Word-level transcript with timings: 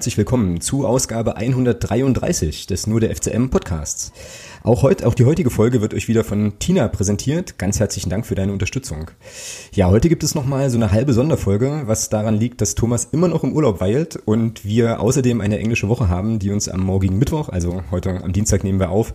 herzlich 0.00 0.16
willkommen 0.16 0.62
zu 0.62 0.86
Ausgabe 0.86 1.36
133 1.36 2.66
des 2.66 2.86
Nur 2.86 3.00
der 3.00 3.14
FCM 3.14 3.50
Podcasts. 3.50 4.14
Auch 4.62 4.82
heute, 4.82 5.06
auch 5.06 5.12
die 5.12 5.26
heutige 5.26 5.50
Folge 5.50 5.82
wird 5.82 5.92
euch 5.92 6.08
wieder 6.08 6.24
von 6.24 6.58
Tina 6.58 6.88
präsentiert. 6.88 7.58
Ganz 7.58 7.80
herzlichen 7.80 8.08
Dank 8.08 8.24
für 8.24 8.34
deine 8.34 8.50
Unterstützung. 8.50 9.10
Ja, 9.74 9.90
heute 9.90 10.08
gibt 10.08 10.22
es 10.22 10.34
nochmal 10.34 10.70
so 10.70 10.78
eine 10.78 10.90
halbe 10.90 11.12
Sonderfolge, 11.12 11.82
was 11.84 12.08
daran 12.08 12.36
liegt, 12.36 12.62
dass 12.62 12.74
Thomas 12.74 13.08
immer 13.12 13.28
noch 13.28 13.44
im 13.44 13.52
Urlaub 13.52 13.82
weilt 13.82 14.16
und 14.16 14.64
wir 14.64 15.00
außerdem 15.00 15.42
eine 15.42 15.58
englische 15.58 15.90
Woche 15.90 16.08
haben, 16.08 16.38
die 16.38 16.50
uns 16.50 16.70
am 16.70 16.80
morgigen 16.80 17.18
Mittwoch, 17.18 17.50
also 17.50 17.82
heute 17.90 18.24
am 18.24 18.32
Dienstag 18.32 18.64
nehmen 18.64 18.80
wir 18.80 18.88
auf, 18.88 19.12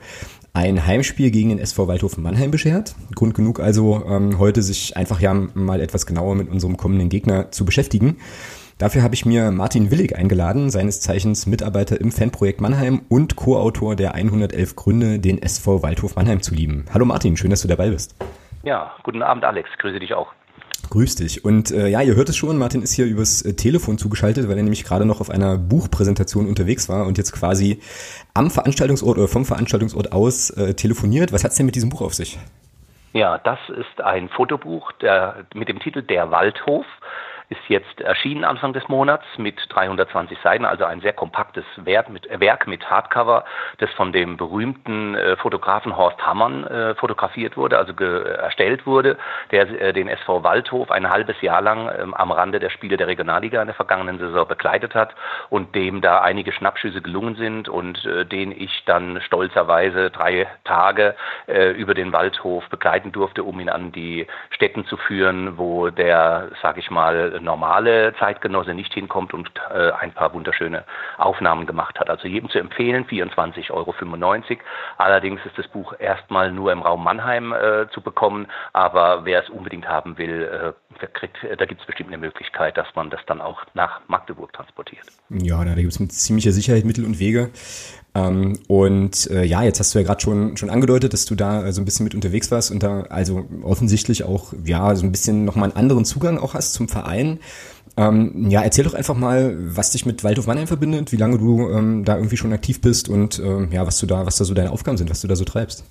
ein 0.54 0.86
Heimspiel 0.86 1.32
gegen 1.32 1.50
den 1.50 1.58
SV 1.58 1.88
Waldhof 1.88 2.18
Mannheim 2.18 2.52
beschert. 2.52 2.94
Grund 3.16 3.34
genug 3.34 3.60
also, 3.60 4.04
ähm, 4.08 4.38
heute 4.38 4.62
sich 4.62 4.96
einfach 4.96 5.20
ja 5.20 5.34
mal 5.34 5.82
etwas 5.82 6.06
genauer 6.06 6.36
mit 6.36 6.48
unserem 6.48 6.78
kommenden 6.78 7.10
Gegner 7.10 7.50
zu 7.50 7.66
beschäftigen. 7.66 8.18
Dafür 8.78 9.04
habe 9.04 9.16
ich 9.16 9.26
mir 9.26 9.52
Martin 9.52 9.90
Willig 9.90 10.18
eingeladen, 10.18 10.70
seines 10.70 11.00
Zeichens 11.00 11.48
Mitarbeiter 11.48 12.02
im 12.02 12.12
Fanprojekt 12.12 12.60
Mannheim 12.60 13.04
und 13.08 13.38
Co-Autor 13.38 13.96
der 13.96 14.16
111 14.16 14.76
Gründe, 14.76 15.20
den 15.20 15.42
SV 15.42 15.82
Waldhof 15.82 16.18
Mannheim 16.18 16.42
zu 16.42 16.54
lieben. 16.54 16.84
Hallo 16.94 17.06
Martin, 17.06 17.38
schön, 17.38 17.52
dass 17.52 17.62
du 17.62 17.70
dabei 17.70 17.90
bist. 17.90 18.18
Ja, 18.64 18.94
guten 19.04 19.22
Abend 19.22 19.46
Alex, 19.46 19.70
grüße 19.78 20.00
dich 20.00 20.14
auch. 20.14 20.28
Grüß 20.90 21.16
dich. 21.16 21.46
Und 21.46 21.72
äh, 21.72 21.88
ja, 21.88 22.02
ihr 22.02 22.16
hört 22.16 22.28
es 22.28 22.36
schon, 22.36 22.58
Martin 22.58 22.82
ist 22.82 22.92
hier 22.92 23.06
übers 23.06 23.44
äh, 23.44 23.54
Telefon 23.54 23.98
zugeschaltet, 23.98 24.50
weil 24.50 24.58
er 24.58 24.64
nämlich 24.64 24.84
gerade 24.84 25.06
noch 25.06 25.22
auf 25.22 25.30
einer 25.30 25.58
Buchpräsentation 25.58 26.46
unterwegs 26.46 26.90
war 26.90 27.06
und 27.08 27.18
jetzt 27.18 27.32
quasi 27.32 27.80
am 28.34 28.52
Veranstaltungsort 28.52 29.18
oder 29.18 29.30
vom 29.30 29.46
Veranstaltungsort 29.46 30.12
aus 30.12 30.50
äh, 30.50 30.74
telefoniert. 30.74 31.32
Was 31.32 31.46
hat's 31.46 31.56
denn 31.56 31.66
mit 31.66 31.76
diesem 31.76 31.92
Buch 31.92 32.02
auf 32.02 32.14
sich? 32.14 32.38
Ja, 33.14 33.38
das 33.38 33.60
ist 33.70 34.02
ein 34.02 34.28
Fotobuch 34.28 34.92
der, 35.02 35.46
mit 35.54 35.70
dem 35.70 35.80
Titel 35.80 36.02
Der 36.02 36.32
Waldhof 36.32 36.86
ist 37.50 37.62
jetzt 37.68 38.02
erschienen 38.02 38.44
Anfang 38.44 38.74
des 38.74 38.88
Monats 38.88 39.26
mit 39.38 39.56
320 39.70 40.38
Seiten, 40.44 40.66
also 40.66 40.86
ein 40.86 41.02
sehr 41.02 41.14
kompaktes 41.14 41.66
Werk 41.78 42.10
mit, 42.10 42.28
Werk 42.40 42.68
mit 42.68 42.90
Hardcover, 42.90 43.46
das 43.78 43.92
von 43.92 44.12
dem 44.12 44.38
berühmten 44.38 45.16
äh, 45.16 45.36
Fotografen 45.38 45.96
Horst 45.96 46.26
Hammann 46.26 46.66
äh, 46.66 46.96
fotografiert 46.96 47.58
wurde, 47.58 47.78
also 47.78 47.94
erstellt 47.94 48.86
wurde, 48.86 49.18
der 49.52 49.70
äh, 49.82 49.94
den 49.94 50.08
SV 50.08 50.44
Waldhof 50.44 50.92
ein 50.92 51.10
halbes 51.10 51.40
Jahr 51.42 51.62
lang 51.62 51.90
ähm, 52.00 52.14
am 52.14 52.32
Rande 52.32 52.60
der 52.60 52.70
Spiele 52.70 52.98
der 52.98 53.08
Regionalliga 53.08 53.62
in 53.62 53.68
der 53.68 53.76
vergangenen 53.76 54.18
Saison 54.18 54.48
begleitet 54.48 54.96
hat 54.96 55.16
und 55.50 55.76
dem 55.76 56.02
da 56.02 56.22
einige 56.22 56.52
Schnappschüsse 56.52 57.02
gelungen 57.02 57.36
sind 57.36 57.70
und 57.70 58.06
äh, 58.06 58.26
den 58.26 58.52
ich 58.52 58.84
dann 58.86 59.22
stolzerweise 59.22 60.10
drei 60.10 60.48
Tage 60.64 61.16
äh, 61.48 61.72
über 61.72 61.94
den 61.94 62.12
Waldhof 62.12 62.68
begleiten 62.70 63.12
durfte, 63.12 63.44
um 63.44 63.60
ihn 63.60 63.70
an 63.70 63.92
die 63.92 64.28
Städten 64.50 64.86
zu 64.86 64.98
führen, 64.98 65.58
wo 65.58 65.90
der, 65.90 66.50
sag 66.62 66.78
ich 66.78 66.90
mal, 66.90 67.35
normale 67.42 68.14
Zeitgenosse 68.20 68.74
nicht 68.74 68.94
hinkommt 68.94 69.34
und 69.34 69.52
äh, 69.74 69.92
ein 69.92 70.14
paar 70.14 70.34
wunderschöne 70.34 70.84
Aufnahmen 71.18 71.66
gemacht 71.66 72.00
hat. 72.00 72.10
Also 72.10 72.28
jedem 72.28 72.50
zu 72.50 72.60
empfehlen, 72.60 73.06
24,95 73.06 73.72
Euro. 73.72 73.94
Allerdings 74.98 75.42
ist 75.46 75.58
das 75.58 75.68
Buch 75.68 75.94
erstmal 76.00 76.52
nur 76.52 76.72
im 76.72 76.82
Raum 76.82 77.04
Mannheim 77.04 77.54
äh, 77.54 77.88
zu 77.92 78.02
bekommen, 78.02 78.48
aber 78.74 79.26
wer 79.26 79.44
es 79.44 79.50
unbedingt 79.50 79.88
haben 79.88 80.18
will, 80.18 80.74
äh, 81.00 81.08
kriegt, 81.08 81.38
da 81.58 81.66
gibt 81.66 81.82
es 81.82 81.88
bestimmt 81.88 82.10
eine 82.10 82.18
Möglichkeit, 82.18 82.78
dass 82.78 82.88
man 82.96 83.10
das 83.10 83.20
dann 83.28 83.42
auch 83.42 83.64
nach 83.74 84.02
Magdeburg 84.08 84.54
transportiert. 84.54 85.06
Ja, 85.30 85.64
da 85.64 85.74
gibt 85.76 85.92
es 85.92 86.00
mit 86.00 86.12
ziemlicher 86.12 86.52
Sicherheit 86.52 86.86
Mittel 86.86 87.06
und 87.06 87.20
Wege. 87.20 87.52
Ähm, 88.16 88.58
und 88.68 89.30
äh, 89.30 89.44
ja, 89.44 89.62
jetzt 89.64 89.80
hast 89.80 89.94
du 89.94 90.00
ja 90.00 90.06
gerade 90.06 90.22
schon, 90.22 90.56
schon 90.56 90.70
angedeutet, 90.70 91.12
dass 91.12 91.26
du 91.26 91.36
da 91.36 91.66
äh, 91.66 91.74
so 91.74 91.82
ein 91.82 91.86
bisschen 91.86 92.06
mit 92.06 92.16
unterwegs 92.16 92.50
warst 92.50 92.72
und 92.72 92.82
da 92.82 93.02
also 93.10 93.46
offensichtlich 93.62 94.24
auch 94.24 94.54
ja 94.64 94.96
so 94.96 95.06
ein 95.06 95.12
bisschen 95.12 95.44
nochmal 95.44 95.70
einen 95.70 95.78
anderen 95.78 96.06
Zugang 96.06 96.38
auch 96.38 96.54
hast 96.54 96.74
zum 96.74 96.88
Verein. 96.88 97.40
Ähm, 97.98 98.50
ja, 98.50 98.62
erzähl 98.62 98.86
doch 98.86 98.94
einfach 98.94 99.16
mal, 99.16 99.56
was 99.58 99.92
dich 99.92 100.06
mit 100.06 100.24
Waldhof 100.24 100.48
Mannheim 100.48 100.68
verbindet, 100.68 101.12
wie 101.12 101.18
lange 101.18 101.38
du 101.38 101.70
ähm, 101.70 102.06
da 102.06 102.16
irgendwie 102.16 102.38
schon 102.38 102.54
aktiv 102.54 102.80
bist 102.82 103.10
und 103.10 103.40
ähm, 103.40 103.70
ja, 103.72 103.86
was 103.86 104.00
du 104.00 104.06
da, 104.06 104.26
was 104.26 104.38
da 104.38 104.46
so 104.46 104.54
deine 104.54 104.72
Aufgaben 104.72 104.98
sind, 104.98 105.10
was 105.10 105.22
du 105.22 105.28
da 105.28 105.36
so 105.36 105.44
treibst. 105.44 105.84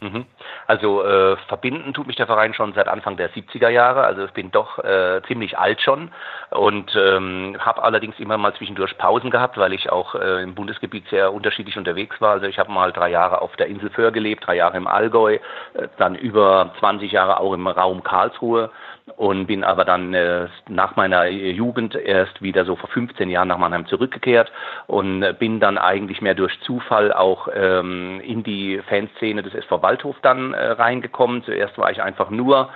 Mhm. 0.00 0.24
Also 0.66 1.04
äh, 1.04 1.36
verbinden 1.48 1.94
tut 1.94 2.06
mich 2.06 2.16
der 2.16 2.26
Verein 2.26 2.54
schon 2.54 2.72
seit 2.72 2.88
Anfang 2.88 3.16
der 3.16 3.30
70er 3.30 3.68
Jahre. 3.68 4.04
Also 4.04 4.24
ich 4.24 4.32
bin 4.32 4.50
doch 4.50 4.78
äh, 4.78 5.20
ziemlich 5.26 5.58
alt 5.58 5.80
schon 5.80 6.10
und 6.50 6.94
ähm, 6.96 7.56
habe 7.58 7.82
allerdings 7.82 8.18
immer 8.18 8.38
mal 8.38 8.54
zwischendurch 8.54 8.96
Pausen 8.98 9.30
gehabt, 9.30 9.56
weil 9.58 9.72
ich 9.72 9.90
auch 9.90 10.14
äh, 10.14 10.42
im 10.42 10.54
Bundesgebiet 10.54 11.08
sehr 11.08 11.32
unterschiedlich 11.32 11.76
unterwegs 11.76 12.20
war. 12.20 12.32
Also 12.32 12.46
ich 12.46 12.58
habe 12.58 12.70
mal 12.70 12.92
drei 12.92 13.10
Jahre 13.10 13.42
auf 13.42 13.54
der 13.56 13.66
Insel 13.66 13.90
Föhr 13.90 14.12
gelebt, 14.12 14.46
drei 14.46 14.56
Jahre 14.56 14.76
im 14.76 14.86
Allgäu, 14.86 15.34
äh, 15.74 15.88
dann 15.98 16.14
über 16.14 16.72
20 16.78 17.10
Jahre 17.12 17.40
auch 17.40 17.52
im 17.52 17.66
Raum 17.66 18.02
Karlsruhe 18.02 18.70
und 19.16 19.46
bin 19.46 19.64
aber 19.64 19.84
dann 19.84 20.14
äh, 20.14 20.46
nach 20.68 20.96
meiner 20.96 21.26
Jugend 21.26 21.94
erst 21.96 22.40
wieder 22.40 22.64
so 22.64 22.76
vor 22.76 22.88
15 22.90 23.28
Jahren 23.30 23.48
nach 23.48 23.58
Mannheim 23.58 23.86
zurückgekehrt 23.86 24.52
und 24.86 25.22
äh, 25.22 25.34
bin 25.36 25.58
dann 25.58 25.76
eigentlich 25.76 26.20
mehr 26.20 26.34
durch 26.34 26.58
Zufall 26.60 27.12
auch 27.12 27.48
ähm, 27.52 28.20
in 28.20 28.44
die 28.44 28.80
Fanszene 28.88 29.42
des 29.42 29.54
SV 29.54 29.82
Waldhof 29.82 30.16
dann 30.22 30.54
äh, 30.54 30.72
reingekommen. 30.72 31.42
Zuerst 31.42 31.76
war 31.78 31.90
ich 31.90 32.00
einfach 32.00 32.30
nur 32.30 32.70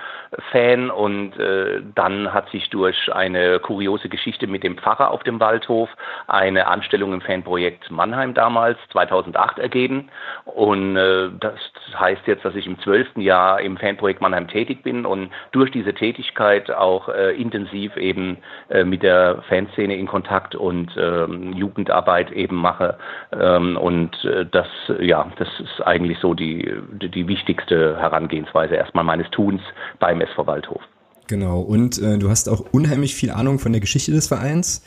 Fan 0.51 0.91
und 0.91 1.39
äh, 1.39 1.81
dann 1.95 2.33
hat 2.33 2.49
sich 2.49 2.69
durch 2.69 3.13
eine 3.13 3.59
kuriose 3.59 4.09
Geschichte 4.09 4.47
mit 4.47 4.63
dem 4.63 4.77
Pfarrer 4.77 5.11
auf 5.11 5.23
dem 5.23 5.39
Waldhof 5.39 5.89
eine 6.27 6.67
Anstellung 6.67 7.13
im 7.13 7.21
Fanprojekt 7.21 7.89
Mannheim 7.89 8.33
damals 8.33 8.77
2008 8.91 9.59
ergeben 9.59 10.09
und 10.43 10.97
äh, 10.97 11.29
das 11.39 11.59
heißt 11.97 12.27
jetzt, 12.27 12.43
dass 12.43 12.55
ich 12.55 12.67
im 12.67 12.79
zwölften 12.81 13.21
Jahr 13.21 13.61
im 13.61 13.77
Fanprojekt 13.77 14.19
Mannheim 14.19 14.49
tätig 14.49 14.83
bin 14.83 15.05
und 15.05 15.31
durch 15.51 15.71
diese 15.71 15.93
Tätigkeit 15.93 16.16
Tätigkeit 16.17 16.71
auch 16.71 17.09
äh, 17.09 17.31
intensiv 17.39 17.95
eben 17.95 18.37
äh, 18.69 18.83
mit 18.83 19.03
der 19.03 19.43
Fanszene 19.47 19.95
in 19.95 20.07
Kontakt 20.07 20.55
und 20.55 20.89
ähm, 20.97 21.53
Jugendarbeit 21.53 22.31
eben 22.31 22.55
mache. 22.55 22.97
Ähm, 23.31 23.77
und 23.77 24.23
äh, 24.25 24.45
das, 24.51 24.67
ja, 24.99 25.31
das 25.37 25.47
ist 25.59 25.85
eigentlich 25.85 26.17
so 26.19 26.33
die, 26.33 26.73
die, 27.01 27.09
die 27.09 27.27
wichtigste 27.27 27.97
Herangehensweise 27.97 28.75
erstmal 28.75 29.03
meines 29.03 29.29
Tuns 29.31 29.61
beim 29.99 30.21
SV 30.21 30.47
Waldhof. 30.47 30.81
Genau, 31.27 31.59
und 31.59 32.01
äh, 32.01 32.17
du 32.17 32.29
hast 32.29 32.47
auch 32.47 32.61
unheimlich 32.71 33.13
viel 33.13 33.31
Ahnung 33.31 33.59
von 33.59 33.73
der 33.73 33.81
Geschichte 33.81 34.11
des 34.11 34.27
Vereins. 34.27 34.81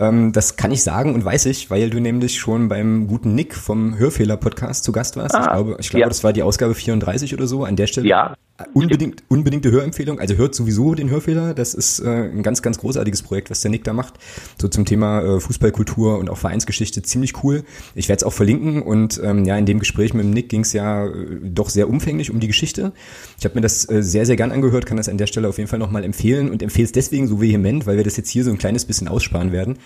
Ähm, 0.00 0.32
das 0.32 0.56
kann 0.56 0.72
ich 0.72 0.82
sagen 0.82 1.14
und 1.14 1.24
weiß 1.24 1.46
ich, 1.46 1.70
weil 1.70 1.88
du 1.88 2.00
nämlich 2.00 2.38
schon 2.38 2.68
beim 2.68 3.06
guten 3.06 3.36
Nick 3.36 3.54
vom 3.54 3.96
Hörfehler-Podcast 3.96 4.82
zu 4.82 4.90
Gast 4.90 5.16
warst. 5.16 5.36
Ah, 5.36 5.40
ich 5.40 5.50
glaube, 5.50 5.76
ich 5.78 5.90
glaube 5.90 6.00
ja. 6.02 6.08
das 6.08 6.24
war 6.24 6.32
die 6.32 6.42
Ausgabe 6.42 6.74
34 6.74 7.32
oder 7.32 7.46
so. 7.46 7.62
An 7.62 7.76
der 7.76 7.86
Stelle 7.86 8.08
ja. 8.08 8.34
Unbedingt, 8.74 9.22
unbedingte 9.28 9.70
Hörempfehlung. 9.70 10.18
Also 10.18 10.34
hört 10.34 10.54
sowieso 10.54 10.94
den 10.94 11.10
Hörfehler. 11.10 11.54
Das 11.54 11.74
ist 11.74 12.00
äh, 12.00 12.08
ein 12.08 12.42
ganz, 12.42 12.62
ganz 12.62 12.78
großartiges 12.78 13.22
Projekt, 13.22 13.50
was 13.50 13.60
der 13.60 13.70
Nick 13.70 13.84
da 13.84 13.92
macht. 13.92 14.14
So 14.60 14.68
zum 14.68 14.84
Thema 14.84 15.22
äh, 15.22 15.40
Fußballkultur 15.40 16.18
und 16.18 16.28
auch 16.30 16.38
Vereinsgeschichte. 16.38 17.02
Ziemlich 17.02 17.42
cool. 17.44 17.64
Ich 17.94 18.08
werde 18.08 18.18
es 18.18 18.24
auch 18.24 18.32
verlinken 18.32 18.82
und 18.82 19.20
ähm, 19.22 19.44
ja, 19.44 19.56
in 19.56 19.66
dem 19.66 19.78
Gespräch 19.78 20.14
mit 20.14 20.24
dem 20.24 20.30
Nick 20.30 20.48
ging 20.48 20.62
es 20.62 20.72
ja 20.72 21.06
äh, 21.06 21.10
doch 21.42 21.70
sehr 21.70 21.88
umfänglich 21.88 22.30
um 22.30 22.40
die 22.40 22.48
Geschichte. 22.48 22.92
Ich 23.38 23.44
habe 23.44 23.54
mir 23.54 23.60
das 23.60 23.88
äh, 23.88 24.02
sehr, 24.02 24.26
sehr 24.26 24.36
gern 24.36 24.52
angehört, 24.52 24.86
kann 24.86 24.96
das 24.96 25.08
an 25.08 25.18
der 25.18 25.26
Stelle 25.26 25.48
auf 25.48 25.58
jeden 25.58 25.68
Fall 25.68 25.78
nochmal 25.78 26.04
empfehlen 26.04 26.50
und 26.50 26.62
empfehle 26.62 26.86
es 26.86 26.92
deswegen 26.92 27.28
so 27.28 27.40
vehement, 27.40 27.86
weil 27.86 27.96
wir 27.96 28.04
das 28.04 28.16
jetzt 28.16 28.30
hier 28.30 28.44
so 28.44 28.50
ein 28.50 28.58
kleines 28.58 28.84
bisschen 28.84 29.08
aussparen 29.08 29.52
werden 29.52 29.78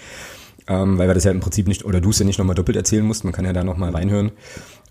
ähm, 0.69 0.99
weil 0.99 1.09
wir 1.09 1.15
das 1.15 1.25
ja 1.25 1.31
im 1.31 1.41
Prinzip 1.41 1.67
nicht, 1.67 1.85
oder 1.85 2.01
du 2.01 2.11
es 2.11 2.19
ja 2.19 2.25
nicht 2.25 2.39
nochmal 2.39 2.55
doppelt 2.55 2.77
erzählen 2.77 3.05
musst, 3.05 3.25
man 3.25 3.33
kann 3.33 3.45
ja 3.45 3.53
da 3.53 3.65
nochmal 3.65 3.91
reinhören. 3.91 4.33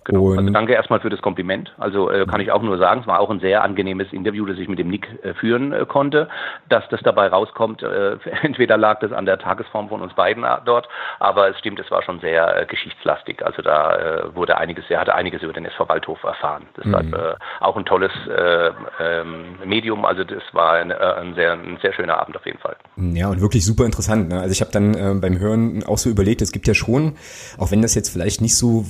Genau. 0.04 0.32
also 0.32 0.50
danke 0.50 0.74
erstmal 0.74 1.00
für 1.00 1.12
das 1.12 1.22
Kompliment. 1.22 1.74
Also 1.78 2.10
äh, 2.10 2.26
kann 2.26 2.42
ich 2.42 2.52
auch 2.52 2.64
nur 2.64 2.78
sagen, 2.80 3.02
es 3.02 3.08
war 3.08 3.20
auch 3.20 3.30
ein 3.30 3.40
sehr 3.40 3.64
angenehmes 3.64 4.12
Interview, 4.12 4.46
das 4.48 4.58
ich 4.58 4.68
mit 4.68 4.80
dem 4.80 4.88
Nick 4.88 5.08
äh, 5.24 5.36
führen 5.36 5.74
äh, 5.74 5.86
konnte. 5.86 6.28
Dass 6.70 6.84
das 6.90 7.02
dabei 7.04 7.28
rauskommt, 7.28 7.84
äh, 7.84 8.18
entweder 8.42 8.78
lag 8.78 9.00
das 9.00 9.12
an 9.12 9.28
der 9.28 9.38
Tagesform 9.38 9.90
von 9.90 10.02
uns 10.02 10.14
beiden 10.16 10.44
äh, 10.44 10.58
dort, 10.66 10.88
aber 11.20 11.50
es 11.50 11.60
stimmt, 11.60 11.80
es 11.80 11.92
war 11.92 12.02
schon 12.02 12.20
sehr 12.20 12.62
äh, 12.62 12.66
geschichtslastig. 12.66 13.46
Also 13.46 13.62
da 13.62 14.32
wurde 14.34 14.58
einiges, 14.58 14.86
er 14.90 15.00
hatte 15.00 15.14
einiges 15.14 15.42
über 15.44 15.54
den 15.54 15.66
SV 15.66 15.88
Waldhof 15.88 16.24
erfahren. 16.24 16.66
Deshalb 16.78 17.08
mhm. 17.08 17.18
auch 17.60 17.76
ein 17.78 17.86
tolles 17.86 18.12
äh, 18.28 18.72
ähm, 19.00 19.58
Medium. 19.66 20.06
Also 20.06 20.24
das 20.24 20.42
war 20.54 20.74
ein, 20.74 20.92
ein, 20.92 21.36
sehr, 21.36 21.54
ein 21.54 21.78
sehr 21.82 21.94
schöner 21.94 22.20
Abend 22.20 22.36
auf 22.36 22.46
jeden 22.46 22.60
Fall. 22.60 22.76
Ja, 22.96 23.30
und 23.30 23.42
wirklich 23.42 23.66
super 23.66 23.86
interessant. 23.86 24.30
Ne? 24.30 24.40
Also 24.40 24.52
ich 24.52 24.62
habe 24.62 24.72
dann 24.72 25.22
beim 25.22 25.40
Hören 25.40 25.84
auch 25.84 25.98
so 25.98 26.10
überlegt, 26.10 26.42
es 26.42 26.52
gibt 26.52 26.68
ja 26.68 26.74
schon, 26.74 27.16
auch 27.58 27.72
wenn 27.72 27.82
das 27.82 27.96
jetzt 27.96 28.10
vielleicht 28.10 28.42
nicht 28.42 28.58
so 28.58 28.86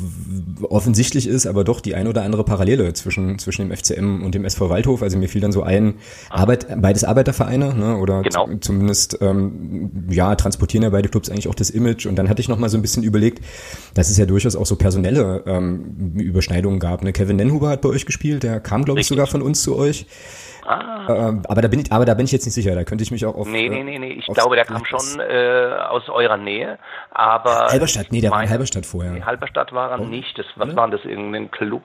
offensichtlich 0.69 1.00
offensichtlich 1.01 1.27
ist, 1.27 1.47
aber 1.47 1.63
doch 1.63 1.81
die 1.81 1.95
ein 1.95 2.07
oder 2.07 2.21
andere 2.21 2.43
Parallele 2.43 2.93
zwischen, 2.93 3.39
zwischen 3.39 3.67
dem 3.67 3.75
FCM 3.75 4.23
und 4.23 4.35
dem 4.35 4.45
SV 4.45 4.69
Waldhof. 4.69 5.01
Also 5.01 5.17
mir 5.17 5.27
fiel 5.27 5.41
dann 5.41 5.51
so 5.51 5.63
ein, 5.63 5.95
Arbeit, 6.29 6.67
beides 6.79 7.03
Arbeitervereine, 7.03 7.73
ne, 7.73 7.97
oder 7.97 8.21
genau. 8.21 8.47
zumindest, 8.59 9.17
ähm, 9.21 9.89
ja, 10.09 10.35
transportieren 10.35 10.83
ja 10.83 10.91
beide 10.91 11.09
Clubs 11.09 11.29
eigentlich 11.29 11.47
auch 11.47 11.55
das 11.55 11.71
Image. 11.71 12.05
Und 12.05 12.17
dann 12.17 12.29
hatte 12.29 12.39
ich 12.39 12.49
noch 12.49 12.59
mal 12.59 12.69
so 12.69 12.77
ein 12.77 12.83
bisschen 12.83 13.01
überlegt, 13.01 13.43
dass 13.95 14.11
es 14.11 14.17
ja 14.17 14.27
durchaus 14.27 14.55
auch 14.55 14.67
so 14.67 14.75
personelle 14.75 15.43
ähm, 15.47 16.13
Überschneidungen 16.17 16.79
gab. 16.79 17.03
Ne? 17.03 17.13
Kevin 17.13 17.37
Nenhuber 17.37 17.69
hat 17.69 17.81
bei 17.81 17.89
euch 17.89 18.05
gespielt, 18.05 18.43
der 18.43 18.59
kam, 18.59 18.85
glaube 18.85 18.99
ich, 18.99 19.07
sogar 19.07 19.25
von 19.25 19.41
uns 19.41 19.63
zu 19.63 19.75
euch. 19.75 20.05
Ah. 20.65 21.29
Ähm, 21.29 21.43
aber 21.47 21.61
da 21.61 21.67
bin 21.67 21.79
ich, 21.79 21.91
aber 21.91 22.05
da 22.05 22.13
bin 22.13 22.25
ich 22.25 22.31
jetzt 22.31 22.45
nicht 22.45 22.53
sicher. 22.53 22.75
Da 22.75 22.83
könnte 22.83 23.03
ich 23.03 23.11
mich 23.11 23.25
auch 23.25 23.35
auf. 23.35 23.47
Nee, 23.47 23.69
nee, 23.69 23.83
nee, 23.83 23.99
nee. 23.99 24.13
Ich 24.13 24.27
glaube, 24.27 24.55
der 24.55 24.65
kam 24.65 24.85
schon 24.85 25.19
äh, 25.19 25.75
aus 25.89 26.07
eurer 26.09 26.37
Nähe. 26.37 26.77
Aber 27.11 27.67
Halberstadt, 27.67 28.07
nee, 28.11 28.21
der 28.21 28.31
war 28.31 28.43
in 28.43 28.49
Halberstadt 28.49 28.85
vorher. 28.85 29.11
Nee, 29.11 29.21
Halberstadt 29.21 29.73
war 29.73 29.91
er 29.91 29.99
oh. 30.01 30.05
nicht. 30.05 30.37
Das, 30.37 30.45
was 30.55 30.75
war 30.75 30.89
das? 30.89 31.03
Irgendein 31.05 31.51
Club? 31.51 31.83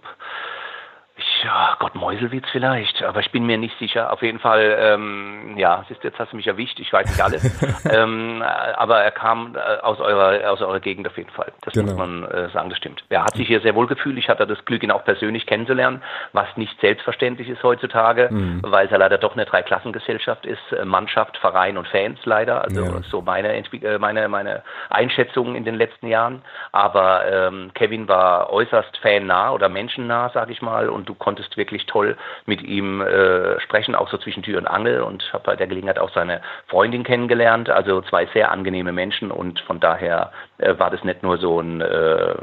Ja, 1.47 1.77
Gott 1.79 1.95
Meuselwitz 1.95 2.47
vielleicht, 2.51 3.05
aber 3.05 3.21
ich 3.21 3.31
bin 3.31 3.47
mir 3.47 3.57
nicht 3.57 3.79
sicher. 3.79 4.13
Auf 4.13 4.21
jeden 4.21 4.41
Fall, 4.41 4.77
ähm, 4.81 5.55
ja, 5.57 5.85
siehst, 5.87 6.03
jetzt 6.03 6.19
hast 6.19 6.33
du 6.33 6.37
mich 6.37 6.49
erwischt, 6.49 6.81
ich 6.81 6.93
weiß 6.93 7.09
nicht 7.09 7.23
alles. 7.23 7.85
ähm, 7.93 8.43
aber 8.43 8.99
er 9.03 9.13
kam 9.13 9.55
äh, 9.55 9.59
aus 9.81 10.01
eurer, 10.01 10.51
aus 10.51 10.61
eurer 10.61 10.81
Gegend 10.81 11.07
auf 11.07 11.17
jeden 11.17 11.31
Fall. 11.31 11.53
Das 11.63 11.73
genau. 11.73 11.93
muss 11.93 11.97
man 11.97 12.25
äh, 12.25 12.49
sagen, 12.49 12.69
das 12.69 12.79
stimmt. 12.79 13.05
Er 13.11 13.23
hat 13.23 13.37
sich 13.37 13.47
hier 13.47 13.61
sehr 13.61 13.77
wohl 13.77 13.87
gefühlt. 13.87 14.19
Ich 14.19 14.29
hatte 14.29 14.45
das 14.45 14.65
Glück, 14.65 14.83
ihn 14.83 14.91
auch 14.91 15.05
persönlich 15.05 15.47
kennenzulernen, 15.47 16.03
was 16.33 16.49
nicht 16.57 16.81
selbstverständlich 16.81 17.49
ist 17.49 17.63
heutzutage, 17.63 18.29
mhm. 18.29 18.63
weil 18.65 18.87
es 18.87 18.91
ja 18.91 18.97
leider 18.97 19.19
doch 19.19 19.35
eine 19.35 19.45
Dreiklassengesellschaft 19.45 20.47
ist. 20.47 20.73
Äh, 20.73 20.85
Mannschaft, 20.85 21.37
Verein 21.37 21.79
und 21.79 21.87
Fans 21.87 22.19
leider. 22.25 22.65
Also 22.65 22.85
ja. 22.85 23.03
so 23.09 23.23
meine, 23.23 23.55
äh, 23.55 23.99
meine, 23.99 24.27
meine 24.27 24.65
Einschätzung 24.91 25.55
in 25.55 25.65
den 25.65 25.77
letzten 25.77 26.09
Jahren. 26.09 26.43
Aber 26.73 27.25
ähm, 27.31 27.71
Kevin 27.75 28.09
war 28.09 28.51
äußerst 28.51 28.99
fannah 29.01 29.53
oder 29.53 29.69
menschennah, 29.69 30.31
sage 30.31 30.51
ich 30.51 30.61
mal, 30.61 30.89
und 30.89 31.09
du 31.09 31.15
konntest 31.15 31.36
wirklich 31.57 31.87
toll 31.87 32.17
mit 32.47 32.63
ihm 32.63 33.01
äh, 33.01 33.61
sprechen, 33.61 33.95
auch 33.95 34.11
so 34.11 34.19
zwischen 34.19 34.43
Tür 34.43 34.59
und 34.59 34.67
Angel 34.67 35.03
und 35.03 35.33
habe 35.33 35.45
bei 35.45 35.57
der 35.57 35.67
Gelegenheit 35.67 35.99
auch 35.99 36.13
seine 36.15 36.41
Freundin 36.69 37.05
kennengelernt. 37.05 37.71
Also 37.71 38.03
zwei 38.03 38.27
sehr 38.35 38.51
angenehme 38.51 38.93
Menschen 38.93 39.31
und 39.31 39.61
von 39.61 39.81
daher 39.81 40.33
äh, 40.59 40.79
war 40.79 40.91
das 40.91 41.05
nicht 41.05 41.23
nur 41.23 41.39
so 41.39 41.61
ein 41.61 41.81
äh, 41.81 42.35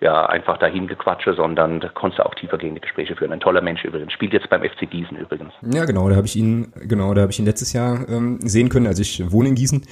ja 0.00 0.26
einfach 0.26 0.58
dahingequatsche, 0.58 1.34
sondern 1.34 1.80
da 1.80 1.88
konntest 1.88 2.18
du 2.18 2.26
auch 2.26 2.34
tiefergehende 2.34 2.80
Gespräche 2.80 3.16
führen. 3.16 3.32
Ein 3.32 3.40
toller 3.40 3.60
Mensch 3.60 3.84
übrigens. 3.84 4.12
Spielt 4.12 4.32
jetzt 4.32 4.48
beim 4.50 4.62
FC 4.62 4.90
Gießen 4.90 5.16
übrigens. 5.16 5.52
Ja, 5.62 5.84
genau, 5.84 6.08
da 6.08 6.16
habe 6.16 6.26
ich 6.26 6.36
ihn, 6.36 6.72
genau, 6.76 7.14
da 7.14 7.22
habe 7.22 7.32
ich 7.32 7.38
ihn 7.38 7.46
letztes 7.46 7.72
Jahr 7.72 8.08
ähm, 8.08 8.38
sehen 8.40 8.68
können. 8.68 8.86
Also 8.86 9.02
ich 9.02 9.30
wohne 9.30 9.50
in 9.50 9.54
Gießen 9.54 9.82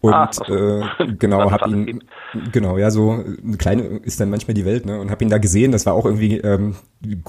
und 0.00 0.14
ah, 0.14 0.30
äh, 0.48 1.06
genau 1.18 1.50
habe 1.50 1.70
ihn 1.70 2.04
genau 2.52 2.78
ja 2.78 2.90
so 2.90 3.10
eine 3.10 3.56
kleine 3.56 3.82
ist 3.82 4.20
dann 4.20 4.30
manchmal 4.30 4.54
die 4.54 4.64
Welt 4.64 4.86
ne 4.86 5.00
und 5.00 5.10
habe 5.10 5.24
ihn 5.24 5.30
da 5.30 5.38
gesehen 5.38 5.72
das 5.72 5.86
war 5.86 5.94
auch 5.94 6.04
irgendwie 6.04 6.38
ähm, 6.38 6.76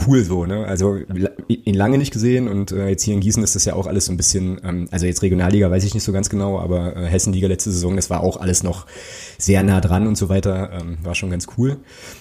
cool 0.05 0.21
so 0.21 0.45
ne 0.45 0.65
also 0.67 0.97
ihn 1.47 1.75
lange 1.75 1.97
nicht 1.97 2.13
gesehen 2.13 2.47
und 2.47 2.71
äh, 2.71 2.89
jetzt 2.89 3.03
hier 3.03 3.13
in 3.13 3.21
Gießen 3.21 3.43
ist 3.43 3.55
das 3.55 3.65
ja 3.65 3.73
auch 3.73 3.87
alles 3.87 4.05
so 4.05 4.13
ein 4.13 4.17
bisschen 4.17 4.61
ähm, 4.63 4.87
also 4.91 5.05
jetzt 5.05 5.23
Regionalliga 5.23 5.71
weiß 5.71 5.83
ich 5.83 5.93
nicht 5.93 6.03
so 6.03 6.11
ganz 6.11 6.29
genau 6.29 6.59
aber 6.59 6.95
äh, 6.95 7.05
Hessenliga 7.05 7.47
letzte 7.47 7.71
Saison 7.71 7.95
das 7.95 8.09
war 8.09 8.21
auch 8.21 8.37
alles 8.37 8.63
noch 8.63 8.85
sehr 9.37 9.63
nah 9.63 9.81
dran 9.81 10.05
und 10.07 10.15
so 10.15 10.29
weiter 10.29 10.71
ähm, 10.73 10.97
war 11.03 11.15
schon 11.15 11.31
ganz 11.31 11.47
cool 11.57 11.77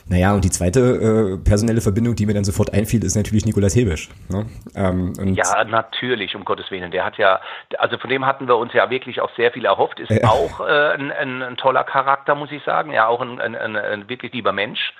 naja 0.09 0.35
und 0.35 0.45
die 0.45 0.51
zweite 0.51 0.81
äh, 0.81 1.37
personelle 1.37 1.81
Verbindung 1.81 2.15
die 2.15 2.27
mir 2.27 2.35
dann 2.35 2.45
sofort 2.45 2.73
einfiel 2.73 3.05
ist 3.05 3.15
natürlich 3.15 3.45
Nikolas 3.45 3.77
Hebisch 3.77 4.09
ne? 4.29 4.47
ähm, 4.75 5.13
ja 5.35 5.65
natürlich 5.65 6.35
um 6.35 6.45
Gottes 6.45 6.71
Willen 6.71 6.91
der 6.91 7.05
hat 7.05 7.19
ja 7.19 7.41
also 7.79 7.99
von 7.99 8.09
dem 8.09 8.25
hatten 8.25 8.49
wir 8.49 8.57
uns 8.57 8.73
ja 8.73 8.89
wirklich 8.91 9.21
auch 9.21 9.31
sehr 9.37 9.53
viel 9.53 9.65
erhofft 9.65 10.01
ist 10.01 10.25
auch 10.25 10.47
auch 10.47 10.67
äh, 10.67 10.93
ein, 10.95 11.13
ein, 11.13 11.43
ein, 11.43 11.57
toller 11.57 11.85
Charakter, 11.85 12.35
muss 12.35 12.51
ich 12.53 12.63
sagen. 12.65 12.76
Ja, 12.93 13.07
auch 13.07 13.21
ein, 13.21 13.41
ein 13.77 14.09
wirklich 14.09 14.33
lieber 14.33 14.53
Mensch. 14.53 14.93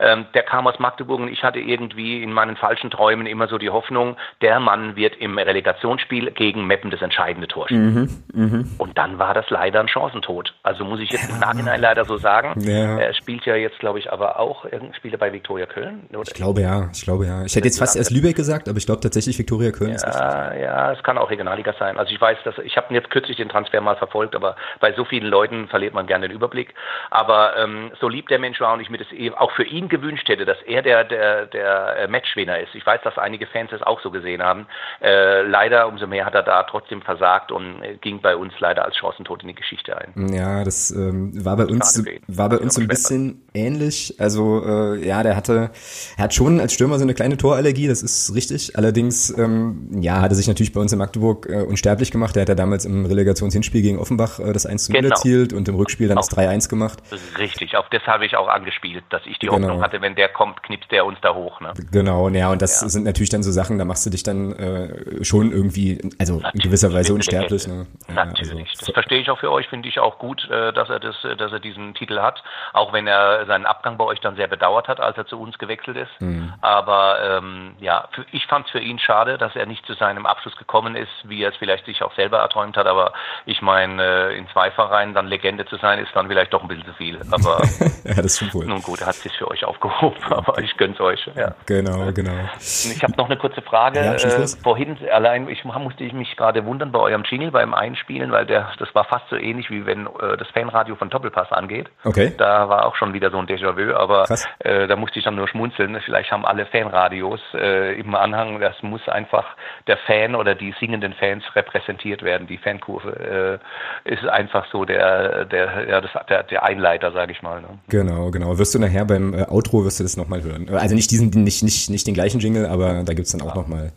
Ähm, 0.00 0.26
der 0.34 0.42
kam 0.42 0.66
aus 0.66 0.78
Magdeburg 0.78 1.20
und 1.20 1.28
ich 1.28 1.42
hatte 1.42 1.58
irgendwie 1.58 2.22
in 2.22 2.32
meinen 2.32 2.56
falschen 2.56 2.90
Träumen 2.90 3.26
immer 3.26 3.48
so 3.48 3.58
die 3.58 3.70
Hoffnung, 3.70 4.16
der 4.42 4.60
Mann 4.60 4.96
wird 4.96 5.16
im 5.16 5.38
Relegationsspiel 5.38 6.30
gegen 6.32 6.66
Meppen 6.66 6.90
das 6.90 7.02
entscheidende 7.02 7.48
Tor 7.48 7.66
spielen. 7.66 8.20
Mhm, 8.32 8.42
mh. 8.50 8.64
Und 8.78 8.96
dann 8.96 9.18
war 9.18 9.34
das 9.34 9.48
leider 9.50 9.80
ein 9.80 9.88
Chancentod. 9.88 10.54
Also 10.62 10.84
muss 10.84 11.00
ich 11.00 11.10
jetzt 11.10 11.30
im 11.30 11.40
Nachhinein 11.40 11.80
leider 11.80 12.04
so 12.04 12.16
sagen. 12.16 12.60
Ja. 12.60 12.98
Er 12.98 13.14
spielt 13.14 13.44
ja 13.44 13.56
jetzt, 13.56 13.78
glaube 13.78 13.98
ich, 13.98 14.12
aber 14.12 14.38
auch, 14.38 14.66
spielt 14.96 15.14
er 15.14 15.18
bei 15.18 15.32
Viktoria 15.32 15.66
Köln? 15.66 16.06
Oder? 16.10 16.22
Ich 16.22 16.34
glaube 16.34 16.60
ja, 16.60 16.88
ich 16.92 17.02
glaube 17.02 17.26
ja. 17.26 17.44
Ich 17.44 17.56
hätte 17.56 17.66
jetzt 17.66 17.78
fast 17.78 17.96
erst 17.96 18.10
Lübeck 18.10 18.36
gesagt, 18.36 18.68
aber 18.68 18.78
ich 18.78 18.86
glaube 18.86 19.00
tatsächlich 19.00 19.38
Viktoria 19.38 19.70
Köln 19.70 19.90
ja, 19.90 19.96
ist 19.96 20.06
richtig. 20.06 20.22
Ja, 20.62 20.92
es 20.92 21.02
kann 21.02 21.18
auch 21.18 21.30
Regionalliga 21.30 21.74
sein. 21.78 21.98
Also 21.98 22.12
ich 22.12 22.20
weiß, 22.20 22.38
dass 22.44 22.58
ich 22.58 22.76
habe 22.76 22.94
jetzt 22.94 23.10
kürzlich 23.10 23.36
den 23.36 23.48
Transfer 23.48 23.80
mal 23.80 23.96
verfolgt, 23.96 24.34
aber 24.34 24.56
bei 24.80 24.92
so 24.92 25.04
vielen 25.04 25.26
Leuten 25.26 25.68
verliert 25.68 25.94
man 25.94 26.06
gerne 26.06 26.28
den 26.28 26.36
Überblick. 26.36 26.74
Aber 27.10 27.56
ähm, 27.56 27.90
so 28.00 28.08
lieb 28.08 28.28
der 28.28 28.38
Mensch 28.38 28.60
war 28.60 28.74
und 28.74 28.80
ich 28.80 28.90
mir 28.90 28.98
das 28.98 29.08
auch 29.36 29.52
für 29.52 29.64
ihn 29.64 29.87
gewünscht 29.88 30.28
hätte, 30.28 30.44
dass 30.44 30.58
er 30.66 30.82
der, 30.82 31.04
der, 31.04 31.46
der 31.46 31.96
äh, 31.96 32.08
Matchwinner 32.08 32.60
ist. 32.60 32.74
Ich 32.74 32.84
weiß, 32.84 33.00
dass 33.02 33.18
einige 33.18 33.46
Fans 33.46 33.70
das 33.70 33.82
auch 33.82 34.00
so 34.00 34.10
gesehen 34.10 34.42
haben. 34.42 34.66
Äh, 35.00 35.42
leider, 35.42 35.88
umso 35.88 36.06
mehr 36.06 36.24
hat 36.24 36.34
er 36.34 36.42
da 36.42 36.62
trotzdem 36.64 37.02
versagt 37.02 37.52
und 37.52 37.82
äh, 37.82 37.96
ging 38.00 38.20
bei 38.20 38.36
uns 38.36 38.52
leider 38.60 38.84
als 38.84 38.96
Chancentod 38.96 39.42
in 39.42 39.48
die 39.48 39.54
Geschichte 39.54 39.96
ein. 39.96 40.32
Ja, 40.32 40.64
das 40.64 40.90
ähm, 40.90 41.44
war 41.44 41.56
bei 41.56 41.66
uns, 41.66 42.04
war 42.26 42.48
bei 42.48 42.58
uns 42.58 42.74
so 42.74 42.80
ein 42.80 42.88
bisschen 42.88 43.42
ähnlich. 43.54 44.14
Also 44.18 44.62
äh, 44.64 45.06
ja, 45.06 45.22
der 45.22 45.36
hatte, 45.36 45.70
er 46.16 46.24
hat 46.24 46.34
schon 46.34 46.60
als 46.60 46.72
Stürmer 46.72 46.98
so 46.98 47.04
eine 47.04 47.14
kleine 47.14 47.36
Torallergie, 47.36 47.88
das 47.88 48.02
ist 48.02 48.34
richtig. 48.34 48.76
Allerdings, 48.76 49.36
ähm, 49.36 49.88
ja, 50.00 50.20
hat 50.20 50.30
er 50.30 50.34
sich 50.34 50.48
natürlich 50.48 50.72
bei 50.72 50.80
uns 50.80 50.92
in 50.92 50.98
Magdeburg 50.98 51.46
äh, 51.48 51.62
unsterblich 51.62 52.10
gemacht. 52.10 52.36
Der 52.36 52.42
hat 52.42 52.48
ja 52.48 52.54
damals 52.54 52.84
im 52.84 53.06
Relegationshinspiel 53.06 53.82
gegen 53.82 53.98
Offenbach 53.98 54.38
äh, 54.38 54.52
das 54.52 54.66
1 54.66 54.84
zu 54.84 54.92
0 54.92 55.02
genau. 55.02 55.14
erzielt 55.14 55.52
und 55.52 55.68
im 55.68 55.74
Rückspiel 55.74 56.08
dann 56.08 56.16
das 56.16 56.30
3-1 56.30 56.68
gemacht. 56.68 56.98
Richtig, 57.38 57.76
auf 57.76 57.88
das 57.90 58.02
habe 58.06 58.26
ich 58.26 58.36
auch 58.36 58.48
angespielt, 58.48 59.04
dass 59.10 59.22
ich 59.26 59.38
die 59.38 59.46
genau. 59.46 59.77
Hoffnung 59.78 59.82
hatte, 59.82 60.00
wenn 60.02 60.14
der 60.14 60.28
kommt, 60.28 60.62
knipst 60.62 60.90
der 60.90 61.04
uns 61.04 61.18
da 61.20 61.34
hoch. 61.34 61.60
Ne? 61.60 61.72
Genau, 61.90 62.28
ja, 62.28 62.50
und 62.50 62.62
das 62.62 62.82
ja. 62.82 62.88
sind 62.88 63.04
natürlich 63.04 63.30
dann 63.30 63.42
so 63.42 63.50
Sachen, 63.50 63.78
da 63.78 63.84
machst 63.84 64.04
du 64.06 64.10
dich 64.10 64.22
dann 64.22 64.52
äh, 64.52 65.24
schon 65.24 65.52
irgendwie, 65.52 66.00
also 66.18 66.34
natürlich. 66.34 66.54
in 66.54 66.60
gewisser 66.60 66.92
Weise 66.92 67.14
unsterblich. 67.14 67.66
Ne? 67.66 67.86
Ja, 68.08 68.24
natürlich, 68.24 68.70
also, 68.70 68.86
das 68.86 68.90
verstehe 68.90 69.20
ich 69.20 69.30
auch 69.30 69.38
für 69.38 69.50
euch, 69.50 69.68
finde 69.68 69.88
ich 69.88 69.98
auch 70.00 70.18
gut, 70.18 70.48
äh, 70.50 70.72
dass 70.72 70.88
er 70.90 71.00
das, 71.00 71.16
dass 71.22 71.52
er 71.52 71.60
diesen 71.60 71.94
Titel 71.94 72.20
hat, 72.20 72.42
auch 72.72 72.92
wenn 72.92 73.06
er 73.06 73.46
seinen 73.46 73.66
Abgang 73.66 73.96
bei 73.96 74.04
euch 74.04 74.20
dann 74.20 74.36
sehr 74.36 74.48
bedauert 74.48 74.88
hat, 74.88 75.00
als 75.00 75.16
er 75.16 75.26
zu 75.26 75.40
uns 75.40 75.58
gewechselt 75.58 75.96
ist. 75.96 76.20
Mhm. 76.20 76.52
Aber 76.60 77.18
ähm, 77.22 77.74
ja, 77.80 78.08
für, 78.12 78.24
ich 78.32 78.46
fand 78.46 78.66
es 78.66 78.72
für 78.72 78.80
ihn 78.80 78.98
schade, 78.98 79.38
dass 79.38 79.54
er 79.56 79.66
nicht 79.66 79.84
zu 79.86 79.94
seinem 79.94 80.26
Abschluss 80.26 80.56
gekommen 80.56 80.96
ist, 80.96 81.10
wie 81.24 81.42
er 81.42 81.50
es 81.50 81.56
vielleicht 81.56 81.86
sich 81.86 82.02
auch 82.02 82.14
selber 82.14 82.38
erträumt 82.38 82.76
hat. 82.76 82.86
Aber 82.86 83.12
ich 83.46 83.62
meine, 83.62 84.02
äh, 84.02 84.38
in 84.38 84.48
zwei 84.48 84.70
Vereinen 84.70 85.14
dann 85.14 85.26
Legende 85.26 85.66
zu 85.66 85.76
sein, 85.76 85.98
ist 85.98 86.10
dann 86.14 86.28
vielleicht 86.28 86.52
doch 86.52 86.62
ein 86.62 86.68
bisschen 86.68 86.86
zu 86.86 86.94
viel. 86.94 87.20
Aber 87.30 87.62
ja, 88.04 88.22
das 88.22 88.36
stimmt 88.36 88.54
wohl. 88.54 88.66
nun 88.66 88.82
gut, 88.82 89.04
hat 89.04 89.14
sich 89.14 89.32
für 89.36 89.48
euch 89.48 89.64
aufgehoben, 89.68 90.16
aber 90.30 90.58
ich 90.58 90.76
gönn's 90.76 91.00
euch. 91.00 91.28
Ja. 91.36 91.54
Genau, 91.66 92.12
genau. 92.12 92.32
Ich 92.58 93.02
habe 93.02 93.14
noch 93.16 93.26
eine 93.26 93.36
kurze 93.36 93.62
Frage. 93.62 94.00
Ja, 94.00 94.14
äh, 94.14 94.46
vorhin 94.62 94.96
allein, 95.12 95.48
ich 95.48 95.64
musste 95.64 96.04
ich 96.04 96.12
mich 96.12 96.36
gerade 96.36 96.64
wundern 96.64 96.92
bei 96.92 96.98
eurem 96.98 97.22
Jingle 97.24 97.50
beim 97.50 97.74
Einspielen, 97.74 98.32
weil 98.32 98.46
der, 98.46 98.70
das 98.78 98.94
war 98.94 99.04
fast 99.04 99.28
so 99.30 99.36
ähnlich 99.36 99.70
wie 99.70 99.86
wenn 99.86 100.06
äh, 100.06 100.36
das 100.36 100.48
Fanradio 100.48 100.96
von 100.96 101.10
Doppelpass 101.10 101.52
angeht. 101.52 101.88
Okay. 102.04 102.32
Da 102.36 102.68
war 102.68 102.86
auch 102.86 102.96
schon 102.96 103.12
wieder 103.12 103.30
so 103.30 103.38
ein 103.38 103.46
Déjà-vu, 103.46 103.94
aber 103.94 104.26
äh, 104.60 104.86
da 104.86 104.96
musste 104.96 105.18
ich 105.18 105.24
dann 105.24 105.36
nur 105.36 105.48
schmunzeln. 105.48 105.98
Vielleicht 106.04 106.30
haben 106.30 106.44
alle 106.44 106.66
Fanradios 106.66 107.40
äh, 107.54 107.98
im 107.98 108.14
Anhang, 108.14 108.60
das 108.60 108.82
muss 108.82 109.06
einfach 109.08 109.44
der 109.86 109.98
Fan 109.98 110.34
oder 110.34 110.54
die 110.54 110.74
singenden 110.80 111.12
Fans 111.14 111.44
repräsentiert 111.54 112.22
werden. 112.22 112.46
Die 112.46 112.58
Fankurve 112.58 113.60
äh, 114.04 114.12
ist 114.12 114.26
einfach 114.26 114.66
so 114.72 114.84
der, 114.84 115.44
der, 115.44 115.88
ja, 115.88 116.00
das, 116.00 116.10
der, 116.28 116.42
der 116.44 116.62
Einleiter, 116.62 117.12
sage 117.12 117.32
ich 117.32 117.42
mal. 117.42 117.60
Ne? 117.60 117.68
Genau, 117.88 118.30
genau. 118.30 118.58
Wirst 118.58 118.74
du 118.74 118.78
nachher 118.78 119.04
beim 119.04 119.34
äh, 119.34 119.42
Outro 119.58 119.84
wirst 119.84 119.98
du 119.98 120.04
das 120.04 120.16
nochmal 120.16 120.42
hören. 120.42 120.68
Also 120.68 120.94
nicht 120.94 121.10
diesen, 121.10 121.30
nicht, 121.30 121.64
nicht, 121.64 121.90
nicht 121.90 122.06
den 122.06 122.14
gleichen 122.14 122.38
Jingle, 122.38 122.66
aber 122.66 123.02
da 123.02 123.14
gibt's 123.14 123.32
dann 123.32 123.42
auch 123.42 123.54
ja. 123.54 123.54
nochmal 123.56 123.92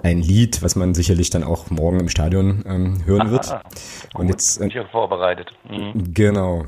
ein 0.00 0.20
Lied, 0.20 0.62
was 0.62 0.76
man 0.76 0.94
sicherlich 0.94 1.30
dann 1.30 1.42
auch 1.42 1.70
morgen 1.70 1.98
im 1.98 2.08
Stadion 2.08 2.64
ähm, 2.66 3.02
hören 3.04 3.30
wird. 3.32 3.48
Und 4.14 4.28
jetzt 4.28 4.60
äh, 4.60 4.84
vorbereitet. 4.92 5.52
Mhm. 5.68 6.14
Genau. 6.14 6.64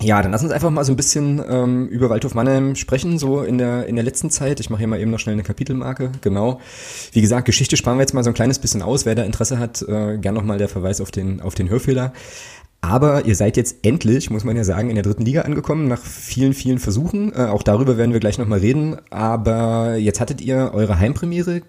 Ja, 0.00 0.20
dann 0.20 0.32
lass 0.32 0.42
uns 0.42 0.50
einfach 0.50 0.70
mal 0.70 0.84
so 0.84 0.92
ein 0.92 0.96
bisschen 0.96 1.40
ähm, 1.48 1.86
über 1.86 2.10
Waldhof 2.10 2.34
Mannheim 2.34 2.74
sprechen, 2.74 3.18
so 3.18 3.42
in 3.42 3.58
der 3.58 3.86
in 3.86 3.94
der 3.94 4.04
letzten 4.04 4.30
Zeit. 4.30 4.58
Ich 4.58 4.68
mache 4.68 4.80
hier 4.80 4.88
mal 4.88 4.98
eben 4.98 5.12
noch 5.12 5.20
schnell 5.20 5.34
eine 5.34 5.44
Kapitelmarke. 5.44 6.10
Genau. 6.22 6.60
Wie 7.12 7.20
gesagt, 7.20 7.44
Geschichte 7.44 7.76
sparen 7.76 7.98
wir 7.98 8.02
jetzt 8.02 8.12
mal 8.12 8.24
so 8.24 8.30
ein 8.30 8.34
kleines 8.34 8.58
bisschen 8.58 8.82
aus. 8.82 9.06
Wer 9.06 9.14
da 9.14 9.22
Interesse 9.22 9.60
hat, 9.60 9.82
äh, 9.82 10.18
gern 10.18 10.34
nochmal 10.34 10.58
der 10.58 10.68
Verweis 10.68 11.00
auf 11.00 11.12
den 11.12 11.40
auf 11.40 11.54
den 11.54 11.68
Hörfehler. 11.68 12.12
Aber 12.84 13.26
ihr 13.26 13.36
seid 13.36 13.56
jetzt 13.56 13.86
endlich, 13.86 14.28
muss 14.28 14.42
man 14.44 14.56
ja 14.56 14.64
sagen, 14.64 14.88
in 14.90 14.96
der 14.96 15.04
dritten 15.04 15.24
Liga 15.24 15.42
angekommen, 15.42 15.86
nach 15.86 16.02
vielen, 16.02 16.52
vielen 16.52 16.80
Versuchen. 16.80 17.32
Äh, 17.32 17.46
auch 17.46 17.62
darüber 17.62 17.96
werden 17.96 18.12
wir 18.12 18.20
gleich 18.20 18.38
nochmal 18.38 18.58
reden. 18.58 18.96
Aber 19.10 19.96
jetzt 19.96 20.20
hattet 20.20 20.40
ihr 20.40 20.72
eure 20.74 20.98
Heimpremiere 20.98 21.62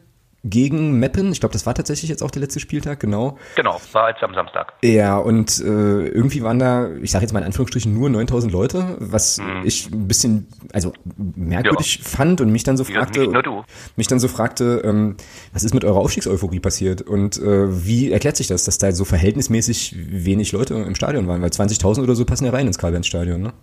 gegen 0.44 1.00
Meppen. 1.00 1.32
Ich 1.32 1.40
glaube, 1.40 1.54
das 1.54 1.66
war 1.66 1.74
tatsächlich 1.74 2.10
jetzt 2.10 2.22
auch 2.22 2.32
der 2.32 2.42
letzte 2.42 2.60
Spieltag, 2.60 3.00
genau. 3.00 3.38
Genau, 3.56 3.80
war 3.94 4.10
jetzt 4.10 4.22
am 4.24 4.34
Samstag. 4.34 4.74
Ja, 4.84 5.18
und 5.18 5.60
äh, 5.60 6.08
irgendwie 6.08 6.44
waren 6.44 6.60
da, 6.60 6.90
ich 7.02 7.12
sage 7.12 7.24
jetzt 7.24 7.32
mal 7.32 7.40
in 7.40 7.46
Anführungsstrichen, 7.46 7.94
nur 7.94 8.10
9000 8.10 8.52
Leute, 8.52 8.98
was 9.00 9.38
mhm. 9.38 9.62
ich 9.64 9.90
ein 9.92 10.08
bisschen, 10.08 10.48
also 10.74 10.92
merkwürdig 11.16 11.98
ja. 11.98 12.04
fand 12.04 12.42
und 12.42 12.52
mich 12.52 12.64
dann 12.64 12.76
so 12.76 12.84
fragte, 12.84 13.24
ja, 13.24 13.64
mich 13.96 14.08
dann 14.08 14.20
so 14.20 14.28
fragte, 14.28 14.82
ähm, 14.84 15.16
was 15.54 15.64
ist 15.64 15.74
mit 15.74 15.86
eurer 15.86 16.00
Aufstiegseuphorie 16.00 16.60
passiert 16.60 17.02
und 17.02 17.38
äh, 17.38 17.86
wie 17.86 18.12
erklärt 18.12 18.36
sich 18.36 18.48
das, 18.48 18.66
dass 18.66 18.78
da 18.78 18.92
so 18.92 19.06
verhältnismäßig 19.06 19.96
wenig 19.98 20.52
Leute 20.52 20.74
im 20.74 20.96
Stadion 20.96 21.28
waren, 21.28 21.42
weil 21.42 21.50
20.000 21.50 22.04
oder 22.04 22.16
so 22.16 22.26
passen 22.26 22.46
ja 22.46 22.52
rein 22.52 22.68
ins 22.68 22.78
Karl-Benz-Stadion, 22.78 23.42
ne? 23.42 23.54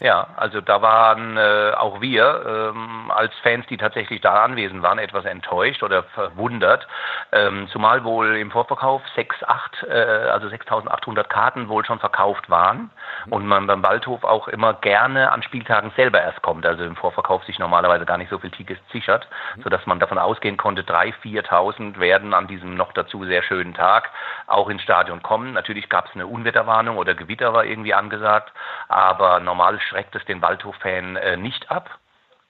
Ja, 0.00 0.28
also 0.36 0.60
da 0.60 0.82
waren 0.82 1.38
äh, 1.38 1.72
auch 1.74 2.02
wir 2.02 2.72
ähm, 2.74 3.10
als 3.10 3.32
Fans, 3.42 3.66
die 3.68 3.78
tatsächlich 3.78 4.20
da 4.20 4.44
anwesend 4.44 4.82
waren, 4.82 4.98
etwas 4.98 5.24
enttäuscht 5.24 5.82
oder 5.82 6.02
verwundert, 6.02 6.86
ähm, 7.32 7.66
zumal 7.72 8.04
wohl 8.04 8.36
im 8.36 8.50
Vorverkauf 8.50 9.00
6, 9.14 9.42
8, 9.42 9.82
äh, 9.84 9.94
also 9.94 10.48
6.800 10.48 11.24
Karten 11.24 11.68
wohl 11.70 11.86
schon 11.86 11.98
verkauft 11.98 12.50
waren 12.50 12.90
und 13.30 13.46
man 13.46 13.66
beim 13.66 13.82
Waldhof 13.82 14.22
auch 14.24 14.48
immer 14.48 14.74
gerne 14.74 15.32
an 15.32 15.42
Spieltagen 15.42 15.90
selber 15.96 16.20
erst 16.20 16.42
kommt, 16.42 16.66
also 16.66 16.84
im 16.84 16.96
Vorverkauf 16.96 17.42
sich 17.44 17.58
normalerweise 17.58 18.04
gar 18.04 18.18
nicht 18.18 18.28
so 18.28 18.38
viel 18.38 18.50
Tickets 18.50 18.82
sichert, 18.92 19.26
sodass 19.64 19.86
man 19.86 19.98
davon 19.98 20.18
ausgehen 20.18 20.58
konnte, 20.58 20.82
3.000, 20.82 21.46
4.000 21.48 21.98
werden 21.98 22.34
an 22.34 22.48
diesem 22.48 22.74
noch 22.74 22.92
dazu 22.92 23.24
sehr 23.24 23.42
schönen 23.42 23.72
Tag 23.72 24.10
auch 24.46 24.68
ins 24.68 24.82
Stadion 24.82 25.22
kommen. 25.22 25.54
Natürlich 25.54 25.88
gab 25.88 26.06
es 26.06 26.14
eine 26.14 26.26
Unwetterwarnung 26.26 26.98
oder 26.98 27.14
Gewitter 27.14 27.54
war 27.54 27.64
irgendwie 27.64 27.94
angesagt, 27.94 28.52
aber 28.88 29.40
normal 29.40 29.80
schreckt 29.86 30.14
es 30.14 30.24
den 30.24 30.42
Waldhof-Fan 30.42 31.16
äh, 31.16 31.36
nicht 31.36 31.70
ab. 31.70 31.98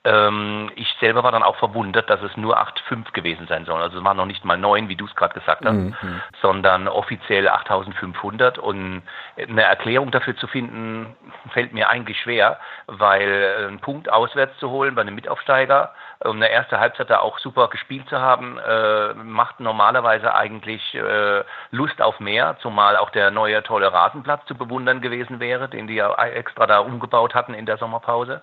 Ähm, 0.07 0.71
ich 0.77 0.95
selber 1.01 1.25
war 1.25 1.33
dann 1.33 1.43
auch 1.43 1.57
verwundert, 1.57 2.09
dass 2.09 2.23
es 2.23 2.37
nur 2.37 2.57
8,5 2.57 3.13
gewesen 3.13 3.49
sein 3.49 3.65
soll. 3.65 3.83
Also 3.83 3.99
es 3.99 4.05
waren 4.05 4.17
noch 4.17 4.27
nicht 4.27 4.45
mal 4.45 4.57
9, 4.57 4.89
wie 4.89 4.95
du 4.95 5.05
es 5.05 5.17
gerade 5.17 5.35
gesagt 5.35 5.65
hast, 5.65 5.75
mhm. 5.75 5.95
sondern 6.41 6.87
offiziell 6.87 7.49
8.500. 7.49 8.61
Und 8.61 9.03
eine 9.37 9.63
Erklärung 9.63 10.13
dafür 10.13 10.37
zu 10.37 10.47
finden, 10.47 11.17
fällt 11.53 11.73
mir 11.73 11.89
eigentlich 11.89 12.21
schwer, 12.21 12.61
weil 12.87 13.67
einen 13.67 13.81
Punkt 13.81 14.09
auswärts 14.09 14.57
zu 14.59 14.71
holen 14.71 14.95
bei 14.95 15.01
einem 15.01 15.17
Mitaufsteiger, 15.17 15.93
um 16.21 16.37
eine 16.37 16.51
erste 16.51 16.79
Halbzeit 16.79 17.11
da 17.11 17.19
auch 17.19 17.41
super 17.41 17.67
gespielt 17.69 18.09
zu 18.09 18.21
haben, 18.21 18.59
äh, 18.59 19.13
macht 19.15 19.59
normalerweise 19.59 20.35
eigentlich 20.35 20.95
äh, 20.95 21.43
Lust 21.73 22.01
auf 22.01 22.21
mehr, 22.21 22.57
zumal 22.63 22.97
auch 22.97 23.11
der 23.11 23.33
neue 23.33 23.61
tolle 23.65 23.93
Rasenplatz 23.93 24.47
zu 24.47 24.55
bewundern 24.55 25.01
gewesen 25.01 25.41
wäre, 25.41 25.69
den 25.69 25.89
die 25.89 25.97
ja 25.97 26.15
extra 26.27 26.67
da 26.69 26.79
umgebaut 26.79 27.35
hatten 27.35 27.55
in 27.55 27.67
der 27.67 27.77
Sommerpause. 27.77 28.43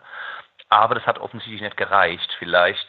Aber 0.74 0.96
das 0.96 1.06
hat 1.06 1.20
offensichtlich 1.20 1.62
nicht 1.62 1.78
gereicht. 1.78 2.36
Vielleicht 2.40 2.88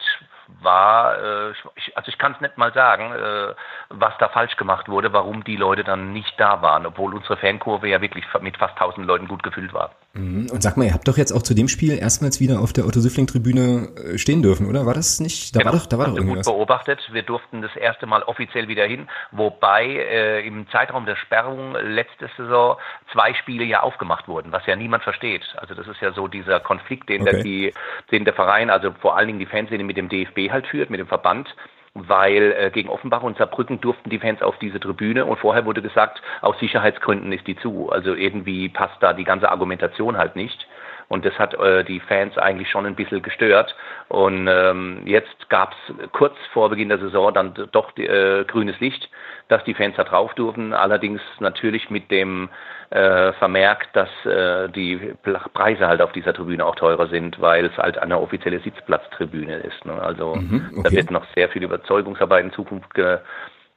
war, 0.61 1.17
äh, 1.17 1.51
ich, 1.75 1.97
also 1.97 2.09
ich 2.09 2.17
kann 2.17 2.33
es 2.33 2.41
nicht 2.41 2.57
mal 2.57 2.73
sagen, 2.73 3.11
äh, 3.11 3.53
was 3.89 4.13
da 4.19 4.29
falsch 4.29 4.55
gemacht 4.57 4.89
wurde, 4.89 5.13
warum 5.13 5.43
die 5.43 5.55
Leute 5.55 5.83
dann 5.83 6.13
nicht 6.13 6.33
da 6.37 6.61
waren, 6.61 6.85
obwohl 6.85 7.13
unsere 7.13 7.37
Fankurve 7.37 7.87
ja 7.87 8.01
wirklich 8.01 8.25
mit 8.41 8.57
fast 8.57 8.73
1000 8.73 9.05
Leuten 9.05 9.27
gut 9.27 9.43
gefüllt 9.43 9.73
war. 9.73 9.91
Mhm. 10.13 10.47
Und 10.51 10.63
sag 10.63 10.77
mal, 10.77 10.85
ihr 10.85 10.93
habt 10.93 11.07
doch 11.07 11.17
jetzt 11.17 11.33
auch 11.33 11.43
zu 11.43 11.53
dem 11.53 11.67
Spiel 11.67 11.97
erstmals 11.97 12.39
wieder 12.39 12.61
auf 12.61 12.71
der 12.71 12.85
Otto-Süffling-Tribüne 12.85 14.13
äh, 14.13 14.17
stehen 14.17 14.41
dürfen, 14.41 14.67
oder? 14.67 14.85
War 14.85 14.93
das 14.93 15.19
nicht? 15.19 15.55
Da 15.55 15.59
genau, 15.59 15.73
war 15.73 15.79
doch, 15.79 15.85
da 15.87 15.97
war 15.97 16.05
doch 16.07 16.15
irgendwas. 16.15 16.45
gut 16.45 16.55
beobachtet. 16.55 16.99
Wir 17.11 17.23
durften 17.23 17.61
das 17.61 17.75
erste 17.75 18.05
Mal 18.05 18.23
offiziell 18.23 18.67
wieder 18.67 18.85
hin, 18.85 19.09
wobei 19.31 19.85
äh, 19.85 20.47
im 20.47 20.69
Zeitraum 20.69 21.05
der 21.05 21.17
Sperrung 21.17 21.75
letzte 21.75 22.29
Saison 22.37 22.77
zwei 23.11 23.33
Spiele 23.33 23.65
ja 23.65 23.81
aufgemacht 23.81 24.27
wurden, 24.27 24.51
was 24.51 24.65
ja 24.65 24.75
niemand 24.75 25.03
versteht. 25.03 25.43
Also 25.57 25.73
das 25.73 25.87
ist 25.87 25.99
ja 26.01 26.13
so 26.13 26.27
dieser 26.27 26.61
Konflikt, 26.61 27.09
den, 27.09 27.21
okay. 27.21 27.31
der, 27.31 27.43
die, 27.43 27.73
den 28.11 28.23
der 28.23 28.33
Verein, 28.33 28.69
also 28.69 28.91
vor 29.01 29.17
allen 29.17 29.27
Dingen 29.27 29.39
die 29.39 29.45
Fanszene 29.45 29.83
mit 29.83 29.97
dem 29.97 30.07
DFB 30.07 30.34
halt 30.37 30.67
führt, 30.67 30.89
mit 30.89 30.99
dem 30.99 31.07
Verband 31.07 31.53
weil 31.95 32.53
äh, 32.57 32.71
gegen 32.71 32.89
Offenbach 32.89 33.23
und 33.23 33.37
Saarbrücken 33.37 33.79
durften 33.79 34.09
die 34.09 34.19
Fans 34.19 34.41
auf 34.41 34.59
diese 34.59 34.79
Tribüne 34.79 35.25
und 35.25 35.39
vorher 35.39 35.65
wurde 35.65 35.81
gesagt, 35.81 36.21
aus 36.41 36.59
Sicherheitsgründen 36.59 37.31
ist 37.31 37.47
die 37.47 37.55
zu. 37.55 37.89
Also 37.89 38.13
irgendwie 38.13 38.67
passt 38.67 39.01
da 39.01 39.13
die 39.13 39.23
ganze 39.23 39.49
Argumentation 39.49 40.17
halt 40.17 40.35
nicht. 40.35 40.67
Und 41.07 41.23
das 41.23 41.37
hat 41.37 41.53
äh, 41.53 41.83
die 41.83 41.99
Fans 41.99 42.37
eigentlich 42.37 42.69
schon 42.69 42.85
ein 42.85 42.95
bisschen 42.95 43.21
gestört. 43.21 43.75
Und 44.09 44.47
ähm, 44.47 45.03
jetzt 45.05 45.49
gab 45.49 45.73
es 45.73 46.11
kurz 46.11 46.35
vor 46.51 46.69
Beginn 46.69 46.89
der 46.89 46.97
Saison 46.97 47.33
dann 47.33 47.53
doch 47.71 47.95
äh, 47.97 48.43
grünes 48.45 48.79
Licht, 48.79 49.09
dass 49.47 49.63
die 49.63 49.73
Fans 49.73 49.95
da 49.95 50.03
drauf 50.03 50.33
durften. 50.33 50.73
Allerdings 50.73 51.21
natürlich 51.39 51.89
mit 51.89 52.09
dem 52.09 52.49
äh, 52.89 53.33
vermerkt, 53.33 53.95
dass 53.95 54.09
äh, 54.25 54.69
die 54.69 55.13
Preise 55.53 55.87
halt 55.87 56.01
auf 56.01 56.11
dieser 56.11 56.33
Tribüne 56.33 56.65
auch 56.65 56.75
teurer 56.75 57.07
sind, 57.07 57.39
weil 57.39 57.65
es 57.65 57.77
halt 57.77 57.97
eine 57.97 58.19
offizielle 58.19 58.59
Sitzplatztribüne 58.59 59.57
ist. 59.57 59.85
Ne? 59.85 59.93
Also 60.01 60.35
mhm, 60.35 60.71
okay. 60.71 60.81
da 60.83 60.91
wird 60.91 61.11
noch 61.11 61.25
sehr 61.35 61.49
viel 61.49 61.63
Überzeugungsarbeit 61.63 62.45
in 62.45 62.51
Zukunft 62.51 62.93
ge 62.93 63.19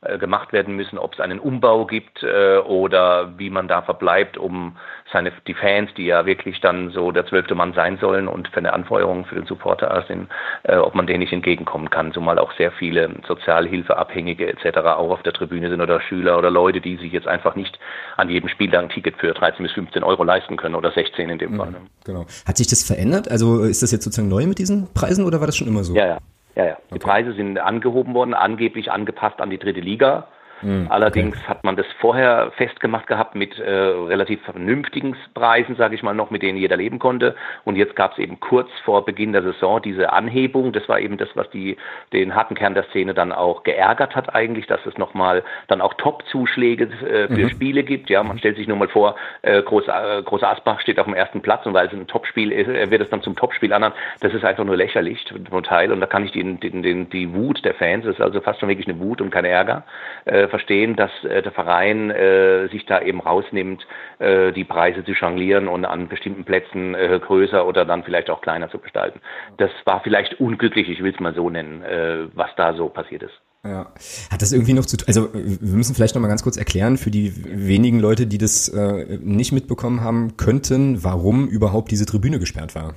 gemacht 0.01 0.53
werden 0.53 0.77
müssen, 0.77 0.97
ob 0.97 1.15
es 1.15 1.21
einen 1.21 1.41
Umbau 1.41 1.85
gibt 1.85 2.23
äh, 2.23 2.59
oder 2.59 3.37
wie 3.37 3.51
man 3.51 3.67
da 3.67 3.83
verbleibt, 3.83 4.39
um 4.39 4.77
seine 5.13 5.33
die 5.49 5.55
Fans, 5.55 5.91
die 5.97 6.07
ja 6.07 6.25
wirklich 6.25 6.61
dann 6.61 6.91
so 6.91 7.11
der 7.11 7.27
zwölfte 7.27 7.57
Mann 7.57 7.73
sein 7.73 7.99
sollen 8.01 8.29
und 8.29 8.47
für 8.49 8.59
eine 8.59 8.75
Anfeuerung 8.75 9.25
für 9.25 9.35
den 9.35 9.47
Supporter 9.47 10.05
sind, 10.07 10.29
äh, 10.63 10.77
ob 10.77 10.95
man 10.95 11.09
denen 11.09 11.19
nicht 11.19 11.33
entgegenkommen 11.33 11.91
kann, 11.91 12.13
zumal 12.13 12.39
auch 12.39 12.53
sehr 12.57 12.71
viele 12.71 13.11
Sozialhilfeabhängige 13.27 14.47
etc. 14.47 14.79
auch 14.79 15.11
auf 15.11 15.23
der 15.25 15.33
Tribüne 15.33 15.69
sind 15.69 15.81
oder 15.81 16.01
Schüler 16.01 16.39
oder 16.39 16.51
Leute, 16.51 16.81
die 16.81 16.97
sich 16.97 17.13
jetzt 17.13 17.27
einfach 17.27 17.57
nicht 17.57 17.77
an 18.17 18.31
jedem 18.31 18.49
Spieltag 18.49 18.85
ein 18.85 18.91
Ticket 18.91 19.17
für 19.17 19.35
13 19.35 19.65
bis 19.65 19.73
15 19.73 20.05
Euro 20.05 20.23
leisten 20.23 20.57
können 20.57 20.77
oder 20.77 20.93
16 20.93 21.29
in 21.29 21.39
dem 21.39 21.55
mhm, 21.55 21.57
Fall. 21.57 21.75
Genau. 22.05 22.25
Hat 22.47 22.57
sich 22.57 22.69
das 22.69 22.85
verändert? 22.85 23.29
Also 23.29 23.65
ist 23.65 23.83
das 23.83 23.91
jetzt 23.91 24.05
sozusagen 24.05 24.29
neu 24.29 24.47
mit 24.47 24.61
diesen 24.61 24.95
Preisen 24.95 25.25
oder 25.25 25.41
war 25.41 25.47
das 25.47 25.57
schon 25.57 25.67
immer 25.67 25.83
so? 25.83 25.95
Ja, 25.95 26.07
ja. 26.07 26.19
Ja, 26.59 26.65
ja. 26.65 26.77
Die 26.93 26.99
Preise 26.99 27.33
sind 27.35 27.57
angehoben 27.59 28.15
worden, 28.15 28.35
angeblich 28.35 28.91
angepasst 28.91 29.41
an 29.41 29.49
die 29.49 29.59
dritte 29.59 29.79
Liga. 29.79 30.27
Mhm, 30.63 30.87
Allerdings 30.91 31.37
okay. 31.37 31.49
hat 31.49 31.65
man 31.65 31.77
das 31.77 31.87
vorher 32.01 32.51
festgemacht 32.57 33.07
gehabt 33.07 33.35
mit 33.35 33.59
äh, 33.59 33.71
relativ 33.71 34.43
vernünftigen 34.43 35.17
Preisen, 35.35 35.77
sage 35.77 35.95
ich 35.95 36.03
mal 36.03 36.15
noch, 36.15 36.31
mit 36.31 36.43
denen 36.43 36.59
jeder 36.59 36.77
leben 36.77 36.99
konnte. 36.99 37.37
Und 37.65 37.77
jetzt 37.77 37.97
gab 37.97 38.13
es 38.13 38.19
eben 38.19 38.41
kurz 38.41 38.69
vor 38.85 39.05
Beginn 39.05 39.33
der 39.33 39.43
Saison 39.43 39.81
diese 39.81 40.13
Anhebung. 40.13 40.73
Das 40.73 40.89
war 40.89 41.01
eben 41.01 41.17
das, 41.17 41.29
was 41.35 41.49
die, 41.51 41.77
den 42.13 42.35
harten 42.35 42.55
Kern 42.55 42.75
der 42.75 42.85
Szene 42.85 43.15
dann 43.15 43.33
auch 43.33 43.63
geärgert 43.63 44.17
hat 44.17 44.35
eigentlich, 44.35 44.67
dass 44.67 44.85
es 44.87 44.99
nochmal 44.99 45.45
dann 45.69 45.81
auch 45.81 45.95
Top-Zuschläge 45.95 46.85
äh, 46.85 47.29
für 47.29 47.45
mhm. 47.45 47.51
Spiele 47.51 47.83
gibt. 47.85 48.11
Ja, 48.11 48.23
man 48.23 48.39
stellt 48.39 48.57
sich 48.57 48.67
nur 48.67 48.77
mal 48.77 48.89
vor, 48.89 49.17
äh, 49.43 49.63
Groß, 49.63 49.89
äh, 49.89 50.23
Groß 50.23 50.43
Asbach 50.43 50.81
steht 50.81 50.99
auf 50.99 51.07
dem 51.07 51.15
ersten 51.15 51.41
Platz 51.41 51.67
und 51.67 51.75
weil 51.75 51.87
es 51.87 51.93
ein 51.93 52.07
Topspiel 52.07 52.53
ist, 52.53 52.69
äh, 52.69 52.91
wird 52.91 53.03
es 53.03 53.11
dann 53.11 53.23
zum 53.23 53.37
Topspiel 53.37 53.73
anderen. 53.73 53.95
Das 54.21 54.35
ist 54.35 54.45
einfach 54.45 54.65
nur 54.65 54.77
lächerlich 54.77 55.25
zum 55.27 55.63
Teil 55.63 55.93
und 55.93 56.01
da 56.01 56.07
kann 56.07 56.25
ich 56.25 56.33
den, 56.33 56.61
den, 56.61 56.83
den, 56.83 57.11
die 57.11 57.33
Wut 57.33 57.65
der 57.65 57.75
Fans, 57.75 58.05
das 58.05 58.15
ist 58.15 58.21
also 58.21 58.41
fast 58.41 58.61
schon 58.61 58.69
wirklich 58.69 58.89
eine 58.89 58.99
Wut 58.99 59.21
und 59.21 59.31
kein 59.31 59.45
Ärger, 59.45 59.85
äh, 60.25 60.48
verstehen, 60.49 60.97
dass 60.97 61.11
äh, 61.25 61.43
der 61.43 61.53
Verein 61.53 62.11
äh, 62.11 62.69
sich 62.69 62.87
da 62.87 63.01
eben 63.01 63.21
rausnimmt, 63.21 63.87
äh, 64.19 64.53
die 64.53 64.65
Preise 64.65 65.05
zu 65.05 65.13
jonglieren 65.13 65.69
und 65.69 65.85
an 65.85 66.09
bestimmten 66.09 66.45
Plätzen 66.45 66.95
äh, 66.95 67.21
größer 67.23 67.67
oder 67.67 67.85
dann 67.85 68.05
vielleicht 68.05 68.31
auch 68.31 68.41
kleiner 68.41 68.71
zu 68.71 68.79
gestalten. 68.79 69.21
Das 69.57 69.71
war 69.85 70.01
vielleicht 70.01 70.41
unglücklich, 70.41 70.89
ich 70.89 71.03
will 71.03 71.13
es 71.13 71.21
mal 71.21 71.35
so 71.35 71.51
nennen, 71.51 71.83
äh, 71.83 72.27
was 72.35 72.55
da 72.57 72.75
so 72.75 72.89
passiert 72.89 73.23
ist. 73.23 73.48
Ja. 73.65 73.93
Hat 74.31 74.41
das 74.41 74.53
irgendwie 74.53 74.73
noch 74.73 74.87
zu 74.87 74.97
tun? 74.97 75.09
Also 75.09 75.31
wir 75.35 75.77
müssen 75.77 75.95
vielleicht 75.95 76.15
noch 76.15 76.23
mal 76.23 76.29
ganz 76.29 76.45
kurz 76.45 76.57
erklären 76.57 76.97
für 76.97 77.11
die 77.11 77.33
wenigen 77.45 77.99
Leute, 77.99 78.29
die 78.29 78.39
das 78.39 78.69
äh, 78.69 79.19
nicht 79.21 79.51
mitbekommen 79.51 80.01
haben 80.01 80.37
könnten, 80.37 81.03
warum 81.03 81.49
überhaupt 81.49 81.91
diese 81.91 82.07
Tribüne 82.07 82.39
gesperrt 82.39 82.77
war. 82.77 82.95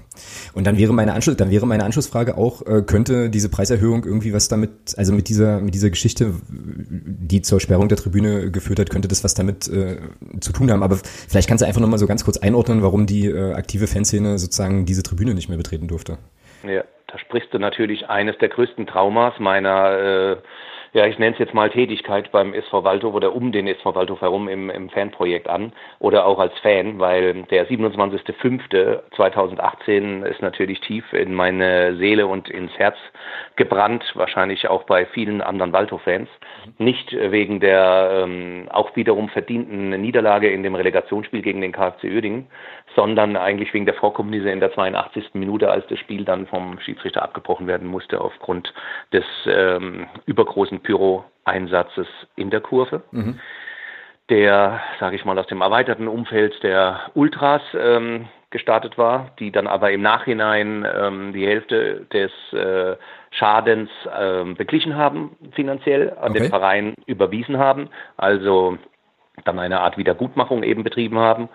Und 0.54 0.68
dann 0.68 0.78
wäre 0.78 0.94
meine 0.94 1.14
Anschluss, 1.14 1.36
dann 1.36 1.50
wäre 1.50 1.66
meine 1.66 1.84
Anschlussfrage 1.84 2.38
auch, 2.38 2.66
äh, 2.68 2.84
könnte 2.84 3.32
diese 3.32 3.50
Preiserhöhung 3.50 4.06
irgendwie 4.06 4.34
was 4.34 4.50
damit, 4.50 4.96
also 4.98 5.14
mit 5.14 5.30
dieser 5.30 5.62
mit 5.62 5.74
dieser 5.74 5.90
Geschichte, 5.90 6.36
die 6.48 7.42
zur 7.42 7.60
Sperrung 7.60 7.90
der 7.90 7.98
Tribüne 7.98 8.52
geführt 8.52 8.80
hat, 8.80 8.92
könnte 8.92 9.08
das 9.08 9.24
was 9.24 9.34
damit 9.34 9.68
äh, 9.68 9.98
zu 10.42 10.54
tun 10.54 10.70
haben? 10.70 10.84
Aber 10.84 11.00
vielleicht 11.28 11.50
kannst 11.50 11.64
du 11.64 11.66
einfach 11.66 11.82
noch 11.82 11.90
mal 11.90 11.98
so 11.98 12.06
ganz 12.06 12.24
kurz 12.24 12.38
einordnen, 12.38 12.84
warum 12.84 13.08
die 13.08 13.26
äh, 13.26 13.54
aktive 13.54 13.88
Fanszene 13.88 14.38
sozusagen 14.38 14.86
diese 14.86 15.02
Tribüne 15.02 15.34
nicht 15.34 15.50
mehr 15.50 15.58
betreten 15.58 15.88
durfte. 15.88 16.20
Ja 16.64 16.84
da 17.12 17.20
sprichst 17.20 17.54
du 17.54 17.60
natürlich 17.60 18.10
eines 18.10 18.38
der 18.38 18.50
größten 18.50 18.88
Traumas 18.88 19.38
meiner, 19.40 19.92
äh, 19.92 20.38
ja, 20.94 21.06
ich 21.08 21.20
nenne 21.20 21.34
es 21.34 21.40
jetzt 21.40 21.54
mal 21.54 21.70
Tätigkeit 21.70 22.32
beim 22.32 22.54
SV 22.54 22.84
Waldhof 22.84 23.14
oder 23.14 23.36
um 23.36 23.52
den 23.52 23.68
SV 23.68 23.94
Waldhof 23.96 24.22
herum 24.22 24.48
im, 24.48 24.70
im 24.70 24.90
Fanprojekt 24.90 25.50
an 25.50 25.74
oder 26.00 26.26
auch 26.26 26.40
als 26.40 26.58
Fan, 26.60 27.00
weil 27.00 27.44
der 27.44 27.70
27.05.2018 27.70 30.26
ist 30.26 30.42
natürlich 30.42 30.80
tief 30.82 31.14
in 31.14 31.34
meine 31.34 31.96
Seele 31.98 32.28
und 32.28 32.50
ins 32.50 32.78
Herz 32.78 32.98
gebrannt, 33.56 34.04
wahrscheinlich 34.16 34.68
auch 34.68 34.84
bei 34.84 35.06
vielen 35.06 35.42
anderen 35.42 35.72
Waldhof-Fans. 35.74 36.30
Nicht 36.78 37.14
wegen 37.14 37.60
der 37.60 38.24
ähm, 38.24 38.68
auch 38.70 38.96
wiederum 38.96 39.30
verdienten 39.30 39.90
Niederlage 39.90 40.50
in 40.50 40.62
dem 40.64 40.76
Relegationsspiel 40.76 41.42
gegen 41.42 41.62
den 41.62 41.72
KfC 41.72 42.10
Uerdingen, 42.10 42.48
sondern 42.96 43.36
eigentlich 43.36 43.74
wegen 43.74 43.86
der 43.86 43.96
Vorkommnisse 43.96 44.50
in 44.50 44.60
der 44.60 44.74
82. 44.74 45.34
Minute, 45.34 45.70
als 45.70 45.86
das 45.88 46.00
Spiel 46.00 46.26
dann 46.26 46.48
vom 46.48 46.80
Schiedsrichter 46.80 47.24
abgebrochen 47.24 47.68
werden 47.68 47.88
musste 47.88 48.22
aufgrund 48.22 48.74
des 49.14 49.26
ähm, 49.46 50.08
übergroßen 50.26 50.82
Pyro-Einsatzes 50.82 52.08
in 52.36 52.50
der 52.50 52.62
Kurve. 52.62 53.04
Mhm. 53.12 53.40
Der, 54.30 54.80
sage 55.00 55.16
ich 55.16 55.26
mal, 55.26 55.38
aus 55.38 55.48
dem 55.48 55.62
erweiterten 55.62 56.08
Umfeld 56.08 56.62
der 56.64 57.12
Ultras 57.16 57.62
ähm, 57.78 58.28
gestartet 58.50 58.98
war, 58.98 59.32
die 59.40 59.52
dann 59.52 59.68
aber 59.68 59.92
im 59.92 60.02
Nachhinein 60.02 60.86
ähm, 60.94 61.34
die 61.34 61.48
Hälfte 61.48 62.06
des 62.14 62.32
äh, 62.54 62.98
Schadens 63.32 63.90
ähm, 64.18 64.56
beglichen 64.56 64.96
haben, 64.96 65.38
finanziell 65.54 66.12
an 66.12 66.32
okay. 66.32 66.40
den 66.40 66.50
Verein 66.50 66.94
überwiesen 67.08 67.58
haben, 67.58 67.90
also 68.18 68.78
dann 69.46 69.58
eine 69.58 69.80
Art 69.80 69.98
Wiedergutmachung 69.98 70.64
eben 70.64 70.84
betrieben 70.84 71.18
haben. 71.18 71.50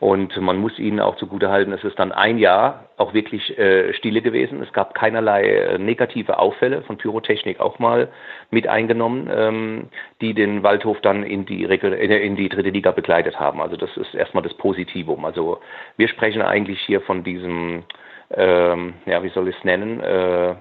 Und 0.00 0.36
man 0.40 0.58
muss 0.58 0.78
ihnen 0.78 1.00
auch 1.00 1.16
zugutehalten, 1.16 1.72
es 1.72 1.82
ist 1.82 1.98
dann 1.98 2.12
ein 2.12 2.38
Jahr 2.38 2.84
auch 2.98 3.14
wirklich 3.14 3.58
äh, 3.58 3.92
Stille 3.94 4.22
gewesen. 4.22 4.62
Es 4.62 4.72
gab 4.72 4.94
keinerlei 4.94 5.42
äh, 5.42 5.78
negative 5.78 6.38
Auffälle 6.38 6.82
von 6.82 6.98
Pyrotechnik 6.98 7.58
auch 7.58 7.80
mal 7.80 8.08
mit 8.50 8.68
eingenommen, 8.68 9.28
ähm, 9.32 9.88
die 10.20 10.34
den 10.34 10.62
Waldhof 10.62 11.00
dann 11.00 11.24
in 11.24 11.46
die, 11.46 11.64
in 11.64 12.36
die 12.36 12.48
dritte 12.48 12.70
Liga 12.70 12.92
begleitet 12.92 13.40
haben. 13.40 13.60
Also 13.60 13.76
das 13.76 13.96
ist 13.96 14.14
erstmal 14.14 14.44
das 14.44 14.54
Positivum. 14.54 15.24
Also 15.24 15.60
wir 15.96 16.06
sprechen 16.06 16.42
eigentlich 16.42 16.80
hier 16.80 17.00
von 17.00 17.24
diesem, 17.24 17.82
ähm, 18.30 18.94
ja, 19.04 19.22
wie 19.24 19.30
soll 19.30 19.48
ich 19.48 19.56
es 19.56 19.64
nennen, 19.64 20.00
äh, 20.00 20.54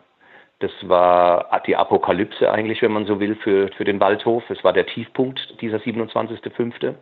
das 0.59 0.71
war 0.81 1.61
die 1.67 1.75
Apokalypse 1.75 2.51
eigentlich, 2.51 2.81
wenn 2.81 2.91
man 2.91 3.05
so 3.05 3.19
will, 3.19 3.35
für, 3.35 3.69
für 3.69 3.83
den 3.83 3.99
Waldhof. 3.99 4.43
Es 4.49 4.63
war 4.63 4.73
der 4.73 4.87
Tiefpunkt 4.87 5.61
dieser 5.61 5.77
27.05. 5.77 6.95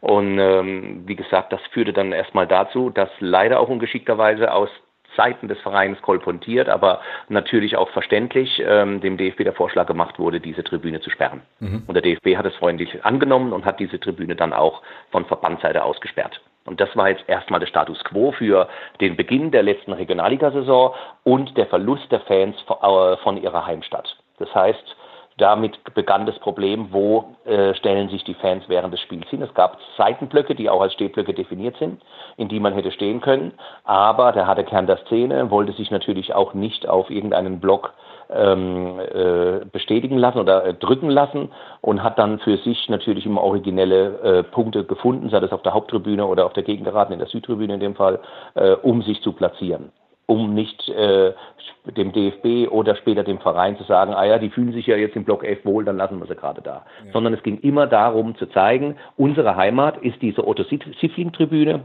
Und 0.00 0.38
ähm, 0.38 1.02
wie 1.06 1.16
gesagt, 1.16 1.52
das 1.52 1.60
führte 1.72 1.92
dann 1.92 2.12
erstmal 2.12 2.46
dazu, 2.46 2.90
dass 2.90 3.10
leider 3.18 3.58
auch 3.58 3.68
ungeschickterweise 3.68 4.52
aus 4.52 4.70
Seiten 5.16 5.48
des 5.48 5.58
Vereins 5.60 6.00
kolportiert, 6.02 6.68
aber 6.68 7.00
natürlich 7.28 7.76
auch 7.76 7.90
verständlich 7.90 8.62
ähm, 8.64 9.00
dem 9.00 9.16
DFB 9.16 9.42
der 9.42 9.54
Vorschlag 9.54 9.86
gemacht 9.86 10.20
wurde, 10.20 10.38
diese 10.38 10.62
Tribüne 10.62 11.00
zu 11.00 11.10
sperren. 11.10 11.42
Mhm. 11.58 11.82
Und 11.88 11.94
der 11.94 12.02
DFB 12.02 12.36
hat 12.36 12.46
es 12.46 12.54
freundlich 12.56 13.04
angenommen 13.04 13.52
und 13.52 13.64
hat 13.64 13.80
diese 13.80 13.98
Tribüne 13.98 14.36
dann 14.36 14.52
auch 14.52 14.82
von 15.10 15.24
Verbandsseite 15.24 15.82
aus 15.82 16.00
gesperrt. 16.00 16.40
Und 16.70 16.80
das 16.80 16.96
war 16.96 17.08
jetzt 17.08 17.24
erstmal 17.26 17.58
der 17.58 17.66
Status 17.66 17.98
quo 18.04 18.30
für 18.30 18.68
den 19.00 19.16
Beginn 19.16 19.50
der 19.50 19.64
letzten 19.64 19.92
Regionalligasaison 19.92 20.92
und 21.24 21.56
der 21.56 21.66
Verlust 21.66 22.12
der 22.12 22.20
Fans 22.20 22.54
äh, 22.68 23.16
von 23.24 23.36
ihrer 23.42 23.66
Heimstadt. 23.66 24.16
Das 24.38 24.54
heißt, 24.54 24.96
damit 25.36 25.82
begann 25.94 26.26
das 26.26 26.38
Problem, 26.38 26.92
wo 26.92 27.34
äh, 27.44 27.74
stellen 27.74 28.08
sich 28.08 28.22
die 28.22 28.34
Fans 28.34 28.62
während 28.68 28.94
des 28.94 29.00
Spiels 29.00 29.28
hin. 29.30 29.42
Es 29.42 29.52
gab 29.54 29.78
Seitenblöcke, 29.96 30.54
die 30.54 30.70
auch 30.70 30.80
als 30.80 30.92
Stehblöcke 30.92 31.34
definiert 31.34 31.76
sind, 31.78 32.00
in 32.36 32.48
die 32.48 32.60
man 32.60 32.72
hätte 32.72 32.92
stehen 32.92 33.20
können. 33.20 33.52
Aber 33.82 34.30
der 34.30 34.46
harte 34.46 34.62
Kern 34.62 34.86
der 34.86 34.98
Szene 34.98 35.50
wollte 35.50 35.72
sich 35.72 35.90
natürlich 35.90 36.34
auch 36.34 36.54
nicht 36.54 36.88
auf 36.88 37.10
irgendeinen 37.10 37.58
Block 37.58 37.94
ähm, 38.32 38.98
äh, 39.00 39.64
bestätigen 39.70 40.18
lassen 40.18 40.38
oder 40.38 40.64
äh, 40.64 40.74
drücken 40.74 41.10
lassen 41.10 41.50
und 41.80 42.02
hat 42.02 42.18
dann 42.18 42.38
für 42.40 42.56
sich 42.58 42.88
natürlich 42.88 43.26
immer 43.26 43.42
originelle 43.42 44.20
äh, 44.22 44.42
Punkte 44.42 44.84
gefunden, 44.84 45.30
sei 45.30 45.40
das 45.40 45.52
auf 45.52 45.62
der 45.62 45.74
Haupttribüne 45.74 46.26
oder 46.26 46.46
auf 46.46 46.52
der 46.52 46.62
Gegengeraden 46.62 47.12
in 47.12 47.18
der 47.18 47.28
Südtribüne 47.28 47.74
in 47.74 47.80
dem 47.80 47.94
Fall, 47.94 48.20
äh, 48.54 48.72
um 48.72 49.02
sich 49.02 49.20
zu 49.22 49.32
platzieren 49.32 49.92
um 50.30 50.54
nicht 50.54 50.88
äh, 50.88 51.32
dem 51.96 52.12
DFB 52.12 52.70
oder 52.70 52.94
später 52.94 53.24
dem 53.24 53.40
Verein 53.40 53.76
zu 53.76 53.82
sagen, 53.82 54.14
ah 54.14 54.24
ja, 54.24 54.38
die 54.38 54.50
fühlen 54.50 54.72
sich 54.72 54.86
ja 54.86 54.96
jetzt 54.96 55.16
im 55.16 55.24
Block 55.24 55.42
11 55.42 55.64
wohl, 55.64 55.84
dann 55.84 55.96
lassen 55.96 56.20
wir 56.20 56.26
sie 56.26 56.36
gerade 56.36 56.62
da. 56.62 56.84
Ja. 57.04 57.12
Sondern 57.12 57.34
es 57.34 57.42
ging 57.42 57.58
immer 57.58 57.88
darum 57.88 58.36
zu 58.36 58.46
zeigen, 58.46 58.96
unsere 59.16 59.56
Heimat 59.56 59.96
ist 59.98 60.22
diese 60.22 60.46
Otto-Siffling-Tribüne 60.46 61.80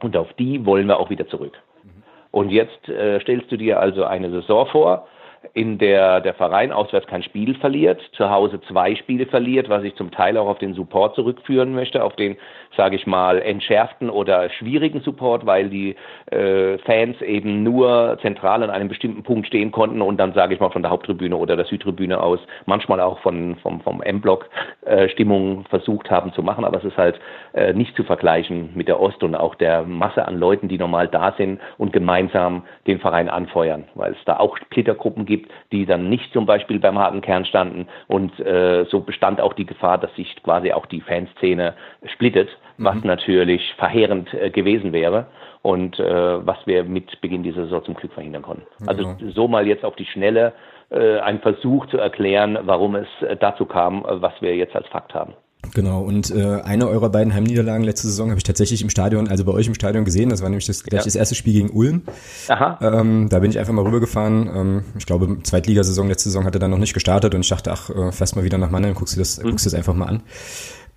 und 0.00 0.16
auf 0.16 0.32
die 0.34 0.64
wollen 0.64 0.86
wir 0.86 1.00
auch 1.00 1.10
wieder 1.10 1.26
zurück. 1.26 1.58
Mhm. 1.82 2.02
Und 2.30 2.50
jetzt 2.50 2.88
äh, 2.88 3.18
stellst 3.20 3.50
du 3.50 3.56
dir 3.56 3.80
also 3.80 4.04
eine 4.04 4.30
Saison 4.30 4.66
vor, 4.68 5.08
in 5.54 5.78
der 5.78 6.20
der 6.20 6.34
Verein 6.34 6.72
auswärts 6.72 7.06
kein 7.06 7.22
Spiel 7.22 7.54
verliert, 7.54 8.00
zu 8.12 8.30
Hause 8.30 8.60
zwei 8.68 8.94
Spiele 8.94 9.26
verliert, 9.26 9.68
was 9.68 9.84
ich 9.84 9.94
zum 9.96 10.10
Teil 10.10 10.36
auch 10.36 10.46
auf 10.46 10.58
den 10.58 10.74
Support 10.74 11.14
zurückführen 11.14 11.74
möchte, 11.74 12.02
auf 12.02 12.16
den, 12.16 12.36
sage 12.76 12.96
ich 12.96 13.06
mal, 13.06 13.40
entschärften 13.40 14.10
oder 14.10 14.50
schwierigen 14.50 15.00
Support, 15.00 15.46
weil 15.46 15.68
die 15.68 15.96
äh, 16.30 16.78
Fans 16.78 17.20
eben 17.22 17.62
nur 17.62 18.18
zentral 18.22 18.62
an 18.62 18.70
einem 18.70 18.88
bestimmten 18.88 19.22
Punkt 19.22 19.46
stehen 19.46 19.72
konnten 19.72 20.02
und 20.02 20.18
dann, 20.18 20.32
sage 20.32 20.54
ich 20.54 20.60
mal, 20.60 20.70
von 20.70 20.82
der 20.82 20.90
Haupttribüne 20.90 21.36
oder 21.36 21.56
der 21.56 21.66
Südtribüne 21.66 22.20
aus 22.20 22.40
manchmal 22.66 23.00
auch 23.00 23.18
von, 23.20 23.56
vom, 23.56 23.80
vom 23.80 24.02
M-Block 24.02 24.48
äh, 24.84 25.08
Stimmung 25.08 25.64
versucht 25.68 26.10
haben 26.10 26.32
zu 26.32 26.42
machen, 26.42 26.64
aber 26.64 26.78
es 26.78 26.84
ist 26.84 26.96
halt 26.96 27.20
äh, 27.54 27.72
nicht 27.72 27.94
zu 27.96 28.04
vergleichen 28.04 28.70
mit 28.74 28.88
der 28.88 29.00
Ost 29.00 29.22
und 29.22 29.34
auch 29.34 29.54
der 29.54 29.82
Masse 29.82 30.26
an 30.26 30.38
Leuten, 30.38 30.68
die 30.68 30.78
normal 30.78 31.08
da 31.08 31.32
sind 31.36 31.60
und 31.78 31.92
gemeinsam 31.92 32.64
den 32.86 32.98
Verein 32.98 33.28
anfeuern, 33.28 33.84
weil 33.94 34.12
es 34.12 34.24
da 34.24 34.38
auch 34.38 34.56
Splittergruppen 34.56 35.26
gibt, 35.26 35.37
die 35.72 35.86
dann 35.86 36.08
nicht 36.08 36.32
zum 36.32 36.46
Beispiel 36.46 36.78
beim 36.78 36.98
harten 36.98 37.20
Kern 37.20 37.44
standen. 37.44 37.86
Und 38.06 38.38
äh, 38.40 38.84
so 38.90 39.00
bestand 39.00 39.40
auch 39.40 39.52
die 39.52 39.66
Gefahr, 39.66 39.98
dass 39.98 40.14
sich 40.14 40.42
quasi 40.42 40.72
auch 40.72 40.86
die 40.86 41.00
Fanszene 41.00 41.74
splittet, 42.12 42.48
mhm. 42.76 42.84
was 42.84 43.04
natürlich 43.04 43.74
verheerend 43.76 44.32
äh, 44.34 44.50
gewesen 44.50 44.92
wäre 44.92 45.26
und 45.62 45.98
äh, 45.98 46.46
was 46.46 46.58
wir 46.66 46.84
mit 46.84 47.20
Beginn 47.20 47.42
dieser 47.42 47.64
Saison 47.64 47.84
zum 47.84 47.94
Glück 47.94 48.12
verhindern 48.12 48.42
konnten. 48.42 48.64
Also 48.86 49.02
genau. 49.02 49.32
So 49.32 49.48
mal 49.48 49.66
jetzt 49.66 49.84
auf 49.84 49.96
die 49.96 50.06
Schnelle 50.06 50.52
äh, 50.90 51.18
ein 51.18 51.40
Versuch 51.40 51.86
zu 51.86 51.98
erklären, 51.98 52.58
warum 52.62 52.94
es 52.94 53.08
äh, 53.20 53.36
dazu 53.36 53.66
kam, 53.66 54.04
äh, 54.04 54.22
was 54.22 54.32
wir 54.40 54.56
jetzt 54.56 54.74
als 54.74 54.86
Fakt 54.88 55.14
haben. 55.14 55.34
Genau, 55.74 56.02
und 56.02 56.30
äh, 56.30 56.60
eine 56.62 56.88
eurer 56.88 57.10
beiden 57.10 57.34
Heimniederlagen 57.34 57.84
letzte 57.84 58.08
Saison 58.08 58.30
habe 58.30 58.38
ich 58.38 58.44
tatsächlich 58.44 58.82
im 58.82 58.90
Stadion, 58.90 59.28
also 59.28 59.44
bei 59.44 59.52
euch 59.52 59.66
im 59.66 59.74
Stadion 59.74 60.04
gesehen. 60.04 60.30
Das 60.30 60.42
war 60.42 60.48
nämlich 60.48 60.66
das, 60.66 60.82
gleich 60.82 61.00
ja. 61.00 61.04
das 61.04 61.14
erste 61.14 61.34
Spiel 61.34 61.52
gegen 61.52 61.70
Ulm. 61.70 62.02
Aha. 62.48 62.78
Ähm, 62.80 63.28
da 63.28 63.38
bin 63.38 63.50
ich 63.50 63.58
einfach 63.58 63.72
mal 63.72 63.84
rübergefahren. 63.84 64.50
Ähm, 64.54 64.84
ich 64.98 65.06
glaube, 65.06 65.42
Zweitligasaison 65.42 66.08
letzte 66.08 66.30
Saison 66.30 66.44
hatte 66.44 66.58
dann 66.58 66.70
noch 66.70 66.78
nicht 66.78 66.94
gestartet 66.94 67.34
und 67.34 67.40
ich 67.40 67.48
dachte, 67.48 67.72
ach, 67.72 67.90
äh, 67.90 68.12
fährst 68.12 68.36
mal 68.36 68.44
wieder 68.44 68.58
nach 68.58 68.70
Mannheim, 68.70 68.94
guckst 68.94 69.14
du 69.14 69.18
das, 69.18 69.38
mhm. 69.38 69.50
guckst 69.50 69.66
du 69.66 69.70
das 69.70 69.74
einfach 69.74 69.94
mal 69.94 70.06
an. 70.06 70.22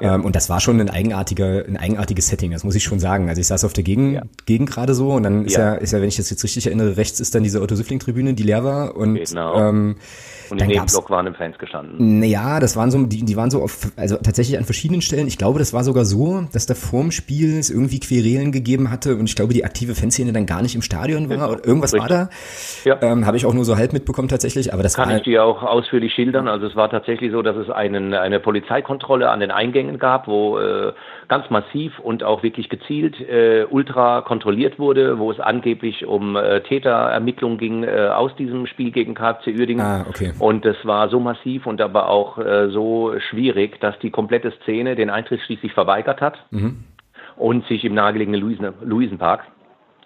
Ja. 0.01 0.15
Ähm, 0.15 0.25
und 0.25 0.35
das 0.35 0.49
war 0.49 0.59
schon 0.59 0.79
ein 0.79 0.89
eigenartiger, 0.89 1.63
ein 1.67 1.77
eigenartiges 1.77 2.27
Setting, 2.27 2.51
das 2.51 2.63
muss 2.63 2.75
ich 2.75 2.83
schon 2.83 2.99
sagen. 2.99 3.29
Also 3.29 3.39
ich 3.39 3.47
saß 3.47 3.63
auf 3.65 3.73
der 3.73 3.83
Gegend, 3.83 4.13
ja. 4.13 4.21
Gegend 4.45 4.69
gerade 4.69 4.93
so 4.93 5.11
und 5.11 5.23
dann 5.23 5.45
ist 5.45 5.55
ja. 5.55 5.73
ja, 5.73 5.75
ist 5.75 5.93
ja, 5.93 6.01
wenn 6.01 6.07
ich 6.07 6.17
das 6.17 6.29
jetzt 6.29 6.43
richtig 6.43 6.65
erinnere, 6.65 6.97
rechts 6.97 7.19
ist 7.19 7.35
dann 7.35 7.43
diese 7.43 7.61
Otto-Süffling-Tribüne, 7.61 8.33
die 8.33 8.43
leer 8.43 8.63
war 8.63 8.95
und 8.95 9.15
genau. 9.15 9.69
ähm, 9.69 9.95
und 10.51 10.61
im 10.61 10.67
Nebenblock 10.67 11.09
waren 11.09 11.27
im 11.27 11.33
Fans 11.33 11.57
gestanden. 11.57 12.19
Naja, 12.19 12.59
das 12.59 12.75
waren 12.75 12.91
so, 12.91 13.01
die, 13.05 13.23
die 13.23 13.35
waren 13.37 13.49
so 13.49 13.61
auf, 13.63 13.91
also 13.95 14.17
tatsächlich 14.17 14.57
an 14.57 14.65
verschiedenen 14.65 15.01
Stellen. 15.01 15.27
Ich 15.27 15.37
glaube, 15.37 15.59
das 15.59 15.73
war 15.73 15.83
sogar 15.83 16.03
so, 16.03 16.43
dass 16.51 16.65
da 16.65 16.73
vorm 16.75 17.11
Spiel 17.11 17.57
es 17.57 17.69
irgendwie 17.69 17.99
Querelen 17.99 18.51
gegeben 18.51 18.91
hatte 18.91 19.15
und 19.15 19.29
ich 19.29 19.35
glaube, 19.35 19.53
die 19.53 19.63
aktive 19.63 19.95
Fanszene 19.95 20.33
dann 20.33 20.45
gar 20.45 20.61
nicht 20.61 20.75
im 20.75 20.81
Stadion 20.81 21.29
war 21.29 21.49
oder 21.49 21.65
irgendwas 21.65 21.93
Richtig. 21.93 22.09
war 22.09 22.27
da. 22.27 22.29
Ja. 22.83 23.01
Ähm, 23.01 23.25
Habe 23.25 23.37
ich 23.37 23.45
auch 23.45 23.53
nur 23.53 23.63
so 23.63 23.77
halb 23.77 23.93
mitbekommen 23.93 24.27
tatsächlich, 24.27 24.73
aber 24.73 24.83
das 24.83 24.95
Kann 24.95 25.09
war. 25.09 25.17
ich 25.17 25.23
dir 25.23 25.45
auch 25.45 25.63
ausführlich 25.63 26.13
schildern. 26.13 26.47
Also 26.47 26.67
es 26.67 26.75
war 26.75 26.89
tatsächlich 26.89 27.31
so, 27.31 27.41
dass 27.41 27.55
es 27.55 27.69
einen, 27.69 28.13
eine 28.13 28.39
Polizeikontrolle 28.39 29.29
an 29.29 29.39
den 29.39 29.51
Eingängen 29.51 29.90
gab, 29.99 30.27
wo 30.27 30.58
äh, 30.60 30.93
ganz 31.27 31.49
massiv 31.49 31.99
und 31.99 32.23
auch 32.23 32.43
wirklich 32.43 32.69
gezielt 32.69 33.19
äh, 33.19 33.65
ultra 33.69 34.21
kontrolliert 34.21 34.80
wurde, 34.80 35.19
wo 35.19 35.32
es 35.32 35.39
angeblich 35.39 36.06
um 36.06 36.36
äh, 36.36 36.62
Täterermittlungen 36.62 37.58
ging 37.58 37.84
äh, 37.84 38.10
aus 38.13 38.36
diesem 38.36 38.67
Spiel 38.67 38.91
gegen 38.91 39.13
KFC 39.13 39.47
Uerdingen. 39.47 39.86
Ah, 39.86 40.06
okay. 40.08 40.34
Und 40.39 40.65
es 40.65 40.77
war 40.84 41.10
so 41.10 41.19
massiv 41.19 41.65
und 41.65 41.82
aber 41.82 42.10
auch 42.10 42.38
äh, 42.38 42.69
so 42.69 43.13
schwierig, 43.30 43.80
dass 43.80 43.97
die 43.99 44.12
komplette 44.12 44.51
Szene 44.63 44.95
den 44.95 45.10
Eintritt 45.10 45.41
schließlich 45.41 45.73
verweigert 45.73 46.21
hat 46.21 46.38
mhm. 46.51 46.84
und 47.36 47.65
sich 47.67 47.86
im 47.86 47.93
nahegelegenen 47.93 48.41
Luisen 48.41 48.67
Luisenpark 48.82 49.41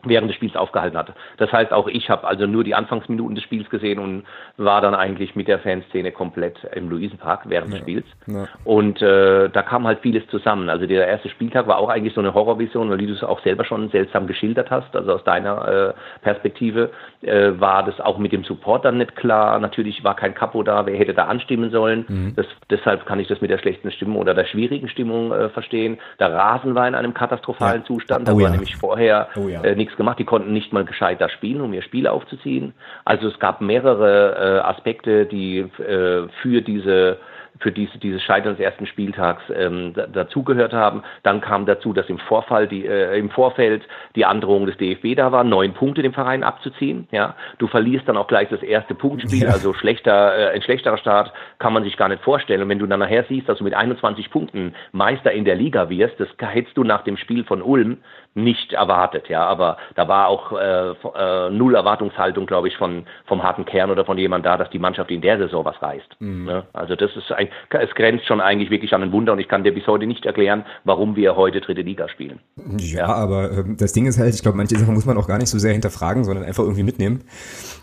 während 0.05 0.29
des 0.29 0.35
Spiels 0.35 0.55
aufgehalten 0.55 0.97
hatte. 0.97 1.13
Das 1.37 1.51
heißt, 1.51 1.71
auch 1.71 1.87
ich 1.87 2.09
habe 2.09 2.27
also 2.27 2.47
nur 2.47 2.63
die 2.63 2.75
Anfangsminuten 2.75 3.35
des 3.35 3.43
Spiels 3.43 3.69
gesehen 3.69 3.99
und 3.99 4.23
war 4.57 4.81
dann 4.81 4.95
eigentlich 4.95 5.35
mit 5.35 5.47
der 5.47 5.59
Fanszene 5.59 6.11
komplett 6.11 6.57
im 6.73 6.89
Luisenpark 6.89 7.49
während 7.49 7.69
ja, 7.69 7.75
des 7.75 7.81
Spiels. 7.81 8.05
Ja. 8.27 8.47
Und 8.63 9.01
äh, 9.01 9.49
da 9.49 9.61
kam 9.61 9.85
halt 9.87 9.99
vieles 9.99 10.25
zusammen. 10.27 10.69
Also 10.69 10.85
der 10.85 11.07
erste 11.07 11.29
Spieltag 11.29 11.67
war 11.67 11.77
auch 11.77 11.89
eigentlich 11.89 12.13
so 12.13 12.21
eine 12.21 12.33
Horrorvision, 12.33 12.89
weil 12.89 12.97
du 12.97 13.13
es 13.13 13.23
auch 13.23 13.41
selber 13.41 13.65
schon 13.65 13.89
seltsam 13.89 14.27
geschildert 14.27 14.71
hast. 14.71 14.95
Also 14.95 15.13
aus 15.13 15.23
deiner 15.23 15.67
äh, 15.67 15.93
Perspektive 16.21 16.91
äh, 17.21 17.51
war 17.59 17.83
das 17.83 17.99
auch 17.99 18.17
mit 18.17 18.31
dem 18.31 18.43
Support 18.43 18.85
dann 18.85 18.97
nicht 18.97 19.15
klar. 19.15 19.59
Natürlich 19.59 20.03
war 20.03 20.15
kein 20.15 20.33
Capo 20.33 20.63
da, 20.63 20.85
wer 20.85 20.97
hätte 20.97 21.13
da 21.13 21.25
anstimmen 21.25 21.71
sollen. 21.71 22.05
Mhm. 22.07 22.33
Das, 22.35 22.45
deshalb 22.69 23.05
kann 23.05 23.19
ich 23.19 23.27
das 23.27 23.41
mit 23.41 23.49
der 23.49 23.57
schlechten 23.57 23.91
Stimmung 23.91 24.17
oder 24.17 24.33
der 24.33 24.45
schwierigen 24.45 24.87
Stimmung 24.89 25.31
äh, 25.31 25.49
verstehen. 25.49 25.97
Der 26.19 26.33
Rasen 26.33 26.75
war 26.75 26.87
in 26.87 26.95
einem 26.95 27.13
katastrophalen 27.13 27.81
ja. 27.81 27.87
Zustand. 27.87 28.27
Da 28.27 28.33
oh, 28.33 28.41
war 28.41 28.49
nämlich 28.49 28.75
vorher 28.75 29.29
oh, 29.35 29.47
äh, 29.47 29.75
nichts 29.95 29.97
gemacht. 29.97 30.19
Die 30.19 30.25
konnten 30.25 30.53
nicht 30.53 30.73
mal 30.73 30.85
gescheit 30.85 31.21
da 31.21 31.29
spielen, 31.29 31.61
um 31.61 31.73
ihr 31.73 31.81
Spiel 31.81 32.07
aufzuziehen. 32.07 32.73
Also 33.05 33.27
es 33.27 33.39
gab 33.39 33.61
mehrere 33.61 34.35
äh, 34.35 34.67
Aspekte, 34.67 35.25
die 35.25 35.59
äh, 35.59 36.27
für 36.41 36.61
diese 36.61 37.17
für 37.59 37.71
diese, 37.71 37.97
dieses 37.99 38.21
Scheitern 38.21 38.55
des 38.55 38.59
ersten 38.59 38.85
Spieltags 38.85 39.41
ähm, 39.55 39.93
dazugehört 39.93 40.73
haben. 40.73 41.03
Dann 41.23 41.41
kam 41.41 41.65
dazu, 41.65 41.93
dass 41.93 42.09
im 42.09 42.19
Vorfall 42.19 42.67
die, 42.67 42.85
äh, 42.85 43.17
im 43.17 43.29
Vorfeld 43.29 43.83
die 44.15 44.25
Androhung 44.25 44.65
des 44.65 44.77
DFB 44.77 45.15
da 45.15 45.31
war, 45.31 45.43
neun 45.43 45.73
Punkte 45.73 46.01
dem 46.01 46.13
Verein 46.13 46.43
abzuziehen. 46.43 47.07
Ja, 47.11 47.35
du 47.57 47.67
verlierst 47.67 48.07
dann 48.07 48.17
auch 48.17 48.27
gleich 48.27 48.49
das 48.49 48.61
erste 48.61 48.93
Punktspiel, 48.93 49.43
ja. 49.43 49.51
also 49.51 49.73
schlechter, 49.73 50.37
äh, 50.37 50.55
ein 50.55 50.61
schlechterer 50.61 50.97
Start 50.97 51.31
kann 51.59 51.73
man 51.73 51.83
sich 51.83 51.95
gar 51.97 52.09
nicht 52.09 52.23
vorstellen. 52.23 52.61
Und 52.61 52.69
wenn 52.69 52.79
du 52.79 52.87
dann 52.87 52.99
nachher 52.99 53.23
siehst, 53.29 53.47
dass 53.47 53.59
du 53.59 53.63
mit 53.63 53.73
21 53.73 54.29
Punkten 54.31 54.75
Meister 54.91 55.31
in 55.31 55.45
der 55.45 55.55
Liga 55.55 55.89
wirst, 55.89 56.19
das 56.19 56.27
hättest 56.39 56.75
du 56.75 56.83
nach 56.83 57.03
dem 57.03 57.15
Spiel 57.15 57.45
von 57.45 57.61
Ulm 57.61 57.99
nicht 58.35 58.73
erwartet, 58.73 59.29
ja, 59.29 59.45
aber 59.45 59.77
da 59.95 60.07
war 60.09 60.27
auch 60.27 60.51
äh, 60.51 60.89
äh, 60.91 61.49
null 61.49 61.73
Erwartungshaltung, 61.73 62.45
glaube 62.45 62.67
ich, 62.67 62.75
von 62.75 63.05
vom 63.25 63.41
harten 63.41 63.65
Kern 63.65 63.89
oder 63.89 64.03
von 64.03 64.17
jemand 64.17 64.45
da, 64.45 64.57
dass 64.57 64.69
die 64.69 64.79
Mannschaft 64.79 65.09
in 65.09 65.21
der 65.21 65.37
Saison 65.37 65.63
was 65.63 65.81
reißt. 65.81 66.17
Mhm. 66.19 66.45
Ne? 66.45 66.63
Also 66.73 66.97
das 66.97 67.15
ist 67.15 67.31
ein, 67.31 67.47
es 67.69 67.95
grenzt 67.95 68.25
schon 68.25 68.41
eigentlich 68.41 68.69
wirklich 68.69 68.93
an 68.93 69.03
ein 69.03 69.11
Wunder 69.13 69.31
und 69.31 69.39
ich 69.39 69.47
kann 69.47 69.63
dir 69.63 69.73
bis 69.73 69.87
heute 69.87 70.05
nicht 70.05 70.25
erklären, 70.25 70.65
warum 70.83 71.15
wir 71.15 71.37
heute 71.37 71.61
dritte 71.61 71.81
Liga 71.81 72.09
spielen. 72.09 72.39
Ja, 72.77 72.99
ja. 72.99 73.05
aber 73.07 73.51
äh, 73.51 73.63
das 73.77 73.93
Ding 73.93 74.05
ist 74.05 74.19
halt, 74.19 74.35
ich 74.35 74.41
glaube, 74.41 74.57
manche 74.57 74.75
Sachen 74.75 74.93
muss 74.93 75.05
man 75.05 75.17
auch 75.17 75.27
gar 75.27 75.37
nicht 75.37 75.49
so 75.49 75.57
sehr 75.57 75.71
hinterfragen, 75.71 76.25
sondern 76.25 76.43
einfach 76.43 76.63
irgendwie 76.63 76.83
mitnehmen. 76.83 77.23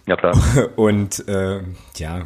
Ja 0.07 0.17
klar. 0.17 0.35
Und 0.77 1.27
äh, 1.29 1.61
ja. 1.97 2.23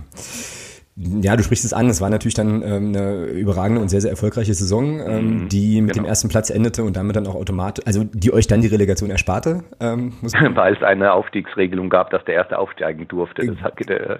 Ja, 0.98 1.36
du 1.36 1.42
sprichst 1.42 1.66
es 1.66 1.74
an. 1.74 1.90
Es 1.90 2.00
war 2.00 2.08
natürlich 2.08 2.32
dann 2.32 2.62
ähm, 2.62 2.88
eine 2.88 3.26
überragende 3.26 3.82
und 3.82 3.90
sehr, 3.90 4.00
sehr 4.00 4.10
erfolgreiche 4.10 4.54
Saison, 4.54 4.98
ähm, 5.00 5.42
mhm, 5.42 5.48
die 5.50 5.82
mit 5.82 5.92
genau. 5.92 6.04
dem 6.04 6.08
ersten 6.08 6.30
Platz 6.30 6.48
endete 6.48 6.84
und 6.84 6.96
damit 6.96 7.16
dann 7.16 7.26
auch 7.26 7.34
automatisch, 7.34 7.84
also 7.86 8.04
die 8.04 8.32
euch 8.32 8.46
dann 8.46 8.62
die 8.62 8.68
Relegation 8.68 9.10
ersparte. 9.10 9.62
Ähm, 9.78 10.14
Weil 10.54 10.74
es 10.74 10.82
eine 10.82 11.12
Aufstiegsregelung 11.12 11.90
gab, 11.90 12.08
dass 12.10 12.24
der 12.24 12.36
erste 12.36 12.58
aufsteigen 12.58 13.06
durfte. 13.08 13.46
Das 13.46 13.58
hat, 13.58 13.78
äh, 13.90 14.16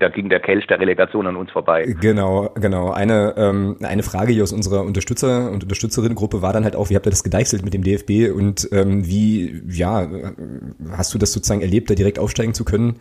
da 0.00 0.08
ging 0.08 0.30
der 0.30 0.40
Kelch 0.40 0.66
der 0.66 0.80
Relegation 0.80 1.26
an 1.26 1.36
uns 1.36 1.50
vorbei. 1.50 1.94
Genau, 2.00 2.48
genau. 2.54 2.90
Eine, 2.90 3.34
ähm, 3.36 3.76
eine 3.82 4.02
Frage 4.02 4.32
hier 4.32 4.44
aus 4.44 4.52
unserer 4.54 4.82
Unterstützer- 4.82 5.50
und 5.50 5.62
Unterstützerinnengruppe 5.62 6.40
war 6.40 6.54
dann 6.54 6.64
halt 6.64 6.74
auch, 6.74 6.88
wie 6.88 6.96
habt 6.96 7.06
ihr 7.06 7.10
das 7.10 7.22
gedeichselt 7.22 7.64
mit 7.64 7.74
dem 7.74 7.84
DFB 7.84 8.34
und 8.34 8.66
ähm, 8.72 9.06
wie, 9.06 9.62
ja, 9.68 10.08
hast 10.92 11.12
du 11.12 11.18
das 11.18 11.34
sozusagen 11.34 11.60
erlebt, 11.60 11.90
da 11.90 11.94
direkt 11.94 12.18
aufsteigen 12.18 12.54
zu 12.54 12.64
können? 12.64 12.96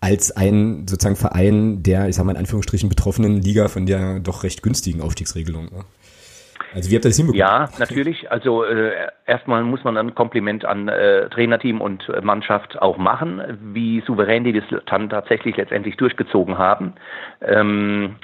Als 0.00 0.36
ein 0.36 0.86
sozusagen 0.88 1.16
Verein 1.16 1.82
der, 1.82 2.08
ich 2.08 2.16
sag 2.16 2.24
mal 2.24 2.32
in 2.32 2.38
Anführungsstrichen, 2.38 2.88
betroffenen 2.88 3.40
Liga 3.40 3.68
von 3.68 3.86
der 3.86 4.20
doch 4.20 4.44
recht 4.44 4.62
günstigen 4.62 5.00
Aufstiegsregelung. 5.00 5.64
Ne? 5.66 5.84
Also 6.74 6.90
wie 6.90 6.96
habt 6.96 7.04
ihr 7.04 7.10
das 7.10 7.16
hinbekommen? 7.16 7.38
Ja, 7.38 7.68
natürlich. 7.78 8.30
Also 8.30 8.64
äh, 8.64 8.92
erstmal 9.26 9.62
muss 9.64 9.82
man 9.84 9.96
ein 9.96 10.14
Kompliment 10.14 10.64
an 10.64 10.88
äh, 10.88 11.28
Trainerteam 11.30 11.80
und 11.80 12.10
Mannschaft 12.22 12.80
auch 12.80 12.98
machen, 12.98 13.42
wie 13.72 14.02
souverän 14.06 14.44
die 14.44 14.52
das 14.52 14.64
dann 14.86 15.08
tatsächlich 15.08 15.56
letztendlich 15.56 15.96
durchgezogen 15.96 16.58
haben. 16.58 16.94
Ähm, 17.40 18.16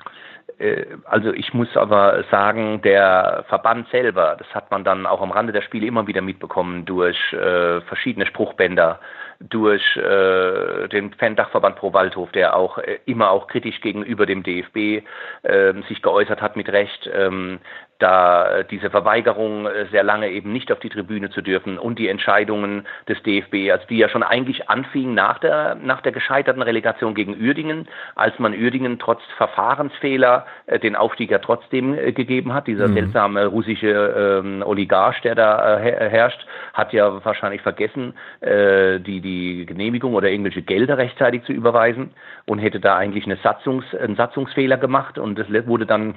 äh, 0.58 0.84
also 1.04 1.32
ich 1.32 1.52
muss 1.54 1.76
aber 1.76 2.24
sagen, 2.30 2.80
der 2.82 3.44
Verband 3.48 3.88
selber, 3.90 4.36
das 4.38 4.48
hat 4.54 4.70
man 4.70 4.84
dann 4.84 5.06
auch 5.06 5.20
am 5.20 5.30
Rande 5.30 5.52
der 5.52 5.62
Spiele 5.62 5.86
immer 5.86 6.06
wieder 6.06 6.20
mitbekommen 6.20 6.84
durch 6.84 7.16
äh, 7.32 7.80
verschiedene 7.82 8.26
Spruchbänder, 8.26 9.00
durch 9.48 9.96
äh, 9.96 10.88
den 10.88 11.12
Fan-Dachverband 11.14 11.76
Pro 11.76 11.92
Waldhof, 11.92 12.30
der 12.32 12.56
auch 12.56 12.78
äh, 12.78 12.98
immer 13.06 13.30
auch 13.30 13.46
kritisch 13.46 13.80
gegenüber 13.80 14.26
dem 14.26 14.42
DFB 14.42 15.04
äh, 15.42 15.74
sich 15.88 16.02
geäußert 16.02 16.40
hat 16.40 16.56
mit 16.56 16.68
Recht. 16.68 17.10
Ähm, 17.12 17.60
da 18.02 18.58
äh, 18.58 18.64
diese 18.64 18.90
Verweigerung 18.90 19.66
äh, 19.66 19.86
sehr 19.90 20.02
lange 20.02 20.28
eben 20.28 20.52
nicht 20.52 20.72
auf 20.72 20.80
die 20.80 20.88
Tribüne 20.88 21.30
zu 21.30 21.40
dürfen 21.40 21.78
und 21.78 21.98
die 21.98 22.08
Entscheidungen 22.08 22.84
des 23.08 23.22
DFB, 23.22 23.70
also 23.70 23.86
die 23.88 23.98
ja 23.98 24.08
schon 24.08 24.22
eigentlich 24.22 24.68
anfingen 24.68 25.14
nach 25.14 25.38
der, 25.38 25.76
nach 25.76 26.00
der 26.00 26.12
gescheiterten 26.12 26.62
Relegation 26.62 27.14
gegen 27.14 27.40
Uerdingen, 27.40 27.88
als 28.16 28.38
man 28.38 28.52
Uerdingen 28.52 28.98
trotz 28.98 29.22
Verfahrensfehler 29.36 30.46
äh, 30.66 30.78
den 30.78 30.96
Aufstieg 30.96 31.30
ja 31.30 31.38
trotzdem 31.38 31.94
äh, 31.94 32.12
gegeben 32.12 32.52
hat. 32.52 32.66
Dieser 32.66 32.88
mhm. 32.88 32.94
seltsame 32.94 33.46
russische 33.46 34.42
ähm, 34.42 34.62
Oligarch, 34.66 35.20
der 35.22 35.34
da 35.36 35.78
äh, 35.78 36.10
herrscht, 36.10 36.44
hat 36.72 36.92
ja 36.92 37.24
wahrscheinlich 37.24 37.62
vergessen, 37.62 38.14
äh, 38.40 38.98
die, 38.98 39.20
die 39.20 39.64
Genehmigung 39.66 40.14
oder 40.14 40.28
irgendwelche 40.28 40.62
Gelder 40.62 40.98
rechtzeitig 40.98 41.44
zu 41.44 41.52
überweisen 41.52 42.10
und 42.46 42.58
hätte 42.58 42.80
da 42.80 42.96
eigentlich 42.96 43.26
eine 43.26 43.36
Satzungs, 43.36 43.84
einen 43.94 44.16
Satzungsfehler 44.16 44.76
gemacht 44.76 45.18
und 45.18 45.38
das 45.38 45.46
wurde 45.66 45.86
dann 45.86 46.14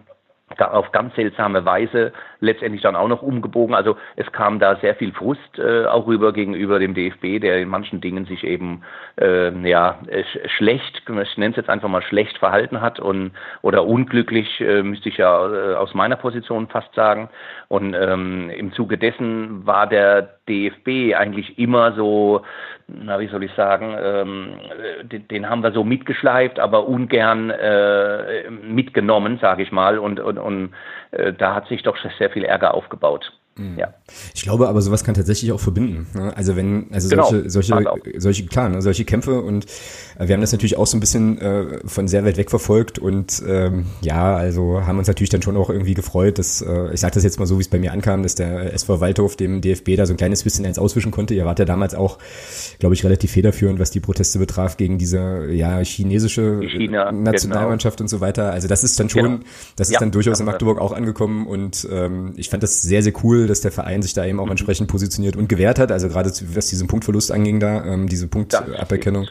auf 0.62 0.91
ganz 0.91 1.15
seltsame 1.15 1.65
Weise 1.65 2.13
letztendlich 2.39 2.82
dann 2.82 2.96
auch 2.96 3.08
noch 3.08 3.22
umgebogen. 3.22 3.76
Also 3.76 3.98
es 4.15 4.32
kam 4.32 4.60
da 4.60 4.76
sehr 4.78 4.96
viel 4.96 5.12
Frust 5.13 5.60
äh, 5.60 5.86
auch 5.86 6.08
rüber 6.08 6.34
gegenüber 6.34 6.80
dem 6.80 6.94
DFB, 6.94 7.41
der 7.41 7.60
in 7.60 7.70
manchen 7.70 8.02
Dingen 8.02 8.26
sich 8.26 8.44
eben 8.44 8.82
äh, 9.20 9.52
ja 9.68 10.00
schlecht, 10.58 11.04
ich 11.08 11.38
nenne 11.38 11.52
es 11.52 11.58
jetzt 11.58 11.70
einfach 11.70 11.89
mal 11.89 12.02
schlecht 12.02 12.38
verhalten 12.38 12.82
hat 12.82 13.00
und 13.00 13.32
oder 13.62 13.86
unglücklich 13.86 14.62
äh, 14.62 14.84
müsste 14.84 15.10
ich 15.10 15.18
ja 15.18 15.48
äh, 15.48 15.76
aus 15.76 15.94
meiner 15.94 16.15
Position 16.15 16.68
fast 16.68 16.94
sagen. 16.96 17.30
Und 17.68 17.94
ähm, 17.94 18.50
im 18.50 18.74
Zuge 18.74 18.98
dessen 18.98 19.65
war 19.65 19.88
der 19.88 20.36
DFB 20.47 21.15
eigentlich 21.15 21.58
immer 21.58 21.93
so, 21.93 22.41
na 22.88 23.19
wie 23.19 23.27
soll 23.27 23.43
ich 23.43 23.51
sagen, 23.53 23.95
ähm, 23.99 24.60
den, 25.03 25.27
den, 25.27 25.49
haben 25.49 25.63
wir 25.63 25.71
so 25.71 25.84
mitgeschleift, 25.84 26.60
aber 26.60 26.88
ungern 26.88 27.49
äh, 27.49 28.49
mitgenommen, 28.49 29.39
sage 29.41 29.63
ich 29.63 29.71
mal. 29.71 29.97
Und, 29.97 30.19
und, 30.19 30.38
und 30.38 30.73
äh, 31.12 31.34
da 31.34 31.55
hat 31.55 31.67
sich 31.67 31.84
doch 31.84 31.97
sehr 32.17 32.29
viel 32.29 32.43
Ärger 32.43 32.73
aufgebaut. 32.73 33.31
Mhm. 33.58 33.78
Ja. 33.78 33.94
Ich 34.34 34.44
glaube 34.44 34.68
aber, 34.68 34.82
sowas 34.82 35.06
kann 35.06 35.15
tatsächlich 35.15 35.54
auch 35.54 35.62
verbinden. 35.62 36.08
Ne? 36.13 36.36
Also 36.36 36.58
wenn, 36.58 36.88
also 36.91 37.08
genau, 37.08 37.30
solche, 37.30 37.50
solche, 37.50 37.74
solche, 38.18 38.46
klar, 38.48 38.68
ne, 38.68 38.82
solche 38.82 39.06
Kämpfe 39.06 39.41
und 39.41 39.65
äh, 40.20 40.28
wir 40.28 40.36
haben 40.36 40.41
das 40.41 40.52
natürlich 40.52 40.76
auch 40.76 40.88
so 40.88 40.98
ein 40.98 41.00
bisschen 41.00 41.39
äh, 41.39 41.80
von 41.86 42.10
sehr 42.10 42.26
weit 42.26 42.36
weg 42.36 42.50
verfolgt 42.50 43.00
und 43.00 43.41
ähm, 43.48 43.86
ja, 44.02 44.36
also 44.36 44.86
haben 44.86 44.98
uns 44.98 45.08
natürlich 45.08 45.30
dann 45.30 45.41
schon 45.41 45.56
auch 45.56 45.70
irgendwie 45.70 45.94
gefreut, 45.94 46.38
dass, 46.38 46.62
äh, 46.62 46.94
ich 46.94 47.00
sage 47.00 47.13
das 47.13 47.24
jetzt 47.24 47.39
mal 47.39 47.46
so, 47.46 47.58
wie 47.58 47.62
es 47.62 47.70
bei 47.70 47.80
mir 47.80 47.94
ankam, 47.94 48.24
dass 48.24 48.36
der 48.36 48.74
SV 48.74 49.00
Waldhof 49.00 49.38
dem 49.38 49.62
DFB 49.62 49.96
da 49.96 50.06
so 50.06 50.13
ein 50.13 50.18
kleines 50.18 50.44
bisschen 50.44 50.65
eins 50.65 50.78
auswischen 50.78 51.12
konnte. 51.12 51.34
Ihr 51.34 51.46
wart 51.46 51.60
ja 51.60 51.65
damals 51.65 51.96
auch, 51.96 52.20
glaube 52.80 52.94
ich, 52.96 53.06
relativ 53.06 53.32
federführend, 53.32 53.80
was 53.80 53.89
die 53.89 54.02
Proteste 54.02 54.38
betraf 54.38 54.76
gegen 54.76 54.98
diese 54.98 55.48
ja 55.50 55.80
chinesische 55.80 56.60
China, 56.62 57.10
Nationalmannschaft 57.13 58.00
genau. 58.00 58.04
und 58.04 58.10
so 58.10 58.20
weiter. 58.20 58.52
Also 58.52 58.68
das 58.68 58.84
ist 58.84 59.00
dann 59.00 59.08
schon, 59.08 59.24
genau. 59.24 59.39
das 59.78 59.88
ist 59.88 59.94
ja, 59.94 60.00
dann 60.02 60.12
durchaus 60.12 60.41
in 60.41 60.46
Magdeburg 60.46 60.80
auch 60.80 60.91
angekommen 60.91 61.48
und 61.48 61.88
ähm, 61.89 62.34
ich 62.36 62.50
fand 62.50 62.62
das 62.62 62.82
sehr, 62.82 63.02
sehr 63.02 63.13
cool 63.24 63.44
dass 63.47 63.62
der 63.62 63.71
Verein 63.71 64.01
sich 64.01 64.13
da 64.13 64.25
eben 64.25 64.39
auch 64.39 64.45
mhm. 64.45 64.51
entsprechend 64.51 64.89
positioniert 64.89 65.36
und 65.36 65.49
gewehrt 65.49 65.79
hat. 65.79 65.91
Also 65.91 66.08
gerade 66.08 66.29
was 66.29 66.67
diesen 66.67 66.88
Punktverlust 66.88 67.31
anging 67.31 67.60
da, 67.60 67.84
ähm, 67.86 68.08
diese 68.08 68.27
Punktaberkennung. 68.27 69.27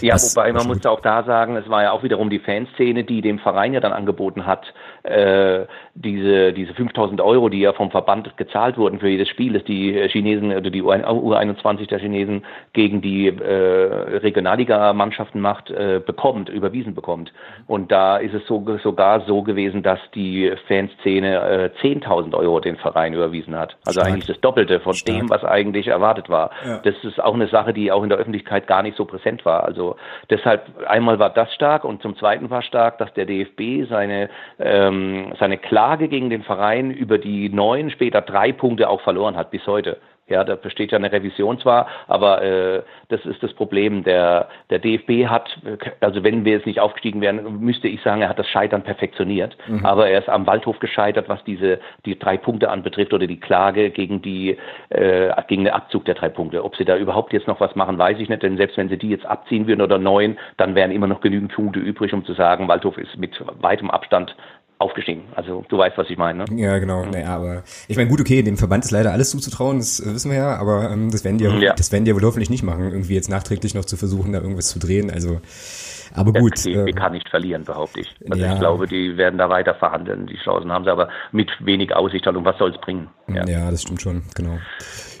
Ja, 0.00 0.16
wobei 0.16 0.52
man 0.52 0.66
muss 0.66 0.84
auch 0.86 1.00
da 1.00 1.24
sagen, 1.24 1.56
es 1.56 1.68
war 1.68 1.82
ja 1.82 1.92
auch 1.92 2.02
wiederum 2.02 2.30
die 2.30 2.38
Fanszene, 2.38 3.04
die 3.04 3.22
dem 3.22 3.38
Verein 3.38 3.72
ja 3.72 3.80
dann 3.80 3.92
angeboten 3.92 4.46
hat, 4.46 4.66
äh, 5.02 5.66
diese, 5.96 6.52
diese 6.52 6.74
5000 6.74 7.20
Euro, 7.20 7.48
die 7.48 7.60
ja 7.60 7.72
vom 7.72 7.90
Verband 7.90 8.36
gezahlt 8.36 8.76
wurden 8.76 8.98
für 8.98 9.08
jedes 9.08 9.28
Spiel, 9.28 9.52
das 9.52 9.62
die 9.64 9.92
Chinesen 10.08 10.50
oder 10.50 10.70
die 10.70 10.82
U21 10.82 11.88
der 11.88 12.00
Chinesen 12.00 12.44
gegen 12.72 13.00
die 13.00 13.28
äh, 13.28 14.18
Regionalliga-Mannschaften 14.18 15.40
macht, 15.40 15.70
äh, 15.70 16.00
bekommt, 16.04 16.48
überwiesen 16.48 16.94
bekommt. 16.94 17.32
Und 17.68 17.92
da 17.92 18.16
ist 18.16 18.34
es 18.34 18.44
so, 18.46 18.64
sogar 18.82 19.20
so 19.20 19.42
gewesen, 19.42 19.84
dass 19.84 20.00
die 20.14 20.52
Fanszene 20.66 21.70
äh, 21.82 21.86
10.000 21.86 22.34
Euro 22.34 22.58
den 22.58 22.76
Verein 22.76 23.14
überwiesen 23.14 23.56
hat. 23.56 23.76
Also 23.86 24.00
Stark. 24.00 24.12
eigentlich 24.12 24.26
das 24.26 24.40
Doppelte 24.40 24.80
von 24.80 24.94
Stark. 24.94 25.16
dem, 25.16 25.30
was 25.30 25.44
eigentlich 25.44 25.86
erwartet 25.86 26.28
war. 26.28 26.50
Ja. 26.66 26.78
Das 26.78 26.94
ist 27.04 27.22
auch 27.22 27.34
eine 27.34 27.46
Sache, 27.46 27.72
die 27.72 27.92
auch 27.92 28.02
in 28.02 28.08
der 28.08 28.18
Öffentlichkeit 28.18 28.66
gar 28.66 28.82
nicht 28.82 28.96
so 28.96 29.04
präsent 29.04 29.44
war. 29.44 29.62
Also 29.62 29.94
deshalb 30.28 30.66
einmal 30.88 31.20
war 31.20 31.30
das 31.30 31.54
stark 31.54 31.84
und 31.84 32.02
zum 32.02 32.16
Zweiten 32.16 32.50
war 32.50 32.62
stark, 32.62 32.98
dass 32.98 33.12
der 33.14 33.26
DFB 33.26 33.88
seine 33.88 34.28
ähm, 34.58 35.32
seine 35.38 35.58
Klage 35.84 36.08
gegen 36.08 36.30
den 36.30 36.42
Verein 36.42 36.90
über 36.90 37.18
die 37.18 37.50
neun, 37.50 37.90
später 37.90 38.22
drei 38.22 38.52
Punkte 38.52 38.88
auch 38.88 39.02
verloren 39.02 39.36
hat 39.36 39.50
bis 39.50 39.66
heute. 39.66 39.98
Ja, 40.26 40.42
da 40.42 40.56
besteht 40.56 40.90
ja 40.90 40.96
eine 40.96 41.12
Revision 41.12 41.58
zwar, 41.58 41.86
aber 42.08 42.40
äh, 42.42 42.82
das 43.10 43.26
ist 43.26 43.42
das 43.42 43.52
Problem. 43.52 44.04
Der, 44.04 44.48
der 44.70 44.78
DFB 44.78 45.26
hat, 45.26 45.58
also 46.00 46.24
wenn 46.24 46.46
wir 46.46 46.52
jetzt 46.52 46.64
nicht 46.64 46.80
aufgestiegen 46.80 47.20
wären, 47.20 47.60
müsste 47.60 47.88
ich 47.88 48.00
sagen, 48.00 48.22
er 48.22 48.30
hat 48.30 48.38
das 48.38 48.48
Scheitern 48.48 48.82
perfektioniert. 48.82 49.54
Mhm. 49.68 49.84
Aber 49.84 50.08
er 50.08 50.20
ist 50.20 50.30
am 50.30 50.46
Waldhof 50.46 50.78
gescheitert, 50.78 51.28
was 51.28 51.44
diese 51.44 51.78
die 52.06 52.18
drei 52.18 52.38
Punkte 52.38 52.70
anbetrifft 52.70 53.12
oder 53.12 53.26
die 53.26 53.38
Klage 53.38 53.90
gegen 53.90 54.22
die 54.22 54.56
äh, 54.88 55.30
gegen 55.46 55.64
den 55.64 55.74
Abzug 55.74 56.06
der 56.06 56.14
drei 56.14 56.30
Punkte. 56.30 56.64
Ob 56.64 56.74
sie 56.76 56.86
da 56.86 56.96
überhaupt 56.96 57.34
jetzt 57.34 57.46
noch 57.46 57.60
was 57.60 57.74
machen, 57.74 57.98
weiß 57.98 58.18
ich 58.18 58.30
nicht. 58.30 58.42
Denn 58.42 58.56
selbst 58.56 58.78
wenn 58.78 58.88
sie 58.88 58.96
die 58.96 59.10
jetzt 59.10 59.26
abziehen 59.26 59.66
würden 59.66 59.82
oder 59.82 59.98
neun, 59.98 60.38
dann 60.56 60.74
wären 60.74 60.90
immer 60.90 61.06
noch 61.06 61.20
genügend 61.20 61.52
Punkte 61.52 61.80
übrig, 61.80 62.14
um 62.14 62.24
zu 62.24 62.32
sagen, 62.32 62.66
Waldhof 62.66 62.96
ist 62.96 63.18
mit 63.18 63.38
weitem 63.60 63.90
Abstand 63.90 64.34
aufgestiegen. 64.84 65.22
Also 65.34 65.64
du 65.68 65.78
weißt, 65.78 65.96
was 65.96 66.08
ich 66.10 66.18
meine. 66.18 66.44
Ne? 66.44 66.62
Ja, 66.62 66.78
genau. 66.78 67.04
Naja, 67.04 67.28
aber 67.28 67.62
ich 67.88 67.96
meine, 67.96 68.08
gut, 68.08 68.20
okay, 68.20 68.42
dem 68.42 68.56
Verband 68.56 68.84
ist 68.84 68.90
leider 68.90 69.12
alles 69.12 69.30
zuzutrauen, 69.30 69.78
das 69.78 70.00
äh, 70.00 70.14
wissen 70.14 70.30
wir 70.30 70.38
ja, 70.38 70.56
aber 70.56 70.90
ähm, 70.90 71.10
das 71.10 71.24
werden 71.24 71.38
die 71.38 71.44
ja. 71.44 71.72
das 71.74 71.90
werden 71.90 72.04
die 72.04 72.14
wohl 72.14 72.22
hoffentlich 72.22 72.50
nicht 72.50 72.62
machen, 72.62 72.84
irgendwie 72.84 73.14
jetzt 73.14 73.30
nachträglich 73.30 73.74
noch 73.74 73.84
zu 73.84 73.96
versuchen, 73.96 74.32
da 74.32 74.40
irgendwas 74.40 74.68
zu 74.68 74.78
drehen. 74.78 75.10
Also 75.10 75.40
aber 76.14 76.32
gut. 76.32 76.64
Die 76.64 76.72
äh, 76.72 76.92
kann 76.92 77.12
nicht 77.12 77.28
verlieren, 77.28 77.64
behaupte 77.64 78.00
ich. 78.00 78.14
Also 78.30 78.42
ja. 78.42 78.52
ich 78.52 78.58
glaube, 78.60 78.86
die 78.86 79.16
werden 79.16 79.38
da 79.38 79.48
weiter 79.48 79.74
verhandeln. 79.74 80.26
Die 80.26 80.36
Chancen 80.36 80.70
haben 80.72 80.84
sie 80.84 80.90
aber 80.90 81.08
mit 81.32 81.50
wenig 81.60 81.94
Aussicht. 81.94 82.26
Und 82.26 82.44
was 82.44 82.56
soll 82.58 82.70
es 82.70 82.80
bringen? 82.80 83.08
Ja. 83.28 83.46
ja, 83.46 83.70
das 83.70 83.82
stimmt 83.82 84.00
schon, 84.00 84.22
genau. 84.34 84.58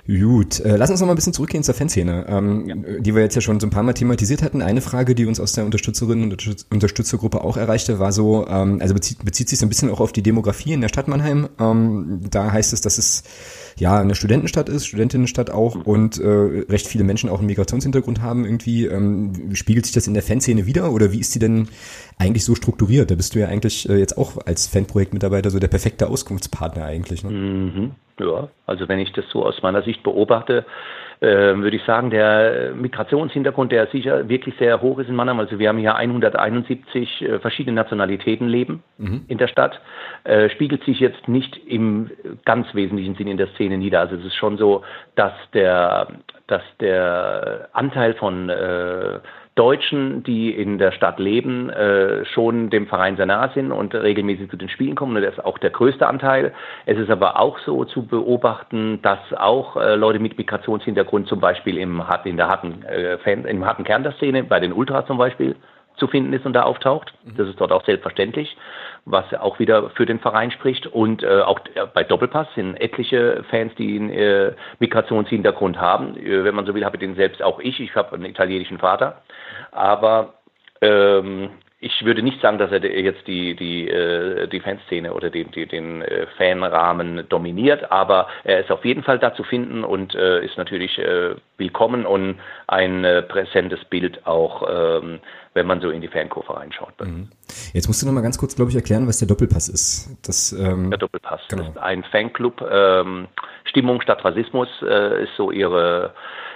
Gut, 0.06 0.60
äh, 0.60 0.76
lass 0.76 0.90
uns 0.90 1.00
noch 1.00 1.06
mal 1.06 1.14
ein 1.14 1.16
bisschen 1.16 1.32
zurückgehen 1.32 1.62
zur 1.62 1.74
Fanszene, 1.74 2.26
ähm, 2.28 2.66
ja. 2.66 2.74
die 3.00 3.14
wir 3.14 3.22
jetzt 3.22 3.36
ja 3.36 3.40
schon 3.40 3.58
so 3.58 3.66
ein 3.66 3.70
paar 3.70 3.82
Mal 3.82 3.94
thematisiert 3.94 4.42
hatten. 4.42 4.60
Eine 4.60 4.82
Frage, 4.82 5.14
die 5.14 5.24
uns 5.24 5.40
aus 5.40 5.52
der 5.52 5.64
Unterstützerinnen 5.64 6.30
und 6.30 6.66
Unterstützergruppe 6.70 7.42
auch 7.42 7.56
erreichte, 7.56 7.98
war 7.98 8.12
so, 8.12 8.46
ähm, 8.46 8.80
also 8.82 8.92
bezieht, 8.92 9.24
bezieht 9.24 9.48
sich 9.48 9.58
so 9.58 9.64
ein 9.64 9.70
bisschen 9.70 9.88
auch 9.88 10.00
auf 10.00 10.12
die 10.12 10.22
Demografie 10.22 10.74
in 10.74 10.82
der 10.82 10.88
Stadt 10.88 11.08
Mannheim. 11.08 11.48
Ähm, 11.58 12.20
da 12.30 12.52
heißt 12.52 12.74
es, 12.74 12.82
dass 12.82 12.98
es 12.98 13.22
ja 13.78 13.98
eine 13.98 14.14
Studentenstadt 14.14 14.68
ist, 14.68 14.86
Studentinnenstadt 14.86 15.48
auch 15.48 15.74
mhm. 15.74 15.82
und 15.82 16.20
äh, 16.20 16.28
recht 16.28 16.86
viele 16.86 17.04
Menschen 17.04 17.30
auch 17.30 17.38
einen 17.38 17.46
Migrationshintergrund 17.46 18.20
haben 18.20 18.44
irgendwie. 18.44 18.84
Ähm, 18.84 19.54
spiegelt 19.54 19.86
sich 19.86 19.94
das 19.94 20.06
in 20.06 20.12
der 20.12 20.22
Fanszene 20.22 20.66
wieder 20.66 20.92
oder 20.92 21.12
wie 21.12 21.20
ist 21.20 21.34
die 21.34 21.38
denn 21.38 21.68
eigentlich 22.18 22.44
so 22.44 22.54
strukturiert? 22.54 23.10
Da 23.10 23.14
bist 23.14 23.34
du 23.34 23.40
ja 23.40 23.48
eigentlich 23.48 23.88
äh, 23.88 23.96
jetzt 23.96 24.16
auch 24.16 24.38
als 24.46 24.66
Fanprojektmitarbeiter 24.66 25.50
so 25.50 25.58
der 25.58 25.68
perfekte 25.68 26.08
Auskunftspartner 26.08 26.84
eigentlich. 26.84 27.24
Ne? 27.24 27.30
Mhm. 27.30 27.90
Ja, 28.20 28.48
also 28.66 28.88
wenn 28.88 29.00
ich 29.00 29.12
das 29.12 29.24
so 29.30 29.44
aus 29.44 29.60
meiner 29.62 29.82
Sicht 29.82 30.02
beobachte, 30.02 30.64
äh, 31.20 31.56
würde 31.56 31.76
ich 31.76 31.82
sagen, 31.84 32.10
der 32.10 32.72
Migrationshintergrund, 32.74 33.72
der 33.72 33.86
sicher 33.88 34.28
wirklich 34.28 34.54
sehr 34.58 34.80
hoch 34.80 34.98
ist 34.98 35.08
in 35.08 35.14
Mannheim. 35.14 35.40
Also 35.40 35.58
wir 35.58 35.68
haben 35.68 35.78
hier 35.78 35.96
171 35.96 37.22
äh, 37.22 37.38
verschiedene 37.38 37.74
Nationalitäten 37.74 38.48
leben 38.48 38.82
mhm. 38.98 39.24
in 39.28 39.38
der 39.38 39.48
Stadt. 39.48 39.80
Äh, 40.24 40.50
spiegelt 40.50 40.84
sich 40.84 41.00
jetzt 41.00 41.26
nicht 41.28 41.56
im 41.66 42.10
ganz 42.44 42.66
wesentlichen 42.74 43.14
Sinn 43.14 43.28
in 43.28 43.36
der 43.36 43.48
Szene 43.54 43.78
nieder. 43.78 44.00
Also 44.00 44.16
es 44.16 44.24
ist 44.24 44.34
schon 44.34 44.58
so, 44.58 44.82
dass 45.14 45.32
der, 45.52 46.08
dass 46.46 46.62
der 46.80 47.68
Anteil 47.72 48.14
von 48.14 48.48
äh, 48.48 49.20
Deutschen, 49.54 50.24
die 50.24 50.50
in 50.50 50.78
der 50.78 50.90
Stadt 50.90 51.20
leben, 51.20 51.70
äh, 51.70 52.24
schon 52.24 52.70
dem 52.70 52.88
Verein 52.88 53.16
sehr 53.16 53.26
nah 53.26 53.50
sind 53.54 53.70
und 53.70 53.94
regelmäßig 53.94 54.50
zu 54.50 54.56
den 54.56 54.68
Spielen 54.68 54.96
kommen. 54.96 55.16
Und 55.16 55.22
das 55.22 55.34
ist 55.34 55.44
auch 55.44 55.58
der 55.58 55.70
größte 55.70 56.06
Anteil. 56.08 56.52
Es 56.86 56.98
ist 56.98 57.10
aber 57.10 57.38
auch 57.38 57.58
so 57.60 57.84
zu 57.84 58.04
beobachten, 58.04 59.00
dass 59.02 59.20
auch 59.36 59.76
äh, 59.76 59.94
Leute 59.94 60.18
mit 60.18 60.36
Migrationshintergrund 60.36 61.28
zum 61.28 61.38
Beispiel 61.38 61.78
im, 61.78 62.02
in 62.24 62.36
der 62.36 62.48
harten, 62.48 62.82
äh, 62.84 63.18
Fan, 63.18 63.44
im 63.44 63.64
harten 63.64 63.84
Kern 63.84 64.02
der 64.02 64.12
Szene, 64.12 64.42
bei 64.42 64.58
den 64.58 64.72
Ultras 64.72 65.06
zum 65.06 65.18
Beispiel, 65.18 65.54
zu 65.96 66.08
finden 66.08 66.32
ist 66.32 66.44
und 66.44 66.54
da 66.54 66.62
auftaucht. 66.62 67.14
Mhm. 67.24 67.36
Das 67.36 67.48
ist 67.48 67.60
dort 67.60 67.70
auch 67.70 67.84
selbstverständlich, 67.84 68.56
was 69.06 69.32
auch 69.34 69.58
wieder 69.58 69.90
für 69.90 70.06
den 70.06 70.18
Verein 70.20 70.50
spricht. 70.50 70.86
Und 70.86 71.22
äh, 71.22 71.40
auch 71.40 71.60
äh, 71.74 71.86
bei 71.92 72.04
Doppelpass 72.04 72.48
sind 72.54 72.76
etliche 72.80 73.44
Fans, 73.50 73.74
die 73.76 73.98
einen 73.98 74.10
äh, 74.10 74.52
Migrationshintergrund 74.78 75.78
haben. 75.78 76.16
Äh, 76.16 76.44
wenn 76.44 76.54
man 76.54 76.66
so 76.66 76.74
will, 76.74 76.84
habe 76.84 76.96
ich 76.96 77.00
den 77.00 77.14
selbst 77.14 77.42
auch 77.42 77.60
ich. 77.60 77.80
Ich 77.80 77.94
habe 77.94 78.14
einen 78.14 78.24
italienischen 78.24 78.78
Vater. 78.78 79.22
Aber 79.72 80.34
ähm, 80.80 81.50
ich 81.80 82.02
würde 82.02 82.22
nicht 82.22 82.40
sagen, 82.40 82.56
dass 82.56 82.72
er 82.72 82.82
jetzt 82.82 83.26
die, 83.26 83.54
die, 83.54 83.86
äh, 83.90 84.48
die 84.48 84.60
Fanszene 84.60 85.12
oder 85.12 85.28
den, 85.28 85.50
die, 85.50 85.66
den 85.66 86.00
äh, 86.00 86.26
Fanrahmen 86.38 87.28
dominiert, 87.28 87.92
aber 87.92 88.28
er 88.44 88.60
ist 88.60 88.70
auf 88.70 88.86
jeden 88.86 89.02
Fall 89.02 89.18
da 89.18 89.34
zu 89.34 89.44
finden 89.44 89.84
und 89.84 90.14
ist 90.14 90.56
natürlich 90.56 90.98
willkommen 91.58 92.06
und 92.06 92.38
ein 92.66 93.04
präsentes 93.28 93.84
Bild 93.84 94.26
auch, 94.26 94.62
ähm, 95.02 95.20
wenn 95.54 95.66
man 95.66 95.80
so 95.80 95.90
in 95.90 96.00
die 96.00 96.08
Fankurve 96.08 96.56
reinschaut. 96.56 97.00
Mhm. 97.00 97.28
Jetzt 97.72 97.86
musst 97.86 98.02
du 98.02 98.06
noch 98.06 98.12
mal 98.12 98.22
ganz 98.22 98.38
kurz, 98.38 98.56
glaube 98.56 98.70
ich, 98.70 98.76
erklären, 98.76 99.06
was 99.06 99.18
der 99.18 99.28
Doppelpass 99.28 99.68
ist. 99.68 100.18
Das, 100.26 100.52
ähm, 100.52 100.90
der 100.90 100.98
Doppelpass 100.98 101.40
genau. 101.48 101.62
ist 101.62 101.78
ein 101.78 102.04
Fanclub. 102.04 102.60
Ähm, 102.70 103.28
Stimmung 103.64 104.00
statt 104.00 104.24
Rassismus 104.24 104.68
äh, 104.82 105.24
ist 105.24 105.34
so 105.36 105.50
ihre 105.50 106.12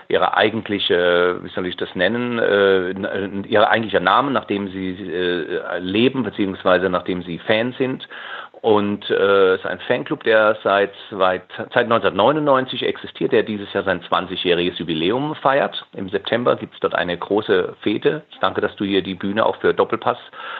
ihre 0.08 0.36
eigentliche, 0.38 1.38
wie 1.42 1.50
soll 1.50 1.66
ich 1.66 1.76
das 1.76 1.94
nennen, 1.94 2.38
äh, 2.38 2.92
ihr 3.46 3.68
eigentlicher 3.68 4.00
Name, 4.00 4.30
nachdem 4.30 4.68
sie 4.68 4.92
äh, 4.92 5.78
leben, 5.80 6.22
beziehungsweise 6.22 6.88
nachdem 6.88 7.22
sie 7.22 7.38
Fan 7.38 7.74
sind. 7.76 8.08
Und 8.60 9.08
äh, 9.10 9.54
es 9.54 9.60
ist 9.60 9.66
ein 9.66 9.78
Fanclub, 9.80 10.24
der 10.24 10.56
seit, 10.64 10.92
seit, 11.10 11.42
seit 11.56 11.84
1999 11.84 12.82
existiert, 12.82 13.32
der 13.32 13.42
dieses 13.44 13.72
Jahr 13.72 13.84
sein 13.84 14.00
20-jähriges 14.02 14.78
Jubiläum 14.78 15.34
feiert. 15.36 15.86
Im 15.94 16.08
September 16.08 16.56
gibt 16.56 16.74
es 16.74 16.80
dort 16.80 16.94
eine 16.94 17.16
große 17.16 17.76
Fete. 17.82 18.22
Ich 18.30 18.38
danke, 18.40 18.60
dass 18.60 18.74
du 18.76 18.84
hier 18.84 19.02
die 19.02 19.14
Bühne 19.14 19.46
auch 19.46 19.56
für 19.56 19.74
Doppelpass 19.74 20.18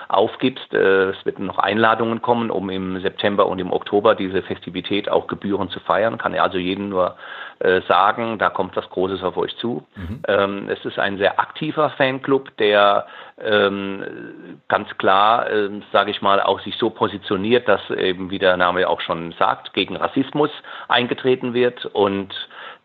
aufgibst. 0.08 0.72
Äh, 0.72 1.10
es 1.10 1.26
werden 1.26 1.46
noch 1.46 1.58
Einladungen 1.58 2.22
kommen, 2.22 2.50
um 2.50 2.70
im 2.70 3.00
September 3.00 3.46
und 3.46 3.58
im 3.58 3.72
Oktober 3.72 4.14
diese 4.14 4.42
Festivität 4.42 5.08
auch 5.08 5.26
gebührend 5.26 5.72
zu 5.72 5.80
feiern. 5.80 6.18
Kann 6.18 6.34
er 6.34 6.44
also 6.44 6.58
jeden 6.58 6.90
nur 6.90 7.16
äh, 7.60 7.80
sagen, 7.88 8.38
da 8.38 8.50
kommt 8.50 8.76
was 8.76 8.88
Großes 8.90 9.24
auf 9.24 9.36
euch 9.36 9.56
zu. 9.56 9.84
Mhm. 9.96 10.22
Ähm, 10.28 10.68
es 10.68 10.84
ist 10.84 10.98
ein 10.98 11.18
sehr 11.18 11.40
aktiver 11.40 11.90
Fanclub, 11.90 12.56
der 12.58 13.06
ähm, 13.42 14.60
ganz 14.68 14.88
klar, 14.98 15.50
äh, 15.50 15.70
sage 15.92 16.10
ich 16.10 16.22
mal, 16.22 16.40
auch 16.40 16.60
sich 16.60 16.76
so 16.76 16.90
positioniert, 16.90 17.68
dass 17.68 17.90
eben, 17.90 18.30
wie 18.30 18.38
der 18.38 18.56
Name 18.56 18.88
auch 18.88 19.00
schon 19.00 19.32
sagt, 19.38 19.72
gegen 19.72 19.96
Rassismus 19.96 20.50
eingetreten 20.88 21.54
wird 21.54 21.86
und 21.86 22.34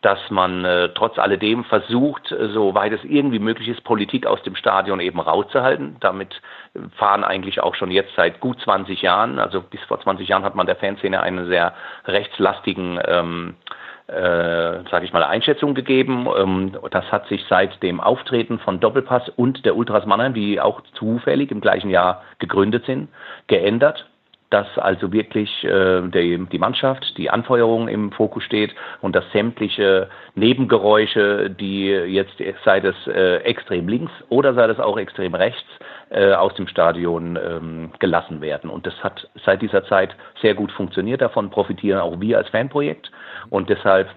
dass 0.01 0.19
man 0.29 0.65
äh, 0.65 0.89
trotz 0.89 1.17
alledem 1.17 1.63
versucht, 1.63 2.27
soweit 2.27 2.91
es 2.91 3.03
irgendwie 3.05 3.39
möglich 3.39 3.69
ist, 3.69 3.85
Politik 3.85 4.25
aus 4.27 4.43
dem 4.43 4.55
Stadion 4.55 4.99
eben 4.99 5.19
rauszuhalten. 5.19 5.95
Damit 6.01 6.41
fahren 6.97 7.23
eigentlich 7.23 7.61
auch 7.61 7.73
schon 7.73 7.89
jetzt 7.89 8.13
seit 8.17 8.41
gut 8.41 8.59
20 8.61 9.01
Jahren, 9.01 9.39
also 9.39 9.61
bis 9.61 9.79
vor 9.83 10.01
20 10.01 10.27
Jahren 10.27 10.43
hat 10.43 10.55
man 10.55 10.67
der 10.67 10.75
Fanszene 10.75 11.21
einen 11.21 11.47
sehr 11.47 11.73
rechtslastigen 12.05 12.99
ähm, 13.07 13.55
äh, 14.07 14.83
sage 14.91 15.05
ich 15.05 15.13
mal, 15.13 15.23
Einschätzung 15.23 15.73
gegeben. 15.73 16.27
Ähm, 16.37 16.71
das 16.91 17.11
hat 17.11 17.27
sich 17.27 17.43
seit 17.49 17.81
dem 17.81 17.99
Auftreten 18.01 18.59
von 18.59 18.79
Doppelpass 18.79 19.29
und 19.29 19.65
der 19.65 19.75
Ultras 19.75 20.05
Mannheim, 20.05 20.33
die 20.33 20.59
auch 20.59 20.81
zufällig 20.93 21.51
im 21.51 21.61
gleichen 21.61 21.89
Jahr 21.89 22.23
gegründet 22.39 22.85
sind, 22.85 23.09
geändert 23.47 24.05
dass 24.53 24.77
also 24.77 25.11
wirklich 25.11 25.63
äh, 25.63 26.01
die, 26.09 26.45
die 26.51 26.59
Mannschaft, 26.59 27.17
die 27.17 27.31
Anfeuerung 27.31 27.87
im 27.87 28.11
Fokus 28.11 28.43
steht 28.43 28.75
und 29.01 29.15
dass 29.15 29.23
sämtliche 29.31 30.09
Nebengeräusche, 30.35 31.49
die 31.49 31.87
jetzt 31.87 32.35
sei 32.63 32.77
es 32.77 32.95
äh, 33.07 33.37
extrem 33.37 33.87
links 33.87 34.11
oder 34.29 34.53
sei 34.53 34.65
es 34.65 34.79
auch 34.79 34.97
extrem 34.97 35.33
rechts, 35.33 35.67
äh, 36.11 36.33
aus 36.33 36.53
dem 36.53 36.67
Stadion 36.67 37.35
ähm, 37.35 37.89
gelassen 37.97 38.41
werden. 38.41 38.69
Und 38.69 38.85
das 38.85 38.93
hat 39.03 39.27
seit 39.43 39.63
dieser 39.63 39.85
Zeit 39.85 40.15
sehr 40.39 40.53
gut 40.53 40.71
funktioniert. 40.71 41.21
Davon 41.21 41.49
profitieren 41.49 41.99
auch 41.99 42.21
wir 42.21 42.37
als 42.37 42.49
Fanprojekt. 42.49 43.09
Und 43.49 43.69
deshalb 43.69 44.09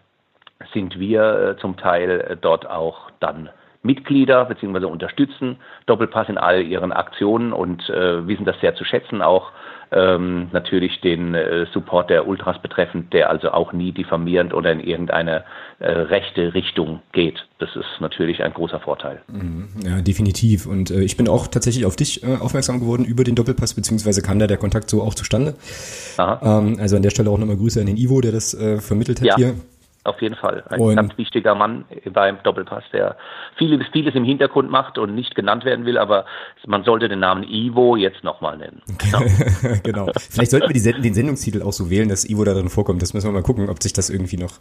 sind 0.72 0.98
wir 0.98 1.38
äh, 1.38 1.56
zum 1.58 1.76
Teil 1.76 2.20
äh, 2.20 2.36
dort 2.36 2.68
auch 2.68 3.10
dann 3.20 3.50
Mitglieder 3.82 4.44
bzw. 4.46 4.86
unterstützen 4.86 5.58
Doppelpass 5.86 6.28
in 6.28 6.38
all 6.38 6.62
ihren 6.62 6.92
Aktionen 6.92 7.52
und 7.52 7.88
äh, 7.88 8.26
wissen 8.26 8.44
das 8.44 8.60
sehr 8.60 8.74
zu 8.74 8.84
schätzen, 8.84 9.22
auch 9.22 9.52
ähm, 9.92 10.48
natürlich 10.52 11.00
den 11.00 11.34
äh, 11.34 11.66
Support 11.72 12.10
der 12.10 12.26
Ultras 12.26 12.60
betreffend, 12.60 13.12
der 13.12 13.30
also 13.30 13.50
auch 13.50 13.72
nie 13.72 13.92
diffamierend 13.92 14.52
oder 14.52 14.72
in 14.72 14.80
irgendeine 14.80 15.44
äh, 15.78 15.90
rechte 15.90 16.54
Richtung 16.54 17.00
geht. 17.12 17.46
Das 17.58 17.70
ist 17.76 18.00
natürlich 18.00 18.42
ein 18.42 18.52
großer 18.52 18.80
Vorteil. 18.80 19.22
Mhm. 19.28 19.68
Ja, 19.84 20.00
definitiv. 20.00 20.66
Und 20.66 20.90
äh, 20.90 21.02
ich 21.02 21.16
bin 21.16 21.28
auch 21.28 21.46
tatsächlich 21.46 21.86
auf 21.86 21.96
dich 21.96 22.22
äh, 22.22 22.36
aufmerksam 22.36 22.80
geworden 22.80 23.04
über 23.04 23.24
den 23.24 23.34
Doppelpass, 23.34 23.74
beziehungsweise 23.74 24.22
kam 24.22 24.38
da 24.38 24.46
der 24.46 24.56
Kontakt 24.56 24.90
so 24.90 25.02
auch 25.02 25.14
zustande. 25.14 25.54
Ähm, 26.18 26.78
also 26.80 26.96
an 26.96 27.02
der 27.02 27.10
Stelle 27.10 27.30
auch 27.30 27.38
nochmal 27.38 27.56
Grüße 27.56 27.80
an 27.80 27.86
den 27.86 27.96
Ivo, 27.96 28.20
der 28.20 28.32
das 28.32 28.54
äh, 28.54 28.78
vermittelt 28.78 29.20
hat 29.20 29.26
ja. 29.26 29.36
hier. 29.36 29.54
Auf 30.06 30.22
jeden 30.22 30.36
Fall. 30.36 30.62
Ein 30.68 30.80
und 30.80 30.94
ganz 30.94 31.18
wichtiger 31.18 31.56
Mann 31.56 31.84
beim 32.12 32.38
Doppelpass, 32.44 32.84
der 32.92 33.16
vieles, 33.56 33.86
vieles 33.92 34.14
im 34.14 34.22
Hintergrund 34.22 34.70
macht 34.70 34.98
und 34.98 35.16
nicht 35.16 35.34
genannt 35.34 35.64
werden 35.64 35.84
will, 35.84 35.98
aber 35.98 36.26
man 36.64 36.84
sollte 36.84 37.08
den 37.08 37.18
Namen 37.18 37.42
Ivo 37.42 37.96
jetzt 37.96 38.22
nochmal 38.22 38.56
nennen. 38.56 38.82
Genau. 38.98 39.18
genau. 39.82 40.10
Vielleicht 40.30 40.52
sollten 40.52 40.72
wir 40.72 40.80
die, 40.80 41.02
den 41.02 41.14
Sendungstitel 41.14 41.62
auch 41.62 41.72
so 41.72 41.90
wählen, 41.90 42.08
dass 42.08 42.28
Ivo 42.28 42.44
da 42.44 42.54
drin 42.54 42.68
vorkommt. 42.68 43.02
Das 43.02 43.14
müssen 43.14 43.26
wir 43.26 43.32
mal 43.32 43.42
gucken, 43.42 43.68
ob 43.68 43.82
sich 43.82 43.92
das 43.92 44.08
irgendwie 44.08 44.36
noch. 44.36 44.52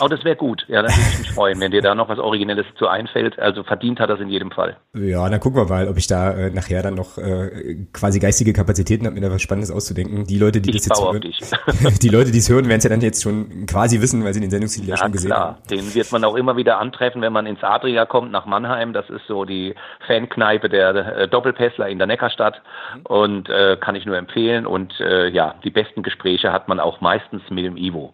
Oh, 0.00 0.08
das 0.08 0.24
wäre 0.24 0.34
gut. 0.34 0.64
Ja, 0.66 0.82
da 0.82 0.88
würde 0.88 1.08
ich 1.12 1.18
mich 1.20 1.30
freuen, 1.30 1.60
wenn 1.60 1.70
dir 1.70 1.82
da 1.82 1.94
noch 1.94 2.08
was 2.08 2.18
Originelles 2.18 2.66
zu 2.76 2.88
einfällt. 2.88 3.38
Also 3.38 3.62
verdient 3.62 4.00
hat 4.00 4.10
das 4.10 4.18
in 4.18 4.28
jedem 4.28 4.50
Fall. 4.50 4.76
Ja, 4.94 5.28
dann 5.28 5.38
gucken 5.38 5.60
wir 5.60 5.68
mal, 5.68 5.86
ob 5.86 5.98
ich 5.98 6.08
da 6.08 6.32
äh, 6.32 6.50
nachher 6.50 6.82
dann 6.82 6.94
noch 6.94 7.16
äh, 7.16 7.86
quasi 7.92 8.18
geistige 8.18 8.52
Kapazitäten 8.52 9.06
habe, 9.06 9.14
mir 9.14 9.20
da 9.20 9.30
was 9.30 9.40
Spannendes 9.40 9.70
auszudenken. 9.70 10.26
Die 10.26 10.38
Leute, 10.38 10.60
die 10.60 10.70
ich 10.70 10.82
das 10.82 10.86
jetzt 10.86 11.00
hören, 11.00 11.20
die 12.02 12.08
Leute, 12.08 12.32
die 12.32 12.38
es 12.38 12.48
hören, 12.48 12.66
werden 12.66 12.78
es 12.78 12.84
ja 12.84 12.90
dann 12.90 13.00
jetzt 13.00 13.22
schon 13.22 13.66
quasi 13.66 14.00
wissen, 14.00 14.24
weil 14.24 14.34
sie 14.34 14.40
den 14.40 14.50
Sendungstitel 14.50 14.79
ja, 14.82 14.90
ja 14.90 14.96
schon 14.96 15.12
gesehen 15.12 15.30
klar. 15.30 15.40
haben. 15.40 15.58
Den 15.70 15.94
wird 15.94 16.12
man 16.12 16.24
auch 16.24 16.36
immer 16.36 16.56
wieder 16.56 16.78
antreffen, 16.78 17.22
wenn 17.22 17.32
man 17.32 17.46
ins 17.46 17.62
Adria 17.62 18.06
kommt 18.06 18.32
nach 18.32 18.46
Mannheim. 18.46 18.92
Das 18.92 19.08
ist 19.10 19.26
so 19.26 19.44
die 19.44 19.74
Fankneipe 20.06 20.68
der 20.68 20.94
äh, 20.94 21.28
Doppelpässler 21.28 21.88
in 21.88 21.98
der 21.98 22.06
Neckarstadt 22.06 22.60
und 23.04 23.48
äh, 23.48 23.76
kann 23.80 23.94
ich 23.94 24.06
nur 24.06 24.16
empfehlen. 24.16 24.66
Und 24.66 24.98
äh, 25.00 25.28
ja, 25.28 25.54
die 25.64 25.70
besten 25.70 26.02
Gespräche 26.02 26.52
hat 26.52 26.68
man 26.68 26.80
auch 26.80 27.00
meistens 27.00 27.42
mit 27.50 27.64
dem 27.64 27.76
Ivo. 27.76 28.12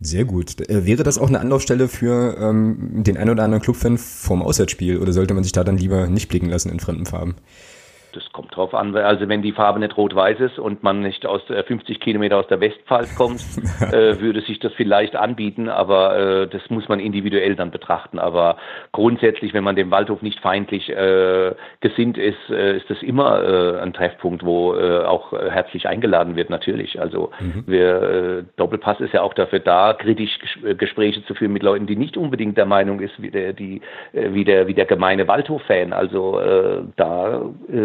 Sehr 0.00 0.24
gut. 0.24 0.60
Äh, 0.68 0.84
wäre 0.84 1.04
das 1.04 1.18
auch 1.18 1.28
eine 1.28 1.40
Anlaufstelle 1.40 1.88
für 1.88 2.36
ähm, 2.38 3.04
den 3.04 3.16
ein 3.16 3.30
oder 3.30 3.44
anderen 3.44 3.62
Clubfan 3.62 3.98
vorm 3.98 4.42
Auswärtsspiel 4.42 4.98
oder 4.98 5.12
sollte 5.12 5.32
man 5.34 5.44
sich 5.44 5.52
da 5.52 5.62
dann 5.62 5.76
lieber 5.76 6.08
nicht 6.08 6.28
blicken 6.28 6.48
lassen 6.48 6.70
in 6.70 6.80
fremden 6.80 7.06
Farben? 7.06 7.36
Das 8.12 8.30
kommt 8.32 8.54
drauf 8.54 8.74
an, 8.74 8.94
also 8.96 9.28
wenn 9.28 9.42
die 9.42 9.52
Farbe 9.52 9.80
nicht 9.80 9.96
rot-weiß 9.96 10.40
ist 10.40 10.58
und 10.58 10.82
man 10.82 11.00
nicht 11.00 11.26
aus 11.26 11.42
50 11.42 12.00
Kilometer 12.00 12.38
aus 12.38 12.46
der 12.46 12.60
Westpfalz 12.60 13.14
kommt, 13.16 13.40
äh, 13.92 14.20
würde 14.20 14.40
sich 14.42 14.58
das 14.58 14.72
vielleicht 14.74 15.16
anbieten, 15.16 15.68
aber 15.68 16.16
äh, 16.16 16.48
das 16.48 16.68
muss 16.70 16.88
man 16.88 17.00
individuell 17.00 17.56
dann 17.56 17.70
betrachten. 17.70 18.18
Aber 18.18 18.56
grundsätzlich, 18.92 19.54
wenn 19.54 19.64
man 19.64 19.76
dem 19.76 19.90
Waldhof 19.90 20.22
nicht 20.22 20.40
feindlich 20.40 20.90
äh, 20.90 21.54
gesinnt 21.80 22.18
ist, 22.18 22.50
äh, 22.50 22.76
ist 22.76 22.88
das 22.90 23.02
immer 23.02 23.42
äh, 23.42 23.80
ein 23.80 23.92
Treffpunkt, 23.92 24.44
wo 24.44 24.74
äh, 24.74 25.04
auch 25.04 25.32
herzlich 25.32 25.88
eingeladen 25.88 26.36
wird, 26.36 26.50
natürlich. 26.50 27.00
Also 27.00 27.30
mhm. 27.40 27.64
wir, 27.66 28.44
Doppelpass 28.56 29.00
ist 29.00 29.14
ja 29.14 29.22
auch 29.22 29.34
dafür 29.34 29.60
da, 29.60 29.94
kritisch 29.94 30.38
Gespräche 30.78 31.24
zu 31.24 31.34
führen 31.34 31.52
mit 31.52 31.62
Leuten, 31.62 31.86
die 31.86 31.96
nicht 31.96 32.16
unbedingt 32.16 32.56
der 32.56 32.66
Meinung 32.66 33.00
ist, 33.00 33.20
wie 33.20 33.30
der, 33.30 33.52
die, 33.52 33.80
wie 34.12 34.44
der, 34.44 34.66
wie 34.66 34.74
der 34.74 34.84
gemeine 34.84 35.26
Waldhof-Fan. 35.28 35.92
Also 35.92 36.40
da 36.96 37.42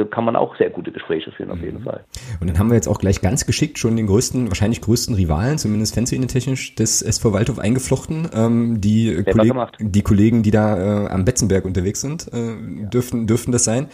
kann 0.10 0.17
kann 0.18 0.26
man 0.26 0.36
auch 0.36 0.58
sehr 0.58 0.72
gute 0.72 0.92
Gespräche 0.92 1.32
führen, 1.32 1.52
auf 1.52 1.62
jeden 1.62 1.82
mhm. 1.82 1.84
Fall. 1.84 2.04
Und 2.40 2.50
dann 2.50 2.58
haben 2.58 2.70
wir 2.70 2.76
jetzt 2.76 2.88
auch 2.88 2.98
gleich 2.98 3.22
ganz 3.22 3.46
geschickt 3.46 3.78
schon 3.78 3.96
den 3.96 4.08
größten, 4.08 4.48
wahrscheinlich 4.48 4.82
größten 4.82 5.14
Rivalen, 5.14 5.60
zumindest 5.60 5.94
Fanszene-technisch, 5.94 6.74
des 6.74 7.04
SV 7.04 7.34
Waldhof 7.34 7.60
eingeflochten. 7.60 8.28
Ähm, 8.34 8.82
die, 8.82 9.24
Kolleg 9.24 9.54
die 9.78 10.02
Kollegen, 10.02 10.42
die 10.42 10.50
da 10.50 11.06
äh, 11.06 11.10
am 11.10 11.24
Betzenberg 11.24 11.66
unterwegs 11.66 12.02
sind, 12.02 12.34
äh, 12.34 12.48
ja. 12.48 12.88
dürften, 12.88 13.28
dürften 13.28 13.52
das 13.52 13.64
sein. 13.64 13.90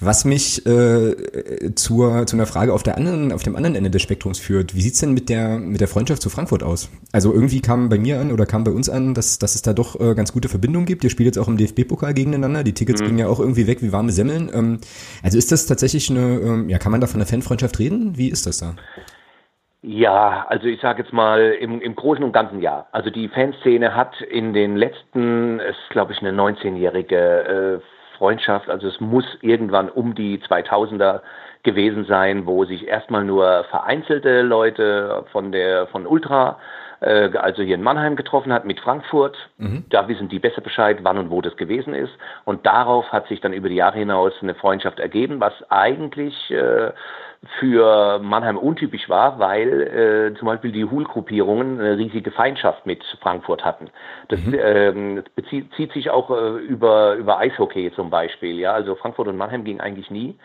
Was 0.00 0.26
mich 0.26 0.66
äh, 0.66 1.74
zur, 1.74 2.26
zu 2.26 2.36
einer 2.36 2.44
Frage 2.44 2.74
auf, 2.74 2.82
der 2.82 2.98
anderen, 2.98 3.32
auf 3.32 3.42
dem 3.42 3.56
anderen 3.56 3.74
Ende 3.74 3.88
des 3.88 4.02
Spektrums 4.02 4.38
führt. 4.38 4.74
Wie 4.74 4.82
sieht's 4.82 5.00
denn 5.00 5.14
mit 5.14 5.30
der, 5.30 5.58
mit 5.58 5.80
der 5.80 5.88
Freundschaft 5.88 6.20
zu 6.20 6.28
Frankfurt 6.28 6.62
aus? 6.62 6.90
Also 7.10 7.32
irgendwie 7.32 7.62
kam 7.62 7.88
bei 7.88 7.98
mir 7.98 8.20
an 8.20 8.32
oder 8.32 8.44
kam 8.44 8.64
bei 8.64 8.70
uns 8.70 8.90
an, 8.90 9.14
dass, 9.14 9.38
dass 9.38 9.54
es 9.54 9.62
da 9.62 9.72
doch 9.72 9.98
äh, 9.98 10.14
ganz 10.14 10.30
gute 10.30 10.50
Verbindungen 10.50 10.84
gibt. 10.84 11.04
Ihr 11.04 11.10
spielt 11.10 11.28
jetzt 11.28 11.38
auch 11.38 11.48
im 11.48 11.56
DFB-Pokal 11.56 12.12
gegeneinander. 12.12 12.64
Die 12.64 12.74
Tickets 12.74 13.00
mhm. 13.00 13.06
gingen 13.06 13.18
ja 13.20 13.28
auch 13.28 13.40
irgendwie 13.40 13.66
weg 13.66 13.80
wie 13.80 13.92
warme 13.92 14.12
Semmeln. 14.12 14.50
Ähm, 14.52 14.80
also 15.22 15.38
ist 15.38 15.53
das 15.53 15.53
das 15.54 15.66
tatsächlich 15.66 16.10
eine, 16.10 16.20
ähm, 16.20 16.68
ja, 16.68 16.78
kann 16.78 16.92
man 16.92 17.00
da 17.00 17.06
von 17.06 17.20
einer 17.20 17.26
Fanfreundschaft 17.26 17.78
reden? 17.78 18.18
Wie 18.18 18.28
ist 18.28 18.46
das 18.46 18.58
da? 18.58 18.74
Ja, 19.82 20.46
also 20.48 20.66
ich 20.66 20.80
sage 20.80 21.02
jetzt 21.02 21.12
mal 21.12 21.52
im, 21.60 21.80
im 21.80 21.94
Großen 21.94 22.24
und 22.24 22.32
Ganzen 22.32 22.60
ja. 22.60 22.86
Also 22.92 23.10
die 23.10 23.28
Fanszene 23.28 23.94
hat 23.94 24.20
in 24.22 24.52
den 24.52 24.76
letzten, 24.76 25.60
es 25.60 25.76
ist 25.76 25.90
glaube 25.90 26.12
ich 26.12 26.20
eine 26.20 26.32
19-jährige 26.32 27.80
äh, 27.82 28.16
Freundschaft, 28.16 28.68
also 28.70 28.88
es 28.88 28.98
muss 29.00 29.26
irgendwann 29.42 29.90
um 29.90 30.14
die 30.14 30.38
2000er 30.38 31.20
gewesen 31.64 32.04
sein, 32.06 32.46
wo 32.46 32.64
sich 32.64 32.86
erstmal 32.86 33.24
nur 33.24 33.64
vereinzelte 33.70 34.42
Leute 34.42 35.24
von 35.32 35.52
der 35.52 35.86
von 35.88 36.06
Ultra 36.06 36.58
äh, 37.00 37.30
also 37.36 37.62
hier 37.62 37.74
in 37.74 37.82
Mannheim 37.82 38.16
getroffen 38.16 38.52
hat 38.52 38.64
mit 38.64 38.80
Frankfurt. 38.80 39.36
Mhm. 39.58 39.84
Da 39.90 40.08
wissen 40.08 40.28
die 40.28 40.38
besser 40.38 40.60
Bescheid, 40.60 40.98
wann 41.02 41.18
und 41.18 41.30
wo 41.30 41.40
das 41.40 41.56
gewesen 41.56 41.94
ist. 41.94 42.12
Und 42.44 42.66
darauf 42.66 43.12
hat 43.12 43.28
sich 43.28 43.40
dann 43.40 43.52
über 43.52 43.68
die 43.68 43.76
Jahre 43.76 43.98
hinaus 43.98 44.32
eine 44.40 44.54
Freundschaft 44.54 44.98
ergeben, 44.98 45.40
was 45.40 45.52
eigentlich 45.70 46.50
äh, 46.50 46.92
für 47.58 48.18
Mannheim 48.20 48.56
untypisch 48.56 49.08
war, 49.08 49.38
weil 49.38 49.82
äh, 50.34 50.38
zum 50.38 50.46
Beispiel 50.46 50.72
die 50.72 50.84
Hul-Gruppierungen 50.84 51.80
eine 51.80 51.98
riesige 51.98 52.30
Feindschaft 52.30 52.86
mit 52.86 53.04
Frankfurt 53.20 53.64
hatten. 53.64 53.90
Das 54.28 54.40
mhm. 54.40 54.56
ähm, 54.58 55.24
bezieht, 55.34 55.72
zieht 55.74 55.92
sich 55.92 56.10
auch 56.10 56.30
äh, 56.30 56.58
über, 56.58 57.14
über 57.14 57.38
Eishockey 57.38 57.92
zum 57.94 58.10
Beispiel. 58.10 58.58
Ja, 58.58 58.72
also 58.72 58.94
Frankfurt 58.94 59.28
und 59.28 59.36
Mannheim 59.36 59.64
ging 59.64 59.80
eigentlich 59.80 60.10
nie. 60.10 60.36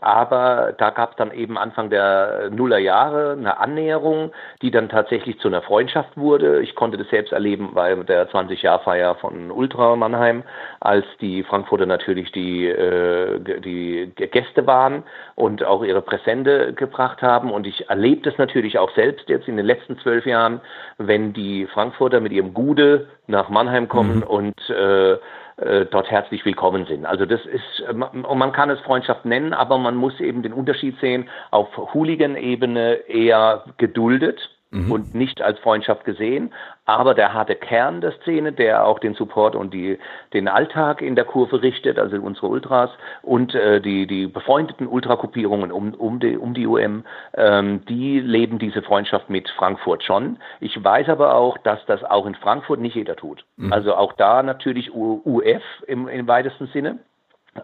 Aber 0.00 0.74
da 0.76 0.90
gab 0.90 1.12
es 1.12 1.16
dann 1.16 1.32
eben 1.32 1.56
Anfang 1.56 1.88
der 1.90 2.50
Nullerjahre 2.50 3.32
eine 3.32 3.58
Annäherung, 3.58 4.32
die 4.60 4.70
dann 4.70 4.88
tatsächlich 4.88 5.38
zu 5.40 5.48
einer 5.48 5.62
Freundschaft 5.62 6.16
wurde. 6.16 6.60
Ich 6.60 6.74
konnte 6.74 6.98
das 6.98 7.08
selbst 7.08 7.32
erleben 7.32 7.70
bei 7.74 7.94
der 7.94 8.28
20-Jahr-Feier 8.30 9.14
von 9.16 9.50
Ultra 9.50 9.96
Mannheim, 9.96 10.42
als 10.80 11.06
die 11.20 11.42
Frankfurter 11.44 11.86
natürlich 11.86 12.30
die, 12.32 12.66
äh, 12.66 13.40
die 13.60 14.12
Gäste 14.14 14.66
waren 14.66 15.02
und 15.34 15.64
auch 15.64 15.82
ihre 15.82 16.02
Präsente 16.02 16.74
gebracht 16.74 17.22
haben. 17.22 17.50
Und 17.50 17.66
ich 17.66 17.88
erlebe 17.88 18.22
das 18.22 18.36
natürlich 18.38 18.78
auch 18.78 18.90
selbst 18.94 19.28
jetzt 19.28 19.48
in 19.48 19.56
den 19.56 19.66
letzten 19.66 19.98
zwölf 19.98 20.26
Jahren, 20.26 20.60
wenn 20.98 21.32
die 21.32 21.66
Frankfurter 21.66 22.20
mit 22.20 22.32
ihrem 22.32 22.52
Gude 22.52 23.08
nach 23.26 23.48
Mannheim 23.48 23.88
kommen 23.88 24.16
mhm. 24.16 24.22
und 24.24 24.70
äh, 24.70 25.16
äh, 25.56 25.86
dort 25.86 26.10
herzlich 26.10 26.44
willkommen 26.44 26.86
sind. 26.86 27.06
Also 27.06 27.24
das 27.26 27.40
ist, 27.46 27.80
äh, 27.88 27.92
man 27.92 28.52
kann 28.52 28.70
es 28.70 28.80
Freundschaft 28.80 29.24
nennen, 29.24 29.52
aber 29.52 29.78
man 29.78 29.96
muss 29.96 30.20
eben 30.20 30.42
den 30.42 30.52
Unterschied 30.52 30.98
sehen, 31.00 31.28
auf 31.50 31.68
Hooligan-Ebene 31.94 33.08
eher 33.08 33.64
geduldet 33.78 34.55
mhm. 34.70 34.90
und 34.90 35.14
nicht 35.14 35.42
als 35.42 35.58
Freundschaft 35.60 36.04
gesehen. 36.04 36.52
Aber 36.84 37.14
der 37.14 37.32
harte 37.32 37.56
Kern 37.56 38.00
der 38.00 38.12
Szene, 38.12 38.52
der 38.52 38.86
auch 38.86 38.98
den 38.98 39.14
Support 39.14 39.56
und 39.56 39.74
die, 39.74 39.98
den 40.32 40.46
Alltag 40.48 41.02
in 41.02 41.16
der 41.16 41.24
Kurve 41.24 41.62
richtet, 41.62 41.98
also 41.98 42.16
unsere 42.16 42.46
Ultras 42.46 42.90
und 43.22 43.54
äh, 43.54 43.80
die, 43.80 44.06
die 44.06 44.26
befreundeten 44.26 44.86
Ultrakopierungen 44.86 45.72
um, 45.72 45.94
um, 45.94 46.20
die, 46.20 46.36
um 46.36 46.54
die 46.54 46.66
UM, 46.66 47.04
ähm, 47.34 47.84
die 47.86 48.20
leben 48.20 48.58
diese 48.58 48.82
Freundschaft 48.82 49.30
mit 49.30 49.48
Frankfurt 49.50 50.04
schon. 50.04 50.38
Ich 50.60 50.82
weiß 50.82 51.08
aber 51.08 51.34
auch, 51.34 51.58
dass 51.58 51.84
das 51.86 52.04
auch 52.04 52.26
in 52.26 52.34
Frankfurt 52.36 52.80
nicht 52.80 52.94
jeder 52.94 53.16
tut. 53.16 53.44
Mhm. 53.56 53.72
Also 53.72 53.94
auch 53.94 54.12
da 54.12 54.42
natürlich 54.42 54.92
UF 54.94 55.62
im, 55.86 56.08
im 56.08 56.28
weitesten 56.28 56.68
Sinne. 56.68 56.98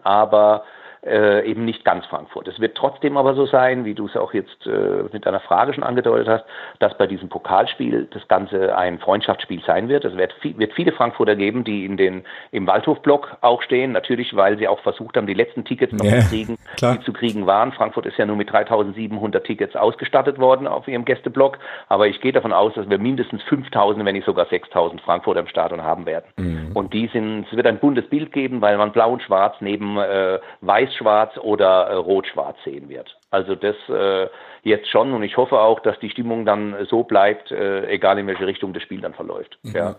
Aber 0.03 0.63
äh, 1.05 1.45
eben 1.45 1.65
nicht 1.65 1.83
ganz 1.83 2.05
Frankfurt. 2.05 2.47
Es 2.47 2.59
wird 2.59 2.75
trotzdem 2.75 3.17
aber 3.17 3.33
so 3.33 3.45
sein, 3.45 3.85
wie 3.85 3.93
du 3.93 4.05
es 4.05 4.15
auch 4.15 4.33
jetzt 4.33 4.65
äh, 4.65 5.03
mit 5.11 5.25
deiner 5.25 5.39
Frage 5.41 5.73
schon 5.73 5.83
angedeutet 5.83 6.27
hast, 6.27 6.45
dass 6.79 6.97
bei 6.97 7.07
diesem 7.07 7.29
Pokalspiel 7.29 8.07
das 8.11 8.27
Ganze 8.27 8.77
ein 8.77 8.99
Freundschaftsspiel 8.99 9.61
sein 9.65 9.89
wird. 9.89 10.05
Es 10.05 10.15
wird, 10.15 10.33
wird 10.41 10.73
viele 10.73 10.93
Frankfurter 10.93 11.35
geben, 11.35 11.63
die 11.63 11.85
in 11.85 11.97
den, 11.97 12.23
im 12.51 12.67
Waldhofblock 12.67 13.37
auch 13.41 13.61
stehen, 13.61 13.91
natürlich, 13.91 14.35
weil 14.35 14.57
sie 14.57 14.67
auch 14.67 14.79
versucht 14.79 15.17
haben, 15.17 15.27
die 15.27 15.33
letzten 15.33 15.65
Tickets 15.65 15.91
noch 15.91 16.05
yeah, 16.05 16.21
zu 16.21 16.29
kriegen, 16.29 16.57
klar. 16.77 16.97
die 16.97 17.03
zu 17.03 17.11
kriegen 17.11 17.45
waren. 17.47 17.73
Frankfurt 17.73 18.05
ist 18.05 18.17
ja 18.17 18.25
nur 18.25 18.37
mit 18.37 18.51
3700 18.51 19.43
Tickets 19.43 19.75
ausgestattet 19.75 20.39
worden 20.39 20.67
auf 20.67 20.87
ihrem 20.87 21.05
Gästeblock, 21.05 21.59
aber 21.89 22.07
ich 22.07 22.21
gehe 22.21 22.31
davon 22.31 22.53
aus, 22.53 22.73
dass 22.75 22.89
wir 22.89 22.97
mindestens 22.97 23.43
5000, 23.43 24.05
wenn 24.05 24.15
nicht 24.15 24.25
sogar 24.25 24.45
6000 24.45 25.01
Frankfurter 25.01 25.41
im 25.41 25.47
Stadion 25.47 25.83
haben 25.83 26.05
werden. 26.05 26.25
Mhm. 26.37 26.71
Und 26.73 26.93
die 26.93 27.07
sind, 27.07 27.45
es 27.49 27.55
wird 27.55 27.67
ein 27.67 27.79
buntes 27.79 28.07
Bild 28.07 28.31
geben, 28.31 28.61
weil 28.61 28.77
man 28.77 28.91
blau 28.91 29.11
und 29.11 29.21
schwarz 29.21 29.55
neben 29.59 29.97
äh, 29.97 30.39
weiß 30.61 30.92
weiß-schwarz 30.93 31.37
oder 31.37 31.87
äh, 31.87 31.95
rot-schwarz 31.95 32.57
sehen 32.63 32.89
wird. 32.89 33.17
Also 33.31 33.55
das 33.55 33.75
äh, 33.89 34.27
jetzt 34.63 34.87
schon 34.89 35.13
und 35.13 35.23
ich 35.23 35.37
hoffe 35.37 35.59
auch, 35.59 35.79
dass 35.81 35.99
die 35.99 36.09
Stimmung 36.09 36.45
dann 36.45 36.75
so 36.89 37.03
bleibt, 37.03 37.51
äh, 37.51 37.87
egal 37.87 38.19
in 38.19 38.27
welche 38.27 38.47
Richtung 38.47 38.73
das 38.73 38.83
Spiel 38.83 39.01
dann 39.01 39.13
verläuft. 39.13 39.57
Mhm. 39.63 39.75
Ja. 39.75 39.95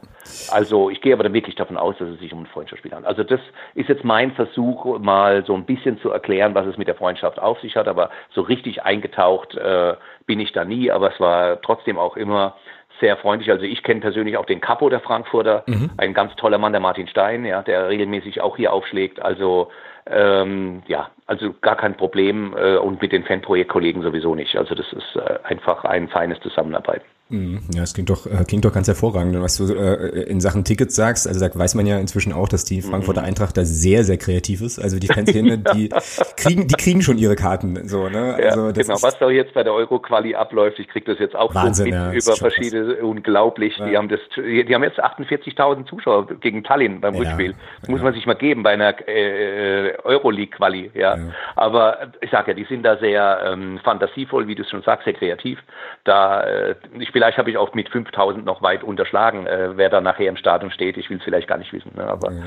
Also 0.50 0.90
ich 0.90 1.00
gehe 1.00 1.12
aber 1.12 1.24
dann 1.24 1.34
wirklich 1.34 1.54
davon 1.54 1.76
aus, 1.76 1.96
dass 1.98 2.08
es 2.08 2.20
sich 2.20 2.32
um 2.32 2.42
ein 2.42 2.46
Freundschaftsspiel 2.46 2.92
handelt. 2.92 3.08
Also 3.08 3.24
das 3.24 3.40
ist 3.74 3.88
jetzt 3.88 4.04
mein 4.04 4.32
Versuch, 4.32 4.98
mal 4.98 5.44
so 5.44 5.54
ein 5.54 5.64
bisschen 5.64 5.98
zu 6.00 6.10
erklären, 6.10 6.54
was 6.54 6.66
es 6.66 6.76
mit 6.76 6.88
der 6.88 6.94
Freundschaft 6.94 7.38
auf 7.38 7.60
sich 7.60 7.76
hat, 7.76 7.88
aber 7.88 8.10
so 8.30 8.42
richtig 8.42 8.82
eingetaucht 8.82 9.54
äh, 9.54 9.94
bin 10.26 10.40
ich 10.40 10.52
da 10.52 10.64
nie, 10.64 10.90
aber 10.90 11.12
es 11.12 11.20
war 11.20 11.60
trotzdem 11.60 11.98
auch 11.98 12.16
immer 12.16 12.54
sehr 13.00 13.16
freundlich. 13.16 13.50
Also 13.50 13.64
ich 13.64 13.82
kenne 13.82 14.00
persönlich 14.00 14.36
auch 14.36 14.46
den 14.46 14.60
Capo 14.60 14.88
der 14.88 15.00
Frankfurter, 15.00 15.64
mhm. 15.66 15.90
ein 15.96 16.14
ganz 16.14 16.34
toller 16.36 16.58
Mann, 16.58 16.72
der 16.72 16.80
Martin 16.80 17.08
Stein, 17.08 17.44
ja, 17.44 17.62
der 17.62 17.88
regelmäßig 17.88 18.40
auch 18.40 18.56
hier 18.56 18.72
aufschlägt. 18.72 19.20
Also 19.20 19.68
ähm, 20.06 20.82
ja, 20.86 21.10
also 21.26 21.54
gar 21.60 21.76
kein 21.76 21.96
Problem 21.96 22.54
äh, 22.56 22.76
und 22.76 23.00
mit 23.00 23.12
den 23.12 23.24
Fanprojektkollegen 23.24 24.02
sowieso 24.02 24.34
nicht. 24.34 24.56
Also 24.56 24.74
das 24.74 24.92
ist 24.92 25.16
äh, 25.16 25.38
einfach 25.44 25.84
ein 25.84 26.08
feines 26.08 26.40
Zusammenarbeiten. 26.40 27.04
Mhm. 27.30 27.60
Ja, 27.74 27.82
es 27.82 27.94
klingt 27.94 28.10
doch, 28.10 28.26
äh, 28.26 28.44
klingt 28.46 28.66
doch 28.66 28.72
ganz 28.72 28.86
hervorragend. 28.86 29.40
was 29.40 29.56
du 29.56 29.72
äh, 29.72 30.24
in 30.24 30.42
Sachen 30.42 30.62
Tickets 30.62 30.94
sagst, 30.94 31.26
also 31.26 31.40
da 31.40 31.54
weiß 31.54 31.74
man 31.74 31.86
ja 31.86 31.98
inzwischen 31.98 32.34
auch, 32.34 32.48
dass 32.48 32.66
die 32.66 32.82
Frankfurter 32.82 33.22
mhm. 33.22 33.28
Eintracht 33.28 33.56
da 33.56 33.64
sehr, 33.64 34.04
sehr 34.04 34.18
kreativ 34.18 34.60
ist. 34.60 34.78
Also 34.78 34.98
die 34.98 35.06
Fanszene, 35.06 35.58
die 35.74 35.88
kriegen, 36.36 36.68
die 36.68 36.74
kriegen 36.74 37.00
schon 37.00 37.16
ihre 37.16 37.34
Karten. 37.34 37.88
So, 37.88 38.10
ne? 38.10 38.34
Also 38.34 38.72
das 38.72 38.86
genau, 38.86 39.02
was 39.02 39.18
da 39.18 39.30
jetzt 39.30 39.54
bei 39.54 39.62
der 39.62 39.72
Euro-Quali 39.72 40.34
abläuft, 40.34 40.78
ich 40.78 40.88
kriege 40.88 41.06
das 41.10 41.18
jetzt 41.18 41.34
auch 41.34 41.54
Wahnsinn, 41.54 41.74
so 41.74 41.84
mit 41.84 41.94
ja, 41.94 42.12
über 42.12 42.36
verschiedene, 42.36 42.96
unglaublich. 42.96 43.78
Ja. 43.78 43.86
Die 43.86 43.96
haben 43.96 44.08
das, 44.10 44.20
die 44.36 44.74
haben 44.74 44.84
jetzt 44.84 45.02
48.000 45.02 45.86
Zuschauer 45.88 46.26
gegen 46.26 46.62
Tallinn 46.62 47.00
beim 47.00 47.14
Rückspiel. 47.14 47.54
Das 47.80 47.88
muss 47.88 48.02
man 48.02 48.12
sich 48.12 48.26
mal 48.26 48.34
geben 48.34 48.62
bei 48.62 48.74
einer 48.74 48.94
äh, 49.08 49.96
Euroleague-Quali. 50.04 50.90
Ja. 50.92 51.16
Aber 51.56 52.12
ich 52.20 52.30
sage 52.30 52.50
ja, 52.50 52.54
die 52.54 52.64
sind 52.64 52.82
da 52.82 52.98
sehr 52.98 53.40
ähm, 53.46 53.80
fantasievoll, 53.82 54.46
wie 54.46 54.54
du 54.54 54.62
es 54.62 54.68
schon 54.68 54.82
sagst, 54.82 55.04
sehr 55.04 55.14
kreativ. 55.14 55.58
Da, 56.04 56.42
äh, 56.42 56.74
ich 56.98 57.13
vielleicht 57.14 57.38
habe 57.38 57.48
ich 57.48 57.56
auch 57.56 57.72
mit 57.74 57.88
5000 57.90 58.44
noch 58.44 58.60
weit 58.60 58.82
unterschlagen, 58.82 59.46
äh, 59.46 59.76
wer 59.76 59.88
da 59.88 60.00
nachher 60.00 60.28
im 60.28 60.36
Stadion 60.36 60.72
steht. 60.72 60.96
Ich 60.96 61.08
will 61.10 61.18
es 61.18 61.22
vielleicht 61.22 61.46
gar 61.46 61.58
nicht 61.58 61.72
wissen, 61.72 61.92
ne? 61.94 62.04
aber 62.04 62.32
ja. 62.32 62.42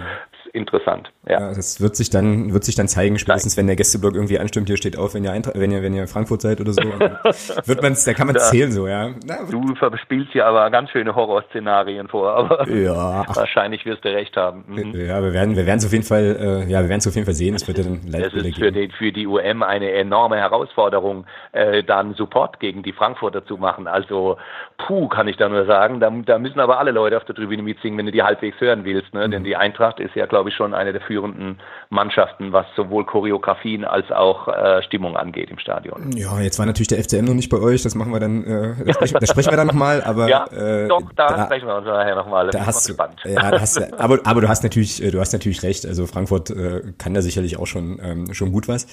Interessant. 0.54 1.12
Ja. 1.28 1.40
ja. 1.40 1.54
das 1.54 1.82
wird 1.82 1.96
sich 1.96 2.10
dann 2.10 2.54
wird 2.54 2.64
sich 2.64 2.76
dann 2.76 2.88
zeigen, 2.88 3.18
spätestens 3.20 3.58
wenn 3.58 3.68
der 3.68 3.76
Gästeblock 3.76 4.16
irgendwie 4.16 4.40
anstimmt, 4.40 4.68
hier 4.68 4.78
steht 4.78 4.98
auf, 4.98 5.14
wenn 5.14 5.24
ihr 5.24 5.32
Eintra 5.32 5.52
wenn 5.56 5.72
ihr 5.72 5.82
wenn 5.82 5.94
ihr 5.94 6.08
Frankfurt 6.08 6.42
seid 6.42 6.62
oder 6.62 6.74
so, 6.74 6.82
wird 6.82 7.82
man 7.82 7.96
da 8.06 8.14
kann 8.14 8.28
man 8.28 8.38
zählen 8.40 8.72
so, 8.72 8.88
ja. 8.88 9.10
Na, 9.26 9.38
du 9.50 9.76
verspielst 9.76 10.32
hier 10.32 10.46
aber 10.46 10.70
ganz 10.70 10.92
schöne 10.92 11.16
Horrorszenarien 11.16 12.08
vor, 12.08 12.32
aber 12.32 12.70
ja. 12.70 13.26
wahrscheinlich 13.36 13.86
wirst 13.86 14.06
du 14.06 14.10
recht 14.10 14.36
haben. 14.38 14.64
Mhm. 14.68 14.94
Ja, 14.94 15.22
wir 15.22 15.34
werden 15.34 15.56
wir 15.56 15.66
werden 15.66 15.80
es 15.80 15.86
auf 15.86 15.92
jeden 15.92 16.06
Fall 16.06 16.38
äh, 16.40 16.70
ja, 16.70 16.82
wir 16.82 16.90
werden 16.90 17.00
es 17.00 17.08
auf 17.08 17.16
jeden 17.16 17.26
Fall 17.26 17.34
sehen, 17.34 17.56
es 17.56 17.68
wird 17.68 17.78
ja 17.78 17.84
dann 17.84 18.02
Es 18.14 18.34
ist 18.34 18.58
für, 18.58 18.72
den, 18.72 18.92
für 18.92 19.12
die 19.12 19.28
UM 19.28 19.64
eine 19.64 19.92
enorme 19.92 20.38
Herausforderung, 20.38 21.26
äh, 21.52 21.84
dann 21.84 22.14
Support 22.14 22.60
gegen 22.60 22.84
die 22.84 22.94
Frankfurter 22.94 23.46
zu 23.46 23.58
machen. 23.58 23.88
Also 23.88 24.38
puh, 24.78 25.08
kann 25.08 25.28
ich 25.28 25.38
da 25.38 25.50
nur 25.50 25.66
sagen. 25.66 26.00
Da, 26.00 26.12
da 26.26 26.40
müssen 26.40 26.60
aber 26.60 26.80
alle 26.80 26.92
Leute 26.92 27.18
auf 27.18 27.26
der 27.26 27.36
Tribüne 27.36 27.64
mitsingen, 27.64 27.98
wenn 27.98 28.06
du 28.06 28.12
die 28.12 28.24
halbwegs 28.24 28.60
hören 28.60 28.86
willst. 28.86 29.14
Ne? 29.14 29.28
Mhm. 29.28 29.32
Denn 29.32 29.44
die 29.44 29.56
Eintracht 29.56 30.00
ist 30.00 30.16
ja, 30.16 30.26
glaube 30.38 30.50
ich, 30.50 30.56
schon 30.56 30.76
eine 30.76 30.94
der 30.94 31.02
führenden 31.02 31.58
Mannschaften, 31.90 32.54
was 32.54 32.68
sowohl 32.76 33.06
Choreografien 33.06 33.86
als 33.86 34.12
auch 34.12 34.48
äh, 34.48 34.84
Stimmung 34.84 35.18
angeht 35.18 35.50
im 35.50 35.58
Stadion. 35.58 36.12
Ja, 36.16 36.40
jetzt 36.40 36.60
war 36.60 36.68
natürlich 36.68 36.90
der 36.90 37.04
FCM 37.04 37.26
noch 37.26 37.34
nicht 37.34 37.50
bei 37.50 37.58
euch. 37.58 37.82
Das 37.82 37.96
machen 37.96 38.12
wir 38.12 38.20
dann, 38.20 38.44
äh, 38.44 38.86
da, 38.86 38.94
sprechen, 38.94 39.18
da 39.20 39.26
sprechen 39.26 39.52
wir 39.52 39.58
dann 39.58 39.66
nochmal. 39.66 40.04
Aber 40.04 40.30
ja, 40.30 40.46
äh, 40.52 40.88
doch, 40.88 41.02
da, 41.16 41.30
da, 41.30 41.46
sprechen 41.46 41.68
wir 41.68 41.76
uns 41.76 41.88
nachher 41.88 42.16
nochmal. 42.16 42.52
Da 42.52 42.68
hast, 42.68 42.86
gespannt. 42.86 43.20
Ja, 43.26 43.50
da 43.50 43.60
hast, 43.60 43.82
aber, 44.00 44.20
aber 44.26 44.42
du 44.42 44.48
hast 44.48 44.62
natürlich, 44.62 45.02
äh, 45.02 45.10
du 45.10 45.20
hast 45.20 45.34
natürlich 45.34 45.64
recht. 45.64 45.88
Also 45.88 46.06
Frankfurt 46.06 46.52
äh, 46.52 46.82
kann 47.00 47.16
da 47.16 47.24
sicherlich 47.24 47.58
auch 47.58 47.66
schon 47.66 48.00
ähm, 48.04 48.32
schon 48.36 48.52
gut 48.52 48.68
was. 48.68 48.86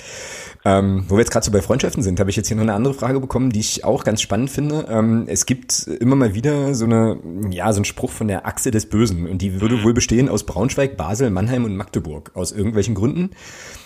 Ähm, 0.65 1.05
wo 1.09 1.17
wir 1.17 1.21
jetzt 1.21 1.31
gerade 1.31 1.45
so 1.45 1.53
bei 1.53 1.61
Freundschaften 1.61 2.03
sind, 2.03 2.21
habe 2.21 2.31
ich 2.31 2.37
jetzt 2.37 2.49
hier 2.49 2.57
noch 2.57 2.63
eine 2.63 2.73
andere 2.73 2.95
Frage 2.95 3.21
bekommen, 3.21 3.51
die 3.51 3.61
ich 3.61 3.85
auch 3.85 4.05
ganz 4.05 4.23
spannend 4.23 4.49
finde. 4.49 4.87
Ähm, 4.89 5.27
es 5.27 5.45
gibt 5.45 5.89
immer 6.01 6.17
mal 6.17 6.35
wieder 6.35 6.75
so 6.75 6.87
eine, 6.87 7.19
ja, 7.51 7.71
so 7.75 7.83
ein 7.83 7.85
Spruch 7.85 8.13
von 8.13 8.29
der 8.29 8.47
Achse 8.47 8.71
des 8.71 8.89
Bösen 8.89 9.29
und 9.29 9.43
die 9.43 9.61
würde 9.61 9.83
wohl 9.83 9.93
bestehen 9.93 10.31
aus 10.31 10.45
Braunschweig, 10.47 10.97
Basel, 10.97 11.31
Mannheim 11.35 11.65
und 11.65 11.77
Magdeburg 11.77 12.31
aus 12.35 12.53
irgendwelchen 12.53 12.95
Gründen. 12.95 13.31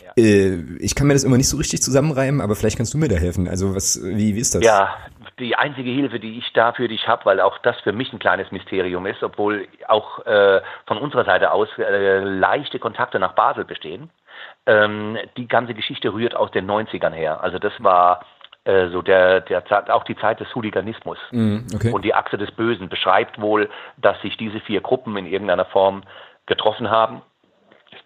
Ja. 0.04 0.12
Äh, 0.22 0.76
ich 0.78 0.94
kann 0.94 1.06
mir 1.06 1.14
das 1.14 1.24
immer 1.24 1.36
nicht 1.36 1.48
so 1.48 1.56
richtig 1.56 1.82
zusammenreimen, 1.82 2.40
aber 2.40 2.54
vielleicht 2.54 2.76
kannst 2.76 2.94
du 2.94 2.98
mir 2.98 3.08
da 3.08 3.16
helfen. 3.16 3.48
Also 3.48 3.74
was, 3.74 4.00
wie, 4.02 4.36
wie 4.36 4.40
ist 4.40 4.54
das? 4.54 4.62
Ja, 4.62 4.94
die 5.38 5.56
einzige 5.56 5.90
Hilfe, 5.90 6.20
die 6.20 6.38
ich 6.38 6.52
da 6.52 6.72
für 6.72 6.88
dich 6.88 7.06
habe, 7.06 7.24
weil 7.24 7.40
auch 7.40 7.58
das 7.58 7.78
für 7.80 7.92
mich 7.92 8.12
ein 8.12 8.18
kleines 8.18 8.50
Mysterium 8.50 9.06
ist, 9.06 9.22
obwohl 9.22 9.66
auch 9.86 10.24
äh, 10.26 10.60
von 10.86 10.98
unserer 10.98 11.24
Seite 11.24 11.52
aus 11.52 11.68
äh, 11.78 12.18
leichte 12.20 12.78
Kontakte 12.78 13.18
nach 13.18 13.34
Basel 13.34 13.64
bestehen. 13.64 14.10
Ähm, 14.66 15.16
die 15.36 15.48
ganze 15.48 15.74
Geschichte 15.74 16.12
rührt 16.12 16.34
aus 16.34 16.50
den 16.50 16.68
90ern 16.68 17.12
her. 17.12 17.42
Also 17.42 17.58
das 17.58 17.72
war 17.78 18.20
äh, 18.64 18.88
so 18.90 19.02
der, 19.02 19.40
der 19.40 19.62
auch 19.94 20.04
die 20.04 20.16
Zeit 20.16 20.40
des 20.40 20.54
Hooliganismus 20.54 21.18
mm, 21.30 21.58
okay. 21.74 21.92
und 21.92 22.04
die 22.04 22.14
Achse 22.14 22.36
des 22.36 22.50
Bösen 22.50 22.88
beschreibt 22.88 23.40
wohl, 23.40 23.70
dass 23.96 24.20
sich 24.20 24.36
diese 24.36 24.60
vier 24.60 24.80
Gruppen 24.80 25.16
in 25.16 25.26
irgendeiner 25.26 25.64
Form 25.64 26.02
getroffen 26.46 26.90
haben. 26.90 27.22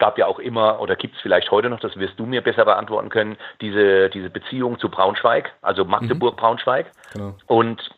Es 0.02 0.04
gab 0.04 0.18
ja 0.18 0.26
auch 0.26 0.40
immer, 0.40 0.80
oder 0.80 0.96
gibt 0.96 1.14
es 1.14 1.20
vielleicht 1.20 1.52
heute 1.52 1.70
noch, 1.70 1.78
das 1.78 1.96
wirst 1.96 2.18
du 2.18 2.26
mir 2.26 2.42
besser 2.42 2.64
beantworten 2.64 3.08
können, 3.08 3.36
diese, 3.60 4.10
diese 4.10 4.30
Beziehung 4.30 4.80
zu 4.80 4.88
Braunschweig, 4.88 5.52
also 5.62 5.84
Magdeburg-Braunschweig. 5.84 6.86
Mhm. 6.86 7.12
Genau. 7.12 7.34
Und 7.46 7.88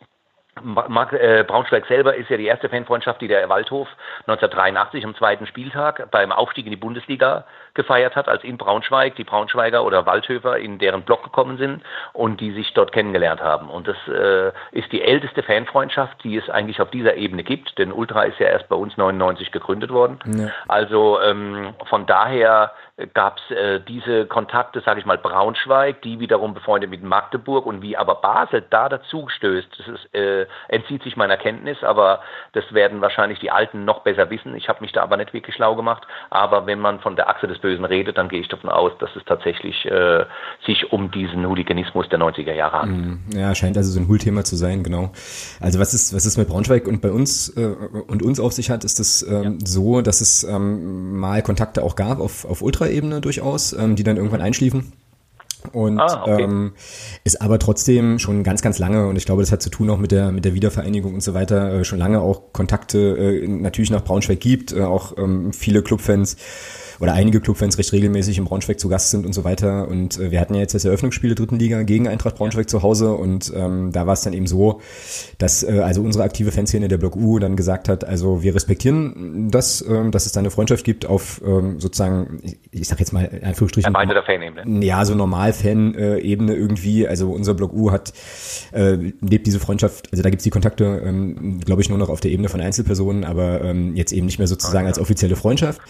Mark, 0.63 1.13
äh, 1.13 1.45
Braunschweig 1.47 1.87
selber 1.87 2.15
ist 2.15 2.31
ja 2.31 2.37
die 2.37 2.47
erste 2.47 2.69
Fanfreundschaft, 2.69 3.21
die 3.21 3.29
der 3.29 3.49
Waldhof 3.49 3.89
1983 4.27 5.05
am 5.05 5.15
zweiten 5.17 5.47
Spieltag 5.47 6.11
beim 6.11 6.33
Aufstieg 6.33 6.65
in 6.67 6.71
die 6.71 6.77
Bundesliga 6.77 7.45
gefeiert 7.75 8.15
hat, 8.15 8.29
als 8.29 8.45
in 8.45 8.57
Braunschweig 8.57 9.17
die 9.17 9.25
Braunschweiger 9.25 9.85
oder 9.85 10.07
Waldhöfer 10.07 10.59
in 10.59 10.79
deren 10.79 11.03
Block 11.03 11.25
gekommen 11.25 11.59
sind 11.59 11.83
und 12.13 12.41
die 12.41 12.53
sich 12.53 12.73
dort 12.73 12.93
kennengelernt 12.93 13.43
haben. 13.43 13.69
Und 13.69 13.89
das 13.89 13.97
äh, 14.09 14.53
ist 14.71 14.93
die 14.93 15.03
älteste 15.03 15.43
Fanfreundschaft, 15.43 16.23
die 16.23 16.37
es 16.37 16.49
eigentlich 16.49 16.81
auf 16.81 16.91
dieser 16.91 17.17
Ebene 17.17 17.43
gibt, 17.43 17.77
denn 17.79 17.93
Ultra 17.93 18.23
ist 18.23 18.39
ja 18.39 18.47
erst 18.47 18.69
bei 18.69 18.77
uns 18.77 18.97
99 18.97 19.51
gegründet 19.51 19.91
worden. 19.91 20.19
Ja. 20.37 20.51
Also 20.69 21.21
ähm, 21.21 21.75
von 21.87 22.07
daher 22.07 22.73
gab 23.13 23.39
es 23.39 23.57
äh, 23.57 23.81
diese 23.81 24.27
Kontakte, 24.27 24.81
sage 24.81 25.01
ich 25.01 25.07
mal, 25.07 25.19
Braunschweig, 25.19 26.01
die 26.03 26.21
wiederum 26.21 26.55
befreundet 26.55 26.91
mit 26.91 27.03
Magdeburg 27.03 27.67
und 27.67 27.83
wie 27.83 27.97
aber 27.97 28.17
Basel 28.17 28.65
da 28.71 28.89
dazu 28.89 29.29
stößt, 29.29 29.67
das 29.79 29.89
ist, 29.89 30.15
äh, 30.15 30.47
entzieht 30.69 31.03
sich 31.03 31.17
meiner 31.17 31.37
Kenntnis, 31.37 31.83
aber 31.83 32.21
das 32.53 32.65
werden 32.73 33.01
wahrscheinlich 33.01 33.41
die 33.41 33.51
Alten 33.51 33.85
noch 33.85 34.03
besser 34.03 34.31
wissen. 34.31 34.55
Ich 34.55 34.69
habe 34.69 34.81
mich 34.81 34.93
da 34.93 35.03
aber 35.03 35.17
nicht 35.17 35.33
wirklich 35.35 35.57
schlau 35.57 35.75
gemacht, 35.75 36.07
aber 36.31 36.67
wenn 36.67 36.79
man 36.79 37.01
von 37.01 37.17
der 37.17 37.29
Achse 37.29 37.49
des 37.49 37.59
Bösen 37.59 37.85
redet, 37.85 38.17
dann 38.17 38.29
gehe 38.29 38.41
ich 38.41 38.49
davon 38.49 38.71
aus, 38.71 38.93
dass 39.01 39.11
es 39.17 39.25
tatsächlich 39.25 39.85
äh, 39.87 40.25
sich 40.65 40.93
um 40.93 41.11
diesen 41.11 41.45
Hooliganismus 41.49 42.09
der 42.11 42.21
90er 42.21 42.53
Jahre 42.53 42.83
handelt. 42.83 43.07
Mhm. 43.07 43.23
Ja, 43.35 43.57
scheint 43.57 43.77
also 43.77 43.91
so 43.91 43.99
ein 43.99 44.07
Hool-Thema 44.07 44.45
zu 44.45 44.55
sein, 44.55 44.85
genau. 44.85 45.11
Also 45.61 45.81
was 45.81 45.95
ist, 45.95 46.15
was 46.15 46.27
ist 46.27 46.39
mit 46.39 46.47
Braunschweig 46.47 46.87
und 46.87 47.03
bei 47.03 47.11
uns 47.11 47.49
äh, 47.57 47.75
und 48.07 48.23
uns 48.23 48.39
auf 48.39 48.53
sich 48.53 48.71
hat, 48.71 48.85
ist 48.85 49.01
das 49.01 49.27
ähm, 49.29 49.59
ja. 49.59 49.67
so, 49.67 50.01
dass 50.01 50.21
es 50.21 50.45
ähm, 50.45 51.19
mal 51.19 51.43
Kontakte 51.43 51.83
auch 51.83 51.97
gab 51.97 52.21
auf, 52.21 52.45
auf 52.45 52.63
Ultra 52.63 52.84
Ultraebene 52.85 53.21
durchaus, 53.21 53.73
ähm, 53.73 53.97
die 53.97 54.03
dann 54.03 54.17
irgendwann 54.17 54.41
einschliefen. 54.41 54.93
Und 55.73 55.99
ah, 55.99 56.25
okay. 56.25 56.43
ähm, 56.43 56.73
ist 57.25 57.41
aber 57.41 57.59
trotzdem 57.59 58.19
schon 58.19 58.43
ganz, 58.43 58.61
ganz 58.61 58.79
lange, 58.79 59.07
und 59.07 59.17
ich 59.17 59.25
glaube, 59.25 59.41
das 59.41 59.51
hat 59.51 59.63
zu 59.63 59.71
tun 59.71 59.89
auch 59.89 59.99
mit 59.99 60.13
der, 60.13 60.31
mit 60.31 60.45
der 60.45 60.53
Wiedervereinigung 60.53 61.15
und 61.15 61.23
so 61.23 61.33
weiter, 61.33 61.73
äh, 61.73 61.85
schon 61.85 61.99
lange 61.99 62.21
auch 62.21 62.53
Kontakte 62.53 62.99
äh, 63.17 63.49
natürlich 63.49 63.91
nach 63.91 64.05
Braunschweig 64.05 64.41
gibt, 64.41 64.73
äh, 64.73 64.83
auch 64.83 65.17
ähm, 65.17 65.55
viele 65.55 65.83
Clubfans 65.83 66.37
oder 67.01 67.13
einige 67.13 67.41
Clubfans 67.41 67.79
recht 67.79 67.93
regelmäßig 67.93 68.39
in 68.39 68.45
Braunschweig 68.45 68.79
zu 68.79 68.89
Gast 68.89 69.11
sind 69.11 69.27
und 69.27 69.33
so 69.33 69.45
weiter. 69.45 69.89
Und 69.89 70.19
äh, 70.19 70.31
wir 70.31 70.41
hatten 70.41 70.55
ja 70.55 70.61
jetzt 70.61 70.75
das 70.75 70.85
Eröffnungsspiel 70.85 71.31
der 71.31 71.37
dritten 71.37 71.59
Liga 71.59 71.83
gegen 71.83 72.09
Eintracht 72.09 72.37
Braunschweig 72.37 72.69
zu 72.69 72.83
Hause 72.83 73.13
und 73.15 73.53
ähm, 73.55 73.93
da 73.93 74.07
war 74.07 74.15
es 74.15 74.23
dann 74.23 74.33
eben 74.33 74.47
so, 74.47 74.81
dass 75.39 75.63
äh, 75.63 75.81
also 75.81 76.03
unsere 76.03 76.25
aktive 76.25 76.53
Fanszene 76.53 76.89
der 76.89 76.99
Block 76.99 77.17
U 77.17 77.39
dann 77.39 77.57
gesagt 77.57 77.89
hat, 77.89 78.05
also 78.05 78.43
wir 78.43 78.55
respektieren 78.55 79.49
das, 79.51 79.85
ähm, 79.87 80.11
dass 80.11 80.27
es 80.27 80.33
da 80.33 80.41
eine 80.41 80.51
Freundschaft 80.51 80.85
gibt 80.85 81.07
auf 81.07 81.41
ähm, 81.45 81.81
sozusagen, 81.81 82.41
ich, 82.43 82.59
ich 82.71 82.89
sag 82.89 83.01
jetzt 83.01 83.13
mal 83.13 83.25
in 83.25 83.45
Anführungsstrichen. 83.45 83.93
Erweiterte 83.93 84.23
Fanebene. 84.25 84.85
Ja, 84.85 85.05
so 85.05 85.15
Normal-Fan-Ebene 85.15 86.55
irgendwie. 86.55 87.07
Also 87.07 87.31
unser 87.31 87.55
Block 87.55 87.73
U 87.73 87.91
hat 87.91 88.13
äh, 88.73 88.97
lebt 89.21 89.47
diese 89.47 89.61
Freundschaft, 89.61 90.09
also 90.13 90.23
da 90.23 90.31
gibt's 90.31 90.45
die 90.45 90.51
Kontakte, 90.51 91.03
ähm, 91.05 91.61
glaube 91.61 91.83
ich, 91.83 91.89
nur 91.89 91.99
noch 91.99 92.09
auf 92.09 92.21
der 92.21 92.31
Ebene 92.31 92.49
von 92.49 92.61
Einzelpersonen, 92.61 93.25
aber 93.25 93.63
ähm, 93.63 93.95
jetzt 93.97 94.13
eben 94.13 94.27
nicht 94.27 94.39
mehr 94.39 94.49
sozusagen 94.49 94.85
okay. 94.85 94.89
als 94.89 94.99
offizielle 94.99 95.37
Freundschaft. 95.37 95.81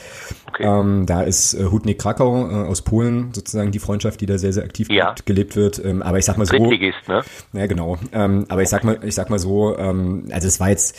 Okay. 0.49 0.65
Ähm, 0.65 0.94
da 1.07 1.23
ist 1.23 1.55
äh, 1.55 1.65
Hutnik 1.65 1.99
Krakau 1.99 2.49
äh, 2.49 2.67
aus 2.67 2.83
Polen 2.83 3.33
sozusagen 3.33 3.71
die 3.73 3.79
Freundschaft, 3.79 4.21
die 4.21 4.27
da 4.27 4.39
sehr, 4.39 4.53
sehr 4.53 4.65
aktiv 4.65 4.89
ja. 4.91 5.15
gelebt 5.25 5.57
wird. 5.57 5.85
Ähm, 5.85 6.03
aber 6.03 6.19
ich 6.19 6.25
sag 6.25 6.39
mal 6.39 6.47
so. 6.47 6.55
Ist, 6.55 7.09
ne? 7.09 7.23
Ja, 7.53 7.67
genau. 7.67 7.99
Ähm, 8.13 8.47
aber 8.49 8.63
ich 8.63 8.69
sag 8.69 8.85
mal, 8.85 8.99
ich 9.03 9.15
sag 9.15 9.31
mal 9.31 9.39
so, 9.39 9.77
ähm, 9.77 10.29
also 10.31 10.49
es 10.49 10.61
war 10.61 10.71
jetzt 10.71 10.97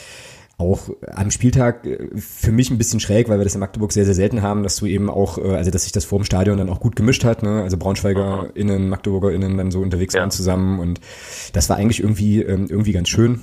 auch 0.57 0.89
am 1.13 1.31
Spieltag 1.31 1.85
äh, 1.85 2.07
für 2.15 2.51
mich 2.51 2.71
ein 2.71 2.77
bisschen 2.77 2.99
schräg, 2.99 3.27
weil 3.27 3.39
wir 3.39 3.43
das 3.43 3.55
in 3.55 3.59
Magdeburg 3.59 3.91
sehr, 3.91 4.05
sehr 4.05 4.13
selten 4.13 4.41
haben, 4.41 4.63
dass 4.63 4.77
du 4.77 4.85
eben 4.85 5.09
auch, 5.09 5.37
äh, 5.37 5.55
also 5.55 5.71
dass 5.71 5.83
sich 5.83 5.91
das 5.91 6.05
vor 6.05 6.19
dem 6.19 6.25
Stadion 6.25 6.57
dann 6.57 6.69
auch 6.69 6.79
gut 6.79 6.95
gemischt 6.95 7.23
hat, 7.25 7.43
ne? 7.43 7.61
Also 7.63 7.77
Braunschweiger 7.77 8.49
innen, 8.53 8.89
Magdeburger 8.89 9.31
innen 9.31 9.57
dann 9.57 9.71
so 9.71 9.81
unterwegs 9.81 10.13
ja. 10.13 10.21
waren 10.21 10.31
zusammen 10.31 10.79
und 10.79 11.01
das 11.53 11.69
war 11.69 11.77
eigentlich 11.77 12.01
irgendwie, 12.01 12.41
ähm, 12.41 12.67
irgendwie 12.69 12.93
ganz 12.93 13.09
schön. 13.09 13.41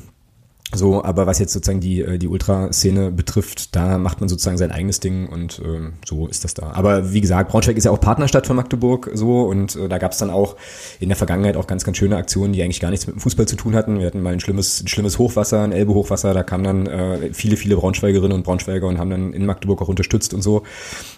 So, 0.75 1.05
aber 1.05 1.27
was 1.27 1.39
jetzt 1.39 1.53
sozusagen 1.53 1.81
die, 1.81 2.01
äh, 2.01 2.19
die 2.19 2.29
Ultraszene 2.29 3.11
betrifft, 3.11 3.77
da 3.77 3.99
macht 3.99 4.21
man 4.21 4.29
sozusagen 4.29 4.57
sein 4.57 4.73
eigenes 4.73 5.01
Ding 5.01 5.29
und 5.29 5.61
ähm, 5.65 5.95
so 6.05 6.27
ist 6.27 6.45
das 6.45 6.55
da. 6.55 6.73
Aber 6.73 7.13
wie 7.13 7.21
gesagt, 7.21 7.51
Braunschweig 7.51 7.77
ist 7.77 7.85
ja 7.85 7.91
auch 7.91 8.01
Partnerstadt 8.01 8.47
von 8.47 8.57
Magdeburg 8.57 9.11
so 9.13 9.43
und 9.43 9.77
äh, 9.77 9.89
da 9.89 9.99
gab 9.99 10.13
es 10.13 10.19
dann 10.19 10.31
auch 10.31 10.57
in 11.01 11.09
der 11.09 11.17
Vergangenheit 11.17 11.57
auch 11.57 11.67
ganz, 11.67 11.85
ganz 11.85 11.99
schöne 11.99 12.17
Aktionen, 12.17 12.53
die 12.53 12.63
eigentlich 12.63 12.81
gar 12.81 12.91
nichts 12.91 13.07
mit 13.07 13.17
dem 13.17 13.21
Fußball 13.21 13.47
zu 13.47 13.57
tun 13.57 13.75
hatten. 13.75 13.99
Wir 13.99 14.07
hatten 14.07 14.23
mal 14.23 14.33
ein 14.33 14.41
schlimmes, 14.41 14.83
ein 14.83 14.89
schlimmes 14.89 15.19
Hochwasser, 15.19 15.63
ein 15.63 15.73
Elbe-Hochwasser, 15.73 16.33
da 16.33 16.43
kamen 16.43 16.65
dann 16.65 16.87
äh, 16.87 17.35
viele, 17.35 17.57
viele 17.57 17.77
Braunschweigerinnen 17.77 18.33
und 18.33 18.45
Braunschweiger 18.45 18.87
und 18.87 18.99
haben 18.99 19.11
dann 19.11 19.33
in 19.35 19.45
Magdeburg 19.45 19.83
auch 19.83 19.89
unterstützt 19.89 20.33
und 20.33 20.43
so. 20.43 20.63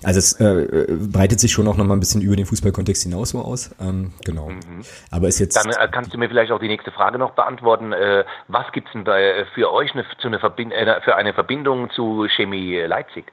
Also 0.03 0.19
es 0.19 0.33
äh, 0.41 0.87
breitet 1.13 1.39
sich 1.39 1.53
schon 1.53 1.69
auch 1.69 1.77
nochmal 1.77 1.97
ein 1.97 2.01
bisschen 2.01 2.23
über 2.23 2.35
den 2.35 2.47
Fußballkontext 2.47 3.05
hinaus 3.05 3.31
so 3.31 3.41
aus. 3.41 3.75
Ähm, 3.81 4.13
genau. 4.25 4.49
Mhm. 4.49 4.83
Aber 5.11 5.29
ist 5.29 5.39
jetzt. 5.39 5.57
Dann 5.57 5.71
äh, 5.71 5.89
kannst 5.91 6.13
du 6.13 6.19
mir 6.19 6.29
vielleicht 6.29 6.53
auch 6.53 6.61
die 6.61 6.69
nächste 6.69 6.91
Frage 6.91 7.19
noch 7.19 7.33
beantworten. 7.33 7.93
Äh, 7.93 8.25
was 8.49 8.71
gibt's 8.73 8.91
denn 8.93 9.05
bei 9.05 9.23
äh, 9.23 9.44
für 9.55 9.73
euch 9.73 9.93
eine, 9.93 10.05
zu 10.19 10.29
eine 10.29 10.39
Verbind 10.39 10.73
äh, 10.73 11.01
für 11.03 11.17
eine 11.17 11.35
Verbindung 11.35 11.91
zu 11.91 12.27
Chemie 12.35 12.79
Leipzig? 12.79 13.25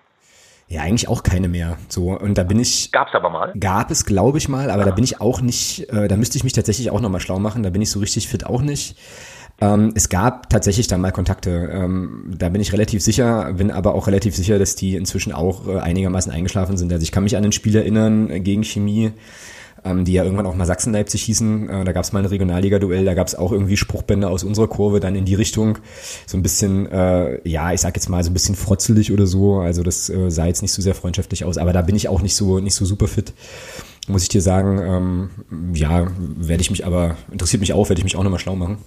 Ja, 0.68 0.84
eigentlich 0.84 1.10
auch 1.10 1.22
keine 1.22 1.50
mehr. 1.50 1.78
So 1.90 2.18
und 2.18 2.38
da 2.38 2.44
bin 2.44 2.58
ich. 2.58 2.92
Gab's 2.94 3.14
aber 3.14 3.30
mal. 3.30 3.52
Gab 3.60 3.92
es, 3.92 4.06
glaube 4.06 4.38
ich 4.38 4.48
mal, 4.48 4.72
aber 4.72 4.84
ah. 4.84 4.86
da 4.86 4.92
bin 4.92 5.04
ich 5.04 5.20
auch 5.20 5.42
nicht. 5.42 5.90
Äh, 5.90 6.08
da 6.08 6.16
müsste 6.16 6.38
ich 6.38 6.46
mich 6.46 6.54
tatsächlich 6.54 6.92
auch 6.92 7.02
nochmal 7.02 7.20
schlau 7.20 7.40
machen. 7.40 7.64
Da 7.64 7.70
bin 7.70 7.82
ich 7.82 7.92
so 7.92 8.00
richtig 8.00 8.30
fit 8.30 8.46
auch 8.46 8.62
nicht. 8.62 8.98
Ähm, 9.60 9.92
es 9.96 10.08
gab 10.08 10.50
tatsächlich 10.50 10.88
dann 10.88 11.02
mal 11.02 11.12
Kontakte. 11.12 11.70
Ähm, 11.72 12.34
da 12.38 12.50
bin 12.50 12.62
ich 12.62 12.72
relativ 12.72 13.02
sicher, 13.04 13.52
bin 13.54 13.70
aber 13.70 13.94
auch 13.94 14.08
relativ 14.08 14.36
sicher, 14.36 14.58
dass 14.60 14.76
die 14.76 14.96
inzwischen 14.96 15.34
auch 15.34 15.68
äh, 15.68 15.78
einigermaßen 15.78 16.32
eingeschlafen 16.32 16.78
sind. 16.78 16.92
Also 16.92 17.04
ich 17.04 17.12
kann 17.12 17.24
mich 17.24 17.38
an 17.38 17.44
ein 17.44 17.52
Spiel 17.52 17.76
erinnern 17.76 18.30
äh, 18.30 18.40
gegen 18.40 18.64
Chemie 18.64 19.12
ähm, 19.84 20.06
die 20.06 20.14
ja 20.14 20.24
irgendwann 20.24 20.46
auch 20.46 20.56
mal 20.56 20.66
Sachsen-Leipzig 20.66 21.24
hießen. 21.24 21.70
Äh, 21.70 21.84
da 21.84 21.92
gab 21.92 22.04
es 22.04 22.14
mal 22.14 22.20
ein 22.20 22.26
Regionalliga-Duell, 22.26 23.06
da 23.06 23.14
gab 23.14 23.28
es 23.28 23.36
auch 23.36 23.52
irgendwie 23.52 23.78
Spruchbänder 23.78 24.30
aus 24.30 24.44
unserer 24.44 24.68
Kurve 24.68 25.00
dann 25.00 25.16
in 25.16 25.26
die 25.26 25.36
Richtung. 25.36 25.80
So 26.28 26.38
ein 26.38 26.44
bisschen, 26.44 26.92
äh, 26.92 27.48
ja, 27.48 27.72
ich 27.72 27.82
sag 27.82 27.96
jetzt 27.96 28.10
mal 28.10 28.24
so 28.24 28.30
ein 28.30 28.34
bisschen 28.34 28.56
frotzelig 28.56 29.12
oder 29.12 29.26
so. 29.26 29.60
Also 29.60 29.84
das 29.84 30.10
äh, 30.10 30.30
sah 30.30 30.46
jetzt 30.46 30.62
nicht 30.62 30.74
so 30.74 30.82
sehr 30.82 30.96
freundschaftlich 30.96 31.46
aus, 31.46 31.58
aber 31.58 31.74
da 31.74 31.82
bin 31.82 31.96
ich 31.96 32.10
auch 32.10 32.22
nicht 32.22 32.36
so, 32.36 32.60
nicht 32.60 32.76
so 32.76 32.86
super 32.86 33.08
fit. 33.08 33.34
Muss 34.08 34.24
ich 34.24 34.30
dir 34.30 34.42
sagen, 34.42 34.80
ähm, 34.80 35.30
ja, 35.74 36.08
werde 36.18 36.62
ich 36.62 36.72
mich 36.72 36.86
aber, 36.86 37.16
interessiert 37.32 37.62
mich 37.62 37.74
auch, 37.74 37.90
werde 37.90 38.00
ich 38.00 38.04
mich 38.04 38.16
auch 38.18 38.24
nochmal 38.24 38.40
schlau 38.40 38.56
machen. 38.56 38.80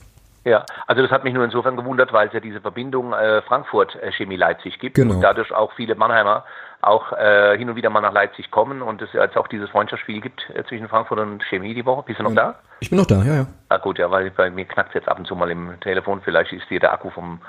Ja, 0.44 0.66
also 0.86 1.00
das 1.00 1.10
hat 1.10 1.24
mich 1.24 1.32
nur 1.32 1.44
insofern 1.44 1.76
gewundert, 1.76 2.12
weil 2.12 2.26
es 2.26 2.34
ja 2.34 2.40
diese 2.40 2.60
Verbindung 2.60 3.14
äh, 3.14 3.40
Frankfurt 3.42 3.96
äh, 3.96 4.12
Chemie 4.12 4.36
Leipzig 4.36 4.78
gibt 4.78 4.96
genau. 4.96 5.14
und 5.14 5.20
dadurch 5.22 5.52
auch 5.52 5.72
viele 5.72 5.94
Mannheimer 5.94 6.44
auch 6.86 7.12
äh, 7.12 7.56
hin 7.56 7.68
und 7.68 7.76
wieder 7.76 7.90
mal 7.90 8.00
nach 8.00 8.12
Leipzig 8.12 8.50
kommen 8.50 8.82
und 8.82 9.02
es 9.02 9.12
jetzt 9.12 9.36
auch 9.36 9.48
dieses 9.48 9.70
Freundschaftsspiel 9.70 10.20
gibt 10.20 10.48
äh, 10.54 10.64
zwischen 10.64 10.88
Frankfurt 10.88 11.18
und 11.18 11.42
Chemie 11.44 11.74
die 11.74 11.84
Woche. 11.84 12.04
Bist 12.04 12.20
du 12.20 12.24
noch 12.24 12.30
ja. 12.30 12.36
da? 12.36 12.54
Ich 12.80 12.90
bin 12.90 12.98
noch 12.98 13.06
da, 13.06 13.22
ja, 13.22 13.34
ja. 13.34 13.46
Ah 13.68 13.78
gut, 13.78 13.98
ja, 13.98 14.10
weil 14.10 14.30
bei 14.30 14.50
mir 14.50 14.64
knackt 14.64 14.90
es 14.90 14.94
jetzt 14.94 15.08
ab 15.08 15.18
und 15.18 15.26
zu 15.26 15.34
mal 15.34 15.50
im 15.50 15.78
Telefon. 15.80 16.20
Vielleicht 16.22 16.52
ist 16.52 16.68
hier 16.68 16.80
der 16.80 16.92
Akku 16.92 17.10
vom 17.10 17.40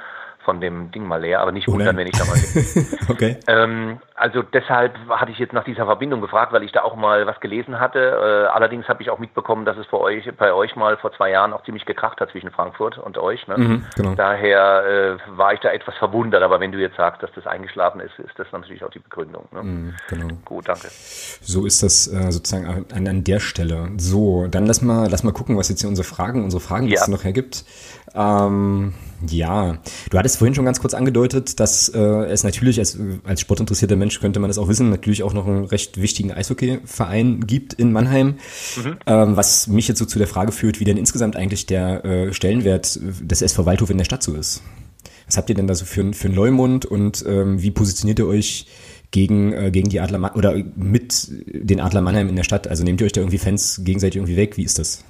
von 0.46 0.62
dem 0.62 0.92
Ding 0.92 1.06
mal 1.06 1.20
leer, 1.20 1.42
aber 1.42 1.52
nicht 1.52 1.68
oh 1.68 1.74
wundern, 1.74 1.98
wenn 1.98 2.08
ich 2.08 2.18
da 2.18 2.24
mal 2.26 2.36
bin. 2.54 2.88
okay. 3.10 3.38
Ähm, 3.48 4.00
also 4.14 4.44
deshalb 4.44 4.96
hatte 5.10 5.32
ich 5.32 5.40
jetzt 5.40 5.52
nach 5.52 5.66
dieser 5.66 5.86
Verbindung 5.86 6.22
gefragt, 6.22 6.54
weil 6.54 6.64
ich 6.64 6.72
da 6.72 6.84
auch 6.84 6.96
mal 6.96 7.28
was 7.28 7.40
gelesen 7.42 7.80
hatte. 7.80 8.00
Äh, 8.00 8.54
allerdings 8.54 8.88
habe 8.88 9.04
ich 9.04 9.10
auch 9.10 9.20
mitbekommen, 9.20 9.66
dass 9.66 9.76
es 9.78 9.86
für 9.88 10.00
euch, 10.00 10.32
bei 10.38 10.54
euch 10.54 10.76
mal 10.76 10.96
vor 10.98 11.12
zwei 11.14 11.32
Jahren 11.32 11.52
auch 11.52 11.64
ziemlich 11.66 11.86
gekracht 11.86 12.22
hat 12.22 12.30
zwischen 12.32 12.52
Frankfurt 12.52 12.98
und 12.98 13.18
euch. 13.18 13.46
Ne? 13.48 13.58
Mhm, 13.58 13.86
genau. 13.96 14.16
Daher 14.16 15.18
äh, 15.18 15.38
war 15.38 15.54
ich 15.54 15.60
da 15.60 15.70
etwas 15.70 15.96
verwundert, 15.98 16.44
aber 16.44 16.60
wenn 16.60 16.72
du 16.72 16.78
jetzt 16.78 16.96
sagst, 16.96 17.22
dass 17.24 17.32
das 17.36 17.46
eingeschlafen 17.46 18.00
ist, 18.00 18.18
ist 18.20 18.38
das 18.38 18.48
natürlich 18.54 18.84
auch 18.86 18.92
die 18.92 19.00
Begründung. 19.00 19.48
Ne? 19.52 19.64
Mhm, 19.64 19.94
genau. 20.08 20.28
Gut, 20.46 20.70
danke. 20.70 20.88
So 20.90 21.66
ist 21.66 21.84
das 21.84 22.08
äh, 22.08 22.32
sozusagen 22.32 22.86
an, 22.94 23.08
an 23.08 23.24
der 23.24 23.40
Stelle. 23.40 23.90
So, 23.98 24.48
dann 24.48 24.66
lass 24.66 24.82
mal, 24.82 25.10
lass 25.10 25.24
mal 25.24 25.34
gucken, 25.34 25.58
was 25.58 25.70
jetzt 25.70 25.82
hier 25.82 25.90
unsere 25.90 26.08
Fragen, 26.08 26.44
unsere 26.44 26.62
Fragen 26.62 26.88
ja. 26.88 27.06
noch 27.08 27.24
hergibt. 27.24 27.66
Ähm, 28.14 28.94
ja, 29.30 29.78
du 30.10 30.18
hattest 30.18 30.38
vorhin 30.38 30.56
schon 30.56 30.66
ganz 30.66 30.80
kurz 30.80 30.94
angedeutet, 30.94 31.60
dass 31.60 31.90
äh, 31.90 32.00
es 32.00 32.44
natürlich 32.44 32.80
als, 32.80 32.98
als 33.24 33.42
sportinteressierter 33.42 33.96
Mensch 33.96 34.20
könnte 34.20 34.40
man 34.40 34.50
das 34.50 34.58
auch 34.58 34.68
wissen, 34.68 34.90
natürlich 34.90 35.24
auch 35.24 35.34
noch 35.34 35.48
einen 35.48 35.66
recht 35.66 36.02
wichtigen 36.02 36.32
Eishockey-Verein 36.32 37.48
gibt 37.48 37.74
in 37.74 37.92
Mannheim, 37.92 38.36
mhm. 38.76 38.98
ähm, 39.06 39.38
was 39.38 39.68
mich 39.68 39.88
jetzt 39.88 40.00
so 40.00 40.06
zu 40.06 40.20
der 40.20 40.28
Frage 40.28 40.52
führt, 40.52 40.80
wie 40.80 40.86
denn 40.86 40.98
insgesamt 40.98 41.36
eigentlich 41.36 41.66
der 41.66 42.04
äh, 42.06 42.34
Stellenwert 42.34 43.00
des 43.02 43.42
SV 43.42 43.66
Waldhof 43.66 43.90
in 43.90 43.98
der 43.98 44.06
Stadt 44.06 44.24
so 44.24 44.34
ist. 44.34 44.62
Was 45.28 45.38
habt 45.38 45.50
ihr 45.50 45.56
denn 45.56 45.68
da 45.68 45.76
so 45.76 45.86
für, 45.86 46.14
für 46.14 46.28
einen 46.28 46.36
Leumund 46.36 46.86
und 46.86 47.24
ähm, 47.28 47.62
wie 47.62 47.72
positioniert 47.72 48.20
ihr 48.20 48.28
euch 48.28 48.68
gegen, 49.12 49.54
äh, 49.54 49.72
gegen 49.72 49.90
die 49.90 50.00
Adler 50.00 50.20
Mannheim 50.20 50.38
oder 50.38 50.56
mit 50.76 51.30
den 51.48 51.80
Adler 51.80 52.02
Mannheim 52.02 52.30
in 52.30 52.36
der 52.36 52.44
Stadt? 52.44 52.68
Also 52.68 52.84
nehmt 52.84 53.02
ihr 53.02 53.06
euch 53.06 53.14
da 53.14 53.22
irgendwie 53.22 53.38
Fans 53.38 53.82
gegenseitig 53.84 54.18
irgendwie 54.18 54.38
weg? 54.38 54.58
Wie 54.58 54.64
ist 54.64 54.78
das? 54.78 55.04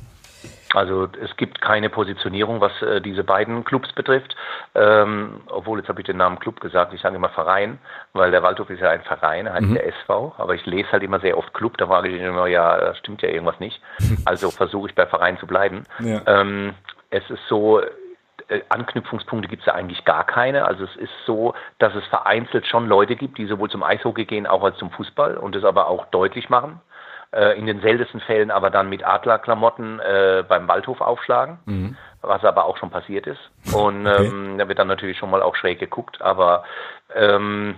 Also 0.76 1.08
es 1.24 1.36
gibt 1.38 1.62
keine 1.62 1.90
Positionierung, 1.90 2.60
was 2.60 2.82
äh, 2.82 3.00
diese 3.02 3.24
beiden 3.24 3.64
Clubs 3.64 3.92
betrifft. 3.94 4.36
Ähm, 4.74 5.42
obwohl, 5.48 5.80
jetzt 5.80 5.88
habe 5.88 6.02
ich 6.02 6.06
den 6.06 6.18
Namen 6.18 6.40
Club 6.40 6.60
gesagt, 6.60 6.94
ich 6.94 7.02
sage 7.02 7.16
immer 7.16 7.30
Verein, 7.30 7.80
weil 8.14 8.32
der 8.32 8.44
Waldhof 8.44 8.70
ist 8.70 8.82
ja 8.82 8.90
ein 8.90 9.02
Verein, 9.02 9.52
heißt 9.52 9.66
mhm. 9.66 9.74
der 9.76 9.88
SV, 9.88 10.36
aber 10.38 10.56
ich 10.56 10.66
lese 10.66 10.92
halt 10.92 11.04
immer 11.04 11.20
sehr 11.20 11.38
oft 11.38 11.54
Club, 11.54 11.78
da 11.78 11.88
frage 11.88 12.10
ich 12.10 12.22
immer, 12.22 12.48
ja, 12.48 12.94
stimmt 12.96 13.22
ja 13.22 13.30
irgendwas 13.30 13.60
nicht. 13.60 13.82
Also 14.26 14.50
versuche 14.50 14.90
ich 14.90 14.96
bei 14.96 15.06
Verein 15.06 15.38
zu 15.38 15.46
bleiben. 15.46 15.84
Ja. 16.00 16.22
Ähm, 16.26 16.74
es 17.10 17.30
ist 17.30 17.42
so, 17.48 17.80
äh, 17.80 18.62
Anknüpfungspunkte 18.70 19.48
gibt 19.48 19.62
es 19.62 19.68
ja 19.68 19.74
eigentlich 19.74 20.04
gar 20.04 20.26
keine. 20.26 20.66
Also 20.66 20.84
es 20.84 20.96
ist 20.96 21.14
so, 21.26 21.54
dass 21.80 21.94
es 21.96 22.06
vereinzelt 22.06 22.66
schon 22.66 22.88
Leute 22.88 23.16
gibt, 23.16 23.38
die 23.38 23.46
sowohl 23.46 23.70
zum 23.70 23.84
Eishockey 23.84 24.26
gehen, 24.26 24.48
auch 24.48 24.64
als 24.64 24.78
zum 24.78 24.90
Fußball 24.92 25.38
und 25.38 25.56
das 25.56 25.64
aber 25.64 25.88
auch 25.88 26.06
deutlich 26.08 26.50
machen 26.50 26.82
in 27.58 27.66
den 27.66 27.82
seltensten 27.82 28.22
Fällen 28.22 28.50
aber 28.52 28.70
dann 28.70 28.90
mit 28.90 29.06
Adlerklamotten 29.06 30.00
äh, 30.00 30.44
beim 30.48 30.68
Waldhof 30.68 31.02
aufschlagen, 31.02 31.60
mhm. 31.66 31.98
was 32.22 32.44
aber 32.44 32.66
auch 32.66 32.78
schon 32.78 32.92
passiert 32.92 33.28
ist. 33.28 33.52
Und 33.74 34.08
okay. 34.08 34.26
ähm, 34.26 34.58
da 34.58 34.68
wird 34.68 34.80
dann 34.80 34.88
natürlich 34.88 35.18
schon 35.18 35.30
mal 35.30 35.42
auch 35.42 35.56
schräg 35.56 35.80
geguckt, 35.80 36.22
aber 36.22 36.64
ähm, 37.14 37.76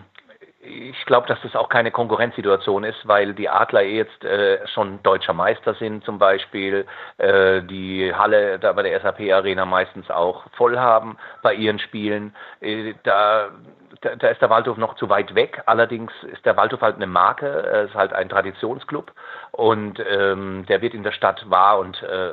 ich 0.68 1.06
glaube, 1.06 1.28
dass 1.28 1.42
das 1.42 1.56
auch 1.56 1.70
keine 1.70 1.92
Konkurrenzsituation 1.92 2.84
ist, 2.84 3.08
weil 3.08 3.34
die 3.34 3.50
Adler 3.50 3.84
eh 3.84 3.98
jetzt 3.98 4.24
äh, 4.24 4.66
schon 4.68 5.02
deutscher 5.04 5.34
Meister 5.34 5.74
sind 5.76 6.04
zum 6.04 6.20
Beispiel, 6.20 6.86
äh, 7.18 7.62
die 7.64 8.14
Halle 8.14 8.60
da 8.60 8.74
bei 8.74 8.84
der 8.84 9.00
SAP 9.00 9.32
Arena 9.32 9.66
meistens 9.66 10.10
auch 10.10 10.44
voll 10.58 10.78
haben 10.78 11.18
bei 11.42 11.54
ihren 11.54 11.80
Spielen. 11.80 12.36
Äh, 12.60 12.96
da 13.04 13.50
da, 14.02 14.16
da 14.16 14.28
ist 14.28 14.42
der 14.42 14.50
Waldhof 14.50 14.78
noch 14.78 14.96
zu 14.96 15.10
weit 15.10 15.36
weg. 15.36 15.64
Allerdings 15.66 16.12
ist 16.32 16.46
der 16.46 16.58
Waldhof 16.58 16.82
halt 16.82 16.96
eine 16.96 17.08
Marke, 17.08 17.48
er 17.48 17.84
ist 17.84 17.96
halt 17.96 18.14
ein 18.14 18.30
Traditionsclub 18.30 19.12
und 19.52 20.00
ähm, 20.00 20.66
der 20.68 20.82
wird 20.82 20.94
in 20.94 21.04
der 21.04 21.12
Stadt 21.12 21.50
wahr 21.50 21.80
und 21.80 22.02
äh, 22.04 22.32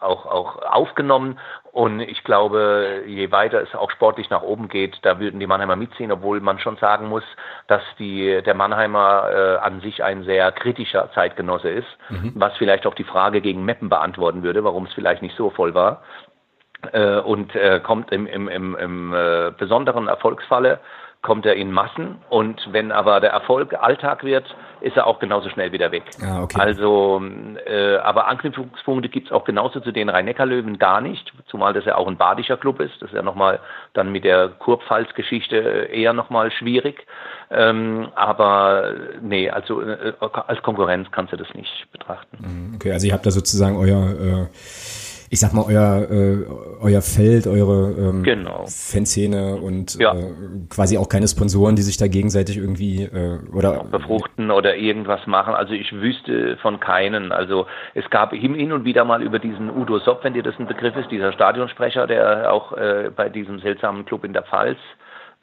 auch, 0.00 0.26
auch 0.26 0.62
aufgenommen. 0.62 1.38
Und 1.72 2.00
ich 2.00 2.24
glaube, 2.24 3.02
je 3.06 3.30
weiter 3.30 3.60
es 3.60 3.74
auch 3.74 3.90
sportlich 3.90 4.30
nach 4.30 4.42
oben 4.42 4.68
geht, 4.68 4.98
da 5.02 5.20
würden 5.20 5.38
die 5.38 5.46
Mannheimer 5.46 5.76
mitziehen, 5.76 6.10
obwohl 6.10 6.40
man 6.40 6.58
schon 6.58 6.76
sagen 6.76 7.08
muss, 7.08 7.24
dass 7.66 7.82
die, 7.98 8.42
der 8.42 8.54
Mannheimer 8.54 9.30
äh, 9.30 9.56
an 9.58 9.80
sich 9.80 10.02
ein 10.02 10.24
sehr 10.24 10.50
kritischer 10.52 11.10
Zeitgenosse 11.12 11.68
ist, 11.68 11.88
mhm. 12.08 12.32
was 12.34 12.56
vielleicht 12.56 12.86
auch 12.86 12.94
die 12.94 13.04
Frage 13.04 13.40
gegen 13.40 13.64
Meppen 13.64 13.88
beantworten 13.88 14.42
würde, 14.42 14.64
warum 14.64 14.86
es 14.86 14.94
vielleicht 14.94 15.22
nicht 15.22 15.36
so 15.36 15.50
voll 15.50 15.74
war 15.74 16.02
äh, 16.92 17.18
und 17.18 17.54
äh, 17.54 17.80
kommt 17.80 18.12
im, 18.12 18.26
im, 18.26 18.48
im, 18.48 18.76
im 18.76 19.12
äh, 19.12 19.50
besonderen 19.56 20.08
Erfolgsfalle 20.08 20.80
kommt 21.20 21.46
er 21.46 21.56
in 21.56 21.72
Massen 21.72 22.16
und 22.30 22.60
wenn 22.70 22.92
aber 22.92 23.20
der 23.20 23.30
Erfolg 23.30 23.74
Alltag 23.74 24.22
wird, 24.22 24.44
ist 24.80 24.96
er 24.96 25.08
auch 25.08 25.18
genauso 25.18 25.48
schnell 25.50 25.72
wieder 25.72 25.90
weg. 25.90 26.04
Ah, 26.22 26.42
okay. 26.42 26.60
Also, 26.60 27.20
äh, 27.66 27.96
aber 27.96 28.28
Anknüpfungspunkte 28.28 29.08
gibt 29.08 29.26
es 29.26 29.32
auch 29.32 29.44
genauso 29.44 29.80
zu 29.80 29.90
den 29.90 30.08
Rhein-Neckar-Löwen 30.08 30.78
gar 30.78 31.00
nicht, 31.00 31.32
zumal 31.48 31.72
das 31.72 31.84
ja 31.84 31.96
auch 31.96 32.06
ein 32.06 32.16
badischer 32.16 32.56
Club 32.56 32.78
ist. 32.78 32.94
Das 33.00 33.10
ist 33.10 33.16
ja 33.16 33.22
nochmal 33.22 33.58
dann 33.94 34.12
mit 34.12 34.22
der 34.22 34.48
Kurpfalz-Geschichte 34.48 35.56
eher 35.56 36.12
nochmal 36.12 36.52
schwierig. 36.52 37.04
Ähm, 37.50 38.08
aber 38.14 38.94
nee, 39.20 39.50
also 39.50 39.80
äh, 39.80 40.12
als 40.20 40.62
Konkurrenz 40.62 41.08
kannst 41.10 41.32
du 41.32 41.36
das 41.36 41.52
nicht 41.54 41.90
betrachten. 41.90 42.38
Mhm, 42.38 42.74
okay, 42.76 42.92
also 42.92 43.08
ihr 43.08 43.12
habt 43.12 43.26
da 43.26 43.30
sozusagen 43.32 43.76
euer 43.76 44.46
äh 44.46 44.46
ich 45.30 45.40
sag 45.40 45.52
mal, 45.52 45.64
euer, 45.66 46.10
äh, 46.10 46.46
euer 46.80 47.02
Feld, 47.02 47.46
eure 47.46 47.92
ähm, 47.98 48.22
genau. 48.22 48.64
Fanszene 48.66 49.56
und 49.56 49.96
ja. 49.96 50.14
äh, 50.14 50.32
quasi 50.70 50.96
auch 50.96 51.08
keine 51.08 51.28
Sponsoren, 51.28 51.76
die 51.76 51.82
sich 51.82 51.96
da 51.96 52.06
gegenseitig 52.06 52.56
irgendwie 52.56 53.04
äh, 53.04 53.38
oder 53.52 53.84
befruchten 53.84 54.50
oder 54.50 54.76
irgendwas 54.76 55.26
machen. 55.26 55.54
Also 55.54 55.74
ich 55.74 55.92
wüsste 55.92 56.56
von 56.58 56.80
keinen. 56.80 57.32
Also 57.32 57.66
es 57.94 58.08
gab 58.10 58.32
hin 58.32 58.72
und 58.72 58.84
wieder 58.84 59.04
mal 59.04 59.22
über 59.22 59.38
diesen 59.38 59.70
Udo 59.70 59.98
Sopp, 59.98 60.24
wenn 60.24 60.34
dir 60.34 60.42
das 60.42 60.58
ein 60.58 60.66
Begriff 60.66 60.96
ist, 60.96 61.10
dieser 61.10 61.32
Stadionsprecher, 61.32 62.06
der 62.06 62.52
auch 62.52 62.72
äh, 62.72 63.10
bei 63.14 63.28
diesem 63.28 63.58
seltsamen 63.60 64.04
Club 64.06 64.24
in 64.24 64.32
der 64.32 64.42
Pfalz 64.42 64.78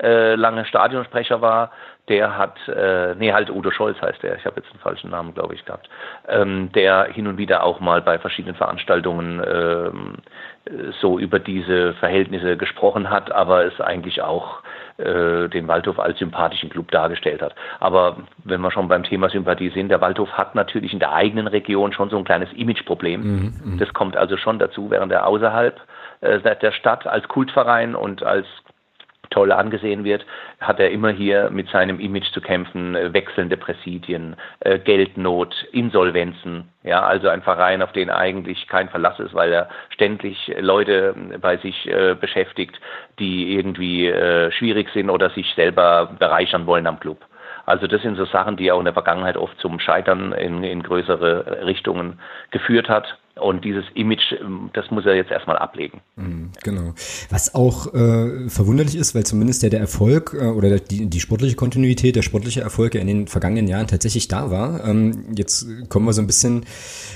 äh, 0.01 0.35
lange 0.35 0.65
Stadionsprecher 0.65 1.41
war, 1.41 1.71
der 2.07 2.37
hat, 2.37 2.55
äh, 2.67 3.15
nee, 3.15 3.33
halt 3.33 3.49
Udo 3.49 3.71
Scholz 3.71 3.99
heißt 3.99 4.21
der, 4.21 4.35
ich 4.37 4.45
habe 4.45 4.57
jetzt 4.57 4.69
einen 4.71 4.79
falschen 4.79 5.09
Namen, 5.09 5.33
glaube 5.33 5.55
ich, 5.55 5.65
gehabt, 5.65 5.89
ähm, 6.27 6.71
der 6.73 7.05
hin 7.05 7.27
und 7.27 7.37
wieder 7.37 7.63
auch 7.63 7.79
mal 7.79 8.01
bei 8.01 8.19
verschiedenen 8.19 8.55
Veranstaltungen 8.55 9.41
ähm, 9.45 10.13
so 10.99 11.17
über 11.17 11.39
diese 11.39 11.93
Verhältnisse 11.95 12.57
gesprochen 12.57 13.09
hat, 13.09 13.31
aber 13.31 13.65
es 13.65 13.79
eigentlich 13.79 14.21
auch 14.21 14.61
äh, 14.97 15.47
den 15.49 15.67
Waldhof 15.67 15.99
als 15.99 16.19
sympathischen 16.19 16.69
Club 16.69 16.91
dargestellt 16.91 17.41
hat. 17.41 17.55
Aber 17.79 18.17
wenn 18.43 18.61
wir 18.61 18.71
schon 18.71 18.87
beim 18.87 19.03
Thema 19.03 19.29
Sympathie 19.29 19.69
sind, 19.69 19.89
der 19.89 20.01
Waldhof 20.01 20.31
hat 20.31 20.55
natürlich 20.55 20.93
in 20.93 20.99
der 20.99 21.13
eigenen 21.13 21.47
Region 21.47 21.91
schon 21.93 22.09
so 22.09 22.17
ein 22.17 22.23
kleines 22.23 22.51
Imageproblem. 22.53 23.21
Mhm, 23.21 23.53
mhm. 23.63 23.77
das 23.79 23.93
kommt 23.93 24.15
also 24.15 24.37
schon 24.37 24.59
dazu, 24.59 24.91
während 24.91 25.11
er 25.11 25.25
außerhalb 25.25 25.79
äh, 26.21 26.39
der 26.39 26.71
Stadt 26.71 27.07
als 27.07 27.27
Kultverein 27.27 27.95
und 27.95 28.23
als 28.23 28.45
toll 29.29 29.51
angesehen 29.51 30.03
wird, 30.03 30.25
hat 30.59 30.79
er 30.79 30.91
immer 30.91 31.09
hier 31.09 31.49
mit 31.49 31.69
seinem 31.69 31.99
Image 31.99 32.31
zu 32.31 32.41
kämpfen, 32.41 32.95
äh, 32.95 33.13
wechselnde 33.13 33.57
Präsidien, 33.57 34.35
äh, 34.61 34.79
Geldnot, 34.79 35.55
Insolvenzen. 35.71 36.69
Ja, 36.83 37.03
also 37.03 37.29
ein 37.29 37.41
Verein, 37.41 37.81
auf 37.81 37.91
den 37.91 38.09
eigentlich 38.09 38.67
kein 38.67 38.89
Verlass 38.89 39.19
ist, 39.19 39.33
weil 39.33 39.51
er 39.51 39.69
ständig 39.89 40.53
Leute 40.59 41.15
bei 41.41 41.57
sich 41.57 41.87
äh, 41.87 42.15
beschäftigt, 42.15 42.79
die 43.19 43.55
irgendwie 43.55 44.07
äh, 44.07 44.51
schwierig 44.51 44.89
sind 44.93 45.09
oder 45.09 45.29
sich 45.31 45.51
selber 45.55 46.11
bereichern 46.19 46.65
wollen 46.67 46.87
am 46.87 46.99
Club. 46.99 47.25
Also 47.65 47.87
das 47.87 48.01
sind 48.01 48.15
so 48.15 48.25
Sachen, 48.25 48.57
die 48.57 48.71
auch 48.71 48.79
in 48.79 48.85
der 48.85 48.93
Vergangenheit 48.93 49.37
oft 49.37 49.59
zum 49.59 49.79
Scheitern 49.79 50.33
in, 50.33 50.63
in 50.63 50.83
größere 50.83 51.65
Richtungen 51.65 52.19
geführt 52.51 52.89
hat. 52.89 53.17
Und 53.37 53.65
dieses 53.65 53.83
Image, 53.95 54.31
ähm, 54.39 54.69
das 54.73 54.89
muss 54.91 55.05
er 55.05 55.15
jetzt 55.15 55.29
erstmal 55.29 55.57
ablegen. 55.57 55.99
Mhm, 56.15 56.51
genau. 56.63 56.93
Was 57.29 57.53
auch 57.53 57.93
äh, 57.93 58.47
verwunderlich 58.47 58.95
ist, 58.95 59.13
weil 59.13 59.25
zumindest 59.25 59.61
ja 59.61 59.67
der 59.67 59.81
Erfolg 59.81 60.33
äh, 60.39 60.45
oder 60.45 60.79
die, 60.79 61.07
die 61.09 61.19
sportliche 61.19 61.57
Kontinuität, 61.57 62.15
der 62.15 62.21
sportliche 62.21 62.61
Erfolg 62.61 62.95
ja 62.95 63.01
in 63.01 63.07
den 63.07 63.27
vergangenen 63.27 63.67
Jahren 63.67 63.87
tatsächlich 63.87 64.29
da 64.29 64.51
war. 64.51 64.87
Ähm, 64.87 65.33
jetzt 65.35 65.67
kommen 65.89 66.05
wir 66.05 66.13
so 66.13 66.21
ein 66.21 66.27
bisschen 66.27 66.65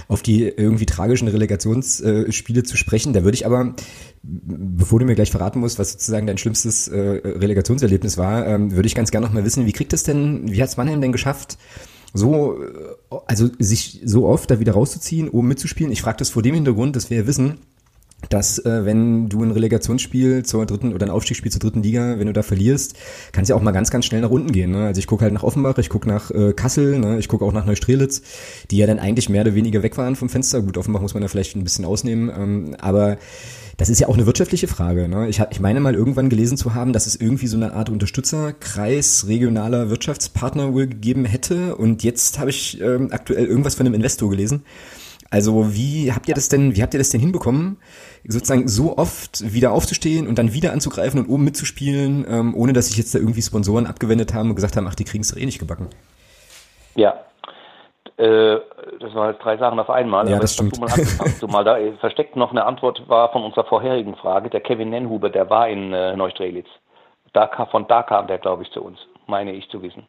auf 0.09 0.21
die 0.21 0.43
irgendwie 0.43 0.85
tragischen 0.85 1.29
Relegationsspiele 1.29 2.59
äh, 2.59 2.63
zu 2.63 2.75
sprechen. 2.75 3.13
Da 3.13 3.23
würde 3.23 3.35
ich 3.35 3.45
aber, 3.45 3.73
bevor 4.21 4.99
du 4.99 5.05
mir 5.05 5.15
gleich 5.15 5.31
verraten 5.31 5.61
musst, 5.61 5.79
was 5.79 5.93
sozusagen 5.93 6.27
dein 6.27 6.37
schlimmstes 6.37 6.89
äh, 6.89 6.99
Relegationserlebnis 6.99 8.17
war, 8.17 8.45
ähm, 8.45 8.75
würde 8.75 8.87
ich 8.87 8.95
ganz 8.95 9.11
gerne 9.11 9.25
noch 9.25 9.33
mal 9.33 9.45
wissen, 9.45 9.65
wie 9.65 9.71
kriegt 9.71 9.93
es 9.93 10.03
denn, 10.03 10.51
wie 10.51 10.61
hat 10.61 10.67
es 10.67 10.75
Mannheim 10.75 10.99
denn 10.99 11.13
geschafft, 11.13 11.57
so, 12.13 12.61
äh, 12.61 13.15
also 13.27 13.49
sich 13.59 14.01
so 14.03 14.27
oft 14.27 14.49
da 14.51 14.59
wieder 14.59 14.73
rauszuziehen, 14.73 15.29
oben 15.29 15.47
mitzuspielen. 15.47 15.91
Ich 15.91 16.01
frage 16.01 16.17
das 16.17 16.29
vor 16.29 16.41
dem 16.41 16.55
Hintergrund, 16.55 16.95
dass 16.95 17.09
wir 17.09 17.17
ja 17.17 17.27
wissen, 17.27 17.59
dass 18.27 18.59
äh, 18.59 18.85
wenn 18.85 19.29
du 19.29 19.43
ein 19.43 19.51
Relegationsspiel 19.51 20.43
zur 20.43 20.65
dritten 20.65 20.93
oder 20.93 21.05
ein 21.05 21.11
Aufstiegsspiel 21.11 21.51
zur 21.51 21.59
dritten 21.59 21.81
Liga, 21.81 22.19
wenn 22.19 22.27
du 22.27 22.33
da 22.33 22.43
verlierst, 22.43 22.95
kann 23.31 23.43
es 23.43 23.49
ja 23.49 23.55
auch 23.55 23.61
mal 23.61 23.71
ganz, 23.71 23.91
ganz 23.91 24.05
schnell 24.05 24.21
nach 24.21 24.29
unten 24.29 24.51
gehen. 24.51 24.71
Ne? 24.71 24.85
Also 24.85 24.99
ich 24.99 25.07
gucke 25.07 25.23
halt 25.23 25.33
nach 25.33 25.43
Offenbach, 25.43 25.77
ich 25.77 25.89
gucke 25.89 26.07
nach 26.07 26.29
äh, 26.31 26.53
Kassel, 26.53 26.99
ne? 26.99 27.17
ich 27.17 27.27
gucke 27.27 27.45
auch 27.45 27.53
nach 27.53 27.65
Neustrelitz, 27.65 28.21
die 28.71 28.77
ja 28.77 28.87
dann 28.87 28.99
eigentlich 28.99 29.29
mehr 29.29 29.41
oder 29.41 29.55
weniger 29.55 29.83
weg 29.83 29.97
waren 29.97 30.15
vom 30.15 30.29
Fenster. 30.29 30.61
Gut, 30.61 30.77
Offenbach 30.77 31.01
muss 31.01 31.13
man 31.13 31.21
da 31.21 31.27
vielleicht 31.27 31.55
ein 31.55 31.63
bisschen 31.63 31.85
ausnehmen, 31.85 32.29
ähm, 32.35 32.75
aber 32.79 33.17
das 33.79 33.89
ist 33.89 33.99
ja 33.99 34.09
auch 34.09 34.15
eine 34.15 34.25
wirtschaftliche 34.25 34.67
Frage. 34.67 35.07
Ne? 35.07 35.29
Ich, 35.29 35.41
ich 35.51 35.61
meine 35.61 35.79
mal 35.79 35.95
irgendwann 35.95 36.27
gelesen 36.27 36.57
zu 36.57 36.75
haben, 36.75 36.91
dass 36.91 37.07
es 37.07 37.15
irgendwie 37.15 37.47
so 37.47 37.55
eine 37.55 37.71
Art 37.71 37.89
Unterstützerkreis 37.89 39.27
regionaler 39.27 39.89
Wirtschaftspartner 39.89 40.73
wohl 40.73 40.87
gegeben 40.87 41.23
hätte. 41.23 41.77
Und 41.77 42.03
jetzt 42.03 42.39
habe 42.39 42.49
ich 42.49 42.81
ähm, 42.81 43.07
aktuell 43.11 43.45
irgendwas 43.45 43.75
von 43.75 43.85
einem 43.85 43.95
Investor 43.95 44.29
gelesen. 44.29 44.63
Also 45.31 45.73
wie 45.75 46.11
habt 46.11 46.27
ihr 46.27 46.33
das 46.33 46.49
denn, 46.49 46.75
wie 46.75 46.81
habt 46.81 46.93
ihr 46.93 46.99
das 46.99 47.09
denn 47.09 47.21
hinbekommen, 47.21 47.77
sozusagen 48.27 48.67
so 48.67 48.97
oft 48.97 49.53
wieder 49.53 49.71
aufzustehen 49.71 50.27
und 50.27 50.39
dann 50.39 50.53
wieder 50.53 50.73
anzugreifen 50.73 51.19
und 51.19 51.29
oben 51.29 51.43
mitzuspielen, 51.43 52.25
ähm, 52.27 52.55
ohne 52.55 52.73
dass 52.73 52.87
sich 52.87 52.97
jetzt 52.97 53.13
da 53.13 53.19
irgendwie 53.19 53.41
Sponsoren 53.41 53.85
abgewendet 53.85 54.33
haben 54.33 54.49
und 54.49 54.55
gesagt 54.55 54.75
haben, 54.75 54.87
ach, 54.87 54.95
die 54.95 55.03
kriegen 55.03 55.21
es 55.21 55.31
doch 55.31 55.39
eh 55.39 55.45
nicht 55.45 55.59
gebacken? 55.59 55.89
Ja, 56.95 57.13
äh, 58.19 58.59
das 58.99 59.15
waren 59.15 59.31
jetzt 59.31 59.43
drei 59.43 59.55
Sachen 59.55 59.79
auf 59.79 59.89
einmal. 59.89 60.29
Ja, 60.29 60.39
das 60.39 60.53
stimmt. 60.53 60.77
Mal 60.77 61.63
da 61.63 61.77
versteckt 62.01 62.35
noch 62.35 62.51
eine 62.51 62.65
Antwort 62.65 63.07
war 63.07 63.31
von 63.31 63.45
unserer 63.45 63.63
vorherigen 63.63 64.15
Frage. 64.15 64.49
Der 64.49 64.59
Kevin 64.59 64.89
Nenhuber, 64.89 65.29
der 65.29 65.49
war 65.49 65.69
in 65.69 65.93
äh, 65.93 66.17
Neustrelitz. 66.17 66.67
Da, 67.31 67.49
von 67.71 67.87
da 67.87 68.03
kam 68.03 68.27
der, 68.27 68.39
glaube 68.39 68.63
ich, 68.63 68.71
zu 68.71 68.83
uns, 68.83 68.99
meine 69.27 69.53
ich 69.53 69.69
zu 69.69 69.81
wissen. 69.81 70.05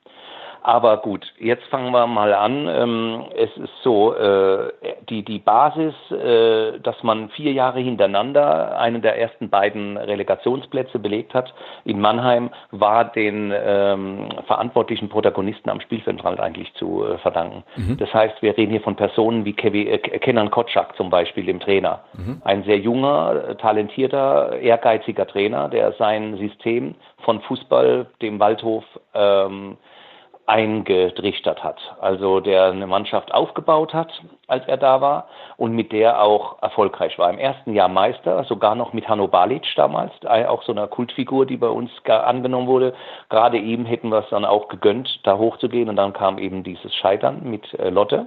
Aber 0.63 0.99
gut, 0.99 1.27
jetzt 1.39 1.65
fangen 1.65 1.93
wir 1.93 2.07
mal 2.07 2.35
an. 2.35 2.69
Ähm, 2.69 3.25
es 3.37 3.51
ist 3.57 3.73
so, 3.83 4.15
äh, 4.15 4.73
die, 5.09 5.25
die 5.25 5.39
Basis, 5.39 5.95
äh, 6.11 6.79
dass 6.81 7.03
man 7.03 7.31
vier 7.31 7.53
Jahre 7.53 7.81
hintereinander 7.81 8.79
einen 8.79 9.03
der 9.03 9.19
ersten 9.19 9.49
beiden 9.49 9.97
Relegationsplätze 9.97 10.99
belegt 10.99 11.35
hat 11.35 11.55
in 11.85 12.01
Mannheim, 12.01 12.51
war 12.71 13.05
den 13.05 13.53
ähm, 13.55 14.29
verantwortlichen 14.47 15.09
Protagonisten 15.09 15.71
am 15.71 15.81
Spielfeldrand 15.81 16.41
eigentlich 16.41 16.73
zu 16.75 17.05
äh, 17.05 17.19
verdanken. 17.19 17.65
Mhm. 17.77 17.97
Das 17.97 18.13
heißt, 18.13 18.43
wir 18.43 18.57
reden 18.57 18.73
hier 18.73 18.83
von 18.83 18.97
Personen 18.97 19.45
wie 19.45 19.55
Kevin, 19.55 19.87
äh, 19.89 19.99
Kenan 19.99 20.51
Kotschak 20.51 20.97
zum 20.97 21.11
Beispiel, 21.11 21.47
dem 21.47 21.61
Trainer. 21.61 22.01
Mhm. 22.13 22.43
Ein 22.45 22.65
sehr 22.65 22.79
junger, 22.79 23.57
talentierter, 23.59 24.59
ehrgeiziger 24.59 25.27
Trainer, 25.27 25.69
der 25.69 25.93
sein 25.93 26.37
System 26.37 26.95
von 27.25 27.41
Fußball, 27.43 28.07
dem 28.21 28.39
Waldhof, 28.39 28.85
ähm, 29.15 29.77
eingedrichtert 30.51 31.63
hat. 31.63 31.79
Also 32.01 32.41
der 32.41 32.65
eine 32.65 32.89
Mannschaft 32.89 33.33
aufgebaut 33.33 33.95
hat, 33.95 34.11
als 34.49 34.67
er 34.67 34.79
da 34.79 35.01
war 35.01 35.29
und 35.57 35.73
mit 35.73 35.93
der 35.93 36.21
auch 36.21 36.61
erfolgreich 36.61 37.17
war. 37.21 37.31
Im 37.31 37.39
ersten 37.39 37.73
Jahr 37.73 37.89
Meister, 37.89 38.43
sogar 38.45 38.75
noch 38.75 38.93
mit 38.93 39.09
Hanno 39.09 39.29
Balic 39.29 39.65
damals, 39.77 40.13
auch 40.27 40.65
so 40.65 40.73
eine 40.73 40.89
Kultfigur, 40.89 41.47
die 41.47 41.57
bei 41.57 41.69
uns 41.69 41.91
angenommen 42.09 42.67
wurde. 42.67 42.95
Gerade 43.29 43.59
ihm 43.59 43.85
hätten 43.85 44.09
wir 44.09 44.19
es 44.19 44.29
dann 44.31 44.45
auch 44.45 44.67
gegönnt, 44.67 45.21
da 45.23 45.39
hochzugehen 45.39 45.89
und 45.89 45.95
dann 45.95 46.13
kam 46.13 46.39
eben 46.39 46.65
dieses 46.65 46.93
Scheitern 46.97 47.43
mit 47.45 47.73
äh, 47.79 47.91
Lotte. 47.91 48.27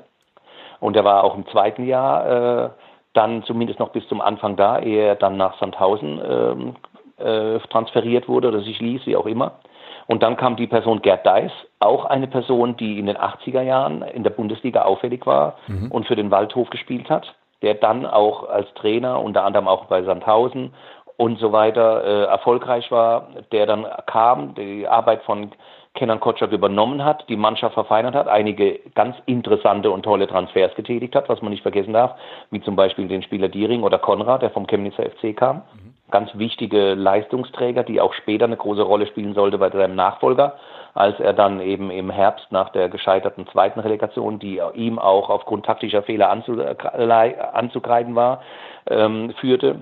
Und 0.79 0.95
er 0.95 1.03
war 1.03 1.25
auch 1.25 1.35
im 1.35 1.45
zweiten 1.47 1.85
Jahr 1.85 2.65
äh, 2.65 2.69
dann 3.11 3.43
zumindest 3.43 3.79
noch 3.79 3.89
bis 3.89 4.07
zum 4.07 4.21
Anfang 4.21 4.55
da, 4.55 4.79
ehe 4.79 5.03
er 5.03 5.15
dann 5.15 5.35
nach 5.35 5.59
Sandhausen 5.59 6.21
ähm, 6.25 6.75
äh, 7.17 7.59
transferiert 7.69 8.29
wurde 8.29 8.47
oder 8.47 8.61
sich 8.61 8.79
ließ, 8.79 9.05
wie 9.07 9.17
auch 9.17 9.25
immer. 9.25 9.59
Und 10.07 10.23
dann 10.23 10.37
kam 10.37 10.55
die 10.55 10.67
Person 10.67 11.01
Gerd 11.01 11.25
Deis, 11.25 11.51
auch 11.79 12.05
eine 12.05 12.27
Person, 12.27 12.77
die 12.77 12.99
in 12.99 13.05
den 13.05 13.17
80er 13.17 13.61
Jahren 13.61 14.01
in 14.01 14.23
der 14.23 14.31
Bundesliga 14.31 14.83
auffällig 14.83 15.25
war 15.25 15.57
mhm. 15.67 15.91
und 15.91 16.07
für 16.07 16.15
den 16.15 16.31
Waldhof 16.31 16.69
gespielt 16.69 17.09
hat, 17.09 17.33
der 17.61 17.75
dann 17.75 18.05
auch 18.05 18.49
als 18.49 18.71
Trainer, 18.75 19.21
unter 19.21 19.43
anderem 19.43 19.67
auch 19.67 19.85
bei 19.85 20.03
Sandhausen 20.03 20.73
und 21.17 21.39
so 21.39 21.51
weiter, 21.51 22.03
äh, 22.03 22.23
erfolgreich 22.25 22.91
war, 22.91 23.27
der 23.51 23.65
dann 23.65 23.85
kam, 24.05 24.55
die 24.55 24.87
Arbeit 24.87 25.23
von 25.23 25.51
Kenan 25.95 26.19
Kotschak 26.19 26.51
übernommen 26.51 27.05
hat, 27.05 27.23
die 27.29 27.35
Mannschaft 27.35 27.75
verfeinert 27.75 28.15
hat, 28.15 28.27
einige 28.27 28.79
ganz 28.95 29.15
interessante 29.27 29.91
und 29.91 30.03
tolle 30.03 30.27
Transfers 30.27 30.73
getätigt 30.75 31.15
hat, 31.15 31.29
was 31.29 31.41
man 31.41 31.51
nicht 31.51 31.61
vergessen 31.61 31.93
darf, 31.93 32.15
wie 32.49 32.61
zum 32.61 32.75
Beispiel 32.75 33.07
den 33.07 33.21
Spieler 33.21 33.47
Diering 33.47 33.83
oder 33.83 33.99
Konrad, 33.99 34.41
der 34.41 34.49
vom 34.49 34.65
Chemnitzer 34.65 35.03
FC 35.03 35.35
kam. 35.35 35.57
Mhm. 35.57 35.93
Ganz 36.13 36.29
wichtige 36.35 36.93
Leistungsträger, 36.93 37.81
die 37.81 37.99
auch 37.99 38.13
später 38.13 38.45
eine 38.45 38.55
große 38.55 38.83
Rolle 38.83 39.07
spielen 39.07 39.33
sollte 39.33 39.57
bei 39.57 39.71
seinem 39.71 39.95
Nachfolger, 39.95 40.57
als 40.93 41.19
er 41.19 41.33
dann 41.33 41.59
eben 41.59 41.89
im 41.89 42.11
Herbst 42.11 42.51
nach 42.51 42.69
der 42.69 42.87
gescheiterten 42.89 43.47
zweiten 43.47 43.79
Relegation, 43.79 44.37
die 44.37 44.61
ihm 44.75 44.99
auch 44.99 45.31
aufgrund 45.31 45.65
taktischer 45.65 46.03
Fehler 46.03 46.29
anzugreifen 46.29 48.13
war, 48.13 48.43
ähm, 48.87 49.33
führte. 49.39 49.79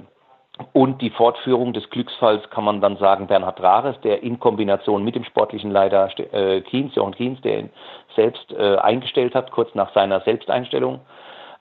Und 0.71 1.01
die 1.01 1.09
Fortführung 1.09 1.73
des 1.73 1.89
Glücksfalls 1.89 2.49
kann 2.49 2.63
man 2.63 2.79
dann 2.79 2.95
sagen, 2.95 3.27
Bernhard 3.27 3.61
Rares, 3.61 3.99
der 3.99 4.23
in 4.23 4.39
Kombination 4.39 5.03
mit 5.03 5.15
dem 5.15 5.25
sportlichen 5.25 5.69
Leiter 5.71 6.09
äh, 6.32 6.61
Kienz, 6.61 6.95
Jochen 6.95 7.13
Kienz, 7.13 7.41
der 7.41 7.59
ihn 7.59 7.69
selbst 8.15 8.53
äh, 8.53 8.77
eingestellt 8.77 9.36
hat, 9.36 9.51
kurz 9.51 9.75
nach 9.75 9.93
seiner 9.93 10.21
Selbsteinstellung, 10.21 11.01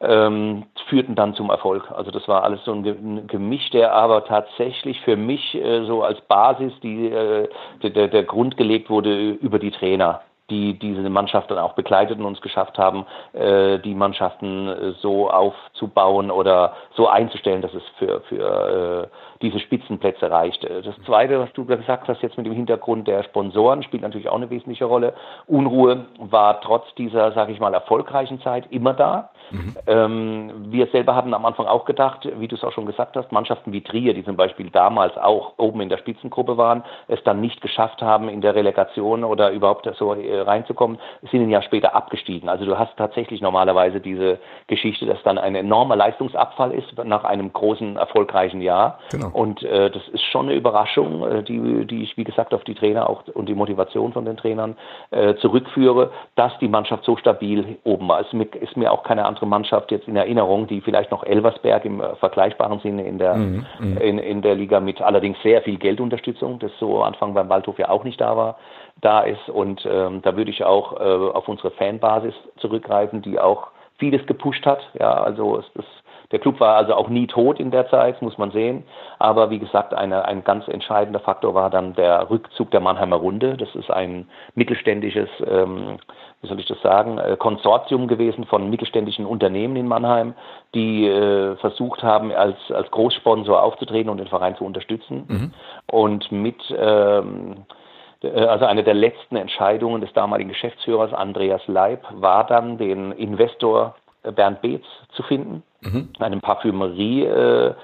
ähm, 0.00 0.64
führten 0.88 1.14
dann 1.14 1.34
zum 1.34 1.50
Erfolg. 1.50 1.90
Also 1.90 2.10
das 2.10 2.26
war 2.26 2.42
alles 2.42 2.64
so 2.64 2.72
ein 2.72 3.26
Gemisch, 3.26 3.70
der 3.70 3.92
aber 3.92 4.24
tatsächlich 4.24 5.00
für 5.02 5.16
mich 5.16 5.54
äh, 5.54 5.84
so 5.84 6.02
als 6.02 6.20
Basis 6.22 6.72
die, 6.82 7.06
äh, 7.06 7.48
der, 7.82 8.08
der 8.08 8.24
Grund 8.24 8.56
gelegt 8.56 8.90
wurde 8.90 9.30
über 9.32 9.58
die 9.58 9.70
Trainer 9.70 10.22
die 10.50 10.78
diese 10.78 11.08
Mannschaft 11.08 11.50
dann 11.50 11.58
auch 11.58 11.74
begleitet 11.74 12.18
und 12.18 12.32
es 12.32 12.40
geschafft 12.42 12.76
haben, 12.76 13.06
äh, 13.32 13.78
die 13.78 13.94
Mannschaften 13.94 14.68
äh, 14.68 14.92
so 15.00 15.30
aufzubauen 15.30 16.30
oder 16.30 16.74
so 16.94 17.08
einzustellen, 17.08 17.62
dass 17.62 17.72
es 17.72 17.82
für, 17.98 18.20
für 18.22 19.08
äh, 19.12 19.29
diese 19.42 19.58
Spitzenplätze 19.58 20.30
reicht. 20.30 20.64
Äh, 20.64 20.82
das 20.82 20.94
Zweite, 21.06 21.38
was 21.40 21.52
du 21.52 21.64
gesagt 21.64 22.08
hast, 22.08 22.22
jetzt 22.22 22.36
mit 22.36 22.46
dem 22.46 22.52
Hintergrund 22.52 23.08
der 23.08 23.22
Sponsoren, 23.24 23.82
spielt 23.82 24.02
natürlich 24.02 24.28
auch 24.28 24.36
eine 24.36 24.50
wesentliche 24.50 24.84
Rolle. 24.84 25.14
Unruhe 25.46 26.06
war 26.18 26.60
trotz 26.60 26.94
dieser, 26.96 27.32
sage 27.32 27.52
ich 27.52 27.60
mal, 27.60 27.72
erfolgreichen 27.74 28.40
Zeit 28.40 28.66
immer 28.70 28.94
da. 28.94 29.30
Mhm. 29.50 29.76
Ähm, 29.86 30.52
wir 30.70 30.86
selber 30.88 31.14
hatten 31.14 31.34
am 31.34 31.44
Anfang 31.44 31.66
auch 31.66 31.84
gedacht, 31.84 32.28
wie 32.38 32.48
du 32.48 32.56
es 32.56 32.64
auch 32.64 32.72
schon 32.72 32.86
gesagt 32.86 33.16
hast, 33.16 33.32
Mannschaften 33.32 33.72
wie 33.72 33.80
Trier, 33.80 34.14
die 34.14 34.24
zum 34.24 34.36
Beispiel 34.36 34.70
damals 34.70 35.16
auch 35.16 35.54
oben 35.56 35.80
in 35.80 35.88
der 35.88 35.98
Spitzengruppe 35.98 36.56
waren, 36.56 36.84
es 37.08 37.22
dann 37.24 37.40
nicht 37.40 37.60
geschafft 37.60 38.02
haben, 38.02 38.28
in 38.28 38.40
der 38.40 38.54
Relegation 38.54 39.24
oder 39.24 39.50
überhaupt 39.50 39.88
so 39.96 40.14
äh, 40.14 40.40
reinzukommen, 40.40 40.98
sind 41.30 41.42
ein 41.42 41.50
Jahr 41.50 41.62
später 41.62 41.94
abgestiegen. 41.94 42.48
Also 42.48 42.64
du 42.64 42.78
hast 42.78 42.96
tatsächlich 42.96 43.40
normalerweise 43.40 44.00
diese 44.00 44.38
Geschichte, 44.66 45.06
dass 45.06 45.22
dann 45.22 45.38
ein 45.38 45.54
enormer 45.54 45.96
Leistungsabfall 45.96 46.72
ist 46.72 47.02
nach 47.04 47.24
einem 47.24 47.52
großen, 47.52 47.96
erfolgreichen 47.96 48.60
Jahr. 48.60 48.98
Genau. 49.10 49.29
Und 49.32 49.62
äh, 49.62 49.90
das 49.90 50.06
ist 50.08 50.24
schon 50.24 50.46
eine 50.46 50.56
Überraschung, 50.56 51.26
äh, 51.26 51.42
die, 51.42 51.86
die 51.86 52.02
ich, 52.02 52.16
wie 52.16 52.24
gesagt, 52.24 52.54
auf 52.54 52.64
die 52.64 52.74
Trainer 52.74 53.08
auch 53.08 53.22
und 53.34 53.48
die 53.48 53.54
Motivation 53.54 54.12
von 54.12 54.24
den 54.24 54.36
Trainern 54.36 54.76
äh, 55.10 55.34
zurückführe, 55.36 56.10
dass 56.36 56.56
die 56.58 56.68
Mannschaft 56.68 57.04
so 57.04 57.16
stabil 57.16 57.78
oben 57.84 58.08
war. 58.08 58.20
Es 58.20 58.26
ist 58.60 58.76
mir 58.76 58.92
auch 58.92 59.02
keine 59.02 59.24
andere 59.24 59.46
Mannschaft 59.46 59.90
jetzt 59.90 60.08
in 60.08 60.16
Erinnerung, 60.16 60.66
die 60.66 60.80
vielleicht 60.80 61.10
noch 61.10 61.24
Elversberg 61.24 61.84
im 61.84 62.00
äh, 62.00 62.14
vergleichbaren 62.16 62.80
Sinne 62.80 63.04
in 63.04 63.18
der, 63.18 63.34
mhm, 63.34 63.66
mhm, 63.78 63.96
in, 63.98 64.18
in 64.18 64.42
der 64.42 64.54
Liga 64.54 64.80
mit 64.80 65.00
allerdings 65.00 65.40
sehr 65.42 65.62
viel 65.62 65.78
Geldunterstützung, 65.78 66.58
das 66.58 66.72
so 66.78 67.02
Anfang 67.02 67.34
beim 67.34 67.48
Waldhof 67.48 67.78
ja 67.78 67.88
auch 67.88 68.04
nicht 68.04 68.20
da 68.20 68.36
war, 68.36 68.56
da 69.00 69.20
ist. 69.20 69.48
Und 69.48 69.86
ähm, 69.90 70.22
da 70.22 70.36
würde 70.36 70.50
ich 70.50 70.64
auch 70.64 71.00
äh, 71.00 71.32
auf 71.34 71.48
unsere 71.48 71.70
Fanbasis 71.70 72.34
zurückgreifen, 72.58 73.22
die 73.22 73.38
auch 73.38 73.68
vieles 73.98 74.26
gepusht 74.26 74.66
hat. 74.66 74.80
Ja, 74.98 75.12
also 75.12 75.58
es, 75.58 75.66
es 75.74 75.84
der 76.32 76.38
Club 76.38 76.60
war 76.60 76.76
also 76.76 76.94
auch 76.94 77.08
nie 77.08 77.26
tot 77.26 77.58
in 77.58 77.70
der 77.70 77.88
Zeit, 77.88 78.22
muss 78.22 78.38
man 78.38 78.52
sehen. 78.52 78.84
Aber 79.18 79.50
wie 79.50 79.58
gesagt, 79.58 79.94
eine, 79.94 80.24
ein 80.24 80.44
ganz 80.44 80.68
entscheidender 80.68 81.20
Faktor 81.20 81.54
war 81.54 81.70
dann 81.70 81.94
der 81.94 82.30
Rückzug 82.30 82.70
der 82.70 82.80
Mannheimer 82.80 83.16
Runde. 83.16 83.56
Das 83.56 83.74
ist 83.74 83.90
ein 83.90 84.28
mittelständisches, 84.54 85.28
ähm, 85.46 85.98
wie 86.40 86.48
soll 86.48 86.60
ich 86.60 86.66
das 86.66 86.80
sagen, 86.82 87.18
äh, 87.18 87.36
Konsortium 87.36 88.06
gewesen 88.06 88.44
von 88.44 88.70
mittelständischen 88.70 89.26
Unternehmen 89.26 89.74
in 89.76 89.88
Mannheim, 89.88 90.34
die 90.74 91.06
äh, 91.06 91.56
versucht 91.56 92.02
haben, 92.02 92.30
als, 92.32 92.56
als 92.70 92.90
Großsponsor 92.92 93.62
aufzutreten 93.62 94.10
und 94.10 94.18
den 94.18 94.28
Verein 94.28 94.56
zu 94.56 94.64
unterstützen. 94.64 95.24
Mhm. 95.26 95.54
Und 95.90 96.30
mit 96.30 96.62
ähm, 96.78 97.64
äh, 98.22 98.28
also 98.28 98.66
eine 98.66 98.84
der 98.84 98.94
letzten 98.94 99.36
Entscheidungen 99.36 100.00
des 100.00 100.12
damaligen 100.12 100.50
Geschäftsführers 100.50 101.12
Andreas 101.12 101.62
Leib 101.66 102.04
war 102.12 102.46
dann, 102.46 102.78
den 102.78 103.12
Investor 103.12 103.94
Bernd 104.22 104.60
Beetz 104.62 104.84
zu 105.12 105.22
finden, 105.22 105.62
mhm. 105.80 106.08
einem 106.18 106.40
Parfümerie. 106.40 107.24
Äh, 107.24 107.74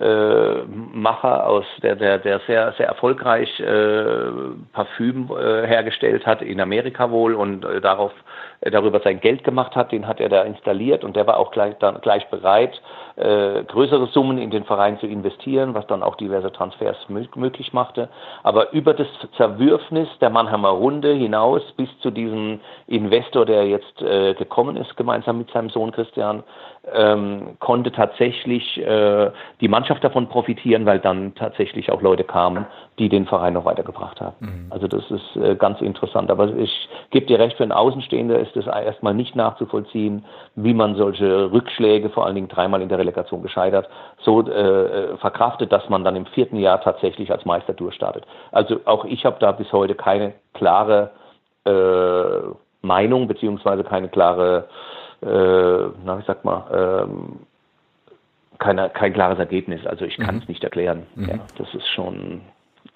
äh, 0.00 0.64
Macher 0.64 1.46
aus 1.46 1.64
der 1.82 1.96
der 1.96 2.18
der 2.18 2.40
sehr 2.40 2.74
sehr 2.76 2.86
erfolgreich 2.86 3.48
äh, 3.60 4.30
Parfüm 4.72 5.30
äh, 5.30 5.66
hergestellt 5.66 6.26
hat 6.26 6.42
in 6.42 6.60
Amerika 6.60 7.10
wohl 7.10 7.34
und 7.34 7.64
äh, 7.64 7.80
darauf 7.80 8.12
darüber 8.60 9.00
sein 9.00 9.20
Geld 9.20 9.44
gemacht 9.44 9.76
hat, 9.76 9.92
den 9.92 10.06
hat 10.06 10.20
er 10.20 10.28
da 10.28 10.42
installiert 10.42 11.04
und 11.04 11.16
der 11.16 11.26
war 11.26 11.36
auch 11.36 11.50
gleich, 11.50 11.74
dann, 11.78 12.00
gleich 12.00 12.28
bereit, 12.30 12.80
äh, 13.16 13.64
größere 13.64 14.06
Summen 14.08 14.38
in 14.38 14.50
den 14.50 14.64
Verein 14.64 14.98
zu 14.98 15.06
investieren, 15.06 15.74
was 15.74 15.86
dann 15.86 16.02
auch 16.02 16.16
diverse 16.16 16.52
Transfers 16.52 16.96
möglich 17.08 17.72
machte. 17.72 18.08
Aber 18.42 18.72
über 18.72 18.94
das 18.94 19.08
Zerwürfnis 19.36 20.08
der 20.20 20.30
Mannheimer 20.30 20.68
Runde 20.68 21.12
hinaus 21.14 21.62
bis 21.76 21.88
zu 22.00 22.10
diesem 22.10 22.60
Investor, 22.86 23.46
der 23.46 23.66
jetzt 23.66 24.02
äh, 24.02 24.34
gekommen 24.34 24.76
ist, 24.76 24.96
gemeinsam 24.96 25.38
mit 25.38 25.50
seinem 25.50 25.70
Sohn 25.70 25.92
Christian, 25.92 26.44
ähm, 26.92 27.56
konnte 27.58 27.90
tatsächlich 27.90 28.78
äh, 28.78 29.30
die 29.60 29.68
Mannschaft 29.68 30.04
davon 30.04 30.28
profitieren, 30.28 30.86
weil 30.86 30.98
dann 30.98 31.34
tatsächlich 31.34 31.90
auch 31.90 32.00
Leute 32.00 32.24
kamen, 32.24 32.66
die 32.98 33.08
den 33.08 33.26
Verein 33.26 33.54
noch 33.54 33.64
weitergebracht 33.64 34.20
haben. 34.20 34.36
Mhm. 34.40 34.66
Also 34.70 34.86
das 34.86 35.02
ist 35.10 35.36
äh, 35.36 35.56
ganz 35.56 35.80
interessant. 35.80 36.30
Aber 36.30 36.54
ich 36.56 36.88
gebe 37.10 37.26
dir 37.26 37.38
recht, 37.38 37.56
für 37.56 37.64
einen 37.64 37.72
Außenstehender 37.72 38.38
ist 38.38 38.56
es 38.56 38.66
erstmal 38.66 39.14
nicht 39.14 39.34
nachzuvollziehen, 39.34 40.24
wie 40.54 40.74
man 40.74 40.94
solche 40.94 41.50
Rückschläge, 41.50 42.10
vor 42.10 42.24
allen 42.26 42.36
Dingen 42.36 42.48
dreimal 42.48 42.82
in 42.82 42.88
der 42.88 42.98
Relegation 42.98 43.42
gescheitert, 43.42 43.88
so 44.20 44.42
äh, 44.42 44.52
äh, 44.52 45.16
verkraftet, 45.16 45.72
dass 45.72 45.88
man 45.88 46.04
dann 46.04 46.16
im 46.16 46.26
vierten 46.26 46.56
Jahr 46.56 46.80
tatsächlich 46.80 47.32
als 47.32 47.44
Meister 47.44 47.74
durchstartet. 47.74 48.24
Also 48.52 48.80
auch 48.84 49.04
ich 49.04 49.24
habe 49.24 49.36
da 49.40 49.52
bis 49.52 49.72
heute 49.72 49.94
keine 49.94 50.34
klare 50.54 51.10
äh, 51.64 52.54
Meinung 52.82 53.26
beziehungsweise 53.26 53.84
keine 53.84 54.08
klare, 54.08 54.68
äh, 55.22 55.90
na, 56.04 56.18
ich 56.18 56.26
sag 56.26 56.44
mal, 56.44 57.06
ähm, 57.08 57.40
keine, 58.58 58.90
kein 58.90 59.12
klares 59.12 59.38
Ergebnis. 59.38 59.86
Also 59.86 60.04
ich 60.04 60.16
kann 60.16 60.36
es 60.36 60.42
mhm. 60.42 60.48
nicht 60.48 60.64
erklären. 60.64 61.06
Mhm. 61.14 61.28
Ja, 61.28 61.38
das 61.58 61.72
ist 61.74 61.86
schon 61.88 62.40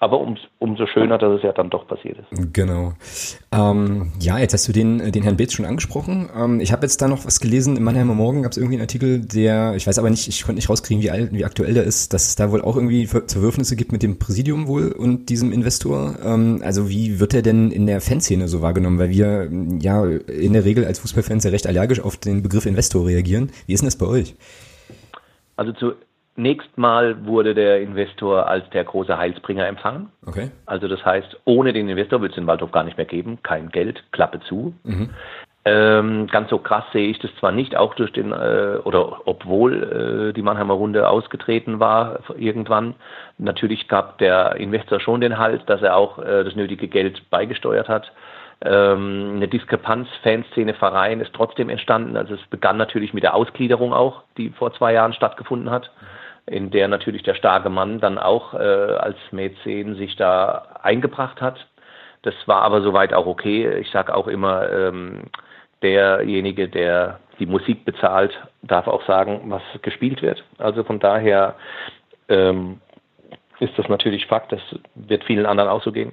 aber 0.01 0.19
um, 0.19 0.35
umso 0.57 0.87
schöner, 0.87 1.19
dass 1.19 1.37
es 1.37 1.43
ja 1.43 1.53
dann 1.53 1.69
doch 1.69 1.87
passiert 1.87 2.17
ist. 2.17 2.53
Genau. 2.53 2.93
Ähm, 3.51 4.11
ja, 4.19 4.39
jetzt 4.39 4.51
hast 4.51 4.67
du 4.67 4.71
den, 4.71 5.11
den 5.11 5.21
Herrn 5.21 5.37
Beetz 5.37 5.53
schon 5.53 5.63
angesprochen. 5.63 6.27
Ähm, 6.35 6.59
ich 6.59 6.71
habe 6.71 6.81
jetzt 6.81 6.99
da 7.03 7.07
noch 7.07 7.23
was 7.23 7.39
gelesen. 7.39 7.77
Im 7.77 7.83
Mannheimer 7.83 8.15
Morgen 8.15 8.41
gab 8.41 8.51
es 8.51 8.57
irgendwie 8.57 8.77
einen 8.77 8.81
Artikel, 8.81 9.19
der, 9.19 9.75
ich 9.75 9.85
weiß 9.85 9.99
aber 9.99 10.09
nicht, 10.09 10.27
ich 10.27 10.41
konnte 10.41 10.55
nicht 10.55 10.71
rauskriegen, 10.71 11.03
wie, 11.03 11.11
alt, 11.11 11.31
wie 11.31 11.45
aktuell 11.45 11.75
der 11.75 11.83
ist, 11.83 12.13
dass 12.13 12.29
es 12.29 12.35
da 12.35 12.51
wohl 12.51 12.63
auch 12.63 12.77
irgendwie 12.77 13.05
Zerwürfnisse 13.05 13.75
gibt 13.75 13.91
mit 13.91 14.01
dem 14.01 14.17
Präsidium 14.17 14.67
wohl 14.67 14.91
und 14.91 15.29
diesem 15.29 15.51
Investor. 15.51 16.15
Ähm, 16.25 16.61
also 16.63 16.89
wie 16.89 17.19
wird 17.19 17.35
er 17.35 17.43
denn 17.43 17.69
in 17.69 17.85
der 17.85 18.01
Fanszene 18.01 18.47
so 18.47 18.63
wahrgenommen? 18.63 18.97
Weil 18.97 19.11
wir 19.11 19.51
ja 19.81 20.03
in 20.03 20.53
der 20.53 20.65
Regel 20.65 20.83
als 20.85 20.97
Fußballfans 20.97 21.43
ja 21.43 21.51
recht 21.51 21.67
allergisch 21.67 21.99
auf 21.99 22.17
den 22.17 22.41
Begriff 22.41 22.65
Investor 22.65 23.05
reagieren. 23.05 23.51
Wie 23.67 23.73
ist 23.73 23.81
denn 23.81 23.87
das 23.87 23.97
bei 23.97 24.07
euch? 24.07 24.33
Also 25.57 25.73
zu 25.73 25.93
Nächst 26.37 26.77
mal 26.77 27.25
wurde 27.25 27.53
der 27.53 27.81
Investor 27.81 28.47
als 28.47 28.69
der 28.69 28.85
große 28.85 29.17
Heilsbringer 29.17 29.67
empfangen. 29.67 30.11
Okay. 30.25 30.49
Also 30.65 30.87
das 30.87 31.03
heißt, 31.03 31.41
ohne 31.43 31.73
den 31.73 31.89
Investor 31.89 32.21
wird 32.21 32.31
es 32.31 32.35
den 32.35 32.47
Waldhof 32.47 32.71
gar 32.71 32.83
nicht 32.83 32.97
mehr 32.97 33.05
geben. 33.05 33.39
Kein 33.43 33.69
Geld, 33.69 34.01
Klappe 34.11 34.39
zu. 34.39 34.73
Mhm. 34.83 35.09
Ähm, 35.63 36.27
ganz 36.27 36.49
so 36.49 36.57
krass 36.57 36.85
sehe 36.93 37.09
ich 37.09 37.19
das 37.19 37.29
zwar 37.35 37.51
nicht, 37.51 37.75
auch 37.75 37.93
durch 37.93 38.11
den, 38.13 38.31
äh, 38.31 38.79
oder 38.83 39.27
obwohl 39.27 40.31
äh, 40.31 40.33
die 40.33 40.41
Mannheimer 40.41 40.73
Runde 40.73 41.07
ausgetreten 41.07 41.79
war 41.79 42.21
irgendwann. 42.35 42.95
Natürlich 43.37 43.87
gab 43.87 44.17
der 44.17 44.55
Investor 44.55 44.99
schon 44.99 45.21
den 45.21 45.37
Halt, 45.37 45.69
dass 45.69 45.83
er 45.83 45.97
auch 45.97 46.17
äh, 46.17 46.43
das 46.43 46.55
nötige 46.55 46.87
Geld 46.87 47.29
beigesteuert 47.29 47.89
hat. 47.89 48.11
Ähm, 48.63 49.33
eine 49.35 49.47
Diskrepanz 49.49 50.07
Fanszene 50.23 50.73
Verein 50.73 51.19
ist 51.19 51.33
trotzdem 51.33 51.69
entstanden. 51.69 52.15
Also 52.15 52.35
es 52.35 52.41
begann 52.49 52.77
natürlich 52.77 53.13
mit 53.13 53.23
der 53.23 53.35
Ausgliederung 53.35 53.93
auch, 53.93 54.23
die 54.37 54.49
vor 54.49 54.73
zwei 54.73 54.93
Jahren 54.93 55.13
stattgefunden 55.13 55.69
hat. 55.69 55.91
Mhm 56.01 56.20
in 56.51 56.69
der 56.69 56.89
natürlich 56.89 57.23
der 57.23 57.35
starke 57.35 57.69
Mann 57.69 58.01
dann 58.01 58.17
auch 58.17 58.53
äh, 58.53 58.57
als 58.57 59.17
Mäzen 59.31 59.95
sich 59.95 60.17
da 60.17 60.67
eingebracht 60.83 61.39
hat. 61.41 61.65
Das 62.23 62.35
war 62.45 62.61
aber 62.63 62.81
soweit 62.81 63.13
auch 63.13 63.25
okay. 63.25 63.77
Ich 63.79 63.89
sage 63.89 64.13
auch 64.13 64.27
immer, 64.27 64.69
ähm, 64.69 65.23
derjenige, 65.81 66.67
der 66.67 67.19
die 67.39 67.45
Musik 67.45 67.85
bezahlt, 67.85 68.37
darf 68.63 68.87
auch 68.87 69.05
sagen, 69.07 69.43
was 69.45 69.61
gespielt 69.81 70.21
wird. 70.21 70.43
Also 70.57 70.83
von 70.83 70.99
daher 70.99 71.55
ähm, 72.27 72.81
ist 73.59 73.77
das 73.77 73.87
natürlich 73.87 74.25
Fakt, 74.25 74.51
das 74.51 74.61
wird 74.93 75.23
vielen 75.23 75.45
anderen 75.45 75.69
auch 75.69 75.81
so 75.81 75.93
gehen. 75.93 76.11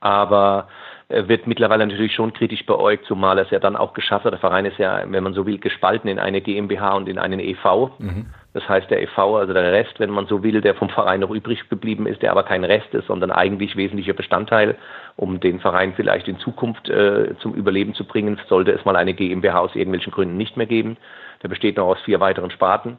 Aber 0.00 0.68
er 1.10 1.28
wird 1.28 1.46
mittlerweile 1.46 1.86
natürlich 1.86 2.14
schon 2.14 2.32
kritisch 2.32 2.64
beäugt, 2.64 3.04
zumal 3.04 3.36
er 3.36 3.44
es 3.44 3.50
ja 3.50 3.58
dann 3.58 3.76
auch 3.76 3.92
geschafft 3.92 4.24
hat. 4.24 4.32
Der 4.32 4.40
Verein 4.40 4.64
ist 4.64 4.78
ja, 4.78 5.02
wenn 5.06 5.22
man 5.22 5.34
so 5.34 5.44
will, 5.44 5.58
gespalten 5.58 6.08
in 6.08 6.18
eine 6.18 6.40
GmbH 6.40 6.94
und 6.94 7.10
in 7.10 7.18
einen 7.18 7.40
EV. 7.40 7.90
Mhm. 7.98 8.26
Das 8.52 8.68
heißt, 8.68 8.90
der 8.90 9.00
e.V., 9.02 9.36
also 9.36 9.52
der 9.52 9.72
Rest, 9.72 10.00
wenn 10.00 10.10
man 10.10 10.26
so 10.26 10.42
will, 10.42 10.60
der 10.60 10.74
vom 10.74 10.88
Verein 10.88 11.20
noch 11.20 11.30
übrig 11.30 11.68
geblieben 11.68 12.06
ist, 12.06 12.20
der 12.20 12.32
aber 12.32 12.42
kein 12.42 12.64
Rest 12.64 12.92
ist, 12.94 13.06
sondern 13.06 13.30
eigentlich 13.30 13.76
wesentlicher 13.76 14.12
Bestandteil, 14.12 14.76
um 15.16 15.38
den 15.38 15.60
Verein 15.60 15.94
vielleicht 15.94 16.26
in 16.26 16.38
Zukunft 16.38 16.88
äh, 16.88 17.34
zum 17.38 17.54
Überleben 17.54 17.94
zu 17.94 18.04
bringen, 18.04 18.40
sollte 18.48 18.72
es 18.72 18.84
mal 18.84 18.96
eine 18.96 19.14
GmbH 19.14 19.60
aus 19.60 19.76
irgendwelchen 19.76 20.12
Gründen 20.12 20.36
nicht 20.36 20.56
mehr 20.56 20.66
geben. 20.66 20.96
Der 21.42 21.48
besteht 21.48 21.76
noch 21.76 21.86
aus 21.86 22.00
vier 22.00 22.18
weiteren 22.18 22.50
Sparten. 22.50 22.98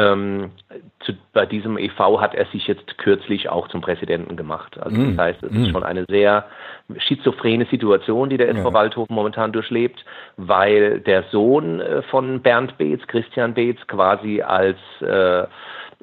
Ähm, 0.00 0.50
zu, 1.00 1.12
bei 1.32 1.46
diesem 1.46 1.78
EV 1.78 2.20
hat 2.20 2.34
er 2.34 2.46
sich 2.46 2.66
jetzt 2.66 2.98
kürzlich 2.98 3.48
auch 3.48 3.68
zum 3.68 3.80
Präsidenten 3.80 4.36
gemacht. 4.36 4.78
Also 4.80 4.96
das 4.96 5.14
mm, 5.14 5.20
heißt, 5.20 5.42
es 5.42 5.50
mm. 5.50 5.64
ist 5.64 5.70
schon 5.70 5.82
eine 5.82 6.04
sehr 6.08 6.44
schizophrene 6.98 7.66
Situation, 7.66 8.30
die 8.30 8.36
der 8.36 8.50
SV 8.50 8.68
ja. 8.68 8.74
Waldhofen 8.74 9.14
momentan 9.14 9.52
durchlebt, 9.52 10.04
weil 10.36 11.00
der 11.00 11.24
Sohn 11.30 11.80
äh, 11.80 12.02
von 12.02 12.40
Bernd 12.40 12.78
Beetz, 12.78 13.06
Christian 13.06 13.54
Beetz, 13.54 13.78
quasi 13.86 14.42
als 14.42 14.78
äh, 15.00 15.46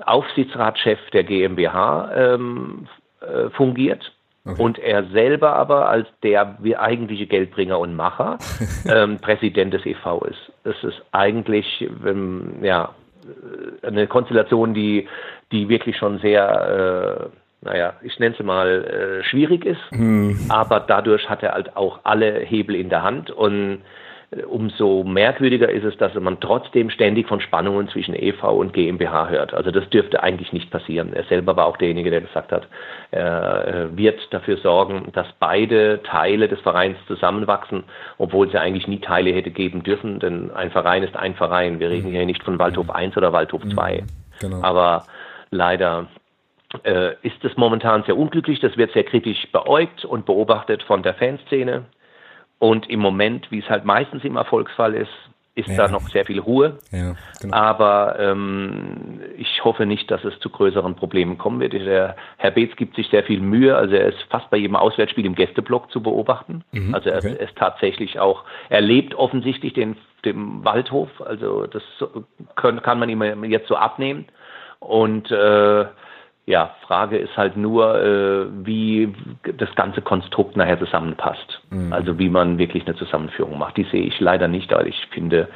Aufsichtsratschef 0.06 1.00
der 1.12 1.24
GmbH 1.24 2.12
ähm, 2.14 2.88
äh, 3.22 3.50
fungiert. 3.52 4.12
Okay. 4.45 4.62
Und 4.62 4.80
er 4.80 5.04
selber 5.08 5.54
aber 5.56 5.89
als 5.89 6.08
der 6.24 6.58
eigentliche 6.78 7.28
Geldbringer 7.28 7.80
und 7.80 7.95
Macher 7.95 8.38
ähm, 8.89 9.18
Präsident 9.20 9.74
des 9.74 9.86
EV 9.86 10.26
ist. 10.30 10.52
Das 10.64 10.76
ist 10.84 11.02
eigentlich, 11.12 11.89
ähm, 12.06 12.60
ja, 12.62 12.93
eine 13.82 14.07
Konstellation, 14.07 14.73
die, 14.73 15.07
die 15.51 15.69
wirklich 15.69 15.97
schon 15.97 16.19
sehr, 16.19 17.30
äh, 17.63 17.65
naja, 17.65 17.93
ich 18.01 18.19
nenne 18.19 18.36
es 18.38 18.45
mal, 18.45 18.84
äh, 18.86 19.23
schwierig 19.23 19.65
ist. 19.65 19.82
Hm. 19.89 20.39
Aber 20.49 20.80
dadurch 20.80 21.30
hat 21.30 21.43
er 21.43 21.53
halt 21.53 21.75
auch 21.75 21.99
alle 22.03 22.39
Hebel 22.39 22.75
in 22.75 22.89
der 22.89 23.03
Hand 23.03 23.32
und 23.32 23.82
umso 24.45 25.05
merkwürdiger 25.05 25.69
ist 25.69 25.86
es, 25.86 25.95
dass 25.97 26.13
man 26.15 26.39
trotzdem 26.41 26.89
ständig 26.89 27.28
von 27.28 27.39
Spannungen 27.39 27.88
zwischen 27.88 28.13
EV 28.13 28.43
und 28.51 28.73
GmbH 28.73 29.30
hört. 29.30 29.53
Also 29.53 29.71
das 29.71 29.89
dürfte 29.89 30.21
eigentlich 30.21 30.51
nicht 30.51 30.69
passieren. 30.69 31.13
Er 31.13 31.23
selber 31.23 31.55
war 31.55 31.65
auch 31.65 31.78
derjenige, 31.78 32.11
der 32.11 32.21
gesagt 32.21 32.51
hat, 32.51 32.67
er 33.11 33.89
wird 33.95 34.19
dafür 34.34 34.57
sorgen, 34.57 35.07
dass 35.13 35.28
beide 35.39 36.03
Teile 36.03 36.49
des 36.49 36.59
Vereins 36.59 36.97
zusammenwachsen, 37.07 37.86
obwohl 38.17 38.49
sie 38.51 38.59
eigentlich 38.59 38.88
nie 38.88 38.99
Teile 38.99 39.32
hätte 39.32 39.49
geben 39.49 39.84
dürfen, 39.84 40.19
denn 40.19 40.51
ein 40.51 40.71
Verein 40.71 41.03
ist 41.03 41.15
ein 41.15 41.36
Verein. 41.36 41.80
Wir 41.80 41.89
reden 41.89 42.09
mhm. 42.09 42.13
hier 42.13 42.25
nicht 42.25 42.43
von 42.43 42.59
Waldhof 42.59 42.89
1 42.89 43.15
oder 43.15 43.32
Waldhof 43.32 43.61
2. 43.65 44.01
Mhm. 44.01 44.07
Genau. 44.41 44.61
Aber 44.61 45.05
leider 45.51 46.07
äh, 46.84 47.13
ist 47.21 47.43
es 47.45 47.55
momentan 47.55 48.03
sehr 48.03 48.17
unglücklich. 48.17 48.59
Das 48.59 48.75
wird 48.75 48.91
sehr 48.91 49.05
kritisch 49.05 49.47
beäugt 49.53 50.03
und 50.03 50.25
beobachtet 50.25 50.84
von 50.84 51.01
der 51.01 51.13
Fanszene. 51.13 51.86
Und 52.60 52.89
im 52.89 52.99
Moment, 52.99 53.51
wie 53.51 53.60
es 53.60 53.70
halt 53.70 53.86
meistens 53.86 54.24
im 54.24 54.36
Erfolgsfall 54.36 54.95
ist, 54.95 55.12
ist 55.58 55.70
ja. 55.70 55.76
da 55.76 55.88
noch 55.88 56.08
sehr 56.10 56.24
viel 56.24 56.39
Ruhe. 56.39 56.78
Ja, 56.91 57.16
genau. 57.41 57.55
Aber 57.55 58.16
ähm, 58.20 59.20
ich 59.38 59.64
hoffe 59.64 59.88
nicht, 59.88 60.10
dass 60.12 60.24
es 60.24 60.39
zu 60.39 60.51
größeren 60.51 60.95
Problemen 60.95 61.39
kommen 61.39 61.60
wird. 61.60 61.74
Der 61.74 62.16
Herr 62.38 62.51
Beetz 62.51 62.76
gibt 62.76 62.95
sich 62.95 63.08
sehr 63.10 63.24
viel 63.24 63.39
Mühe. 63.39 63.76
Also 63.76 63.95
er 63.95 64.10
ist 64.10 64.22
fast 64.30 64.51
bei 64.51 64.58
jedem 64.58 64.76
Auswärtsspiel 64.76 65.26
im 65.26 65.34
Gästeblock 65.34 65.91
zu 65.91 66.03
beobachten. 66.03 66.64
Mhm, 66.74 66.93
also 66.93 67.10
er 67.10 67.18
okay. 67.18 67.38
ist 67.43 67.55
tatsächlich 67.55 68.20
auch, 68.20 68.43
er 68.70 68.82
lebt 68.82 69.16
offensichtlich 69.16 69.74
den, 69.74 69.97
dem 70.26 70.64
Waldhof. 70.64 71.10
Also 71.22 71.66
das 71.66 71.82
können, 72.55 72.84
kann 72.84 72.99
man 72.99 73.10
ihm 73.10 73.43
jetzt 73.45 73.68
so 73.68 73.76
abnehmen. 73.76 74.26
Und 74.80 75.32
äh, 75.32 75.86
ja, 76.48 76.76
Frage 76.88 77.18
ist 77.18 77.36
halt 77.36 77.58
nur, 77.58 78.02
äh, 78.02 78.45
wie 78.66 79.14
das 79.58 79.70
ganze 79.76 80.02
Konstrukt 80.02 80.56
nachher 80.56 80.80
zusammenpasst. 80.80 81.62
Mhm. 81.70 81.91
Also 81.91 82.18
wie 82.18 82.30
man 82.30 82.58
wirklich 82.58 82.88
eine 82.88 82.95
Zusammenführung 82.95 83.60
macht. 83.60 83.76
Die 83.76 83.84
sehe 83.84 84.04
ich 84.04 84.18
leider 84.22 84.48
nicht, 84.48 84.72
aber 84.72 84.88
ich 84.88 84.95
finde, 85.12 85.50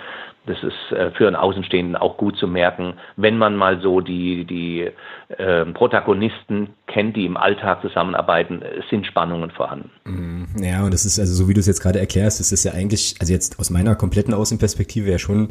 das 0.48 0.58
ist 0.64 0.98
äh, 0.98 1.12
für 1.12 1.28
einen 1.28 1.36
Außenstehenden 1.36 1.96
auch 1.96 2.18
gut 2.18 2.36
zu 2.36 2.48
merken, 2.48 2.96
wenn 3.16 3.38
man 3.38 3.56
mal 3.56 3.80
so 3.80 4.02
die, 4.02 4.46
die 4.46 4.90
äh, 5.38 5.66
Protagonisten 5.66 6.70
kennt, 6.88 7.16
die 7.16 7.26
im 7.26 7.38
Alltag 7.38 7.82
zusammenarbeiten, 7.82 8.64
sind 8.90 9.06
Spannungen 9.06 9.52
vorhanden. 9.52 9.92
Mhm. 10.06 10.48
Ja, 10.64 10.84
und 10.84 10.94
das 10.94 11.06
ist 11.06 11.20
also 11.20 11.34
so, 11.34 11.48
wie 11.48 11.54
du 11.54 11.60
es 11.60 11.68
jetzt 11.68 11.82
gerade 11.82 12.00
erklärst, 12.00 12.40
das 12.40 12.52
ist 12.52 12.64
ja 12.64 12.72
eigentlich, 12.72 13.16
also 13.20 13.32
jetzt 13.32 13.60
aus 13.60 13.70
meiner 13.70 13.96
kompletten 13.96 14.34
Außenperspektive 14.34 15.12
ja 15.12 15.20
schon, 15.20 15.50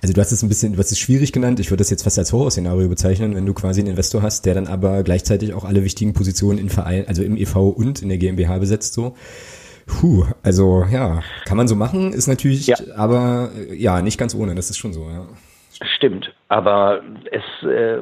also 0.00 0.14
du 0.14 0.20
hast 0.20 0.30
es 0.30 0.42
ein 0.44 0.48
bisschen, 0.48 0.74
du 0.74 0.78
hast 0.78 0.92
es 0.92 0.98
schwierig 0.98 1.32
genannt, 1.32 1.58
ich 1.58 1.70
würde 1.70 1.80
das 1.80 1.90
jetzt 1.90 2.04
fast 2.04 2.18
als 2.18 2.32
Horrorszenario 2.32 2.88
bezeichnen, 2.88 3.34
wenn 3.34 3.46
du 3.46 3.52
quasi 3.52 3.80
einen 3.80 3.90
Investor 3.90 4.22
hast, 4.22 4.46
der 4.46 4.54
dann 4.54 4.68
aber 4.68 5.02
gleichzeitig 5.02 5.54
auch 5.54 5.64
alle 5.64 5.82
wichtigen 5.82 6.14
Positionen 6.14 6.58
in 6.58 6.68
Verein, 6.68 7.04
also 7.08 7.24
im 7.24 7.36
EV 7.36 7.68
und 7.70 8.00
in 8.00 8.08
der 8.08 8.18
GmbH 8.18 8.58
besetzt 8.58 8.94
so. 8.94 9.16
Puh, 9.90 10.24
also 10.42 10.84
ja, 10.90 11.20
kann 11.44 11.56
man 11.56 11.68
so 11.68 11.76
machen, 11.76 12.12
ist 12.12 12.28
natürlich, 12.28 12.66
ja. 12.66 12.76
aber 12.96 13.50
ja, 13.72 14.00
nicht 14.02 14.18
ganz 14.18 14.34
ohne, 14.34 14.54
das 14.54 14.70
ist 14.70 14.78
schon 14.78 14.92
so, 14.92 15.02
ja. 15.02 15.26
Stimmt, 15.96 16.32
aber 16.48 17.00
es 17.30 17.68
äh, 17.68 17.98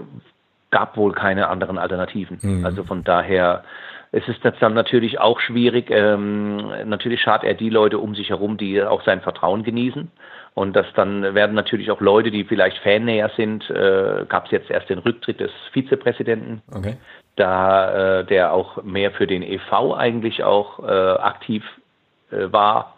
gab 0.71 0.97
wohl 0.97 1.13
keine 1.13 1.49
anderen 1.49 1.79
Alternativen. 1.79 2.39
Mhm. 2.43 2.65
Also 2.65 2.85
von 2.85 3.05
daher, 3.05 3.65
es 4.13 4.27
ist 4.29 4.41
dann 4.61 4.75
natürlich 4.75 5.21
auch 5.21 5.39
schwierig. 5.41 5.91
Ähm, 5.91 6.71
natürlich 6.87 7.21
schadet 7.21 7.49
er 7.49 7.55
die 7.55 7.71
Leute 7.71 7.99
um 7.99 8.15
sich 8.15 8.31
herum, 8.31 8.57
die 8.57 8.83
auch 8.83 9.05
sein 9.05 9.21
Vertrauen 9.21 9.63
genießen. 9.63 10.11
Und 10.55 10.75
das 10.75 10.87
dann 10.97 11.35
werden 11.35 11.55
natürlich 11.55 11.91
auch 11.91 12.01
Leute, 12.01 12.33
die 12.33 12.43
vielleicht 12.43 12.79
fannäher 12.79 13.31
sind, 13.37 13.71
äh, 13.71 14.25
gab 14.29 14.47
es 14.47 14.51
jetzt 14.51 14.71
erst 14.71 14.91
den 14.91 14.99
Rücktritt 14.99 15.39
des 15.39 15.53
Vizepräsidenten. 15.73 16.63
Okay 16.73 16.97
da 17.39 18.21
äh, 18.21 18.25
der 18.25 18.53
auch 18.53 18.83
mehr 18.83 19.13
für 19.13 19.27
den 19.27 19.43
EV 19.43 19.95
eigentlich 19.97 20.43
auch 20.43 20.81
äh, 20.81 20.91
aktiv 20.91 21.63
äh, 21.65 21.78
war. 22.31 22.97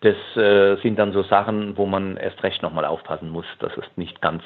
Das 0.00 0.16
äh, 0.36 0.76
sind 0.82 0.98
dann 0.98 1.12
so 1.12 1.22
Sachen, 1.22 1.76
wo 1.76 1.86
man 1.86 2.16
erst 2.16 2.42
recht 2.42 2.62
nochmal 2.62 2.84
aufpassen 2.84 3.30
muss, 3.30 3.46
dass 3.60 3.72
es 3.76 3.84
nicht 3.96 4.20
ganz 4.20 4.42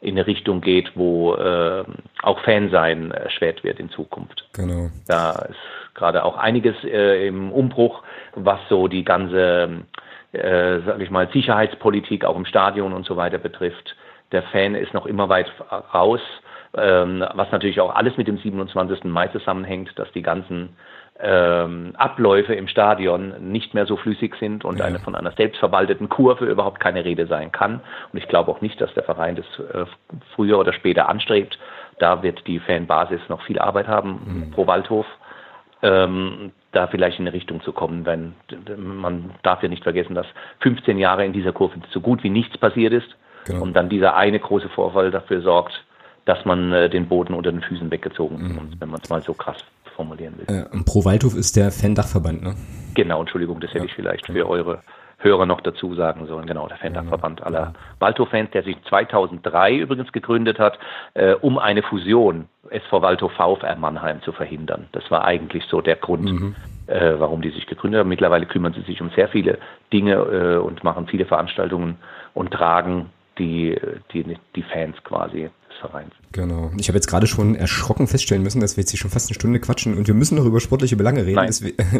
in 0.00 0.16
eine 0.16 0.26
Richtung 0.26 0.60
geht, 0.60 0.92
wo 0.94 1.34
äh, 1.34 1.84
auch 2.22 2.40
Fansein 2.40 3.10
erschwert 3.10 3.64
wird 3.64 3.80
in 3.80 3.90
Zukunft. 3.90 4.48
Genau. 4.54 4.90
Da 5.06 5.32
ist 5.32 5.94
gerade 5.94 6.24
auch 6.24 6.36
einiges 6.36 6.76
äh, 6.84 7.26
im 7.26 7.52
Umbruch, 7.52 8.02
was 8.34 8.60
so 8.68 8.88
die 8.88 9.04
ganze, 9.04 9.84
äh, 10.32 10.78
sag 10.86 11.00
ich 11.00 11.10
mal, 11.10 11.28
Sicherheitspolitik 11.32 12.24
auch 12.24 12.36
im 12.36 12.46
Stadion 12.46 12.92
und 12.92 13.06
so 13.06 13.16
weiter 13.16 13.38
betrifft. 13.38 13.96
Der 14.30 14.44
Fan 14.44 14.74
ist 14.74 14.94
noch 14.94 15.06
immer 15.06 15.28
weit 15.28 15.50
raus 15.92 16.20
ähm, 16.76 17.24
was 17.34 17.50
natürlich 17.50 17.80
auch 17.80 17.94
alles 17.94 18.16
mit 18.16 18.28
dem 18.28 18.38
27. 18.38 19.04
Mai 19.04 19.28
zusammenhängt, 19.28 19.98
dass 19.98 20.10
die 20.12 20.22
ganzen 20.22 20.76
ähm, 21.20 21.94
Abläufe 21.96 22.54
im 22.54 22.68
Stadion 22.68 23.50
nicht 23.50 23.74
mehr 23.74 23.86
so 23.86 23.96
flüssig 23.96 24.36
sind 24.38 24.64
und 24.64 24.78
ja. 24.78 24.84
eine 24.84 25.00
von 25.00 25.14
einer 25.14 25.32
selbstverwalteten 25.32 26.08
Kurve 26.08 26.44
überhaupt 26.46 26.80
keine 26.80 27.04
Rede 27.04 27.26
sein 27.26 27.50
kann. 27.50 27.80
Und 28.12 28.18
ich 28.18 28.28
glaube 28.28 28.50
auch 28.50 28.60
nicht, 28.60 28.80
dass 28.80 28.92
der 28.94 29.02
Verein 29.02 29.36
das 29.36 29.46
äh, 29.74 29.84
früher 30.34 30.58
oder 30.58 30.72
später 30.72 31.08
anstrebt. 31.08 31.58
Da 31.98 32.22
wird 32.22 32.46
die 32.46 32.60
Fanbasis 32.60 33.20
noch 33.28 33.42
viel 33.42 33.58
Arbeit 33.58 33.88
haben 33.88 34.20
mhm. 34.46 34.50
pro 34.52 34.66
Waldhof. 34.66 35.06
Ähm, 35.82 36.52
da 36.72 36.86
vielleicht 36.86 37.18
in 37.18 37.26
eine 37.26 37.34
Richtung 37.34 37.62
zu 37.62 37.72
kommen, 37.72 38.04
wenn 38.04 38.34
man 38.76 39.30
darf 39.42 39.62
ja 39.62 39.68
nicht 39.68 39.84
vergessen, 39.84 40.14
dass 40.14 40.26
15 40.60 40.98
Jahre 40.98 41.24
in 41.24 41.32
dieser 41.32 41.52
Kurve 41.52 41.80
so 41.90 42.00
gut 42.00 42.22
wie 42.22 42.30
nichts 42.30 42.58
passiert 42.58 42.92
ist 42.92 43.08
genau. 43.46 43.62
und 43.62 43.74
dann 43.74 43.88
dieser 43.88 44.14
eine 44.16 44.38
große 44.38 44.68
Vorfall 44.68 45.10
dafür 45.10 45.40
sorgt, 45.40 45.84
dass 46.28 46.44
man 46.44 46.72
äh, 46.72 46.90
den 46.90 47.08
Boden 47.08 47.32
unter 47.32 47.50
den 47.50 47.62
Füßen 47.62 47.90
weggezogen 47.90 48.36
bekommt, 48.36 48.74
mhm. 48.74 48.80
wenn 48.80 48.90
man 48.90 49.00
es 49.02 49.08
mal 49.08 49.22
so 49.22 49.32
krass 49.32 49.56
formulieren 49.96 50.34
will. 50.36 50.46
Äh, 50.54 50.84
Pro 50.84 51.02
Waldhof 51.06 51.34
ist 51.34 51.56
der 51.56 51.72
Fan-Dachverband, 51.72 52.42
ne? 52.42 52.54
Genau, 52.94 53.20
Entschuldigung, 53.20 53.60
das 53.60 53.70
hätte 53.70 53.78
ja, 53.78 53.84
ich 53.86 53.94
vielleicht 53.94 54.26
für 54.26 54.46
eure 54.46 54.82
Hörer 55.16 55.46
noch 55.46 55.62
dazu 55.62 55.94
sagen 55.94 56.26
sollen. 56.26 56.46
Genau, 56.46 56.68
der 56.68 56.76
Fan-Dachverband 56.76 57.42
aller. 57.42 57.72
Waldhof-Fans, 57.98 58.50
der 58.50 58.62
sich 58.62 58.76
2003 58.90 59.78
übrigens 59.78 60.12
gegründet 60.12 60.58
hat, 60.58 60.78
äh, 61.14 61.32
um 61.32 61.58
eine 61.58 61.82
Fusion 61.82 62.46
SV 62.68 63.00
Waldhof 63.00 63.32
VfR 63.32 63.76
Mannheim 63.76 64.20
zu 64.20 64.32
verhindern. 64.32 64.86
Das 64.92 65.10
war 65.10 65.24
eigentlich 65.24 65.64
so 65.64 65.80
der 65.80 65.96
Grund, 65.96 66.30
mhm. 66.30 66.54
äh, 66.88 67.18
warum 67.18 67.40
die 67.40 67.50
sich 67.50 67.66
gegründet 67.66 68.00
haben. 68.00 68.08
Mittlerweile 68.08 68.44
kümmern 68.44 68.74
sie 68.74 68.82
sich 68.82 69.00
um 69.00 69.08
sehr 69.16 69.28
viele 69.28 69.58
Dinge 69.94 70.12
äh, 70.12 70.56
und 70.58 70.84
machen 70.84 71.06
viele 71.06 71.24
Veranstaltungen 71.24 71.96
und 72.34 72.52
tragen 72.52 73.06
die, 73.38 73.80
die, 74.12 74.36
die 74.54 74.62
Fans 74.62 75.02
quasi 75.04 75.48
Vereins. 75.80 76.12
Genau. 76.32 76.70
Ich 76.78 76.88
habe 76.88 76.96
jetzt 76.96 77.06
gerade 77.06 77.26
schon 77.26 77.54
erschrocken 77.54 78.06
feststellen 78.06 78.42
müssen, 78.42 78.60
dass 78.60 78.76
wir 78.76 78.82
jetzt 78.82 78.90
hier 78.90 78.98
schon 78.98 79.10
fast 79.10 79.28
eine 79.28 79.34
Stunde 79.34 79.60
quatschen 79.60 79.96
und 79.96 80.06
wir 80.06 80.14
müssen 80.14 80.36
noch 80.36 80.44
über 80.44 80.60
sportliche 80.60 80.96
Belange 80.96 81.24
reden. 81.24 81.36
Nein, 81.36 81.50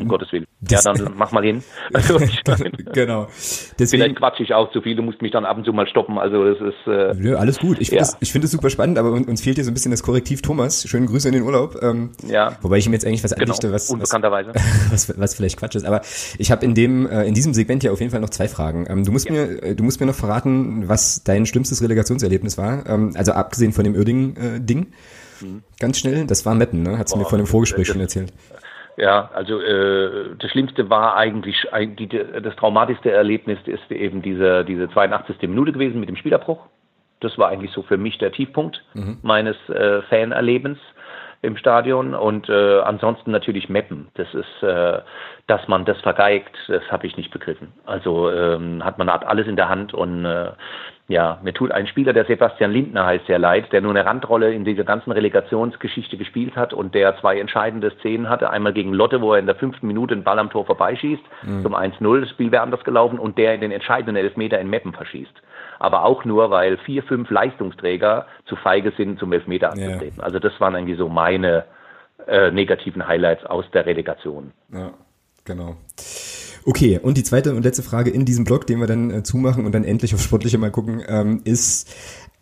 um 0.00 0.08
Gottes 0.08 0.32
Willen. 0.32 0.46
ja, 0.68 0.80
dann 0.82 1.14
mach 1.16 1.32
mal 1.32 1.44
hin. 1.44 1.62
Also, 1.94 2.18
genau. 2.92 3.28
Deswegen, 3.78 4.02
Vielleicht 4.02 4.16
quatsche 4.16 4.42
ich 4.42 4.52
auch 4.52 4.70
zu 4.72 4.82
viel, 4.82 4.94
du 4.94 5.02
musst 5.02 5.22
mich 5.22 5.32
dann 5.32 5.44
ab 5.44 5.56
und 5.56 5.64
zu 5.64 5.72
mal 5.72 5.86
stoppen. 5.88 6.18
Also 6.18 6.44
das 6.44 6.58
ist. 6.60 6.86
Äh, 6.86 7.14
Nö, 7.14 7.36
alles 7.36 7.58
gut. 7.58 7.80
Ich 7.80 7.88
finde 7.88 8.04
ja. 8.04 8.10
es 8.20 8.28
find 8.28 8.46
super 8.48 8.70
spannend, 8.70 8.98
aber 8.98 9.10
uns 9.12 9.40
fehlt 9.40 9.56
hier 9.56 9.64
so 9.64 9.70
ein 9.70 9.74
bisschen 9.74 9.90
das 9.90 10.02
Korrektiv 10.02 10.42
Thomas. 10.42 10.86
Schönen 10.86 11.06
Grüße 11.06 11.28
in 11.28 11.34
den 11.34 11.42
Urlaub. 11.44 11.78
Ähm, 11.82 12.10
ja. 12.26 12.56
Wobei 12.60 12.76
ich 12.76 12.86
ihm 12.86 12.92
jetzt 12.92 13.06
eigentlich 13.06 13.24
was 13.24 13.34
genau, 13.34 13.44
einrichte, 13.44 13.72
was, 13.72 13.90
unbekannterweise. 13.90 14.52
Was, 14.90 15.08
was, 15.08 15.18
was 15.18 15.34
vielleicht 15.34 15.58
Quatsch 15.58 15.76
ist. 15.76 15.86
Aber 15.86 16.02
ich 16.38 16.50
habe 16.50 16.64
in 16.64 16.74
dem 16.74 17.06
äh, 17.08 17.24
in 17.24 17.34
diesem 17.34 17.54
Segment 17.54 17.82
ja 17.82 17.90
auf 17.90 18.00
jeden 18.00 18.10
Fall 18.10 18.20
noch 18.20 18.30
zwei 18.30 18.48
Fragen. 18.48 18.86
Ähm, 18.88 19.04
du 19.04 19.12
musst 19.12 19.26
ja. 19.26 19.32
mir 19.32 19.62
äh, 19.62 19.74
du 19.74 19.82
musst 19.82 20.00
mir 20.00 20.06
noch 20.06 20.14
verraten, 20.14 20.88
was 20.88 21.24
dein 21.24 21.46
schlimmstes 21.46 21.82
Relegationserlebnis 21.82 22.58
war. 22.58 22.86
Ähm, 22.86 23.12
also 23.14 23.32
abgesehen 23.32 23.72
von 23.72 23.84
dem 23.84 23.94
Irding-Ding. 23.94 24.17
Äh, 24.36 25.44
mhm. 25.44 25.62
Ganz 25.80 25.98
schnell, 25.98 26.26
das 26.26 26.44
war 26.46 26.54
Meppen, 26.54 26.82
ne? 26.82 26.98
Hat 26.98 27.08
sie 27.08 27.18
mir 27.18 27.24
vor 27.24 27.38
dem 27.38 27.46
Vorgespräch 27.46 27.86
schon 27.86 28.00
erzählt. 28.00 28.32
Ja, 28.98 29.30
also 29.32 29.60
äh, 29.60 30.34
das 30.38 30.50
Schlimmste 30.50 30.90
war 30.90 31.16
eigentlich, 31.16 31.56
die, 31.98 32.08
das 32.08 32.56
traumatischste 32.56 33.12
Erlebnis 33.12 33.58
ist 33.66 33.90
eben 33.92 34.22
diese, 34.22 34.64
diese 34.64 34.90
82. 34.90 35.40
Minute 35.42 35.72
gewesen 35.72 36.00
mit 36.00 36.08
dem 36.08 36.16
Spielerbruch. 36.16 36.66
Das 37.20 37.38
war 37.38 37.48
eigentlich 37.48 37.70
so 37.70 37.82
für 37.82 37.96
mich 37.96 38.18
der 38.18 38.32
Tiefpunkt 38.32 38.84
mhm. 38.94 39.18
meines 39.22 39.56
äh, 39.68 40.02
Fanerlebens 40.02 40.78
im 41.42 41.56
Stadion 41.56 42.14
und 42.14 42.48
äh, 42.48 42.80
ansonsten 42.80 43.30
natürlich 43.30 43.68
Meppen. 43.68 44.08
Das 44.14 44.26
ist, 44.34 44.62
äh, 44.62 44.98
dass 45.46 45.68
man 45.68 45.84
das 45.84 46.00
vergeigt, 46.00 46.56
das 46.66 46.82
habe 46.90 47.06
ich 47.06 47.16
nicht 47.16 47.30
begriffen. 47.30 47.72
Also 47.86 48.30
ähm, 48.30 48.84
hat 48.84 48.98
man 48.98 49.12
hat 49.12 49.24
alles 49.24 49.46
in 49.46 49.54
der 49.54 49.68
Hand 49.68 49.94
und 49.94 50.24
äh, 50.24 50.50
ja, 51.10 51.38
mir 51.42 51.54
tut 51.54 51.72
ein 51.72 51.86
Spieler, 51.86 52.12
der 52.12 52.26
Sebastian 52.26 52.70
Lindner 52.70 53.06
heißt, 53.06 53.26
sehr 53.26 53.38
leid, 53.38 53.72
der 53.72 53.80
nur 53.80 53.92
eine 53.92 54.04
Randrolle 54.04 54.52
in 54.52 54.66
dieser 54.66 54.84
ganzen 54.84 55.10
Relegationsgeschichte 55.10 56.18
gespielt 56.18 56.54
hat 56.54 56.74
und 56.74 56.94
der 56.94 57.16
zwei 57.18 57.40
entscheidende 57.40 57.90
Szenen 57.92 58.28
hatte. 58.28 58.50
Einmal 58.50 58.74
gegen 58.74 58.92
Lotte, 58.92 59.22
wo 59.22 59.32
er 59.32 59.38
in 59.38 59.46
der 59.46 59.54
fünften 59.54 59.86
Minute 59.86 60.14
den 60.14 60.22
Ball 60.22 60.38
am 60.38 60.50
Tor 60.50 60.66
vorbeischießt, 60.66 61.22
mhm. 61.44 61.62
zum 61.62 61.74
1-0, 61.74 62.20
das 62.20 62.28
Spiel 62.28 62.52
wäre 62.52 62.62
anders 62.62 62.84
gelaufen 62.84 63.18
und 63.18 63.38
der 63.38 63.54
in 63.54 63.62
den 63.62 63.72
entscheidenden 63.72 64.16
Elfmeter 64.16 64.60
in 64.60 64.68
Meppen 64.68 64.92
verschießt. 64.92 65.32
Aber 65.78 66.04
auch 66.04 66.26
nur, 66.26 66.50
weil 66.50 66.76
vier, 66.76 67.02
fünf 67.02 67.30
Leistungsträger 67.30 68.26
zu 68.44 68.56
feige 68.56 68.92
sind, 68.98 69.18
zum 69.18 69.32
Elfmeter 69.32 69.72
anzutreten. 69.72 70.18
Ja. 70.18 70.24
Also 70.24 70.38
das 70.38 70.60
waren 70.60 70.74
eigentlich 70.74 70.98
so 70.98 71.08
meine 71.08 71.64
äh, 72.26 72.50
negativen 72.50 73.08
Highlights 73.08 73.46
aus 73.46 73.64
der 73.70 73.86
Relegation. 73.86 74.52
Ja, 74.70 74.90
genau. 75.46 75.76
Okay, 76.68 77.00
und 77.02 77.16
die 77.16 77.22
zweite 77.22 77.54
und 77.54 77.62
letzte 77.62 77.82
Frage 77.82 78.10
in 78.10 78.26
diesem 78.26 78.44
Blog, 78.44 78.66
den 78.66 78.78
wir 78.78 78.86
dann 78.86 79.10
äh, 79.10 79.22
zumachen 79.22 79.64
und 79.64 79.74
dann 79.74 79.84
endlich 79.84 80.12
auf 80.14 80.20
Sportliche 80.20 80.58
mal 80.58 80.70
gucken, 80.70 81.02
ähm, 81.08 81.40
ist 81.44 81.88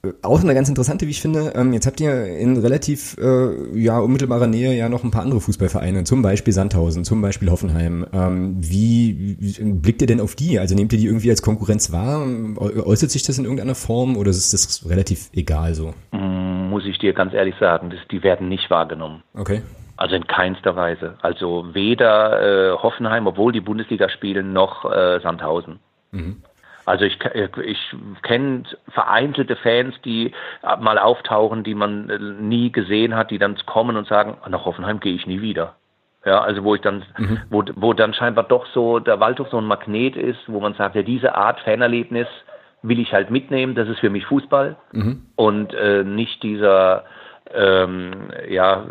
äh, 0.03 0.09
auch 0.22 0.43
eine 0.43 0.53
ganz 0.53 0.68
interessante, 0.68 1.07
wie 1.07 1.12
ich 1.12 1.20
finde. 1.20 1.53
Ähm, 1.55 1.72
jetzt 1.72 1.87
habt 1.87 2.01
ihr 2.01 2.27
in 2.37 2.57
relativ 2.57 3.16
äh, 3.18 3.79
ja 3.79 4.01
unmittelbarer 4.01 4.49
Nähe 4.49 4.77
ja 4.77 4.89
noch 4.89 5.05
ein 5.05 5.12
paar 5.12 5.22
andere 5.22 5.41
Fußballvereine, 5.41 6.03
zum 6.03 6.22
Beispiel 6.22 6.53
Sandhausen, 6.53 7.05
zum 7.05 7.22
Beispiel 7.22 7.53
Hoffenheim. 7.53 8.05
Ähm, 8.12 8.57
wie, 8.59 9.37
wie 9.39 9.62
blickt 9.62 10.01
ihr 10.01 10.09
denn 10.09 10.20
auf 10.20 10.35
die? 10.35 10.59
Also 10.59 10.74
nehmt 10.74 10.93
ihr 10.93 10.99
die 10.99 11.07
irgendwie 11.07 11.31
als 11.31 11.41
Konkurrenz 11.41 11.93
wahr? 11.93 12.27
Äußert 12.59 13.12
sich 13.12 13.22
das 13.22 13.39
in 13.39 13.45
irgendeiner 13.45 13.77
Form 13.77 14.16
oder 14.16 14.31
ist 14.31 14.53
das 14.53 14.91
relativ 14.91 15.31
egal 15.35 15.74
so? 15.74 15.95
Muss 16.11 16.85
ich 16.85 16.99
dir 16.99 17.12
ganz 17.12 17.33
ehrlich 17.33 17.55
sagen, 17.61 17.91
das, 17.91 18.01
die 18.11 18.24
werden 18.24 18.49
nicht 18.49 18.70
wahrgenommen. 18.70 19.22
Okay. 19.35 19.62
Also 19.97 20.14
in 20.14 20.26
keinster 20.26 20.76
Weise. 20.76 21.16
Also 21.22 21.74
weder 21.74 22.72
äh, 22.72 22.76
Hoffenheim, 22.76 23.26
obwohl 23.26 23.53
die 23.53 23.61
Bundesliga 23.61 24.09
spielen, 24.09 24.53
noch 24.53 24.84
äh, 24.84 25.20
Sandhausen. 25.20 25.78
Mhm. 26.11 26.42
Also 26.84 27.05
ich, 27.05 27.22
äh, 27.24 27.49
ich 27.62 27.78
kenne 28.22 28.62
vereinzelte 28.88 29.57
Fans, 29.57 29.94
die 30.05 30.32
mal 30.80 30.99
auftauchen, 30.99 31.64
die 31.64 31.74
man 31.74 32.11
äh, 32.11 32.18
nie 32.18 32.70
gesehen 32.70 33.16
hat, 33.16 33.30
die 33.30 33.38
dann 33.38 33.57
kommen 33.66 33.97
und 33.97 34.07
sagen, 34.07 34.36
nach 34.49 34.64
Hoffenheim 34.64 35.01
gehe 35.01 35.14
ich 35.14 35.26
nie 35.26 35.40
wieder. 35.40 35.74
Ja, 36.24 36.40
also 36.40 36.64
wo 36.64 36.74
ich 36.74 36.80
dann, 36.80 37.05
mhm. 37.18 37.40
wo, 37.51 37.64
wo 37.76 37.92
dann 37.92 38.12
scheinbar 38.12 38.44
doch 38.44 38.66
so 38.74 38.99
der 38.99 39.20
Waldhof 39.20 39.49
so 39.49 39.59
ein 39.59 39.64
Magnet 39.64 40.16
ist, 40.16 40.40
wo 40.49 40.61
man 40.61 40.74
sagt, 40.74 40.97
ja, 40.97 41.03
diese 41.03 41.36
Art 41.36 41.61
Fanerlebnis 41.61 42.26
will 42.82 42.99
ich 42.99 43.12
halt 43.12 43.30
mitnehmen, 43.30 43.74
das 43.74 43.88
ist 43.88 44.01
für 44.01 44.11
mich 44.11 44.26
Fußball 44.26 44.76
mhm. 44.92 45.26
und 45.36 45.72
äh, 45.74 46.05
nicht 46.05 46.42
dieser 46.42 47.05
ähm, 47.55 48.30
ja, 48.49 48.84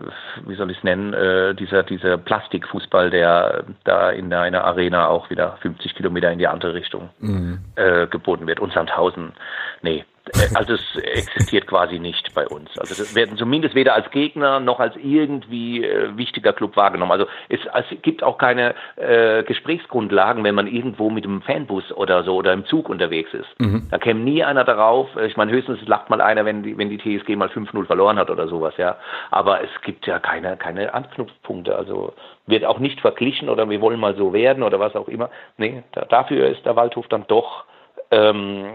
wie 0.46 0.56
soll 0.56 0.72
ich 0.72 0.78
es 0.78 0.84
nennen, 0.84 1.14
äh, 1.14 1.54
dieser, 1.56 1.84
dieser 1.84 2.18
Plastikfußball, 2.18 3.10
der 3.10 3.66
da 3.84 4.10
in 4.12 4.34
einer 4.34 4.64
Arena 4.64 5.08
auch 5.08 5.30
wieder 5.30 5.58
50 5.62 5.96
Kilometer 5.96 6.32
in 6.32 6.40
die 6.40 6.48
andere 6.48 6.74
Richtung 6.74 7.10
mhm. 7.20 7.60
äh, 7.76 8.08
geboten 8.08 8.48
wird. 8.48 8.60
Und 8.60 8.74
Sandhausen, 8.74 9.34
nee, 9.82 10.06
also 10.54 10.74
es 10.74 10.96
existiert 10.96 11.68
quasi 11.68 12.00
nicht 12.00 12.34
bei 12.34 12.48
uns. 12.48 12.70
Also 12.78 12.96
das 12.96 13.16
werden 13.16 13.38
zumindest 13.38 13.76
weder 13.76 13.94
als 13.94 14.10
Gegner 14.12 14.60
noch 14.60 14.80
als 14.80 14.96
irgendwie 14.98 15.84
äh, 15.84 16.16
wichtiger 16.18 16.54
Club 16.54 16.76
wahrgenommen. 16.76 17.12
Also 17.12 17.28
es, 17.50 17.60
es 17.74 18.02
gibt 18.02 18.24
auch 18.24 18.38
keine 18.38 18.76
äh, 18.96 19.44
Gesprächsgrundlagen, 19.44 20.44
wenn 20.44 20.56
man 20.56 20.68
irgendwo 20.68 21.10
mit 21.10 21.26
einem 21.26 21.42
Fanbus 21.42 21.92
oder 21.92 22.24
so 22.24 22.36
oder 22.36 22.54
im 22.54 22.66
Zug 22.66 22.90
unterwegs 22.90 23.34
ist. 23.34 23.48
Mhm. 23.60 23.88
Da 23.92 23.98
käme 23.98 24.20
nie 24.22 24.44
einer 24.44 24.64
darauf. 24.64 25.10
Ich 25.18 25.38
meine, 25.38 25.52
höchstens 25.52 25.80
lacht 25.88 26.10
mal 26.10 26.22
einer, 26.22 26.46
wenn 26.46 26.64
die, 26.64 26.78
wenn 26.78 26.90
die 26.90 26.98
TSG 26.98 27.36
mal 27.36 27.50
5-0 27.50 27.86
verloren 27.86 28.18
hat 28.18 28.30
oder 28.30 28.48
sowas, 28.48 28.74
ja. 28.78 28.98
Aber 29.32 29.62
es 29.62 29.70
gibt 29.84 30.08
ja 30.08 30.20
keine, 30.20 30.58
keine 30.58 30.94
Anknüpfpunkte. 30.94 31.76
Also 31.76 32.14
wird 32.48 32.66
auch 32.66 32.80
nicht 32.80 33.02
verglichen 33.02 33.50
oder 33.50 33.70
wir 33.70 33.82
wollen 33.82 34.00
mal 34.00 34.16
so 34.16 34.34
werden 34.34 34.64
oder 34.64 34.80
was 34.80 34.96
auch 34.96 35.08
immer. 35.08 35.30
Nee, 35.58 35.84
da, 35.94 36.06
dafür 36.06 36.48
ist 36.48 36.66
der 36.66 36.76
Waldhof 36.76 37.08
dann 37.08 37.26
doch 37.28 37.66
ähm, 38.12 38.66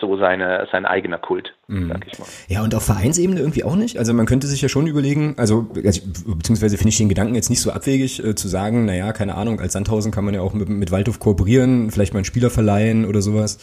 so 0.00 0.16
seine, 0.16 0.66
sein 0.72 0.86
eigener 0.86 1.18
Kult, 1.18 1.54
mhm. 1.68 1.88
sag 1.88 2.06
ich 2.06 2.18
mal. 2.18 2.26
Ja, 2.48 2.62
und 2.62 2.74
auf 2.74 2.84
Vereinsebene 2.84 3.40
irgendwie 3.40 3.64
auch 3.64 3.76
nicht? 3.76 3.98
Also 3.98 4.12
man 4.12 4.26
könnte 4.26 4.46
sich 4.46 4.62
ja 4.62 4.68
schon 4.68 4.86
überlegen, 4.86 5.34
also, 5.38 5.68
also 5.84 6.02
beziehungsweise 6.36 6.76
finde 6.76 6.90
ich 6.90 6.98
den 6.98 7.08
Gedanken 7.08 7.34
jetzt 7.34 7.50
nicht 7.50 7.60
so 7.60 7.70
abwegig 7.70 8.24
äh, 8.24 8.34
zu 8.34 8.48
sagen, 8.48 8.84
naja, 8.84 9.12
keine 9.12 9.36
Ahnung, 9.36 9.60
als 9.60 9.72
Sandhausen 9.74 10.12
kann 10.12 10.24
man 10.24 10.34
ja 10.34 10.40
auch 10.40 10.54
mit, 10.54 10.68
mit 10.68 10.90
Waldhof 10.90 11.18
kooperieren, 11.18 11.90
vielleicht 11.90 12.12
mal 12.12 12.18
einen 12.18 12.24
Spieler 12.24 12.50
verleihen 12.50 13.06
oder 13.06 13.22
sowas. 13.22 13.58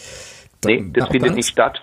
Nee, 0.65 0.85
das 0.93 1.09
findet 1.09 1.35
nicht 1.35 1.49
statt. 1.49 1.81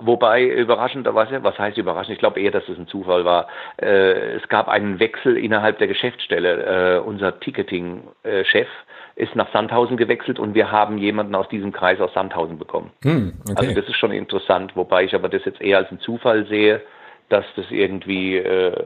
Wobei 0.00 0.44
überraschenderweise, 0.44 1.42
was 1.42 1.58
heißt 1.58 1.76
überraschend? 1.76 2.14
Ich 2.14 2.20
glaube 2.20 2.40
eher, 2.40 2.52
dass 2.52 2.68
es 2.68 2.78
ein 2.78 2.86
Zufall 2.86 3.24
war. 3.24 3.48
Äh, 3.78 4.36
es 4.36 4.48
gab 4.48 4.68
einen 4.68 5.00
Wechsel 5.00 5.36
innerhalb 5.36 5.78
der 5.78 5.88
Geschäftsstelle. 5.88 6.98
Äh, 6.98 7.00
unser 7.00 7.40
Ticketing-Chef 7.40 8.68
ist 9.18 9.34
nach 9.34 9.52
Sandhausen 9.52 9.96
gewechselt 9.96 10.38
und 10.38 10.54
wir 10.54 10.70
haben 10.70 10.96
jemanden 10.96 11.34
aus 11.34 11.48
diesem 11.48 11.72
Kreis 11.72 12.00
aus 12.00 12.14
Sandhausen 12.14 12.56
bekommen. 12.56 12.92
Hm, 13.02 13.34
okay. 13.50 13.54
Also 13.56 13.74
das 13.74 13.88
ist 13.88 13.96
schon 13.96 14.12
interessant, 14.12 14.76
wobei 14.76 15.04
ich 15.04 15.14
aber 15.14 15.28
das 15.28 15.44
jetzt 15.44 15.60
eher 15.60 15.78
als 15.78 15.90
einen 15.90 15.98
Zufall 16.00 16.46
sehe, 16.46 16.80
dass 17.28 17.44
das 17.56 17.66
irgendwie 17.70 18.36
äh, 18.36 18.84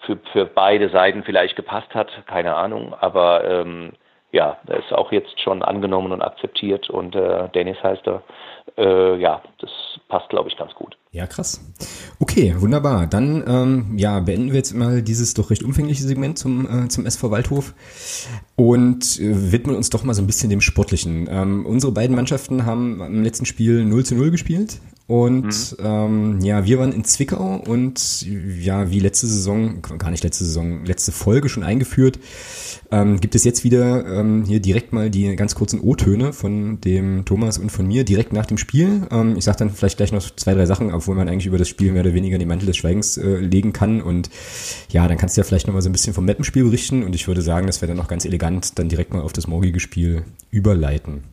für, 0.00 0.18
für 0.32 0.46
beide 0.46 0.88
Seiten 0.88 1.22
vielleicht 1.22 1.54
gepasst 1.54 1.94
hat, 1.94 2.10
keine 2.26 2.56
Ahnung, 2.56 2.92
aber 2.98 3.44
ähm, 3.44 3.92
ja, 4.32 4.58
er 4.66 4.78
ist 4.78 4.92
auch 4.92 5.10
jetzt 5.10 5.40
schon 5.40 5.62
angenommen 5.62 6.12
und 6.12 6.22
akzeptiert 6.22 6.90
und 6.90 7.14
äh, 7.14 7.48
Dennis 7.54 7.82
heißt 7.82 8.06
er. 8.06 8.22
Äh, 8.76 9.20
ja, 9.20 9.42
das 9.60 9.70
passt, 10.08 10.28
glaube 10.28 10.48
ich, 10.48 10.56
ganz 10.56 10.74
gut. 10.74 10.96
Ja, 11.10 11.26
krass. 11.26 11.60
Okay, 12.20 12.54
wunderbar. 12.58 13.06
Dann 13.06 13.42
ähm, 13.48 13.98
ja, 13.98 14.20
beenden 14.20 14.50
wir 14.50 14.58
jetzt 14.58 14.74
mal 14.74 15.02
dieses 15.02 15.32
doch 15.34 15.50
recht 15.50 15.62
umfängliche 15.62 16.02
Segment 16.02 16.38
zum, 16.38 16.84
äh, 16.84 16.88
zum 16.88 17.06
SV 17.06 17.30
Waldhof 17.30 17.74
und 18.56 19.18
äh, 19.18 19.52
widmen 19.52 19.74
uns 19.74 19.88
doch 19.88 20.04
mal 20.04 20.14
so 20.14 20.22
ein 20.22 20.26
bisschen 20.26 20.50
dem 20.50 20.60
Sportlichen. 20.60 21.26
Ähm, 21.30 21.64
unsere 21.64 21.92
beiden 21.92 22.14
Mannschaften 22.14 22.66
haben 22.66 23.00
im 23.00 23.22
letzten 23.22 23.46
Spiel 23.46 23.84
0 23.84 24.04
zu 24.04 24.14
0 24.14 24.30
gespielt. 24.30 24.80
Und 25.08 25.72
mhm. 25.78 25.84
ähm, 25.84 26.40
ja, 26.42 26.66
wir 26.66 26.78
waren 26.78 26.92
in 26.92 27.02
Zwickau 27.02 27.56
und 27.66 28.26
ja, 28.60 28.90
wie 28.90 29.00
letzte 29.00 29.26
Saison, 29.26 29.80
gar 29.80 30.10
nicht 30.10 30.22
letzte 30.22 30.44
Saison, 30.44 30.84
letzte 30.84 31.12
Folge 31.12 31.48
schon 31.48 31.62
eingeführt, 31.62 32.18
ähm, 32.90 33.18
gibt 33.18 33.34
es 33.34 33.42
jetzt 33.42 33.64
wieder 33.64 34.04
ähm, 34.06 34.44
hier 34.44 34.60
direkt 34.60 34.92
mal 34.92 35.08
die 35.08 35.34
ganz 35.34 35.54
kurzen 35.54 35.80
O-Töne 35.80 36.34
von 36.34 36.82
dem 36.82 37.24
Thomas 37.24 37.56
und 37.56 37.72
von 37.72 37.88
mir 37.88 38.04
direkt 38.04 38.34
nach 38.34 38.44
dem 38.44 38.58
Spiel. 38.58 39.06
Ähm, 39.10 39.34
ich 39.38 39.44
sage 39.44 39.56
dann 39.56 39.70
vielleicht 39.70 39.96
gleich 39.96 40.12
noch 40.12 40.30
zwei, 40.36 40.52
drei 40.52 40.66
Sachen, 40.66 40.92
obwohl 40.92 41.16
man 41.16 41.26
eigentlich 41.26 41.46
über 41.46 41.58
das 41.58 41.70
Spiel 41.70 41.90
mehr 41.92 42.02
oder 42.02 42.12
weniger 42.12 42.36
den 42.36 42.48
Mantel 42.48 42.66
des 42.66 42.76
Schweigens 42.76 43.16
äh, 43.16 43.36
legen 43.36 43.72
kann. 43.72 44.02
Und 44.02 44.28
ja, 44.90 45.08
dann 45.08 45.16
kannst 45.16 45.38
du 45.38 45.40
ja 45.40 45.44
vielleicht 45.46 45.68
noch 45.68 45.74
mal 45.74 45.80
so 45.80 45.88
ein 45.88 45.92
bisschen 45.92 46.12
vom 46.12 46.26
Mappenspiel 46.26 46.64
berichten 46.64 47.02
und 47.02 47.14
ich 47.14 47.26
würde 47.26 47.40
sagen, 47.40 47.66
das 47.66 47.80
wäre 47.80 47.88
dann 47.88 47.96
noch 47.96 48.08
ganz 48.08 48.26
elegant 48.26 48.78
dann 48.78 48.90
direkt 48.90 49.14
mal 49.14 49.22
auf 49.22 49.32
das 49.32 49.46
morgige 49.46 49.80
Spiel 49.80 50.24
überleiten. 50.50 51.24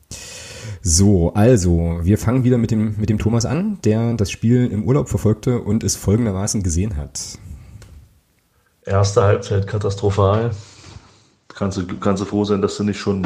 So, 0.88 1.34
also, 1.34 1.98
wir 2.04 2.20
fangen 2.20 2.44
wieder 2.44 2.60
mit 2.60 2.70
dem, 2.70 2.94
mit 3.00 3.10
dem 3.10 3.18
Thomas 3.18 3.44
an, 3.44 3.80
der 3.84 4.14
das 4.14 4.30
Spiel 4.30 4.68
im 4.68 4.84
Urlaub 4.84 5.10
verfolgte 5.10 5.60
und 5.60 5.84
es 5.84 5.96
folgendermaßen 5.96 6.62
gesehen 6.62 6.96
hat. 6.96 7.40
Erste 8.84 9.24
Halbzeit 9.24 9.66
katastrophal. 9.66 10.52
Kannst 11.48 11.80
du, 11.80 11.88
kannst 12.00 12.22
du 12.22 12.28
froh 12.28 12.44
sein, 12.44 12.62
dass 12.62 12.78
du 12.78 12.84
nicht 12.84 13.00
schon 13.00 13.26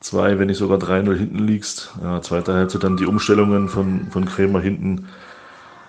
zwei, 0.00 0.38
wenn 0.38 0.48
nicht 0.48 0.58
sogar 0.58 0.76
3-0 0.76 1.16
hinten 1.16 1.38
liegst. 1.38 1.94
Ja, 2.02 2.20
zweite 2.20 2.52
Halbzeit 2.52 2.84
dann 2.84 2.98
die 2.98 3.06
Umstellungen 3.06 3.70
von, 3.70 4.08
von 4.10 4.26
Krämer 4.26 4.60
hinten 4.60 5.08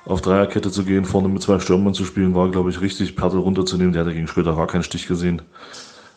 auf 0.06 0.22
Dreierkette 0.22 0.72
zu 0.72 0.86
gehen, 0.86 1.04
vorne 1.04 1.28
mit 1.28 1.42
zwei 1.42 1.60
Stürmern 1.60 1.94
zu 1.94 2.06
spielen, 2.06 2.36
war, 2.36 2.50
glaube 2.50 2.70
ich, 2.70 2.80
richtig, 2.80 3.18
Pertel 3.18 3.42
runterzunehmen. 3.42 3.92
Der 3.92 4.06
hatte 4.06 4.14
gegen 4.14 4.28
Schröder 4.28 4.56
gar 4.56 4.68
keinen 4.68 4.84
Stich 4.84 5.10
gesehen. 5.10 5.42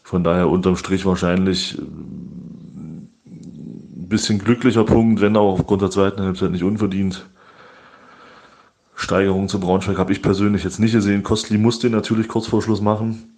Von 0.05 0.23
daher 0.23 0.49
unterm 0.49 0.77
Strich 0.77 1.05
wahrscheinlich 1.05 1.81
bisschen 4.11 4.39
glücklicher 4.39 4.85
Punkt, 4.85 5.23
wenn 5.23 5.37
auch 5.37 5.55
aufgrund 5.55 5.81
der 5.81 5.91
zweiten 5.91 6.21
Halbzeit 6.21 6.51
nicht 6.51 6.65
unverdient. 6.65 7.27
Steigerung 8.95 9.49
zum 9.49 9.63
Braunschweig 9.63 9.97
habe 9.97 10.13
ich 10.13 10.21
persönlich 10.21 10.63
jetzt 10.63 10.79
nicht 10.79 10.93
gesehen. 10.93 11.23
Kostli 11.23 11.57
musste 11.57 11.89
natürlich 11.89 12.29
kurz 12.29 12.47
vor 12.47 12.61
Schluss 12.61 12.83
machen. 12.83 13.35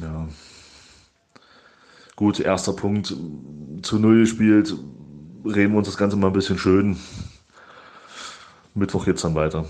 Ja. 0.00 0.26
Gut, 2.16 2.40
erster 2.40 2.72
Punkt 2.72 3.14
zu 3.82 3.98
Null 3.98 4.20
gespielt. 4.20 4.74
Reden 5.44 5.72
wir 5.72 5.78
uns 5.78 5.88
das 5.88 5.98
Ganze 5.98 6.16
mal 6.16 6.28
ein 6.28 6.32
bisschen 6.32 6.58
schön. 6.58 6.96
Mittwoch 8.74 9.04
geht's 9.04 9.22
dann 9.22 9.34
weiter. 9.34 9.66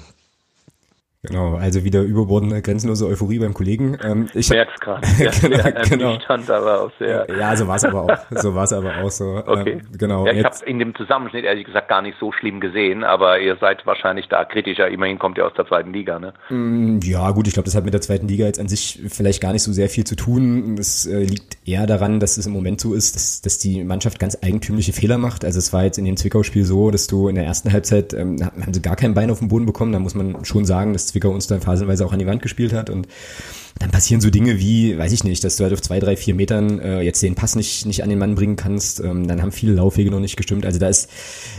Genau, 1.22 1.56
also 1.56 1.84
wieder 1.84 2.00
überbordende, 2.00 2.62
grenzenlose 2.62 3.06
Euphorie 3.06 3.38
beim 3.40 3.52
Kollegen. 3.52 3.98
Ähm, 4.02 4.28
ich 4.32 4.48
merk's 4.48 4.80
gerade. 4.80 5.06
Ja, 5.18 5.30
genau, 5.30 5.80
genau. 5.88 6.20
Stand, 6.20 6.50
aber 6.50 6.82
auch 6.82 6.92
sehr. 6.98 7.26
Ja, 7.38 7.54
so 7.56 7.68
war 7.68 7.76
es 7.76 7.84
aber 7.84 8.02
auch. 8.04 8.18
So 8.30 8.54
war 8.54 8.64
es 8.64 8.72
aber 8.72 9.02
auch 9.02 9.10
so. 9.10 9.42
Okay. 9.50 9.72
Ähm, 9.72 9.82
genau. 9.98 10.26
Ja, 10.26 10.32
ich 10.32 10.44
habe 10.44 10.56
in 10.64 10.78
dem 10.78 10.94
Zusammenschnitt 10.94 11.44
ehrlich 11.44 11.66
gesagt 11.66 11.88
gar 11.88 12.02
nicht 12.02 12.16
so 12.18 12.32
schlimm 12.32 12.60
gesehen, 12.60 13.04
aber 13.04 13.40
ihr 13.40 13.56
seid 13.56 13.84
wahrscheinlich 13.84 14.28
da 14.28 14.44
kritischer. 14.44 14.88
Immerhin 14.88 15.18
kommt 15.18 15.38
ihr 15.38 15.46
aus 15.46 15.52
der 15.54 15.66
zweiten 15.66 15.92
Liga, 15.92 16.18
ne? 16.18 16.32
Mm, 16.48 17.00
ja, 17.02 17.30
gut, 17.32 17.48
ich 17.48 17.54
glaube, 17.54 17.66
das 17.66 17.74
hat 17.74 17.84
mit 17.84 17.92
der 17.92 18.00
zweiten 18.00 18.28
Liga 18.28 18.46
jetzt 18.46 18.60
an 18.60 18.68
sich 18.68 19.02
vielleicht 19.08 19.42
gar 19.42 19.52
nicht 19.52 19.62
so 19.62 19.72
sehr 19.72 19.88
viel 19.88 20.04
zu 20.04 20.16
tun. 20.16 20.76
Es 20.78 21.06
äh, 21.06 21.22
liegt 21.22 21.58
eher 21.66 21.86
daran, 21.86 22.20
dass 22.20 22.38
es 22.38 22.46
im 22.46 22.52
Moment 22.52 22.80
so 22.80 22.94
ist, 22.94 23.16
dass, 23.16 23.40
dass 23.42 23.58
die 23.58 23.84
Mannschaft 23.84 24.18
ganz 24.18 24.38
eigentümliche 24.42 24.92
Fehler 24.92 25.18
macht. 25.18 25.44
Also 25.44 25.58
es 25.58 25.72
war 25.72 25.84
jetzt 25.84 25.98
in 25.98 26.04
dem 26.04 26.16
Zwickau-Spiel 26.16 26.64
so, 26.64 26.90
dass 26.90 27.06
du 27.08 27.28
in 27.28 27.34
der 27.34 27.44
ersten 27.44 27.72
Halbzeit 27.72 28.14
ähm, 28.14 28.38
haben 28.42 28.72
sie 28.72 28.82
gar 28.82 28.96
kein 28.96 29.14
Bein 29.14 29.30
auf 29.30 29.40
den 29.40 29.48
Boden 29.48 29.66
bekommen. 29.66 29.92
Da 29.92 29.98
muss 29.98 30.14
man 30.14 30.44
schon 30.44 30.64
sagen, 30.64 30.92
dass 30.92 31.09
Zwickau 31.10 31.30
uns 31.30 31.46
da 31.46 31.60
phasenweise 31.60 32.04
auch 32.04 32.12
an 32.12 32.18
die 32.18 32.26
Wand 32.26 32.42
gespielt 32.42 32.72
hat 32.72 32.90
und 32.90 33.08
dann 33.78 33.90
passieren 33.90 34.20
so 34.20 34.30
Dinge 34.30 34.58
wie, 34.58 34.98
weiß 34.98 35.12
ich 35.12 35.24
nicht, 35.24 35.42
dass 35.42 35.56
du 35.56 35.64
halt 35.64 35.72
auf 35.72 35.80
zwei, 35.80 36.00
drei, 36.00 36.16
vier 36.16 36.34
Metern 36.34 36.80
äh, 36.80 37.00
jetzt 37.00 37.22
den 37.22 37.34
Pass 37.34 37.56
nicht, 37.56 37.86
nicht 37.86 38.02
an 38.02 38.10
den 38.10 38.18
Mann 38.18 38.34
bringen 38.34 38.56
kannst. 38.56 39.00
Ähm, 39.00 39.26
dann 39.26 39.40
haben 39.40 39.52
viele 39.52 39.72
Laufwege 39.72 40.10
noch 40.10 40.20
nicht 40.20 40.36
gestimmt. 40.36 40.66
Also 40.66 40.78
da 40.78 40.88
ist 40.88 41.08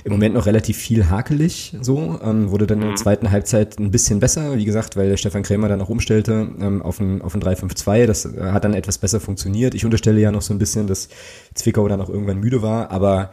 im 0.04 0.12
Moment 0.12 0.36
noch 0.36 0.46
relativ 0.46 0.78
viel 0.78 1.10
hakelig 1.10 1.76
so. 1.82 2.20
Ähm, 2.24 2.52
wurde 2.52 2.68
dann 2.68 2.80
in 2.80 2.84
der 2.84 2.92
mhm. 2.92 2.98
zweiten 2.98 3.32
Halbzeit 3.32 3.80
ein 3.80 3.92
bisschen 3.92 4.20
besser, 4.20 4.58
wie 4.58 4.66
gesagt, 4.66 4.98
weil 4.98 5.10
der 5.10 5.18
Stefan 5.18 5.42
Krämer 5.42 5.68
dann 5.68 5.82
auch 5.82 5.90
umstellte 5.90 6.48
ähm, 6.60 6.82
auf 6.82 7.00
ein, 7.00 7.22
auf 7.22 7.34
ein 7.34 7.42
3-5-2. 7.42 8.06
Das 8.06 8.26
äh, 8.26 8.52
hat 8.52 8.66
dann 8.66 8.74
etwas 8.74 8.98
besser 9.00 9.20
funktioniert. 9.20 9.74
Ich 9.74 9.86
unterstelle 9.86 10.20
ja 10.20 10.32
noch 10.32 10.44
so 10.44 10.54
ein 10.54 10.60
bisschen, 10.60 10.88
dass 10.88 11.10
Zwickau 11.56 11.88
dann 11.88 12.02
auch 12.02 12.10
irgendwann 12.10 12.40
müde 12.40 12.62
war, 12.62 12.92
aber 12.92 13.32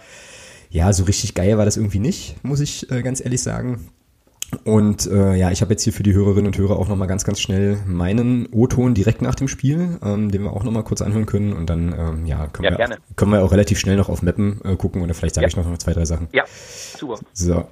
ja, 0.70 0.92
so 0.92 1.04
richtig 1.04 1.34
geil 1.34 1.58
war 1.58 1.64
das 1.64 1.76
irgendwie 1.76 1.98
nicht, 1.98 2.42
muss 2.42 2.60
ich 2.60 2.90
äh, 2.90 3.02
ganz 3.02 3.22
ehrlich 3.22 3.42
sagen. 3.42 3.88
Und 4.64 5.07
äh, 5.07 5.34
ja, 5.34 5.51
ich 5.51 5.61
habe 5.61 5.72
jetzt 5.72 5.82
hier 5.82 5.92
für 5.92 6.03
die 6.03 6.14
Hörerinnen 6.14 6.46
und 6.46 6.57
Hörer 6.59 6.78
auch 6.78 6.88
nochmal 6.88 7.09
ganz, 7.09 7.24
ganz 7.24 7.40
schnell 7.40 7.78
meinen 7.86 8.49
O-Ton 8.51 8.94
direkt 8.94 9.20
nach 9.20 9.34
dem 9.34 9.46
Spiel, 9.46 9.99
ähm, 10.03 10.30
den 10.30 10.42
wir 10.42 10.53
auch 10.53 10.64
nochmal 10.64 10.84
kurz 10.84 11.03
anhören 11.03 11.26
können. 11.26 11.53
Und 11.53 11.68
dann 11.68 11.94
ähm, 11.96 12.26
ja, 12.26 12.46
können, 12.46 12.72
ja, 12.72 12.78
wir, 12.78 12.96
können 13.16 13.32
wir 13.32 13.42
auch 13.42 13.53
relativ 13.53 13.78
schnell 13.78 13.96
noch 13.96 14.09
auf 14.09 14.22
Mappen 14.22 14.61
äh, 14.64 14.76
gucken 14.76 15.03
oder 15.03 15.12
vielleicht 15.12 15.34
sage 15.34 15.44
ja. 15.44 15.49
ich 15.49 15.57
noch 15.57 15.78
zwei, 15.78 15.92
drei 15.92 16.05
Sachen. 16.07 16.28
Ja, 16.32 16.44
super. 16.96 17.18
So. 17.34 17.64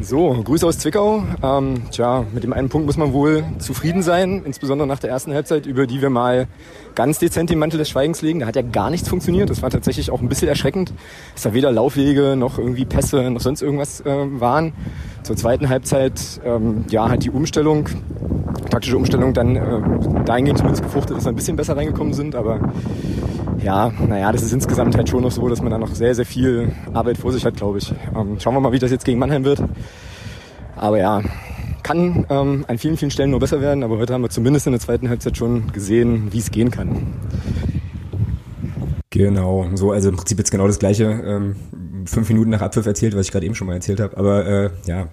So, 0.00 0.42
Grüße 0.44 0.64
aus 0.64 0.78
Zwickau. 0.78 1.24
Ähm, 1.42 1.90
tja, 1.90 2.24
mit 2.32 2.44
dem 2.44 2.52
einen 2.52 2.68
Punkt 2.68 2.86
muss 2.86 2.96
man 2.96 3.12
wohl 3.12 3.44
zufrieden 3.58 4.02
sein, 4.02 4.42
insbesondere 4.44 4.86
nach 4.86 5.00
der 5.00 5.10
ersten 5.10 5.34
Halbzeit, 5.34 5.66
über 5.66 5.88
die 5.88 6.00
wir 6.00 6.08
mal 6.08 6.46
ganz 6.94 7.18
dezent 7.18 7.50
den 7.50 7.58
Mantel 7.58 7.78
des 7.78 7.88
Schweigens 7.88 8.22
legen. 8.22 8.38
Da 8.38 8.46
hat 8.46 8.54
ja 8.54 8.62
gar 8.62 8.90
nichts 8.90 9.08
funktioniert. 9.08 9.50
Das 9.50 9.60
war 9.60 9.70
tatsächlich 9.70 10.12
auch 10.12 10.20
ein 10.20 10.28
bisschen 10.28 10.48
erschreckend, 10.48 10.92
dass 11.34 11.42
da 11.42 11.52
weder 11.52 11.72
Laufwege 11.72 12.36
noch 12.36 12.58
irgendwie 12.58 12.84
Pässe 12.84 13.28
noch 13.30 13.40
sonst 13.40 13.60
irgendwas 13.60 14.00
äh, 14.02 14.40
waren. 14.40 14.72
Zur 15.24 15.36
zweiten 15.36 15.68
Halbzeit, 15.68 16.20
ähm, 16.44 16.84
ja, 16.90 17.10
hat 17.10 17.24
die 17.24 17.30
Umstellung, 17.30 17.88
taktische 18.70 18.96
Umstellung 18.96 19.34
dann 19.34 19.56
äh, 19.56 19.62
dahingehend 20.24 20.58
zumindest 20.58 20.84
gefruchtet, 20.84 21.16
dass 21.16 21.24
wir 21.24 21.32
ein 21.32 21.36
bisschen 21.36 21.56
besser 21.56 21.76
reingekommen 21.76 22.14
sind, 22.14 22.36
aber 22.36 22.60
ja, 23.62 23.92
naja, 24.06 24.32
das 24.32 24.42
ist 24.42 24.52
insgesamt 24.52 24.96
halt 24.96 25.08
schon 25.08 25.22
noch 25.22 25.30
so, 25.30 25.48
dass 25.48 25.60
man 25.60 25.70
da 25.70 25.78
noch 25.78 25.94
sehr, 25.94 26.14
sehr 26.14 26.26
viel 26.26 26.72
Arbeit 26.92 27.18
vor 27.18 27.32
sich 27.32 27.44
hat, 27.44 27.56
glaube 27.56 27.78
ich. 27.78 27.92
Ähm, 28.14 28.38
schauen 28.40 28.54
wir 28.54 28.60
mal, 28.60 28.72
wie 28.72 28.78
das 28.78 28.90
jetzt 28.90 29.04
gegen 29.04 29.18
Mannheim 29.18 29.44
wird. 29.44 29.62
Aber 30.76 30.98
ja, 30.98 31.22
kann 31.82 32.26
ähm, 32.28 32.64
an 32.68 32.78
vielen, 32.78 32.96
vielen 32.96 33.10
Stellen 33.10 33.30
nur 33.30 33.40
besser 33.40 33.60
werden, 33.60 33.82
aber 33.82 33.98
heute 33.98 34.14
haben 34.14 34.22
wir 34.22 34.30
zumindest 34.30 34.66
in 34.66 34.72
der 34.72 34.80
zweiten 34.80 35.08
Halbzeit 35.08 35.36
schon 35.36 35.72
gesehen, 35.72 36.32
wie 36.32 36.38
es 36.38 36.50
gehen 36.50 36.70
kann. 36.70 37.14
Genau, 39.10 39.66
so, 39.74 39.90
also 39.92 40.10
im 40.10 40.16
Prinzip 40.16 40.38
jetzt 40.38 40.50
genau 40.50 40.66
das 40.66 40.78
gleiche, 40.78 41.04
ähm, 41.04 41.56
fünf 42.04 42.28
Minuten 42.28 42.50
nach 42.50 42.60
Abpfiff 42.60 42.86
erzählt, 42.86 43.16
was 43.16 43.26
ich 43.26 43.32
gerade 43.32 43.46
eben 43.46 43.54
schon 43.54 43.66
mal 43.66 43.74
erzählt 43.74 44.00
habe, 44.00 44.16
aber 44.16 44.46
äh, 44.46 44.70
ja, 44.86 45.08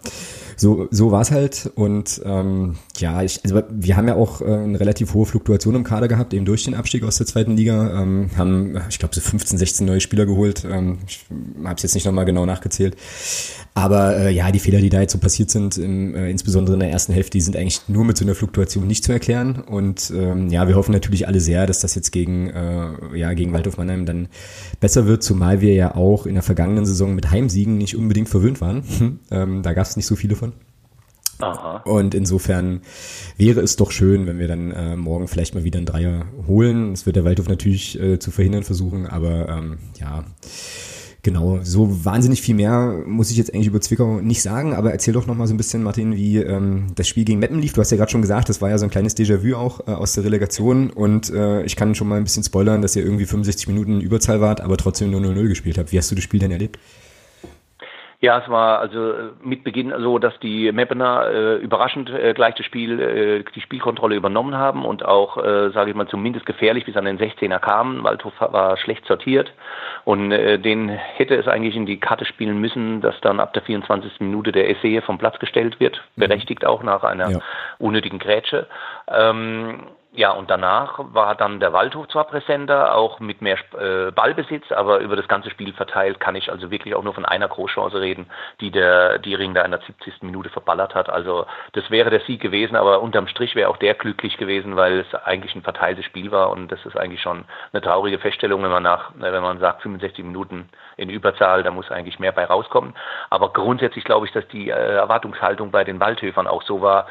so, 0.58 0.88
so 0.92 1.12
war 1.12 1.22
es 1.22 1.32
halt. 1.32 1.72
Und 1.76 2.22
ähm, 2.26 2.76
ja, 2.98 3.22
ich, 3.22 3.42
also 3.44 3.62
wir 3.70 3.98
haben 3.98 4.08
ja 4.08 4.16
auch 4.16 4.42
äh, 4.42 4.46
eine 4.46 4.80
relativ 4.80 5.14
hohe 5.14 5.26
Fluktuation 5.26 5.76
im 5.76 5.84
Kader 5.84 6.08
gehabt, 6.08 6.34
eben 6.34 6.46
durch 6.46 6.64
den 6.64 6.76
Abstieg 6.76 7.04
aus 7.04 7.18
der 7.18 7.28
zweiten 7.28 7.58
Liga. 7.58 8.02
Ähm, 8.02 8.30
haben, 8.38 8.78
ich 8.90 9.00
glaube, 9.00 9.16
so 9.16 9.22
15, 9.22 9.58
16 9.58 9.86
neue 9.86 10.02
Spieler 10.02 10.26
geholt. 10.26 10.66
Ähm, 10.70 11.00
ich 11.08 11.26
habe 11.64 11.76
es 11.76 11.84
jetzt 11.84 11.96
nicht 11.96 12.06
nochmal 12.06 12.26
genau 12.26 12.46
nachgezählt. 12.46 12.96
Aber 13.74 14.16
äh, 14.18 14.32
ja, 14.32 14.52
die 14.52 14.60
Fehler, 14.60 14.80
die 14.80 14.90
da 14.90 15.02
jetzt 15.02 15.12
so 15.12 15.18
passiert 15.18 15.50
sind, 15.50 15.78
im, 15.78 16.16
äh, 16.16 16.32
insbesondere 16.32 16.76
in 16.76 16.80
der 16.80 16.92
ersten 16.92 17.12
Hälfte, 17.12 17.32
die 17.32 17.42
sind 17.42 17.58
eigentlich 17.58 17.82
nur 17.90 18.06
mit 18.06 18.18
so 18.18 18.24
einer 18.24 18.36
Fluktuation 18.36 18.88
nicht 18.88 19.04
zu 19.04 19.12
erklären. 19.12 19.62
Und 19.62 20.14
ähm, 20.16 20.50
ja, 20.50 20.68
wir 20.70 20.76
hoffen 20.76 20.94
natürlich 20.94 21.28
alle 21.28 21.42
sehr, 21.42 21.68
dass 21.68 21.82
das 21.82 21.94
jetzt 21.94 22.12
gegen, 22.12 22.50
äh, 22.50 23.18
ja, 23.18 23.34
gegen 23.34 23.52
Waldhof 23.52 23.78
Mannheim 23.78 24.06
dann 24.06 24.30
besser 24.80 25.08
wird, 25.08 25.24
zumal 25.24 25.60
wir 25.60 25.74
ja 25.74 25.96
auch 25.96 26.26
in 26.26 26.36
der 26.36 26.44
vergangenen 26.44 26.86
Saison 26.86 27.16
mit 27.16 27.32
Heimsiegen 27.32 27.78
nicht 27.78 27.98
unbedingt 27.98 28.30
verwöhnt 28.30 28.62
waren. 28.62 28.84
ähm, 29.32 29.62
da 29.62 29.74
gab 29.74 29.86
es 29.86 29.98
nicht 29.98 30.06
so 30.06 30.16
viele 30.16 30.38
von. 30.38 30.45
Aha. 31.40 31.78
Und 31.86 32.16
insofern 32.16 32.82
wäre 33.38 33.62
es 33.62 33.76
doch 33.76 33.92
schön, 33.92 34.26
wenn 34.26 34.40
wir 34.40 34.48
dann 34.48 34.72
äh, 34.72 34.96
morgen 34.96 35.28
vielleicht 35.28 35.54
mal 35.54 35.64
wieder 35.64 35.78
einen 35.78 35.86
Dreier 35.86 36.26
holen. 36.48 36.92
Das 36.92 37.06
wird 37.06 37.16
der 37.16 37.26
Waldhof 37.26 37.50
natürlich 37.50 38.00
äh, 38.00 38.20
zu 38.20 38.32
verhindern 38.32 38.64
versuchen, 38.64 39.06
aber 39.06 39.50
ähm, 39.50 39.78
ja, 40.00 40.26
Genau, 41.26 41.60
so 41.64 42.06
wahnsinnig 42.06 42.40
viel 42.44 42.54
mehr 42.54 43.02
muss 43.08 43.32
ich 43.32 43.38
jetzt 43.38 43.52
eigentlich 43.52 43.66
über 43.66 43.82
Zwickau 43.82 44.22
nicht 44.22 44.44
sagen, 44.44 44.76
aber 44.76 44.92
erzähl 44.92 45.12
doch 45.12 45.26
nochmal 45.26 45.48
so 45.48 45.56
ein 45.56 45.58
bisschen, 45.58 45.82
Martin, 45.82 46.16
wie 46.16 46.38
ähm, 46.38 46.90
das 46.94 47.08
Spiel 47.08 47.26
gegen 47.26 47.40
Meppen 47.40 47.60
lief. 47.60 47.74
Du 47.74 47.82
hast 47.82 47.90
ja 47.90 47.98
gerade 47.98 48.12
schon 48.12 48.22
gesagt, 48.22 48.48
das 48.48 48.62
war 48.62 48.70
ja 48.70 48.78
so 48.78 48.86
ein 48.86 48.92
kleines 48.92 49.18
Déjà-vu 49.18 49.56
auch 49.56 49.88
äh, 49.88 49.92
aus 49.92 50.14
der 50.14 50.24
Relegation 50.24 50.92
und 50.92 51.32
äh, 51.32 51.64
ich 51.64 51.76
kann 51.76 51.96
schon 51.96 52.10
mal 52.10 52.18
ein 52.18 52.26
bisschen 52.26 52.44
spoilern, 52.44 52.84
dass 52.84 52.96
ihr 52.96 53.04
irgendwie 53.04 53.26
65 53.26 53.68
Minuten 53.70 54.02
Überzahl 54.02 54.40
wart, 54.40 54.62
aber 54.62 54.78
trotzdem 54.78 55.10
nur 55.10 55.20
0-0 55.20 55.48
gespielt 55.48 55.80
habt. 55.80 55.92
Wie 55.92 55.98
hast 55.98 56.12
du 56.12 56.16
das 56.16 56.24
Spiel 56.24 56.40
denn 56.40 56.52
erlebt? 56.52 56.78
Ja, 58.22 58.40
es 58.40 58.50
war 58.50 58.80
also 58.80 59.12
äh, 59.12 59.32
mit 59.44 59.64
Beginn 59.64 59.94
so, 60.00 60.20
dass 60.20 60.38
die 60.40 60.72
Mappener 60.72 61.28
äh, 61.28 61.56
überraschend 61.58 62.10
äh, 62.10 62.34
gleich 62.34 62.56
das 62.56 62.66
Spiel, 62.66 63.00
äh, 63.00 63.44
die 63.54 63.62
Spielkontrolle 63.62 64.16
übernommen 64.16 64.56
haben 64.56 64.86
und 64.86 65.04
auch, 65.04 65.38
äh, 65.38 65.70
sage 65.72 65.92
ich 65.92 65.96
mal, 65.96 66.08
zumindest 66.08 66.46
gefährlich 66.46 66.86
bis 66.86 66.96
an 66.96 67.06
den 67.06 67.20
16er 67.20 67.60
kamen. 67.60 68.04
Waldhof 68.04 68.34
war 68.40 68.78
schlecht 68.78 69.06
sortiert 69.06 69.52
und 70.06 70.32
äh, 70.32 70.58
den 70.58 70.90
hätte 70.90 71.36
es 71.36 71.48
eigentlich 71.48 71.76
in 71.76 71.86
die 71.86 72.00
Karte 72.00 72.26
spielen 72.26 72.60
müssen, 72.60 73.02
dass 73.02 73.20
dann 73.22 73.40
ab 73.40 73.54
der 73.54 73.64
24. 73.64 74.22
Minute 74.22 74.52
der 74.52 74.70
Essay 74.70 75.02
vom 75.02 75.18
Platz 75.18 75.38
gestellt 75.40 75.80
wird, 75.80 76.02
mhm. 76.16 76.22
berechtigt 76.22 76.66
auch 76.66 76.84
nach 76.84 77.04
einer 77.04 77.30
ja. 77.30 77.40
unnötigen 77.80 78.20
Grätsche. 78.20 78.68
Ähm, 79.10 79.88
ja, 80.16 80.32
und 80.32 80.50
danach 80.50 80.98
war 80.98 81.36
dann 81.36 81.60
der 81.60 81.74
Waldhof 81.74 82.08
zwar 82.08 82.24
präsenter, 82.24 82.96
auch 82.96 83.20
mit 83.20 83.42
mehr 83.42 83.58
äh, 83.78 84.12
Ballbesitz, 84.12 84.72
aber 84.72 85.00
über 85.00 85.18
das 85.18 85.28
ganze 85.28 85.50
Spiel 85.50 85.74
verteilt 85.74 86.22
kann 86.22 86.36
ich 86.36 86.50
also 86.50 86.72
wirklich 86.72 86.96
auch 86.96 87.04
nur 87.04 87.14
von 87.14 87.26
einer 87.26 87.50
Großchance 87.50 88.00
reden, 88.00 88.28
die 88.62 88.72
der 88.72 89.20
die 89.20 89.36
Ring 89.36 89.54
da 89.54 89.64
in 89.64 89.72
der 89.72 89.82
70. 89.82 90.24
Minute 90.24 90.50
verballert 90.50 90.96
hat. 90.96 91.10
Also 91.10 91.46
das 91.74 91.92
wäre 91.92 92.10
der 92.10 92.22
Sieg 92.22 92.42
gewesen, 92.42 92.78
aber 92.78 93.02
unterm 93.02 93.28
Strich 93.28 93.56
wäre 93.56 93.70
auch 93.70 93.78
der 93.78 93.94
glücklich 93.94 94.38
gewesen, 94.38 94.78
weil 94.78 95.00
es 95.00 95.16
eigentlich 95.26 95.54
ein 95.54 95.64
verteiltes 95.64 96.06
Spiel 96.06 96.32
war 96.32 96.50
und 96.50 96.72
das 96.72 96.86
ist 96.86 96.98
eigentlich 96.98 97.22
schon 97.22 97.44
eine 97.74 97.82
traurige 97.82 98.20
Feststellung, 98.20 98.64
wenn 98.64 98.72
man 98.72 98.84
nach, 98.84 99.12
wenn 99.16 99.44
man 99.44 99.60
sagt 99.60 99.82
65 99.82 100.24
Minuten 100.24 100.70
in 100.96 101.10
Überzahl, 101.10 101.64
da 101.64 101.72
muss 101.72 101.92
eigentlich 101.92 102.20
mehr 102.20 102.32
bei 102.32 102.46
rauskommen. 102.46 102.94
Aber 103.30 103.52
grundsätzlich 103.52 104.06
glaube 104.06 104.28
ich, 104.28 104.32
dass 104.32 104.48
die 104.48 104.70
äh, 104.70 104.74
Erwartungshaltung 104.74 105.72
bei 105.72 105.84
den 105.84 106.00
Waldhöfern 106.00 106.48
auch 106.48 106.64
so 106.64 106.82
war, 106.82 107.08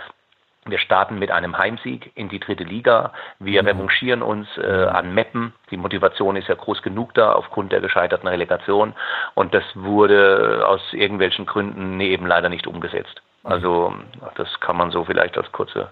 wir 0.67 0.79
starten 0.79 1.19
mit 1.19 1.31
einem 1.31 1.59
Heimsieg 1.59 2.13
in 2.15 2.29
die 2.29 2.41
dritte 2.41 2.65
Liga. 2.65 3.13
Wir 3.39 3.63
mhm. 3.63 3.69
revanchieren 3.69 4.23
uns 4.23 4.49
äh, 4.57 4.87
an 4.87 5.15
Meppen. 5.15 5.53
Die 5.71 5.77
Motivation 5.77 6.37
ist 6.37 6.49
ja 6.49 6.55
groß 6.55 6.83
genug 6.83 7.15
da 7.15 7.33
aufgrund 7.33 7.73
der 7.73 7.81
gescheiterten 7.81 8.29
Relegation. 8.29 8.95
Und 9.35 9.55
das 9.55 9.65
wurde 9.75 10.65
aus 10.67 10.81
irgendwelchen 10.93 11.47
Gründen 11.47 12.01
eben 12.01 12.27
leider 12.27 12.49
nicht 12.49 12.67
umgesetzt. 12.67 13.23
Mhm. 13.43 13.53
Also 13.53 13.95
das 14.37 14.49
kann 14.61 14.77
man 14.77 14.91
so 14.91 15.05
vielleicht 15.05 15.37
als 15.37 15.51
kurze 15.53 15.91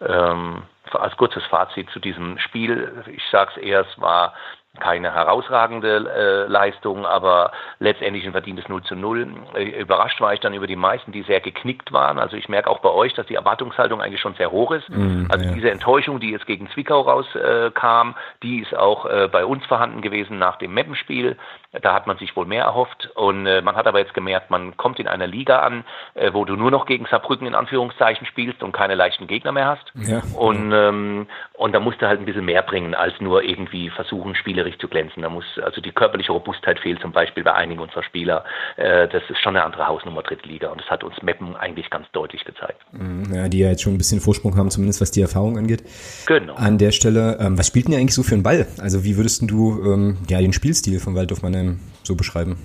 ähm, 0.00 0.62
als 0.92 1.16
kurzes 1.16 1.44
Fazit 1.46 1.88
zu 1.90 2.00
diesem 2.00 2.38
Spiel. 2.38 3.04
Ich 3.06 3.22
sage 3.30 3.52
es 3.56 3.62
eher, 3.62 3.80
es 3.80 4.00
war 4.00 4.34
keine 4.80 5.12
herausragende 5.12 6.46
äh, 6.46 6.50
Leistung, 6.50 7.04
aber 7.04 7.52
letztendlich 7.78 8.24
ein 8.24 8.32
verdientes 8.32 8.68
0 8.68 8.82
zu 8.84 8.96
0. 8.96 9.28
Äh, 9.54 9.80
überrascht 9.82 10.18
war 10.22 10.32
ich 10.32 10.40
dann 10.40 10.54
über 10.54 10.66
die 10.66 10.76
meisten, 10.76 11.12
die 11.12 11.22
sehr 11.22 11.40
geknickt 11.40 11.92
waren. 11.92 12.18
Also 12.18 12.38
ich 12.38 12.48
merke 12.48 12.70
auch 12.70 12.78
bei 12.78 12.88
euch, 12.88 13.12
dass 13.12 13.26
die 13.26 13.34
Erwartungshaltung 13.34 14.00
eigentlich 14.00 14.22
schon 14.22 14.34
sehr 14.34 14.50
hoch 14.50 14.72
ist. 14.72 14.88
Mm, 14.88 15.26
also 15.28 15.44
ja. 15.44 15.52
diese 15.52 15.70
Enttäuschung, 15.70 16.20
die 16.20 16.30
jetzt 16.30 16.46
gegen 16.46 16.70
Zwickau 16.70 17.02
rauskam, 17.02 18.10
äh, 18.10 18.14
die 18.42 18.60
ist 18.60 18.74
auch 18.74 19.04
äh, 19.04 19.28
bei 19.30 19.44
uns 19.44 19.64
vorhanden 19.66 20.00
gewesen 20.00 20.38
nach 20.38 20.56
dem 20.56 20.72
Meppenspiel. 20.72 21.36
Da 21.82 21.92
hat 21.92 22.06
man 22.06 22.16
sich 22.16 22.34
wohl 22.34 22.46
mehr 22.46 22.64
erhofft 22.64 23.10
und 23.14 23.46
äh, 23.46 23.60
man 23.60 23.76
hat 23.76 23.86
aber 23.86 23.98
jetzt 23.98 24.14
gemerkt, 24.14 24.50
man 24.50 24.76
kommt 24.78 24.98
in 24.98 25.08
einer 25.08 25.26
Liga 25.26 25.60
an, 25.60 25.84
äh, 26.14 26.32
wo 26.32 26.46
du 26.46 26.56
nur 26.56 26.70
noch 26.70 26.86
gegen 26.86 27.06
Saarbrücken 27.06 27.46
in 27.46 27.54
Anführungszeichen 27.54 28.26
spielst 28.26 28.62
und 28.62 28.72
keine 28.72 28.94
leichten 28.94 29.26
Gegner 29.26 29.52
mehr 29.52 29.66
hast. 29.66 29.92
Ja. 29.94 30.22
Und, 30.34 30.72
ähm, 30.72 31.26
und 31.54 31.74
da 31.74 31.80
musst 31.80 32.00
du 32.00 32.08
halt 32.08 32.20
ein 32.20 32.26
bisschen 32.26 32.44
mehr 32.44 32.62
bringen, 32.62 32.94
als 32.94 33.20
nur 33.20 33.42
irgendwie 33.42 33.90
versuchen, 33.90 34.34
spielerisch 34.62 34.78
zu 34.78 34.88
glänzen. 34.88 35.22
Da 35.22 35.28
muss, 35.28 35.44
also 35.62 35.80
die 35.80 35.92
körperliche 35.92 36.32
Robustheit 36.32 36.78
fehlt 36.80 37.00
zum 37.00 37.12
Beispiel 37.12 37.42
bei 37.42 37.52
einigen 37.52 37.80
unserer 37.80 38.02
Spieler. 38.02 38.44
Äh, 38.76 39.08
das 39.08 39.22
ist 39.28 39.40
schon 39.42 39.56
eine 39.56 39.64
andere 39.64 39.86
Hausnummer 39.86 40.22
Dritte 40.22 40.48
Liga 40.48 40.68
und 40.68 40.80
das 40.80 40.88
hat 40.88 41.04
uns 41.04 41.20
Meppen 41.22 41.56
eigentlich 41.56 41.90
ganz 41.90 42.06
deutlich 42.12 42.44
gezeigt. 42.44 42.80
Mhm, 42.92 43.34
ja, 43.34 43.48
die 43.48 43.58
ja 43.58 43.68
jetzt 43.68 43.82
schon 43.82 43.94
ein 43.94 43.98
bisschen 43.98 44.20
Vorsprung 44.20 44.56
haben, 44.56 44.70
zumindest 44.70 45.00
was 45.00 45.10
die 45.10 45.22
Erfahrung 45.22 45.58
angeht. 45.58 45.82
Genau. 46.26 46.54
An 46.54 46.78
der 46.78 46.92
Stelle, 46.92 47.38
ähm, 47.40 47.58
was 47.58 47.66
spielt 47.66 47.88
denn 47.88 47.94
eigentlich 47.94 48.14
so 48.14 48.22
für 48.22 48.34
einen 48.34 48.42
Ball? 48.42 48.66
Also 48.80 49.04
wie 49.04 49.16
würdest 49.16 49.42
du 49.50 49.82
ähm, 49.84 50.18
ja, 50.28 50.40
den 50.40 50.52
Spielstil 50.52 51.00
von 51.00 51.14
Waldorf 51.14 51.42
Mannheim 51.42 51.80
so 52.02 52.16
beschreiben? 52.16 52.56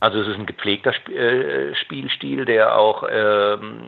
Also 0.00 0.20
es 0.20 0.28
ist 0.28 0.38
ein 0.38 0.46
gepflegter 0.46 0.92
äh, 1.10 1.74
Spielstil, 1.74 2.44
der 2.44 2.78
auch 2.78 3.02
ähm, 3.10 3.80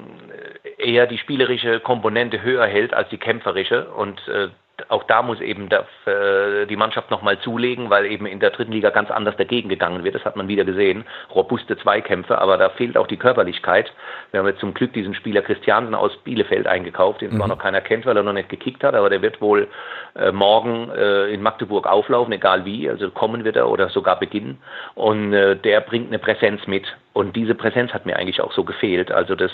eher 0.77 1.07
die 1.07 1.19
spielerische 1.19 1.79
Komponente 1.79 2.43
höher 2.43 2.67
hält 2.67 2.93
als 2.93 3.09
die 3.11 3.19
kämpferische 3.19 3.89
und 3.91 4.21
äh, 4.27 4.49
auch 4.89 5.05
da 5.05 5.23
muss 5.23 5.41
eben 5.41 5.69
der, 5.69 5.87
äh, 6.07 6.67
die 6.67 6.77
Mannschaft 6.77 7.11
nochmal 7.11 7.39
zulegen, 7.41 7.91
weil 7.91 8.07
eben 8.07 8.27
in 8.27 8.41
der 8.41 8.51
dritten 8.51 8.73
Liga 8.73 8.91
ganz 8.91 9.11
anders 9.11 9.37
dagegen 9.37 9.69
gegangen 9.69 10.05
wird. 10.05 10.15
Das 10.15 10.25
hat 10.25 10.37
man 10.37 10.49
wieder 10.49 10.65
gesehen. 10.65 11.05
Robuste 11.35 11.77
Zweikämpfe, 11.77 12.39
aber 12.39 12.57
da 12.57 12.71
fehlt 12.71 12.97
auch 12.97 13.07
die 13.07 13.17
Körperlichkeit. 13.17 13.93
Wir 14.31 14.41
haben 14.41 14.47
jetzt 14.47 14.61
zum 14.61 14.75
Glück 14.75 14.93
diesen 14.93 15.15
Spieler 15.15 15.43
Christiansen 15.43 15.95
aus 15.95 16.17
Bielefeld 16.25 16.67
eingekauft, 16.67 17.21
den 17.21 17.33
mhm. 17.33 17.37
zwar 17.39 17.49
noch 17.49 17.59
keiner 17.59 17.81
kennt, 17.81 18.07
weil 18.07 18.17
er 18.17 18.23
noch 18.23 18.33
nicht 18.33 18.49
gekickt 18.49 18.85
hat, 18.85 18.95
aber 18.95 19.11
der 19.11 19.23
wird 19.23 19.41
wohl 19.41 19.69
äh, 20.17 20.33
morgen 20.33 20.91
äh, 20.91 21.27
in 21.29 21.43
Magdeburg 21.43 21.87
auflaufen, 21.87 22.33
egal 22.33 22.65
wie. 22.65 22.89
Also 22.89 23.11
kommen 23.11 23.45
wird 23.45 23.57
er 23.57 23.69
oder 23.69 23.89
sogar 23.89 24.19
beginnen. 24.19 24.59
Und 24.95 25.33
äh, 25.33 25.57
der 25.57 25.81
bringt 25.81 26.09
eine 26.09 26.19
Präsenz 26.19 26.67
mit. 26.67 26.87
Und 27.13 27.35
diese 27.35 27.55
Präsenz 27.55 27.93
hat 27.93 28.07
mir 28.07 28.17
eigentlich 28.17 28.41
auch 28.41 28.53
so 28.53 28.63
gefehlt. 28.63 29.11
Also 29.11 29.35
das, 29.35 29.51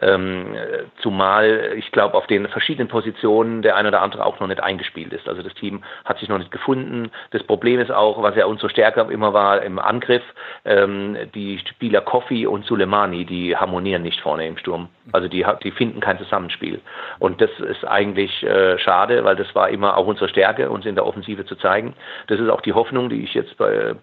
ähm, 0.00 0.56
zumal 1.02 1.74
ich 1.76 1.92
glaube, 1.92 2.14
auf 2.14 2.26
den 2.26 2.48
verschiedenen 2.48 2.88
Positionen 2.88 3.60
der 3.62 3.76
ein 3.76 3.86
oder 3.86 4.00
andere 4.00 4.24
auch 4.24 4.40
noch 4.40 4.46
nicht 4.46 4.62
eingespielt 4.62 5.12
ist. 5.12 5.28
Also 5.28 5.42
das 5.42 5.52
Team 5.54 5.82
hat 6.04 6.18
sich 6.18 6.28
noch 6.28 6.38
nicht 6.38 6.50
gefunden. 6.50 7.10
Das 7.32 7.42
Problem 7.42 7.80
ist 7.80 7.92
auch, 7.92 8.22
was 8.22 8.34
ja 8.34 8.46
unsere 8.46 8.70
Stärke 8.70 9.02
immer 9.12 9.34
war 9.34 9.62
im 9.62 9.78
Angriff, 9.78 10.22
ähm, 10.64 11.16
die 11.34 11.58
Spieler 11.58 12.00
Koffi 12.00 12.46
und 12.46 12.64
Suleimani, 12.64 13.26
die 13.26 13.56
harmonieren 13.56 14.02
nicht 14.02 14.20
vorne 14.20 14.46
im 14.46 14.56
Sturm. 14.56 14.88
Also 15.12 15.28
die, 15.28 15.44
die 15.62 15.70
finden 15.70 16.00
kein 16.00 16.18
Zusammenspiel. 16.18 16.80
Und 17.18 17.40
das 17.40 17.50
ist 17.60 17.86
eigentlich 17.86 18.42
äh, 18.42 18.78
schade, 18.78 19.24
weil 19.24 19.36
das 19.36 19.54
war 19.54 19.68
immer 19.68 19.96
auch 19.96 20.06
unsere 20.06 20.28
Stärke, 20.28 20.70
uns 20.70 20.84
in 20.84 20.94
der 20.94 21.06
Offensive 21.06 21.44
zu 21.44 21.54
zeigen. 21.56 21.94
Das 22.26 22.40
ist 22.40 22.48
auch 22.48 22.60
die 22.60 22.72
Hoffnung, 22.72 23.08
die 23.08 23.22
ich 23.22 23.34
jetzt 23.34 23.56
bei, 23.56 23.70
äh, 23.70 23.94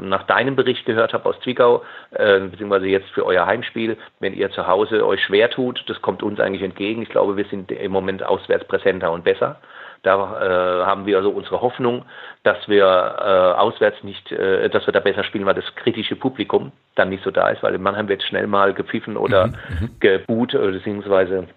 nach 0.00 0.24
deinem 0.24 0.56
Bericht 0.56 0.86
gehört 0.86 1.12
habe 1.12 1.28
aus 1.28 1.38
Zwickau. 1.40 1.84
Äh, 2.10 2.40
beziehungsweise 2.40 2.86
jetzt 2.86 3.10
für 3.10 3.24
euer 3.24 3.46
Heimspiel, 3.46 3.96
wenn 4.18 4.34
ihr 4.34 4.50
zu 4.50 4.66
Hause 4.66 5.06
euch 5.06 5.22
schwer 5.22 5.50
tut, 5.50 5.84
das 5.86 6.02
kommt 6.02 6.22
uns 6.22 6.40
eigentlich 6.40 6.62
entgegen. 6.62 7.02
Ich 7.02 7.08
glaube, 7.10 7.36
wir 7.36 7.44
sind 7.44 7.70
im 7.70 7.92
Moment 7.92 8.22
auswärts 8.22 8.66
präsenter 8.66 9.12
und 9.12 9.24
besser. 9.24 9.60
Da 10.02 10.82
äh, 10.82 10.86
haben 10.86 11.04
wir 11.06 11.18
also 11.18 11.30
unsere 11.30 11.60
Hoffnung, 11.60 12.04
dass 12.42 12.68
wir 12.68 12.84
äh, 12.84 13.58
auswärts 13.58 14.02
nicht, 14.02 14.32
äh, 14.32 14.68
dass 14.70 14.86
wir 14.86 14.92
da 14.92 15.00
besser 15.00 15.24
spielen, 15.24 15.46
weil 15.46 15.54
das 15.54 15.74
kritische 15.76 16.16
Publikum 16.16 16.72
dann 16.94 17.10
nicht 17.10 17.22
so 17.22 17.30
da 17.30 17.48
ist, 17.50 17.62
weil 17.62 17.74
in 17.74 17.82
Mannheim 17.82 18.08
wird 18.08 18.22
schnell 18.22 18.46
mal 18.46 18.72
gepfiffen 18.72 19.16
oder 19.16 19.48
mhm, 19.48 19.54
mhm. 19.80 19.90
gebuht, 20.00 20.54
äh, 20.54 20.70
beziehungsweise 20.70 21.48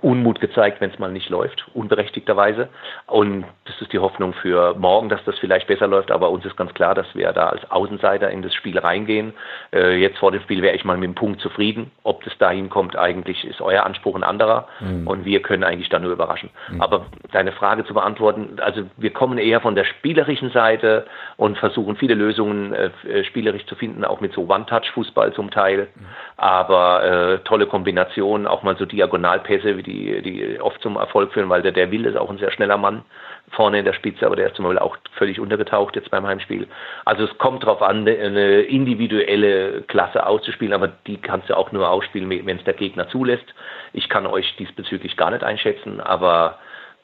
Unmut 0.00 0.40
gezeigt, 0.40 0.80
wenn 0.80 0.90
es 0.90 0.98
mal 0.98 1.12
nicht 1.12 1.28
läuft, 1.28 1.66
unberechtigterweise. 1.74 2.68
Und 3.06 3.44
das 3.64 3.80
ist 3.80 3.92
die 3.92 3.98
Hoffnung 3.98 4.32
für 4.34 4.74
morgen, 4.74 5.08
dass 5.08 5.22
das 5.24 5.38
vielleicht 5.38 5.66
besser 5.66 5.86
läuft. 5.86 6.10
Aber 6.10 6.30
uns 6.30 6.44
ist 6.44 6.56
ganz 6.56 6.72
klar, 6.74 6.94
dass 6.94 7.06
wir 7.14 7.32
da 7.32 7.48
als 7.48 7.70
Außenseiter 7.70 8.30
in 8.30 8.42
das 8.42 8.54
Spiel 8.54 8.78
reingehen. 8.78 9.34
Äh, 9.72 9.96
jetzt 9.96 10.18
vor 10.18 10.32
dem 10.32 10.40
Spiel 10.42 10.62
wäre 10.62 10.74
ich 10.74 10.84
mal 10.84 10.96
mit 10.96 11.08
dem 11.08 11.14
Punkt 11.14 11.40
zufrieden. 11.40 11.90
Ob 12.02 12.24
das 12.24 12.36
dahin 12.38 12.70
kommt, 12.70 12.96
eigentlich 12.96 13.44
ist 13.44 13.60
euer 13.60 13.84
Anspruch 13.84 14.16
ein 14.16 14.24
anderer. 14.24 14.68
Mhm. 14.80 15.06
Und 15.06 15.24
wir 15.24 15.42
können 15.42 15.64
eigentlich 15.64 15.90
da 15.90 15.98
nur 15.98 16.12
überraschen. 16.12 16.50
Mhm. 16.70 16.80
Aber 16.80 17.06
deine 17.32 17.52
Frage 17.52 17.84
zu 17.84 17.94
beantworten, 17.94 18.58
also 18.60 18.82
wir 18.96 19.12
kommen 19.12 19.38
eher 19.38 19.60
von 19.60 19.74
der 19.74 19.84
spielerischen 19.84 20.50
Seite 20.50 21.06
und 21.36 21.58
versuchen 21.58 21.96
viele 21.96 22.14
Lösungen 22.14 22.72
äh, 22.72 23.24
spielerisch 23.24 23.66
zu 23.66 23.76
finden, 23.76 24.04
auch 24.04 24.20
mit 24.20 24.32
so 24.32 24.48
One-Touch-Fußball 24.48 25.34
zum 25.34 25.50
Teil. 25.50 25.88
Mhm. 25.94 26.06
Aber 26.36 27.04
äh, 27.04 27.38
tolle 27.40 27.66
Kombinationen, 27.66 28.46
auch 28.46 28.62
mal 28.62 28.76
so 28.76 28.86
Diagonalpässe, 28.86 29.73
die, 29.82 30.22
die 30.22 30.60
oft 30.60 30.80
zum 30.80 30.96
Erfolg 30.96 31.32
führen, 31.32 31.48
weil 31.48 31.62
der, 31.62 31.72
der 31.72 31.90
Will 31.90 32.06
ist 32.06 32.16
auch 32.16 32.30
ein 32.30 32.38
sehr 32.38 32.50
schneller 32.50 32.76
Mann 32.76 33.02
vorne 33.50 33.78
in 33.78 33.84
der 33.84 33.92
Spitze, 33.92 34.26
aber 34.26 34.36
der 34.36 34.48
ist 34.48 34.56
zum 34.56 34.64
Beispiel 34.64 34.78
auch 34.78 34.96
völlig 35.12 35.38
untergetaucht 35.40 35.96
jetzt 35.96 36.10
beim 36.10 36.26
Heimspiel. 36.26 36.66
Also 37.04 37.24
es 37.24 37.38
kommt 37.38 37.62
darauf 37.62 37.82
an, 37.82 38.08
eine 38.08 38.62
individuelle 38.62 39.82
Klasse 39.82 40.26
auszuspielen, 40.26 40.72
aber 40.72 40.88
die 41.06 41.18
kannst 41.18 41.50
du 41.50 41.56
auch 41.56 41.72
nur 41.72 41.88
ausspielen, 41.88 42.30
wenn 42.30 42.56
es 42.56 42.64
der 42.64 42.74
Gegner 42.74 43.08
zulässt. 43.08 43.54
Ich 43.92 44.08
kann 44.08 44.26
euch 44.26 44.56
diesbezüglich 44.56 45.16
gar 45.16 45.30
nicht 45.30 45.44
einschätzen, 45.44 46.00
aber 46.00 46.58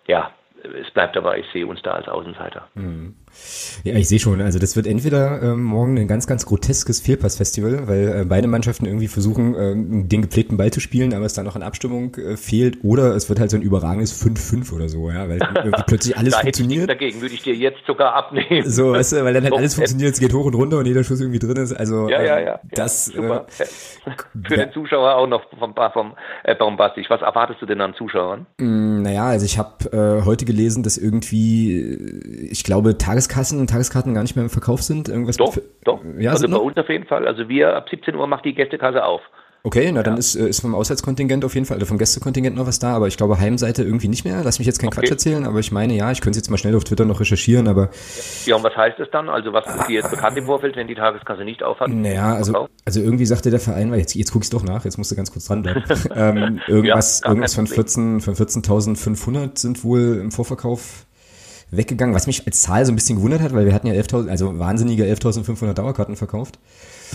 ja, 0.07 0.31
es 0.81 0.91
bleibt 0.91 1.17
aber, 1.17 1.39
ich 1.39 1.47
sehe 1.53 1.67
uns 1.67 1.83
da 1.83 1.93
als 1.93 2.09
Außenseiter. 2.09 2.69
Mhm. 2.75 3.15
Ja, 3.85 3.95
ich 3.95 4.09
sehe 4.09 4.19
schon. 4.19 4.41
Also 4.41 4.59
das 4.59 4.77
wird 4.77 4.87
entweder 4.87 5.43
äh, 5.43 5.55
morgen 5.55 5.99
ein 5.99 6.09
ganz, 6.09 6.27
ganz 6.27 6.47
groteskes 6.47 7.01
Fehlpassfestival, 7.01 7.89
weil 7.89 8.09
äh, 8.09 8.25
beide 8.25 8.49
Mannschaften 8.49 8.87
irgendwie 8.87 9.09
versuchen, 9.09 9.55
äh, 9.55 9.75
den 10.07 10.23
gepflegten 10.23 10.57
Ball 10.57 10.71
zu 10.71 10.81
spielen, 10.81 11.15
aber 11.15 11.25
es 11.25 11.35
dann 11.35 11.45
noch 11.45 11.57
an 11.57 11.63
Abstimmung 11.63 12.15
äh, 12.17 12.37
fehlt, 12.37 12.79
oder 12.83 13.15
es 13.15 13.29
wird 13.29 13.41
halt 13.41 13.51
so 13.51 13.57
ein 13.57 13.63
überragendes 13.63 14.15
5-5 14.23 14.75
oder 14.75 14.89
so, 14.89 15.11
ja, 15.11 15.29
weil 15.29 15.39
irgendwie 15.39 15.83
plötzlich 15.87 16.17
alles 16.17 16.35
da 16.35 16.41
funktioniert. 16.41 16.89
Dagegen 16.89 17.21
würde 17.21 17.35
ich 17.35 17.43
dir 17.43 17.55
jetzt 17.55 17.81
sogar 17.87 18.15
abnehmen. 18.15 18.69
So, 18.69 18.93
weißt 18.93 19.13
du, 19.13 19.25
weil 19.25 19.35
dann 19.35 19.45
halt 19.45 19.55
alles 19.55 19.75
funktioniert, 19.75 20.15
es 20.15 20.21
geht 20.21 20.33
hoch 20.33 20.45
und 20.45 20.55
runter 20.55 20.79
und 20.79 20.87
jeder 20.87 21.05
Schuss 21.05 21.21
irgendwie 21.21 21.39
drin 21.39 21.57
ist. 21.57 21.73
Also 21.73 22.09
ja, 22.09 22.23
ja, 22.23 22.41
ja, 22.41 22.61
das 22.71 23.07
super. 23.07 23.47
Äh, 23.59 23.65
für 24.47 24.57
den 24.57 24.73
Zuschauer 24.73 25.15
auch 25.17 25.27
noch 25.27 25.43
vom, 25.59 25.75
vom 25.93 26.15
äh, 26.45 26.55
bombastisch. 26.55 27.09
Was 27.09 27.23
erwartest 27.23 27.63
du 27.63 27.67
denn 27.67 27.81
an 27.81 27.95
Zuschauern? 27.95 28.47
Mm, 28.59 29.03
naja, 29.03 29.27
also 29.27 29.45
ich 29.45 29.59
habe 29.59 30.21
äh, 30.21 30.25
heute 30.25 30.45
gelesen, 30.45 30.83
dass 30.83 30.97
irgendwie, 30.97 31.81
äh, 31.81 32.49
ich 32.51 32.65
glaube, 32.65 32.99
Tageskassen 33.21 33.61
und 33.61 33.69
Tageskarten 33.69 34.15
gar 34.15 34.23
nicht 34.23 34.37
mehr 34.37 34.45
im 34.45 34.51
Verkauf 34.51 34.83
sind. 34.83 35.09
Irgendwas 35.09 35.37
doch, 35.37 35.57
doch. 35.85 36.01
Ja, 36.19 36.33
also 36.33 36.47
bei 36.47 36.53
noch? 36.53 36.63
uns 36.63 36.77
auf 36.77 36.89
jeden 36.89 37.07
Fall. 37.07 37.27
Also 37.27 37.49
wir 37.49 37.77
ab 37.77 37.89
17 37.91 38.15
Uhr 38.15 38.27
macht 38.27 38.45
die 38.45 38.55
Gästekasse 38.55 39.05
auf. 39.05 39.21
Okay, 39.63 39.93
na 39.93 40.03
dann 40.03 40.17
ist, 40.17 40.37
äh, 40.37 40.49
ist 40.49 40.63
vom 40.63 40.75
Auswärtskontingent 40.75 41.45
auf 41.45 41.53
jeden 41.53 41.67
Fall, 41.67 41.77
oder 41.77 41.85
vom 41.85 41.99
Gästekontingent 41.99 42.57
noch 42.57 42.67
was 42.67 42.79
da, 42.79 42.97
aber 42.97 43.09
ich 43.09 43.19
glaube 43.19 43.39
Heimseite 43.39 43.83
irgendwie 43.83 44.09
nicht 44.09 44.25
mehr. 44.25 44.41
Lass 44.43 44.59
mich 44.59 44.67
jetzt 44.67 44.79
keinen 44.79 44.89
okay. 44.89 45.01
Quatsch 45.01 45.11
erzählen, 45.11 45.45
aber 45.45 45.59
ich 45.59 45.71
meine 45.71 45.93
ja, 45.93 46.11
ich 46.11 46.23
könnte 46.23 46.39
es 46.39 46.45
jetzt 46.45 46.51
mal 46.51 46.57
schnell 46.57 46.75
auf 46.75 46.85
Twitter 46.85 47.05
noch 47.05 47.21
recherchieren, 47.21 47.69
aber. 47.69 47.91
Ja, 48.47 48.57
und 48.57 48.65
was 48.65 48.75
heißt 48.75 48.99
das 48.99 49.11
dann? 49.11 49.29
Also 49.29 49.53
was 49.53 49.67
ist 49.67 49.87
dir 49.87 49.97
jetzt 49.97 50.11
bekannt 50.11 50.39
im 50.39 50.47
Vorfeld, 50.47 50.77
wenn 50.77 50.89
die 50.89 50.95
Tageskasse 50.95 51.45
nicht 51.45 51.63
aufhat? 51.63 51.91
Naja, 51.91 52.33
also, 52.33 52.69
also 52.87 53.01
irgendwie 53.01 53.27
sagte 53.27 53.51
der 53.51 53.61
Verein, 53.61 53.91
weil 53.91 53.99
jetzt, 53.99 54.15
jetzt 54.15 54.33
guck 54.33 54.45
ich 54.45 54.51
doch 54.51 54.63
nach, 54.63 54.87
jetzt 54.87 54.97
musst 54.97 55.11
du 55.11 55.17
ganz 55.17 55.31
kurz 55.31 55.45
dran 55.47 55.63
bleiben. 55.63 55.85
ähm, 56.15 56.61
irgendwas, 56.67 57.21
ja, 57.23 57.29
irgendwas 57.29 57.55
von 57.55 57.67
14, 57.67 58.21
von 58.23 58.35
14.500 58.35 59.59
sind 59.59 59.85
wohl 59.85 60.21
im 60.23 60.31
Vorverkauf 60.31 61.05
weggegangen, 61.71 62.15
was 62.15 62.27
mich 62.27 62.47
als 62.47 62.63
Zahl 62.63 62.85
so 62.85 62.93
ein 62.93 62.97
bisschen 62.97 63.17
gewundert 63.17 63.41
hat, 63.41 63.55
weil 63.55 63.67
wir 63.67 63.75
hatten 63.75 63.87
ja 63.87 63.95
11.000, 63.95 64.29
also 64.29 64.59
wahnsinnige 64.59 65.05
11.500 65.05 65.75
Dauerkarten 65.75 66.17
verkauft. 66.17 66.59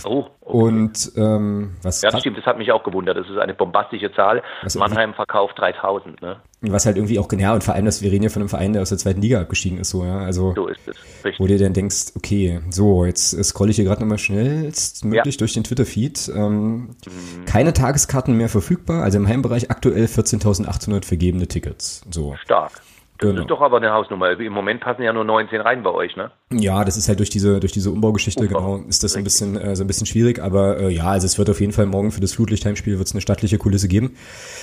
Oh, 0.04 0.26
okay. 0.40 0.56
Und 0.58 1.12
ähm, 1.16 1.76
was 1.82 2.02
Ja, 2.02 2.16
stimmt, 2.18 2.38
das 2.38 2.44
hat 2.44 2.58
mich 2.58 2.70
auch 2.72 2.84
gewundert. 2.84 3.16
Das 3.16 3.28
ist 3.28 3.38
eine 3.38 3.54
bombastische 3.54 4.12
Zahl. 4.12 4.42
Mannheim 4.76 5.14
verkauft 5.14 5.58
3000, 5.58 6.20
ne? 6.20 6.36
Was 6.62 6.86
halt 6.86 6.96
irgendwie 6.96 7.18
auch, 7.18 7.30
ja, 7.32 7.54
und 7.54 7.64
vor 7.64 7.74
allem, 7.74 7.84
dass 7.84 8.02
wir 8.02 8.10
reden 8.10 8.24
ja 8.24 8.30
von 8.30 8.42
einem 8.42 8.48
Verein, 8.48 8.72
der 8.72 8.82
aus 8.82 8.88
der 8.88 8.98
zweiten 8.98 9.20
Liga 9.20 9.40
abgestiegen 9.40 9.78
ist, 9.78 9.90
so, 9.90 10.04
ja. 10.04 10.18
Also, 10.18 10.54
so 10.54 10.68
ist 10.68 10.80
es, 10.86 10.96
richtig. 11.24 11.40
Wo 11.40 11.46
du 11.46 11.56
dann 11.58 11.72
denkst, 11.72 12.12
okay, 12.16 12.60
so, 12.70 13.04
jetzt 13.04 13.42
scrolle 13.44 13.70
ich 13.70 13.76
hier 13.76 13.84
gerade 13.84 14.00
nochmal 14.00 14.18
schnellstmöglich 14.18 15.34
ja. 15.34 15.38
durch 15.38 15.54
den 15.54 15.64
Twitter-Feed. 15.64 16.32
Ähm, 16.34 16.74
mhm. 16.74 17.44
Keine 17.46 17.72
Tageskarten 17.72 18.36
mehr 18.36 18.48
verfügbar, 18.48 19.02
also 19.02 19.18
im 19.18 19.28
Heimbereich 19.28 19.70
aktuell 19.70 20.06
14.800 20.06 21.04
vergebene 21.04 21.46
Tickets. 21.46 22.02
So. 22.10 22.34
Stark. 22.42 22.80
Das 23.18 23.30
genau. 23.30 23.40
ist 23.42 23.50
doch 23.50 23.62
aber 23.62 23.78
eine 23.78 23.92
Hausnummer. 23.92 24.38
Im 24.38 24.52
Moment 24.52 24.80
passen 24.80 25.02
ja 25.02 25.12
nur 25.12 25.24
19 25.24 25.60
rein 25.60 25.82
bei 25.82 25.90
euch, 25.90 26.16
ne? 26.16 26.30
Ja, 26.52 26.84
das 26.84 26.96
ist 26.96 27.08
halt 27.08 27.18
durch 27.18 27.30
diese 27.30 27.60
durch 27.60 27.72
diese 27.72 27.90
Umbaugeschichte 27.90 28.42
Umbau. 28.42 28.76
genau 28.76 28.88
ist 28.88 29.02
das 29.02 29.16
ein 29.16 29.24
bisschen 29.24 29.56
äh, 29.56 29.74
so 29.74 29.84
ein 29.84 29.86
bisschen 29.86 30.06
schwierig, 30.06 30.38
aber 30.40 30.78
äh, 30.78 30.88
ja, 30.90 31.06
also 31.06 31.26
es 31.26 31.38
wird 31.38 31.48
auf 31.48 31.60
jeden 31.60 31.72
Fall 31.72 31.86
morgen 31.86 32.10
für 32.12 32.20
das 32.20 32.34
Flutlichtheimspiel 32.34 32.98
wird 32.98 33.06
es 33.06 33.14
eine 33.14 33.20
stattliche 33.20 33.58
Kulisse 33.58 33.88
geben. 33.88 34.16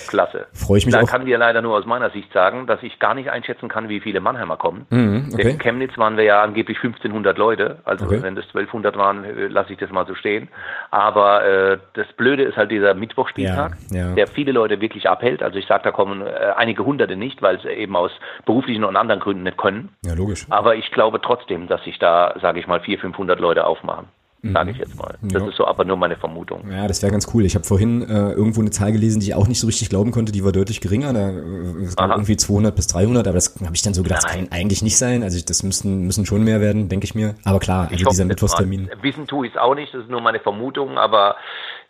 Klasse. 0.08 0.46
Freue 0.54 0.78
ich 0.78 0.86
mich 0.86 0.94
da 0.94 1.02
auch. 1.02 1.06
Da 1.06 1.12
kann 1.12 1.26
dir 1.26 1.38
leider 1.38 1.62
nur 1.62 1.76
aus 1.76 1.86
meiner 1.86 2.12
Sicht 2.12 2.32
sagen, 2.32 2.68
dass 2.68 2.84
ich 2.84 3.00
gar 3.00 3.16
nicht 3.16 3.30
einschätzen 3.30 3.70
kann, 3.70 3.90
wie 3.90 4.00
viele 4.00 4.22
Mannheimer 4.22 4.58
kommen. 4.58 4.86
Mhm, 4.90 5.30
okay. 5.34 5.44
Denn 5.44 5.52
in 5.54 5.60
Chemnitz 5.60 5.98
waren 5.98 6.18
wir 6.18 6.24
ja 6.24 6.44
angeblich 6.44 6.78
1500 6.78 7.38
Leute, 7.38 7.80
also 7.86 8.06
okay. 8.06 8.22
wenn 8.22 8.36
das 8.36 8.46
1200 8.46 8.96
waren, 8.98 9.24
äh, 9.24 9.48
lasse 9.48 9.74
ich 9.74 9.80
das 9.80 9.90
mal 9.92 10.06
so 10.06 10.16
stehen. 10.16 10.50
Aber 10.92 11.44
äh, 11.44 11.78
das 11.94 12.08
Blöde 12.14 12.44
ist 12.44 12.58
halt 12.58 12.72
dieser 12.72 12.94
Mittwochspieltag, 12.94 13.78
ja, 13.90 14.10
ja. 14.10 14.14
der 14.14 14.28
viele 14.28 14.52
Leute 14.52 14.80
wirklich 14.80 15.10
abhält. 15.10 15.42
Also 15.42 15.58
ich 15.58 15.66
sage, 15.66 15.84
da 15.84 15.92
kommen 15.92 16.22
äh, 16.22 16.54
einige 16.56 16.86
Hunderte 16.86 17.16
nicht, 17.16 17.42
weil 17.42 17.56
es 17.56 17.66
eben 17.66 17.96
aus 17.96 18.12
beruflichen 18.46 18.84
und 18.84 18.96
anderen 18.96 19.22
Gründen 19.22 19.44
nicht 19.44 19.58
können. 19.58 19.90
Ja, 20.04 20.14
logisch. 20.14 20.46
Aber 20.50 20.76
ich 20.76 20.92
glaube 20.92 21.22
trotzdem, 21.22 21.68
dass 21.68 21.84
sich 21.84 22.00
da, 22.00 22.36
sage 22.42 22.60
ich 22.60 22.68
mal, 22.68 22.80
400, 22.80 23.02
500 23.02 23.40
Leute 23.40 23.66
aufmachen. 23.66 24.08
Sage 24.52 24.72
ich 24.72 24.78
jetzt 24.78 25.00
mal. 25.00 25.16
Das 25.22 25.42
ja. 25.42 25.48
ist 25.48 25.56
so 25.56 25.66
aber 25.66 25.86
nur 25.86 25.96
meine 25.96 26.18
Vermutung. 26.18 26.70
Ja, 26.70 26.86
das 26.86 27.02
wäre 27.02 27.14
ganz 27.14 27.34
cool. 27.34 27.46
Ich 27.46 27.56
habe 27.56 27.64
vorhin 27.64 28.02
äh, 28.02 28.32
irgendwo 28.32 28.60
eine 28.60 28.72
Zahl 28.72 28.92
gelesen, 28.92 29.22
die 29.22 29.28
ich 29.28 29.36
auch 29.36 29.48
nicht 29.48 29.60
so 29.62 29.68
richtig 29.68 29.90
glauben 29.90 30.12
konnte. 30.12 30.34
Die 30.34 30.44
war 30.44 30.52
deutlich 30.52 30.82
geringer. 30.82 31.14
Da 31.14 31.30
äh, 31.30 32.12
irgendwie 32.12 32.36
200 32.36 32.76
bis 32.76 32.88
300. 32.88 33.26
Aber 33.26 33.36
das 33.36 33.56
habe 33.64 33.74
ich 33.74 33.84
dann 33.84 33.94
so 33.94 34.04
gedacht, 34.04 34.26
das 34.26 34.34
kann 34.34 34.50
eigentlich 34.52 34.82
nicht 34.82 34.98
sein. 34.98 35.24
Also 35.24 35.40
das 35.46 35.64
müssen, 35.64 36.06
müssen 36.06 36.26
schon 36.26 36.44
mehr 36.44 36.60
werden, 36.60 36.90
denke 36.90 37.06
ich 37.06 37.16
mir. 37.16 37.36
Aber 37.46 37.60
klar, 37.60 37.88
also 37.90 38.04
dieser 38.10 38.26
Mittwochstermin. 38.26 38.90
Wissen 39.02 39.28
tue 39.28 39.48
ich 39.48 39.54
es 39.54 39.58
auch 39.58 39.76
nicht. 39.76 39.94
Das 39.94 40.02
ist 40.02 40.10
nur 40.10 40.20
meine 40.20 40.42
Vermutung. 40.42 40.98
Aber 40.98 41.38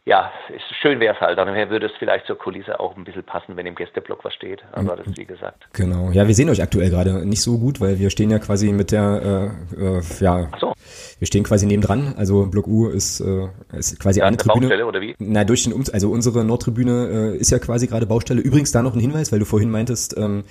ja, 0.05 0.29
ist, 0.53 0.63
schön 0.81 0.99
wäre 0.99 1.15
es 1.15 1.21
halt. 1.21 1.37
Dann 1.37 1.47
würde 1.69 1.85
es 1.85 1.93
vielleicht 1.97 2.25
zur 2.27 2.37
Kulisse 2.37 2.77
auch 2.77 2.97
ein 2.97 3.05
bisschen 3.05 3.23
passen, 3.23 3.55
wenn 3.55 3.65
im 3.65 3.75
Gästeblock 3.75 4.25
was 4.25 4.33
steht. 4.33 4.61
Aber 4.73 4.97
das 4.97 5.07
wie 5.15 5.23
gesagt. 5.23 5.65
Genau. 5.71 6.09
Ja, 6.11 6.27
wir 6.27 6.35
sehen 6.35 6.49
euch 6.49 6.61
aktuell 6.61 6.89
gerade 6.89 7.25
nicht 7.25 7.41
so 7.41 7.57
gut, 7.57 7.79
weil 7.79 7.99
wir 7.99 8.09
stehen 8.09 8.29
ja 8.29 8.39
quasi 8.39 8.73
mit 8.73 8.91
der, 8.91 9.53
äh, 9.79 9.81
äh, 9.81 10.01
ja, 10.19 10.49
so. 10.59 10.73
wir 11.19 11.27
stehen 11.27 11.45
quasi 11.45 11.65
nebendran. 11.65 12.15
Also 12.17 12.47
Block 12.47 12.67
U 12.67 12.89
ist, 12.89 13.21
äh, 13.21 13.47
ist 13.71 13.97
quasi 13.97 14.19
ja, 14.19 14.25
eine 14.25 14.35
Tribüne. 14.35 14.67
Baustelle 14.67 14.85
oder 14.85 14.99
wie? 14.99 15.15
Na, 15.19 15.45
durch 15.45 15.63
den 15.63 15.71
um 15.71 15.83
also 15.93 16.11
unsere 16.11 16.43
Nordtribüne 16.43 17.33
äh, 17.35 17.37
ist 17.37 17.51
ja 17.51 17.59
quasi 17.59 17.87
gerade 17.87 18.05
Baustelle. 18.05 18.41
Übrigens 18.41 18.73
da 18.73 18.81
noch 18.81 18.95
ein 18.95 18.99
Hinweis, 18.99 19.31
weil 19.31 19.39
du 19.39 19.45
vorhin 19.45 19.71
meintest, 19.71 20.17
ähm, 20.17 20.43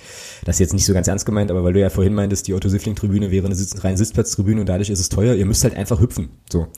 das 0.45 0.55
ist 0.55 0.59
jetzt 0.61 0.73
nicht 0.73 0.85
so 0.85 0.93
ganz 0.95 1.07
ernst 1.07 1.27
gemeint, 1.27 1.51
aber 1.51 1.63
weil 1.63 1.73
du 1.73 1.79
ja 1.79 1.91
vorhin 1.91 2.15
meintest, 2.15 2.47
die 2.47 2.55
Otto 2.55 2.69
Siffling 2.69 2.95
Tribüne 2.95 3.29
wäre 3.29 3.45
eine 3.45 3.55
Sitz 3.55 3.83
rein 3.83 3.97
Sitzplatztribüne 3.97 4.61
und 4.61 4.67
dadurch 4.67 4.89
ist 4.89 4.99
es 4.99 5.09
teuer. 5.09 5.35
Ihr 5.35 5.45
müsst 5.45 5.63
halt 5.63 5.77
einfach 5.77 5.99
hüpfen. 5.99 6.39
So. 6.49 6.69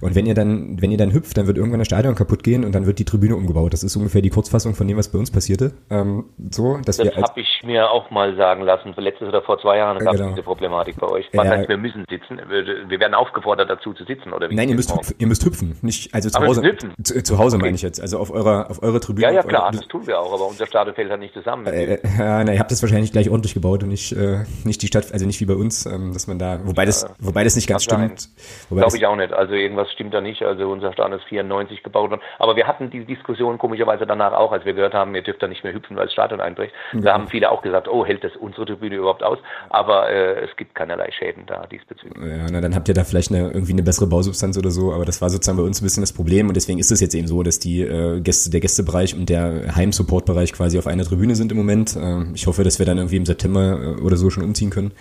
Und 0.00 0.14
wenn 0.14 0.26
ihr 0.26 0.34
dann, 0.34 0.80
wenn 0.80 0.90
ihr 0.90 0.98
dann 0.98 1.12
hüpft, 1.12 1.36
dann 1.36 1.46
wird 1.46 1.56
irgendwann 1.56 1.80
das 1.80 1.86
Stadion 1.86 2.14
kaputt 2.14 2.42
gehen 2.42 2.64
und 2.64 2.74
dann 2.74 2.86
wird 2.86 2.98
die 2.98 3.04
Tribüne 3.04 3.36
umgebaut. 3.36 3.72
Das 3.72 3.82
ist 3.82 3.96
ungefähr 3.96 4.22
die 4.22 4.30
Kurzfassung 4.30 4.74
von 4.74 4.86
dem, 4.86 4.96
was 4.96 5.10
bei 5.10 5.18
uns 5.18 5.30
passierte. 5.30 5.72
Ähm, 5.90 6.26
so, 6.50 6.78
dass 6.84 6.96
das 6.98 7.06
wir 7.06 7.16
habe 7.16 7.40
ich 7.40 7.62
mir 7.64 7.90
auch 7.90 8.10
mal 8.10 8.36
sagen 8.36 8.62
lassen. 8.62 8.94
Letztes 8.96 9.28
oder 9.28 9.42
vor 9.42 9.58
zwei 9.60 9.78
Jahren 9.78 9.98
gab 9.98 10.14
es 10.14 10.20
genau. 10.20 10.30
diese 10.30 10.42
Problematik 10.42 10.96
bei 10.96 11.08
euch. 11.08 11.28
Was 11.32 11.44
ja. 11.44 11.50
heißt, 11.52 11.68
wir 11.68 11.76
müssen 11.76 12.04
sitzen? 12.08 12.40
Wir 12.48 13.00
werden 13.00 13.14
aufgefordert 13.14 13.70
dazu 13.70 13.92
zu 13.92 14.04
sitzen, 14.04 14.32
oder 14.32 14.50
wie? 14.50 14.54
Nein, 14.54 14.68
ihr 14.68 14.74
müsst, 14.74 14.94
hüpfen, 14.94 15.14
ihr 15.18 15.26
müsst 15.26 15.44
hüpfen. 15.44 15.76
Nicht, 15.82 16.14
also 16.14 16.30
zu 16.30 16.40
Hause. 16.40 16.76
Zu, 17.02 17.22
zu, 17.22 17.38
Hause 17.38 17.56
okay. 17.56 17.66
meine 17.66 17.76
ich 17.76 17.82
jetzt. 17.82 18.00
Also 18.00 18.18
auf 18.18 18.30
eurer, 18.30 18.70
auf 18.70 18.82
eurer 18.82 19.00
Tribüne. 19.00 19.28
Ja, 19.28 19.32
ja, 19.32 19.42
klar, 19.42 19.70
das 19.72 19.86
tun 19.88 20.06
wir 20.06 20.18
auch, 20.18 20.32
aber 20.32 20.46
unser 20.46 20.66
Stadion 20.66 20.94
fällt 20.94 21.10
halt 21.10 21.20
nicht 21.20 21.34
zusammen. 21.34 21.66
Äh, 21.66 21.94
äh, 21.94 21.98
na, 22.18 22.52
ihr 22.52 22.58
habt 22.58 22.70
das 22.70 22.82
wahrscheinlich 22.82 23.12
gleich 23.12 23.30
ordentlich 23.30 23.54
gebaut 23.54 23.82
und 23.82 23.88
nicht, 23.88 24.12
äh, 24.12 24.44
nicht 24.64 24.82
die 24.82 24.86
Stadt, 24.86 25.12
also 25.12 25.26
nicht 25.26 25.40
wie 25.40 25.46
bei 25.46 25.54
uns, 25.54 25.86
ähm, 25.86 26.12
dass 26.12 26.26
man 26.26 26.38
da, 26.38 26.60
wobei 26.64 26.84
das, 26.84 27.08
wobei 27.18 27.44
das 27.44 27.56
nicht 27.56 27.68
ganz 27.68 27.84
stimmt. 27.84 28.28
Glaube 28.70 28.96
ich 28.96 29.06
auch 29.06 29.16
nicht. 29.16 29.32
Also 29.32 29.54
irgendwas 29.54 29.87
stimmt 29.92 30.14
da 30.14 30.20
nicht. 30.20 30.42
Also 30.42 30.70
unser 30.70 30.92
Stadion 30.92 31.18
ist 31.18 31.26
94 31.26 31.82
gebaut 31.82 32.10
worden. 32.10 32.22
Aber 32.38 32.56
wir 32.56 32.66
hatten 32.66 32.90
die 32.90 33.04
Diskussion 33.04 33.58
komischerweise 33.58 34.06
danach 34.06 34.32
auch, 34.32 34.52
als 34.52 34.64
wir 34.64 34.74
gehört 34.74 34.94
haben, 34.94 35.14
ihr 35.14 35.22
dürft 35.22 35.42
da 35.42 35.48
nicht 35.48 35.64
mehr 35.64 35.72
hüpfen, 35.72 35.96
weil 35.96 36.04
das 36.04 36.12
Stadion 36.12 36.40
einbricht. 36.40 36.74
Ja. 36.92 37.00
Da 37.00 37.12
haben 37.14 37.28
viele 37.28 37.50
auch 37.50 37.62
gesagt, 37.62 37.88
oh, 37.88 38.04
hält 38.04 38.24
das 38.24 38.36
unsere 38.36 38.66
Tribüne 38.66 38.96
überhaupt 38.96 39.22
aus? 39.22 39.38
Aber 39.70 40.10
äh, 40.10 40.44
es 40.44 40.56
gibt 40.56 40.74
keinerlei 40.74 41.10
Schäden 41.12 41.44
da 41.46 41.66
diesbezüglich. 41.66 42.22
Ja, 42.22 42.46
na 42.50 42.60
dann 42.60 42.74
habt 42.74 42.88
ihr 42.88 42.94
da 42.94 43.04
vielleicht 43.04 43.30
eine, 43.30 43.50
irgendwie 43.50 43.72
eine 43.72 43.82
bessere 43.82 44.06
Bausubstanz 44.06 44.58
oder 44.58 44.70
so, 44.70 44.92
aber 44.92 45.04
das 45.04 45.20
war 45.20 45.30
sozusagen 45.30 45.58
bei 45.58 45.64
uns 45.64 45.80
ein 45.80 45.84
bisschen 45.84 46.02
das 46.02 46.12
Problem 46.12 46.48
und 46.48 46.54
deswegen 46.54 46.78
ist 46.78 46.90
es 46.90 47.00
jetzt 47.00 47.14
eben 47.14 47.26
so, 47.26 47.42
dass 47.42 47.58
die 47.58 47.82
äh, 47.82 48.20
Gäste, 48.20 48.50
der 48.50 48.60
Gästebereich 48.60 49.14
und 49.14 49.28
der 49.28 49.74
Heimsupportbereich 49.74 50.52
quasi 50.52 50.78
auf 50.78 50.86
einer 50.86 51.04
Tribüne 51.04 51.34
sind 51.34 51.52
im 51.52 51.58
Moment. 51.58 51.96
Äh, 51.96 52.32
ich 52.34 52.46
hoffe, 52.46 52.64
dass 52.64 52.78
wir 52.78 52.86
dann 52.86 52.98
irgendwie 52.98 53.16
im 53.16 53.26
September 53.26 53.96
äh, 53.98 54.02
oder 54.02 54.16
so 54.16 54.30
schon 54.30 54.44
umziehen 54.44 54.70
können 54.70 54.92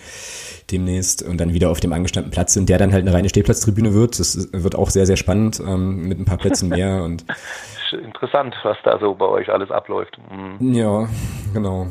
demnächst 0.72 1.24
und 1.24 1.40
dann 1.40 1.54
wieder 1.54 1.70
auf 1.70 1.80
dem 1.80 1.94
angestammten 1.94 2.32
Platz 2.32 2.54
sind, 2.54 2.70
der 2.70 2.78
dann 2.78 2.92
halt 2.92 3.04
eine 3.04 3.14
reine 3.14 3.30
Stehplatztribüne 3.30 3.94
wird. 3.94 4.20
Das 4.20 4.50
wird 4.52 4.76
auch 4.76 4.90
sehr, 4.90 5.06
sehr 5.06 5.18
spannend 5.18 5.60
ähm, 5.60 6.08
mit 6.08 6.20
ein 6.20 6.26
paar 6.26 6.38
Plätzen 6.38 6.70
mehr 6.70 7.04
und 7.04 7.26
interessant, 7.92 8.56
was 8.64 8.78
da 8.84 9.00
so 9.00 9.14
bei 9.16 9.26
euch 9.26 9.50
alles 9.50 9.72
abläuft. 9.72 10.18
Mhm. 10.30 10.74
Ja, 10.74 11.08
genau. 11.54 11.88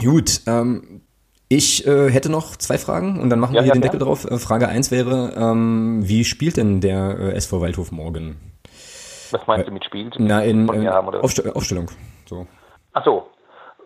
Gut, 0.00 0.40
ähm, 0.46 1.02
ich 1.48 1.86
äh, 1.86 2.10
hätte 2.10 2.30
noch 2.30 2.56
zwei 2.56 2.78
Fragen 2.78 3.20
und 3.20 3.30
dann 3.30 3.38
machen 3.38 3.54
ja, 3.54 3.60
wir 3.60 3.64
hier 3.64 3.68
ja, 3.68 3.74
den 3.74 3.82
Deckel 3.82 4.00
ja. 4.00 4.06
drauf. 4.06 4.24
Äh, 4.24 4.38
Frage 4.38 4.68
1 4.68 4.90
wäre, 4.90 5.34
ähm, 5.36 6.00
wie 6.02 6.24
spielt 6.24 6.56
denn 6.56 6.80
der 6.80 7.18
äh, 7.18 7.32
SV 7.34 7.60
Waldhof 7.60 7.92
morgen? 7.92 8.36
Was 9.30 9.46
meinst 9.46 9.68
du 9.68 9.72
mit 9.72 9.84
spielt? 9.84 10.16
Na, 10.18 10.42
in, 10.42 10.68
in 10.68 10.88
Aufst 10.88 11.44
Aufstellung. 11.54 11.90
So. 12.26 12.46
Ach 12.92 13.04
so, 13.04 13.26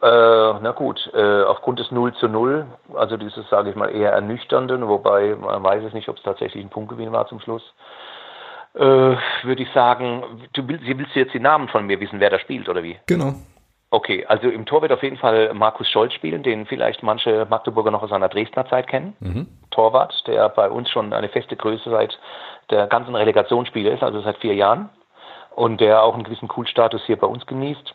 äh, 0.02 0.60
na 0.60 0.72
gut, 0.72 1.10
äh, 1.14 1.42
aufgrund 1.42 1.80
des 1.80 1.90
0 1.90 2.14
zu 2.14 2.28
0, 2.28 2.66
also 2.94 3.16
dieses, 3.16 3.48
sage 3.50 3.70
ich 3.70 3.76
mal, 3.76 3.88
eher 3.88 4.12
ernüchternden, 4.12 4.86
wobei 4.86 5.34
man 5.34 5.62
weiß 5.62 5.84
es 5.84 5.92
nicht, 5.92 6.08
ob 6.08 6.16
es 6.16 6.22
tatsächlich 6.22 6.64
ein 6.64 6.70
Punktgewinn 6.70 7.12
war 7.12 7.26
zum 7.26 7.40
Schluss, 7.40 7.62
äh, 8.74 8.80
würde 8.80 9.62
ich 9.62 9.72
sagen, 9.72 10.22
du 10.52 10.68
willst, 10.68 10.86
willst 10.86 11.14
jetzt 11.14 11.34
die 11.34 11.40
Namen 11.40 11.68
von 11.68 11.86
mir 11.86 11.98
wissen, 12.00 12.20
wer 12.20 12.30
da 12.30 12.38
spielt, 12.38 12.68
oder 12.68 12.82
wie? 12.82 12.98
Genau. 13.06 13.34
Okay, 13.90 14.26
also 14.26 14.48
im 14.48 14.66
Tor 14.66 14.82
wird 14.82 14.92
auf 14.92 15.02
jeden 15.02 15.16
Fall 15.16 15.54
Markus 15.54 15.88
Scholz 15.88 16.12
spielen, 16.12 16.42
den 16.42 16.66
vielleicht 16.66 17.02
manche 17.02 17.46
Magdeburger 17.48 17.90
noch 17.90 18.02
aus 18.02 18.10
seiner 18.10 18.28
Dresdner 18.28 18.68
Zeit 18.68 18.86
kennen. 18.86 19.16
Mhm. 19.20 19.48
Torwart, 19.70 20.26
der 20.26 20.48
bei 20.50 20.68
uns 20.68 20.90
schon 20.90 21.14
eine 21.14 21.30
feste 21.30 21.56
Größe 21.56 21.88
seit 21.88 22.18
der 22.70 22.86
ganzen 22.86 23.14
Relegationsspiele 23.14 23.90
ist, 23.90 24.02
also 24.02 24.20
seit 24.20 24.36
vier 24.38 24.54
Jahren. 24.54 24.90
Und 25.54 25.80
der 25.80 26.02
auch 26.02 26.14
einen 26.14 26.24
gewissen 26.24 26.48
Coolstatus 26.48 27.02
hier 27.06 27.16
bei 27.16 27.26
uns 27.26 27.46
genießt. 27.46 27.94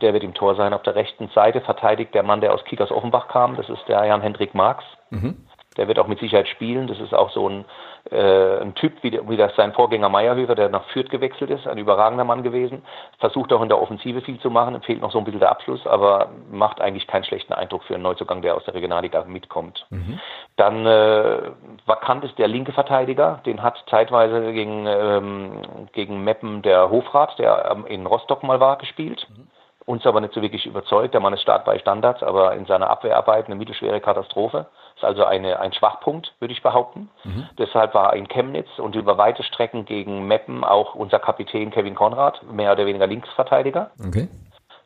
Der 0.00 0.12
wird 0.12 0.24
im 0.24 0.34
Tor 0.34 0.56
sein. 0.56 0.74
Auf 0.74 0.82
der 0.82 0.96
rechten 0.96 1.28
Seite 1.28 1.60
verteidigt 1.60 2.14
der 2.14 2.22
Mann, 2.22 2.40
der 2.40 2.52
aus 2.52 2.64
Kickers 2.64 2.90
Offenbach 2.90 3.28
kam. 3.28 3.56
Das 3.56 3.68
ist 3.68 3.86
der 3.88 4.04
Jan-Hendrik 4.04 4.54
Marx. 4.54 4.84
Mhm. 5.10 5.46
Der 5.76 5.88
wird 5.88 5.98
auch 5.98 6.08
mit 6.08 6.18
Sicherheit 6.18 6.48
spielen. 6.48 6.86
Das 6.86 6.98
ist 6.98 7.14
auch 7.14 7.30
so 7.30 7.48
ein, 7.48 7.64
äh, 8.10 8.60
ein 8.60 8.74
Typ 8.74 8.94
wie, 9.02 9.20
wie 9.28 9.36
das 9.36 9.54
sein 9.56 9.74
Vorgänger 9.74 10.08
Meierhöfer, 10.08 10.54
der 10.54 10.70
nach 10.70 10.84
Fürth 10.86 11.10
gewechselt 11.10 11.50
ist, 11.50 11.66
ein 11.66 11.78
überragender 11.78 12.24
Mann 12.24 12.42
gewesen. 12.42 12.82
Versucht 13.18 13.52
auch 13.52 13.62
in 13.62 13.68
der 13.68 13.80
Offensive 13.80 14.22
viel 14.22 14.40
zu 14.40 14.50
machen, 14.50 14.80
fehlt 14.82 15.02
noch 15.02 15.12
so 15.12 15.18
ein 15.18 15.24
bisschen 15.24 15.40
der 15.40 15.50
Abschluss, 15.50 15.86
aber 15.86 16.30
macht 16.50 16.80
eigentlich 16.80 17.06
keinen 17.06 17.24
schlechten 17.24 17.52
Eindruck 17.52 17.84
für 17.84 17.94
einen 17.94 18.04
Neuzugang, 18.04 18.42
der 18.42 18.56
aus 18.56 18.64
der 18.64 18.74
Regionalliga 18.74 19.24
mitkommt. 19.24 19.86
Mhm. 19.90 20.18
Dann 20.56 20.86
äh, 20.86 21.50
vakant 21.84 22.24
ist 22.24 22.38
der 22.38 22.48
linke 22.48 22.72
Verteidiger, 22.72 23.40
den 23.44 23.62
hat 23.62 23.76
zeitweise 23.90 24.52
gegen, 24.52 24.86
ähm, 24.86 25.88
gegen 25.92 26.24
Meppen 26.24 26.62
der 26.62 26.90
Hofrat, 26.90 27.38
der 27.38 27.70
ähm, 27.70 27.86
in 27.86 28.06
Rostock 28.06 28.42
mal 28.42 28.60
war, 28.60 28.78
gespielt. 28.78 29.26
Mhm 29.28 29.45
uns 29.86 30.04
aber 30.04 30.20
nicht 30.20 30.34
so 30.34 30.42
wirklich 30.42 30.66
überzeugt. 30.66 31.14
Der 31.14 31.20
Mann 31.20 31.32
ist 31.32 31.42
stark 31.42 31.64
bei 31.64 31.78
Standards, 31.78 32.22
aber 32.22 32.54
in 32.54 32.66
seiner 32.66 32.90
Abwehrarbeit 32.90 33.46
eine 33.46 33.54
mittelschwere 33.54 34.00
Katastrophe. 34.00 34.66
Ist 34.96 35.04
also 35.04 35.24
eine, 35.24 35.60
ein 35.60 35.72
Schwachpunkt, 35.72 36.34
würde 36.40 36.52
ich 36.52 36.62
behaupten. 36.62 37.08
Mhm. 37.24 37.48
Deshalb 37.58 37.94
war 37.94 38.14
in 38.14 38.28
Chemnitz 38.28 38.68
und 38.78 38.96
über 38.96 39.16
weite 39.16 39.42
Strecken 39.44 39.84
gegen 39.84 40.26
Meppen 40.26 40.64
auch 40.64 40.94
unser 40.94 41.18
Kapitän 41.18 41.70
Kevin 41.70 41.94
Konrad, 41.94 42.42
mehr 42.50 42.72
oder 42.72 42.84
weniger 42.84 43.06
Linksverteidiger. 43.06 43.90
Okay. 44.04 44.28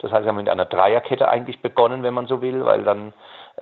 Das 0.01 0.12
heißt, 0.12 0.24
wir 0.24 0.28
haben 0.28 0.36
mit 0.36 0.48
einer 0.48 0.64
Dreierkette 0.64 1.28
eigentlich 1.28 1.60
begonnen, 1.60 2.02
wenn 2.02 2.14
man 2.14 2.27
so 2.27 2.40
will, 2.40 2.64
weil 2.64 2.82
dann 2.85 3.12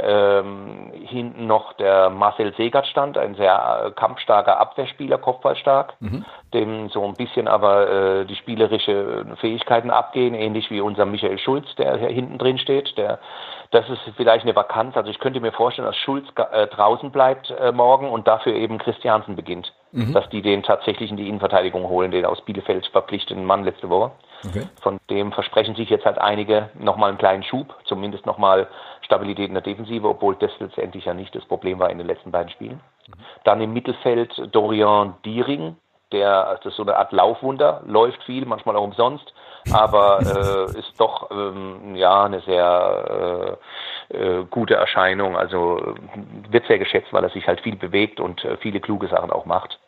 ähm, 0.00 0.92
hinten 0.94 1.46
noch 1.46 1.72
der 1.72 2.10
Marcel 2.10 2.54
Segert 2.54 2.86
stand, 2.86 3.18
ein 3.18 3.34
sehr 3.34 3.86
äh, 3.86 3.90
kampfstarker 3.90 4.60
Abwehrspieler, 4.60 5.18
kopfballstark, 5.18 5.94
mhm. 5.98 6.24
dem 6.54 6.88
so 6.90 7.04
ein 7.04 7.14
bisschen 7.14 7.48
aber 7.48 7.90
äh, 7.90 8.24
die 8.24 8.36
spielerischen 8.36 9.36
Fähigkeiten 9.38 9.90
abgehen, 9.90 10.34
ähnlich 10.34 10.70
wie 10.70 10.80
unser 10.80 11.04
Michael 11.04 11.38
Schulz, 11.38 11.66
der 11.76 11.96
hier 11.96 12.10
hinten 12.10 12.38
drin 12.38 12.58
steht. 12.58 12.96
Der, 12.96 13.18
das 13.72 13.88
ist 13.88 14.00
vielleicht 14.16 14.44
eine 14.44 14.54
Vakanz. 14.54 14.96
Also 14.96 15.10
ich 15.10 15.18
könnte 15.18 15.40
mir 15.40 15.52
vorstellen, 15.52 15.86
dass 15.86 15.96
Schulz 15.96 16.26
äh, 16.52 16.68
draußen 16.68 17.10
bleibt 17.10 17.50
äh, 17.50 17.72
morgen 17.72 18.08
und 18.08 18.28
dafür 18.28 18.54
eben 18.54 18.78
Christiansen 18.78 19.34
beginnt. 19.34 19.72
Mhm. 19.90 20.12
Dass 20.12 20.28
die 20.28 20.42
den 20.42 20.62
tatsächlich 20.62 21.10
in 21.10 21.16
die 21.16 21.28
Innenverteidigung 21.28 21.88
holen, 21.88 22.12
den 22.12 22.24
aus 22.24 22.40
Bielefeld 22.42 22.86
verpflichteten 22.86 23.44
Mann 23.44 23.64
letzte 23.64 23.88
Woche. 23.88 24.12
Okay. 24.46 24.68
Von 24.80 24.98
dem 25.10 25.32
versprechen 25.32 25.74
sich 25.74 25.90
jetzt 25.90 26.04
halt 26.04 26.18
einige 26.18 26.70
nochmal 26.74 27.08
einen 27.08 27.18
kleinen 27.18 27.42
Schub, 27.42 27.74
zumindest 27.84 28.24
nochmal 28.26 28.68
Stabilität 29.02 29.48
in 29.48 29.54
der 29.54 29.62
Defensive, 29.62 30.08
obwohl 30.08 30.36
das 30.36 30.52
letztendlich 30.60 31.04
ja 31.06 31.14
nicht 31.14 31.34
das 31.34 31.44
Problem 31.44 31.78
war 31.78 31.90
in 31.90 31.98
den 31.98 32.06
letzten 32.06 32.30
beiden 32.30 32.50
Spielen. 32.50 32.80
Mhm. 33.08 33.12
Dann 33.44 33.60
im 33.60 33.72
Mittelfeld 33.72 34.32
Dorian 34.52 35.14
Diering, 35.24 35.76
der 36.12 36.58
das 36.62 36.66
ist 36.66 36.76
so 36.76 36.82
eine 36.82 36.96
Art 36.96 37.12
Laufwunder, 37.12 37.82
läuft 37.86 38.22
viel, 38.24 38.46
manchmal 38.46 38.76
auch 38.76 38.84
umsonst, 38.84 39.32
aber 39.72 40.20
äh, 40.74 40.78
ist 40.78 40.98
doch 40.98 41.30
ähm, 41.30 41.96
ja 41.96 42.24
eine 42.24 42.40
sehr 42.40 43.58
äh, 44.10 44.16
äh, 44.16 44.44
gute 44.48 44.74
Erscheinung. 44.74 45.36
Also 45.36 45.94
wird 46.50 46.66
sehr 46.66 46.78
geschätzt, 46.78 47.12
weil 47.12 47.24
er 47.24 47.30
sich 47.30 47.46
halt 47.46 47.60
viel 47.60 47.76
bewegt 47.76 48.20
und 48.20 48.44
äh, 48.44 48.56
viele 48.58 48.80
kluge 48.80 49.08
Sachen 49.08 49.30
auch 49.30 49.44
macht. 49.44 49.78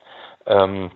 Ähm, 0.47 0.90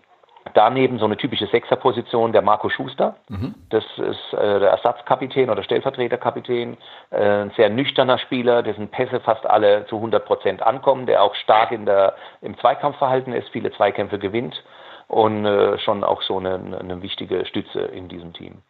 Daneben 0.54 0.98
so 0.98 1.04
eine 1.04 1.16
typische 1.16 1.46
Sechserposition 1.48 2.32
der 2.32 2.42
Marco 2.42 2.68
Schuster. 2.68 3.16
Mhm. 3.28 3.54
Das 3.70 3.84
ist 3.98 4.32
äh, 4.32 4.60
der 4.60 4.70
Ersatzkapitän 4.70 5.50
oder 5.50 5.62
Stellvertreterkapitän. 5.62 6.76
Äh, 7.10 7.16
ein 7.16 7.50
sehr 7.56 7.68
nüchterner 7.68 8.18
Spieler, 8.18 8.62
dessen 8.62 8.88
Pässe 8.88 9.20
fast 9.20 9.44
alle 9.46 9.86
zu 9.86 9.96
100 9.96 10.24
Prozent 10.24 10.62
ankommen, 10.62 11.06
der 11.06 11.22
auch 11.22 11.34
stark 11.34 11.72
in 11.72 11.86
der, 11.86 12.14
im 12.40 12.56
Zweikampfverhalten 12.58 13.32
ist, 13.32 13.48
viele 13.50 13.72
Zweikämpfe 13.72 14.18
gewinnt 14.18 14.62
und 15.08 15.44
äh, 15.44 15.78
schon 15.78 16.04
auch 16.04 16.22
so 16.22 16.38
eine, 16.38 16.54
eine 16.54 17.02
wichtige 17.02 17.44
Stütze 17.46 17.80
in 17.80 18.08
diesem 18.08 18.32
Team 18.32 18.62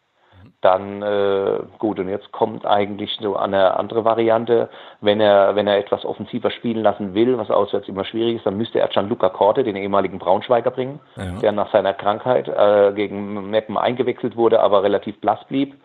dann 0.61 1.01
äh, 1.01 1.59
gut, 1.79 1.99
und 1.99 2.09
jetzt 2.09 2.31
kommt 2.31 2.65
eigentlich 2.65 3.17
so 3.21 3.35
eine 3.35 3.77
andere 3.77 4.03
Variante, 4.05 4.69
wenn 5.01 5.19
er, 5.19 5.55
wenn 5.55 5.67
er 5.67 5.77
etwas 5.77 6.05
offensiver 6.05 6.51
spielen 6.51 6.83
lassen 6.83 7.13
will, 7.13 7.37
was 7.37 7.51
auswärts 7.51 7.87
immer 7.87 8.05
schwierig 8.05 8.37
ist, 8.37 8.45
dann 8.45 8.57
müsste 8.57 8.79
er 8.79 8.87
Gianluca 8.87 9.29
Korte, 9.29 9.63
den 9.63 9.75
ehemaligen 9.75 10.19
Braunschweiger, 10.19 10.71
bringen, 10.71 10.99
ja. 11.15 11.39
der 11.41 11.51
nach 11.51 11.71
seiner 11.71 11.93
Krankheit 11.93 12.47
äh, 12.47 12.93
gegen 12.93 13.49
Meppen 13.49 13.77
eingewechselt 13.77 14.35
wurde, 14.35 14.59
aber 14.61 14.83
relativ 14.83 15.19
blass 15.21 15.43
blieb. 15.47 15.75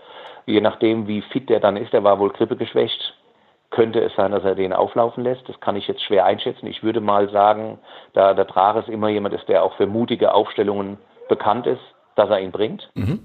Je 0.47 0.61
nachdem, 0.61 1.07
wie 1.07 1.23
fit 1.23 1.49
der 1.49 1.61
dann 1.61 1.77
ist, 1.77 1.93
der 1.93 2.03
war 2.03 2.19
wohl 2.19 2.31
grippegeschwächt, 2.31 3.15
könnte 3.70 4.01
es 4.01 4.15
sein, 4.16 4.32
dass 4.32 4.45
er 4.45 4.55
den 4.55 4.73
auflaufen 4.73 5.23
lässt. 5.23 5.49
Das 5.49 5.61
kann 5.61 5.77
ich 5.77 5.87
jetzt 5.87 6.03
schwer 6.03 6.24
einschätzen. 6.24 6.66
Ich 6.66 6.82
würde 6.82 7.01
mal 7.01 7.28
sagen, 7.31 7.78
da 8.15 8.35
der 8.35 8.47
Trares 8.47 8.89
immer 8.89 9.09
jemand 9.09 9.35
ist, 9.35 9.49
der 9.49 9.62
auch 9.62 9.74
für 9.74 9.87
mutige 9.87 10.35
Aufstellungen 10.35 10.99
bekannt 11.28 11.66
ist, 11.66 11.82
dass 12.16 12.31
er 12.31 12.41
ihn 12.41 12.51
bringt. 12.51 12.91
Mhm 12.95 13.20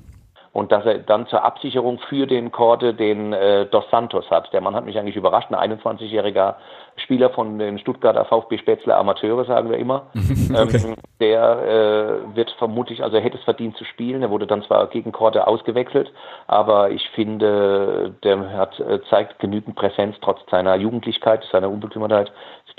und 0.56 0.72
dass 0.72 0.86
er 0.86 1.00
dann 1.00 1.28
zur 1.28 1.44
Absicherung 1.44 2.00
für 2.08 2.28
den 2.28 2.50
Korte 2.50 2.94
den 2.94 3.34
äh, 3.34 3.66
Dos 3.66 3.84
Santos 3.92 4.32
hat. 4.32 4.54
Der 4.54 4.62
Mann 4.62 4.74
hat 4.74 4.86
mich 4.86 4.98
eigentlich 4.98 5.18
überrascht, 5.18 5.52
ein 5.52 5.78
21-jähriger 5.78 6.56
Spieler 6.96 7.30
von 7.32 7.60
den 7.60 7.78
Stuttgarter 7.78 8.24
VfB 8.24 8.58
Spätzle 8.60 8.96
Amateure, 8.96 9.44
sagen 9.44 9.70
wir 9.70 9.78
immer. 9.78 10.08
okay. 10.14 10.78
ähm, 10.86 10.96
der 11.20 12.22
äh, 12.32 12.36
wird 12.38 12.52
vermutlich, 12.52 13.04
also 13.04 13.18
er 13.18 13.22
hätte 13.22 13.38
es 13.38 13.44
verdient 13.44 13.76
zu 13.76 13.84
spielen. 13.84 14.22
Er 14.22 14.30
wurde 14.30 14.48
dann 14.48 14.64
zwar 14.64 14.88
gegen 14.88 15.12
Korte 15.12 15.46
ausgewechselt, 15.46 16.10
aber 16.48 16.90
ich 16.90 17.06
finde, 17.10 18.16
der 18.24 18.54
hat, 18.54 18.80
äh, 18.80 19.02
zeigt 19.10 19.40
genügend 19.40 19.76
Präsenz 19.76 20.16
trotz 20.22 20.40
seiner 20.50 20.78
Jugendlichkeit, 20.78 21.44
seiner 21.52 21.70
Unbekümmertheit, 21.70 22.32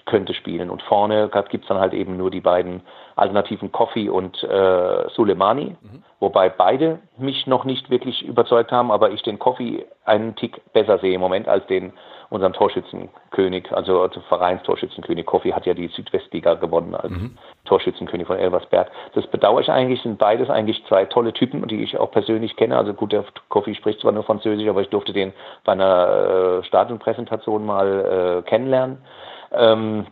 könnte 0.07 0.33
spielen. 0.33 0.71
Und 0.71 0.83
vorne 0.83 1.29
gibt 1.51 1.65
es 1.65 1.69
dann 1.69 1.79
halt 1.79 1.93
eben 1.93 2.17
nur 2.17 2.31
die 2.31 2.41
beiden 2.41 2.81
Alternativen 3.17 3.73
Kofi 3.73 4.09
und 4.09 4.43
äh, 4.45 5.09
Soleimani, 5.11 5.77
mhm. 5.81 6.05
wobei 6.21 6.49
beide 6.49 7.01
mich 7.17 7.47
noch 7.47 7.65
nicht 7.65 7.91
wirklich 7.91 8.25
überzeugt 8.25 8.71
haben, 8.71 8.93
aber 8.93 9.11
ich 9.11 9.23
den 9.23 9.39
Kofi 9.39 9.85
einen 10.05 10.37
Tick 10.37 10.61
besser 10.73 10.99
sehe 10.99 11.15
im 11.15 11.21
Moment 11.21 11.49
als 11.49 11.67
den 11.67 11.93
unserem 12.29 12.53
Torschützenkönig, 12.53 13.73
also, 13.73 14.03
also 14.03 14.21
Vereinstorschützenkönig. 14.29 15.27
Koffi 15.27 15.51
hat 15.51 15.67
ja 15.67 15.75
die 15.75 15.89
Südwestliga 15.89 16.55
gewonnen 16.55 16.95
als 16.95 17.11
mhm. 17.11 17.39
Torschützenkönig 17.65 18.27
von 18.27 18.39
Elversberg. 18.39 18.91
Das 19.15 19.27
bedauere 19.29 19.61
ich 19.61 19.71
eigentlich, 19.71 20.03
sind 20.03 20.19
beides 20.19 20.51
eigentlich 20.51 20.85
zwei 20.89 21.05
tolle 21.05 21.33
Typen, 21.33 21.67
die 21.69 21.83
ich 21.83 21.99
auch 21.99 22.11
persönlich 22.11 22.57
kenne. 22.57 22.77
Also 22.77 22.95
gut, 22.95 23.13
der 23.13 23.25
Koffi 23.49 23.75
spricht 23.75 24.01
zwar 24.01 24.13
nur 24.13 24.25
Französisch, 24.25 24.69
aber 24.69 24.83
ich 24.83 24.89
durfte 24.89 25.13
den 25.13 25.33
bei 25.65 25.73
einer 25.73 26.61
äh, 26.61 26.65
Stadionpräsentation 26.65 27.65
mal 27.65 28.43
äh, 28.45 28.49
kennenlernen. 28.49 28.99
Ähm, 29.53 30.07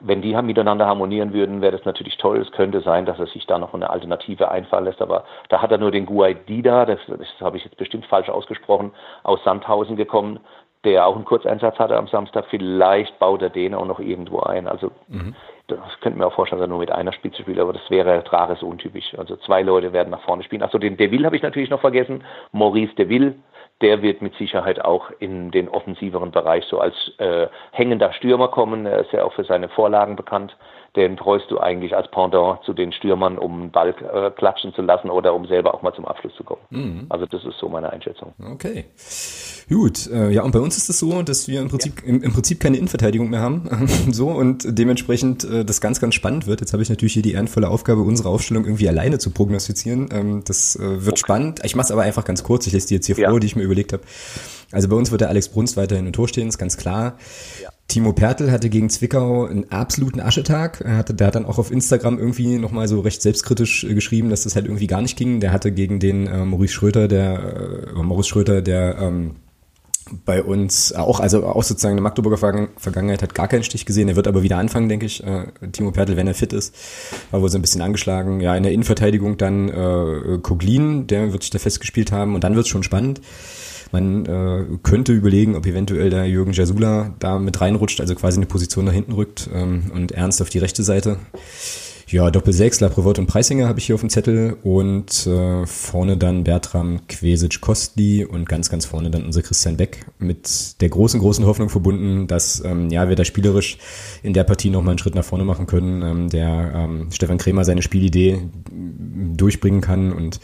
wenn 0.00 0.22
die 0.22 0.34
miteinander 0.42 0.86
harmonieren 0.86 1.32
würden, 1.32 1.60
wäre 1.60 1.76
das 1.76 1.84
natürlich 1.84 2.16
toll. 2.16 2.38
Es 2.38 2.50
könnte 2.52 2.80
sein, 2.80 3.06
dass 3.06 3.18
er 3.18 3.26
sich 3.26 3.46
da 3.46 3.58
noch 3.58 3.74
eine 3.74 3.90
Alternative 3.90 4.50
einfallen 4.50 4.84
lässt, 4.84 5.00
aber 5.00 5.24
da 5.48 5.62
hat 5.62 5.70
er 5.70 5.78
nur 5.78 5.90
den 5.90 6.06
Guaidida, 6.06 6.84
das, 6.84 6.98
das 7.06 7.28
habe 7.40 7.56
ich 7.56 7.64
jetzt 7.64 7.76
bestimmt 7.76 8.06
falsch 8.06 8.28
ausgesprochen, 8.28 8.92
aus 9.22 9.42
Sandhausen 9.44 9.96
gekommen, 9.96 10.40
der 10.84 11.06
auch 11.06 11.16
einen 11.16 11.24
Kurzeinsatz 11.24 11.78
hatte 11.78 11.96
am 11.96 12.08
Samstag. 12.08 12.46
Vielleicht 12.50 13.18
baut 13.18 13.42
er 13.42 13.50
den 13.50 13.74
auch 13.74 13.86
noch 13.86 14.00
irgendwo 14.00 14.40
ein. 14.40 14.68
Also 14.68 14.90
mhm. 15.08 15.34
das 15.66 15.78
könnte 16.00 16.18
mir 16.18 16.26
auch 16.26 16.34
vorstellen, 16.34 16.60
dass 16.60 16.66
er 16.66 16.70
nur 16.70 16.78
mit 16.78 16.92
einer 16.92 17.12
Spitze 17.12 17.42
spielt, 17.42 17.58
aber 17.58 17.72
das 17.72 17.88
wäre 17.88 18.22
Trares 18.24 18.62
untypisch. 18.62 19.14
Also 19.16 19.36
zwei 19.36 19.62
Leute 19.62 19.92
werden 19.92 20.10
nach 20.10 20.22
vorne 20.22 20.42
spielen. 20.42 20.62
Achso, 20.62 20.78
den 20.78 20.96
Deville 20.96 21.24
habe 21.24 21.36
ich 21.36 21.42
natürlich 21.42 21.70
noch 21.70 21.80
vergessen. 21.80 22.22
Maurice 22.52 22.94
Deville, 22.94 23.34
der 23.84 24.00
wird 24.00 24.22
mit 24.22 24.34
Sicherheit 24.36 24.82
auch 24.82 25.10
in 25.18 25.50
den 25.50 25.68
offensiveren 25.68 26.30
Bereich 26.30 26.64
so 26.64 26.80
als 26.80 26.94
äh, 27.18 27.48
hängender 27.70 28.14
Stürmer 28.14 28.48
kommen. 28.48 28.86
Er 28.86 29.00
ist 29.00 29.12
ja 29.12 29.22
auch 29.24 29.34
für 29.34 29.44
seine 29.44 29.68
Vorlagen 29.68 30.16
bekannt 30.16 30.56
den 30.96 31.16
bräuchst 31.16 31.50
du 31.50 31.58
eigentlich 31.58 31.96
als 31.96 32.08
Pendant 32.10 32.62
zu 32.64 32.72
den 32.72 32.92
Stürmern, 32.92 33.36
um 33.36 33.62
einen 33.62 33.70
Ball 33.70 33.88
äh, 33.90 34.30
klatschen 34.30 34.72
zu 34.74 34.82
lassen 34.82 35.10
oder 35.10 35.34
um 35.34 35.46
selber 35.46 35.74
auch 35.74 35.82
mal 35.82 35.92
zum 35.92 36.04
Abschluss 36.04 36.34
zu 36.36 36.44
kommen. 36.44 36.60
Mhm. 36.70 37.06
Also 37.08 37.26
das 37.26 37.44
ist 37.44 37.58
so 37.58 37.68
meine 37.68 37.90
Einschätzung. 37.90 38.32
Okay. 38.52 38.84
Gut, 39.68 40.06
äh, 40.08 40.30
ja, 40.30 40.42
und 40.42 40.52
bei 40.52 40.60
uns 40.60 40.76
ist 40.76 40.88
es 40.90 40.98
so, 40.98 41.22
dass 41.22 41.48
wir 41.48 41.60
im 41.60 41.68
Prinzip, 41.68 42.02
ja. 42.02 42.08
im, 42.08 42.22
im, 42.22 42.32
Prinzip 42.32 42.60
keine 42.60 42.76
Innenverteidigung 42.76 43.30
mehr 43.30 43.40
haben. 43.40 43.68
so 44.12 44.28
und 44.28 44.66
dementsprechend 44.66 45.42
äh, 45.44 45.64
das 45.64 45.80
ganz, 45.80 46.00
ganz 46.00 46.14
spannend 46.14 46.46
wird. 46.46 46.60
Jetzt 46.60 46.72
habe 46.72 46.82
ich 46.82 46.90
natürlich 46.90 47.14
hier 47.14 47.22
die 47.22 47.32
ehrenvolle 47.32 47.68
Aufgabe, 47.68 48.02
unsere 48.02 48.28
Aufstellung 48.28 48.64
irgendwie 48.64 48.88
alleine 48.88 49.18
zu 49.18 49.30
prognostizieren. 49.30 50.08
Ähm, 50.12 50.42
das 50.46 50.76
äh, 50.76 50.80
wird 50.80 51.14
okay. 51.14 51.16
spannend. 51.16 51.60
Ich 51.64 51.74
mache 51.74 51.86
es 51.86 51.92
aber 51.92 52.02
einfach 52.02 52.24
ganz 52.24 52.44
kurz. 52.44 52.66
Ich 52.66 52.72
lese 52.72 52.88
die 52.88 52.94
jetzt 52.94 53.06
hier 53.06 53.16
ja. 53.16 53.30
vor, 53.30 53.40
die 53.40 53.46
ich 53.46 53.56
mir 53.56 53.62
überlegt 53.62 53.92
habe. 53.92 54.02
Also 54.70 54.88
bei 54.88 54.96
uns 54.96 55.10
wird 55.10 55.22
der 55.22 55.28
Alex 55.28 55.48
Brunst 55.48 55.76
weiterhin 55.76 56.06
im 56.06 56.12
Tor 56.12 56.28
stehen, 56.28 56.48
ist 56.48 56.58
ganz 56.58 56.76
klar. 56.76 57.16
Ja. 57.62 57.70
Timo 57.88 58.12
Pertl 58.12 58.50
hatte 58.50 58.70
gegen 58.70 58.88
Zwickau 58.88 59.44
einen 59.44 59.70
absoluten 59.70 60.20
Aschetag. 60.20 60.80
Er 60.80 60.96
hatte, 60.96 61.14
der 61.14 61.26
hat 61.26 61.34
dann 61.34 61.44
auch 61.44 61.58
auf 61.58 61.70
Instagram 61.70 62.18
irgendwie 62.18 62.58
nochmal 62.58 62.88
so 62.88 63.00
recht 63.00 63.20
selbstkritisch 63.22 63.84
äh, 63.84 63.94
geschrieben, 63.94 64.30
dass 64.30 64.44
das 64.44 64.56
halt 64.56 64.66
irgendwie 64.66 64.86
gar 64.86 65.02
nicht 65.02 65.16
ging. 65.16 65.40
Der 65.40 65.52
hatte 65.52 65.70
gegen 65.70 66.00
den 66.00 66.26
äh, 66.26 66.44
Maurice 66.44 66.72
Schröter, 66.72 67.08
der 67.08 67.86
äh, 67.94 68.02
Maurice 68.02 68.28
Schröter, 68.30 68.62
der 68.62 68.98
ähm, 68.98 69.36
bei 70.24 70.42
uns 70.42 70.92
auch, 70.92 71.20
also 71.20 71.46
auch 71.46 71.62
sozusagen 71.62 71.94
eine 71.94 72.02
Magdeburger 72.02 72.36
Vergangenheit 72.76 73.22
hat 73.22 73.34
gar 73.34 73.48
keinen 73.48 73.64
Stich 73.64 73.86
gesehen. 73.86 74.08
Er 74.08 74.16
wird 74.16 74.28
aber 74.28 74.42
wieder 74.42 74.58
anfangen, 74.58 74.88
denke 74.88 75.06
ich. 75.06 75.24
Äh, 75.24 75.46
Timo 75.72 75.92
Pertl, 75.92 76.16
wenn 76.16 76.26
er 76.26 76.34
fit 76.34 76.52
ist, 76.52 76.74
war 77.30 77.40
wohl 77.42 77.48
so 77.50 77.58
ein 77.58 77.62
bisschen 77.62 77.82
angeschlagen. 77.82 78.40
Ja, 78.40 78.54
in 78.56 78.62
der 78.62 78.72
Innenverteidigung 78.72 79.36
dann 79.36 79.68
äh, 79.68 80.38
Koglin, 80.42 81.06
der 81.06 81.32
wird 81.32 81.42
sich 81.42 81.50
da 81.50 81.58
festgespielt 81.58 82.12
haben 82.12 82.34
und 82.34 82.44
dann 82.44 82.54
wird 82.54 82.66
es 82.66 82.70
schon 82.70 82.82
spannend. 82.82 83.20
Man 83.92 84.26
äh, 84.26 84.64
könnte 84.82 85.12
überlegen, 85.12 85.56
ob 85.56 85.66
eventuell 85.66 86.10
der 86.10 86.26
Jürgen 86.26 86.52
Jasula 86.52 87.14
da 87.18 87.38
mit 87.38 87.60
reinrutscht, 87.60 88.00
also 88.00 88.14
quasi 88.14 88.38
eine 88.38 88.46
Position 88.46 88.84
nach 88.84 88.92
hinten 88.92 89.12
rückt 89.12 89.48
ähm, 89.52 89.90
und 89.94 90.12
Ernst 90.12 90.42
auf 90.42 90.50
die 90.50 90.58
rechte 90.58 90.82
Seite. 90.82 91.18
Ja, 92.08 92.30
Doppel 92.30 92.52
6, 92.52 92.80
Laprevot 92.80 93.18
und 93.18 93.26
Preisinger 93.26 93.66
habe 93.66 93.78
ich 93.78 93.86
hier 93.86 93.94
auf 93.94 94.02
dem 94.02 94.10
Zettel 94.10 94.58
und 94.62 95.26
äh, 95.26 95.66
vorne 95.66 96.18
dann 96.18 96.44
Bertram, 96.44 97.06
Quesic, 97.08 97.62
Kostli 97.62 98.26
und 98.26 98.46
ganz, 98.46 98.68
ganz 98.68 98.84
vorne 98.84 99.10
dann 99.10 99.24
unser 99.24 99.40
Christian 99.40 99.78
Beck 99.78 100.04
mit 100.18 100.82
der 100.82 100.90
großen, 100.90 101.18
großen 101.18 101.46
Hoffnung 101.46 101.70
verbunden, 101.70 102.26
dass 102.26 102.62
ähm, 102.62 102.90
ja, 102.90 103.08
wir 103.08 103.16
da 103.16 103.24
spielerisch 103.24 103.78
in 104.22 104.34
der 104.34 104.44
Partie 104.44 104.68
nochmal 104.68 104.90
einen 104.90 104.98
Schritt 104.98 105.14
nach 105.14 105.24
vorne 105.24 105.44
machen 105.44 105.66
können, 105.66 106.02
ähm, 106.02 106.28
der 106.28 106.72
ähm, 106.74 107.08
Stefan 107.10 107.38
Kremer 107.38 107.64
seine 107.64 107.80
Spielidee 107.80 108.42
durchbringen 108.70 109.80
kann 109.80 110.12
und 110.12 110.40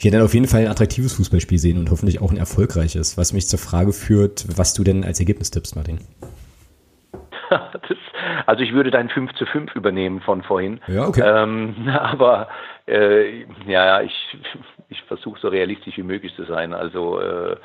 wir 0.00 0.10
dann 0.10 0.22
auf 0.22 0.32
jeden 0.32 0.48
Fall 0.48 0.62
ein 0.62 0.68
attraktives 0.68 1.12
Fußballspiel 1.12 1.58
sehen 1.58 1.76
und 1.76 1.90
hoffentlich 1.90 2.22
auch 2.22 2.30
ein 2.30 2.38
erfolgreiches, 2.38 3.18
was 3.18 3.34
mich 3.34 3.48
zur 3.48 3.58
Frage 3.58 3.92
führt, 3.92 4.46
was 4.56 4.72
du 4.72 4.82
denn 4.82 5.04
als 5.04 5.20
Ergebnis 5.20 5.50
tippst, 5.50 5.76
Martin. 5.76 5.98
das, 7.50 7.98
also 8.46 8.62
ich 8.62 8.72
würde 8.72 8.90
dein 8.90 9.08
5 9.08 9.34
zu 9.34 9.46
5 9.46 9.74
übernehmen 9.74 10.20
von 10.20 10.42
vorhin. 10.42 10.80
Ja, 10.86 11.06
okay. 11.06 11.22
Ähm, 11.24 11.88
aber 12.00 12.48
äh, 12.86 13.44
ja, 13.66 14.00
ich, 14.02 14.38
ich 14.88 15.02
versuche 15.02 15.40
so 15.40 15.48
realistisch 15.48 15.96
wie 15.96 16.02
möglich 16.02 16.34
zu 16.36 16.44
sein. 16.44 16.72
Also 16.72 17.20
äh, 17.20 17.56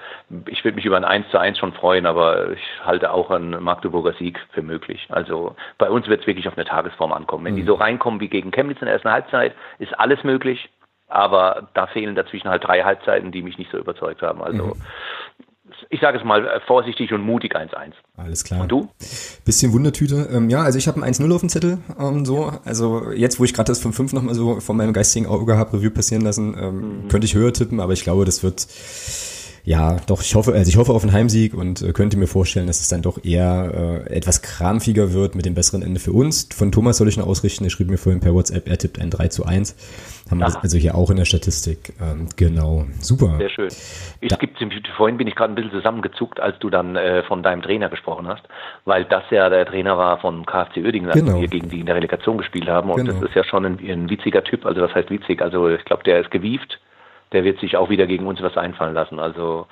ich 0.47 0.63
würde 0.63 0.75
mich 0.75 0.85
über 0.85 0.97
ein 0.97 1.05
1 1.05 1.29
zu 1.29 1.37
1 1.37 1.57
schon 1.57 1.73
freuen, 1.73 2.05
aber 2.05 2.51
ich 2.51 2.63
halte 2.83 3.11
auch 3.11 3.29
einen 3.29 3.61
Magdeburger 3.63 4.13
Sieg 4.13 4.39
für 4.51 4.61
möglich. 4.61 5.07
Also 5.09 5.55
bei 5.77 5.89
uns 5.89 6.07
wird 6.07 6.21
es 6.21 6.27
wirklich 6.27 6.47
auf 6.47 6.57
eine 6.57 6.65
Tagesform 6.65 7.13
ankommen. 7.13 7.45
Wenn 7.45 7.53
mhm. 7.53 7.59
die 7.59 7.65
so 7.65 7.75
reinkommen 7.75 8.19
wie 8.19 8.29
gegen 8.29 8.51
Chemnitz 8.51 8.79
in 8.81 8.85
der 8.85 8.95
ersten 8.95 9.11
Halbzeit, 9.11 9.53
ist 9.79 9.97
alles 9.99 10.23
möglich. 10.23 10.69
Aber 11.07 11.67
da 11.73 11.87
fehlen 11.87 12.15
dazwischen 12.15 12.49
halt 12.49 12.65
drei 12.65 12.83
Halbzeiten, 12.83 13.33
die 13.33 13.41
mich 13.41 13.57
nicht 13.57 13.69
so 13.69 13.77
überzeugt 13.77 14.21
haben. 14.21 14.41
Also 14.41 14.67
mhm 14.67 14.81
ich 15.89 16.01
sage 16.01 16.17
es 16.17 16.23
mal 16.23 16.45
äh, 16.45 16.59
vorsichtig 16.67 17.11
und 17.13 17.21
mutig 17.21 17.55
1-1. 17.55 17.93
Alles 18.17 18.43
klar. 18.43 18.61
Und 18.61 18.71
du? 18.71 18.89
Bisschen 19.45 19.73
Wundertüte. 19.73 20.29
Ähm, 20.31 20.49
ja, 20.49 20.61
also 20.61 20.77
ich 20.77 20.87
habe 20.87 21.01
ein 21.01 21.13
1-0 21.13 21.33
auf 21.33 21.41
dem 21.41 21.49
Zettel. 21.49 21.79
Ähm, 21.99 22.25
so. 22.25 22.51
Also 22.65 23.11
jetzt, 23.11 23.39
wo 23.39 23.43
ich 23.43 23.53
gerade 23.53 23.67
das 23.67 23.85
5-5 23.85 24.15
nochmal 24.15 24.35
so 24.35 24.59
von 24.59 24.77
meinem 24.77 24.93
geistigen 24.93 25.25
Auge 25.27 25.57
habe 25.57 25.77
Revue 25.77 25.91
passieren 25.91 26.23
lassen, 26.23 26.55
ähm, 26.59 27.03
mhm. 27.03 27.07
könnte 27.07 27.25
ich 27.25 27.35
höher 27.35 27.53
tippen, 27.53 27.79
aber 27.79 27.93
ich 27.93 28.03
glaube, 28.03 28.25
das 28.25 28.43
wird 28.43 28.67
ja, 29.63 29.97
doch, 30.07 30.21
ich 30.21 30.33
hoffe, 30.33 30.53
also 30.53 30.69
ich 30.69 30.77
hoffe 30.77 30.91
auf 30.91 31.03
einen 31.03 31.13
Heimsieg 31.13 31.53
und 31.53 31.81
äh, 31.81 31.93
könnte 31.93 32.17
mir 32.17 32.27
vorstellen, 32.27 32.67
dass 32.67 32.79
es 32.79 32.87
dann 32.87 33.01
doch 33.03 33.23
eher 33.23 34.05
äh, 34.07 34.15
etwas 34.15 34.41
krampfiger 34.41 35.13
wird 35.13 35.35
mit 35.35 35.45
dem 35.45 35.53
besseren 35.53 35.83
Ende 35.83 35.99
für 35.99 36.13
uns. 36.13 36.49
Von 36.53 36.71
Thomas 36.71 36.97
soll 36.97 37.07
ich 37.07 37.17
noch 37.17 37.27
ausrichten, 37.27 37.63
er 37.63 37.69
schrieb 37.69 37.89
mir 37.89 37.97
vorhin 37.97 38.21
per 38.21 38.33
WhatsApp, 38.33 38.67
er 38.67 38.77
tippt 38.77 38.99
ein 38.99 39.11
3 39.11 39.27
zu 39.27 39.45
1. 39.45 39.75
Haben 40.31 40.39
wir 40.39 40.63
also 40.63 40.77
hier 40.77 40.95
auch 40.95 41.09
in 41.09 41.17
der 41.17 41.25
Statistik. 41.25 41.93
Ähm, 42.01 42.27
genau, 42.37 42.85
super. 43.01 43.35
Sehr 43.37 43.49
schön. 43.49 43.69
Ich 44.21 44.29
da, 44.29 44.37
gibt, 44.37 44.57
vorhin 44.95 45.17
bin 45.17 45.27
ich 45.27 45.35
gerade 45.35 45.51
ein 45.51 45.55
bisschen 45.55 45.71
zusammengezuckt, 45.71 46.39
als 46.39 46.57
du 46.59 46.69
dann 46.69 46.95
äh, 46.95 47.23
von 47.23 47.43
deinem 47.43 47.61
Trainer 47.61 47.89
gesprochen 47.89 48.27
hast, 48.27 48.43
weil 48.85 49.03
das 49.05 49.23
ja 49.29 49.49
der 49.49 49.65
Trainer 49.65 49.97
war 49.97 50.19
von 50.19 50.45
KFC 50.45 50.77
Oerdingen, 50.77 51.11
genau. 51.11 51.41
wir 51.41 51.47
gegen 51.47 51.69
die 51.69 51.81
in 51.81 51.85
der 51.85 51.95
Relegation 51.95 52.37
gespielt 52.37 52.69
haben. 52.69 52.89
Und 52.89 53.05
genau. 53.05 53.19
das 53.19 53.29
ist 53.29 53.35
ja 53.35 53.43
schon 53.43 53.65
ein, 53.65 53.79
ein 53.79 54.09
witziger 54.09 54.43
Typ, 54.43 54.65
also 54.65 54.79
das 54.81 54.95
heißt 54.95 55.09
witzig. 55.09 55.41
Also 55.41 55.69
ich 55.69 55.83
glaube, 55.85 56.03
der 56.03 56.21
ist 56.21 56.31
gewieft 56.31 56.79
der 57.31 57.43
wird 57.43 57.59
sich 57.59 57.77
auch 57.77 57.89
wieder 57.89 58.07
gegen 58.07 58.27
uns 58.27 58.41
was 58.41 58.57
einfallen 58.57 58.93
lassen. 58.93 59.19
Also 59.19 59.67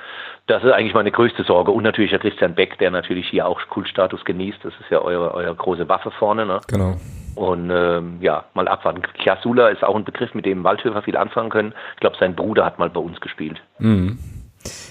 das 0.48 0.64
ist 0.64 0.72
eigentlich 0.72 0.94
meine 0.94 1.11
größte 1.11 1.44
Sorge. 1.44 1.72
Und 1.72 1.84
natürlich 1.84 2.11
der 2.11 2.19
Christian 2.19 2.56
Beck, 2.56 2.77
der 2.80 2.91
natürlich 2.91 3.27
hier 3.27 3.45
auch 3.48 3.60
Kultstatus 3.69 4.23
genießt. 4.26 4.60
Das 4.64 4.73
ist 4.80 4.90
ja 4.90 4.99
eure, 4.99 5.34
eure 5.34 5.56
große 5.56 5.90
Waffe 5.90 6.11
vorne. 6.11 6.45
Ne? 6.45 6.60
Genau. 6.68 6.95
Und 7.36 7.69
ähm, 7.69 8.18
ja, 8.22 8.45
mal 8.53 8.68
abwarten. 8.68 9.02
Kiasula 9.02 9.69
ist 9.69 9.84
auch 9.84 9.95
ein 9.95 10.03
Begriff, 10.03 10.34
mit 10.34 10.45
dem 10.45 10.64
Waldhöfer 10.64 11.02
viel 11.02 11.18
anfangen 11.18 11.49
können. 11.49 11.73
Ich 11.95 11.99
glaube, 12.02 12.18
sein 12.19 12.36
Bruder 12.36 12.65
hat 12.65 12.80
mal 12.80 12.90
bei 12.90 12.99
uns 12.99 13.19
gespielt. 13.22 13.61
Mhm. 13.77 14.18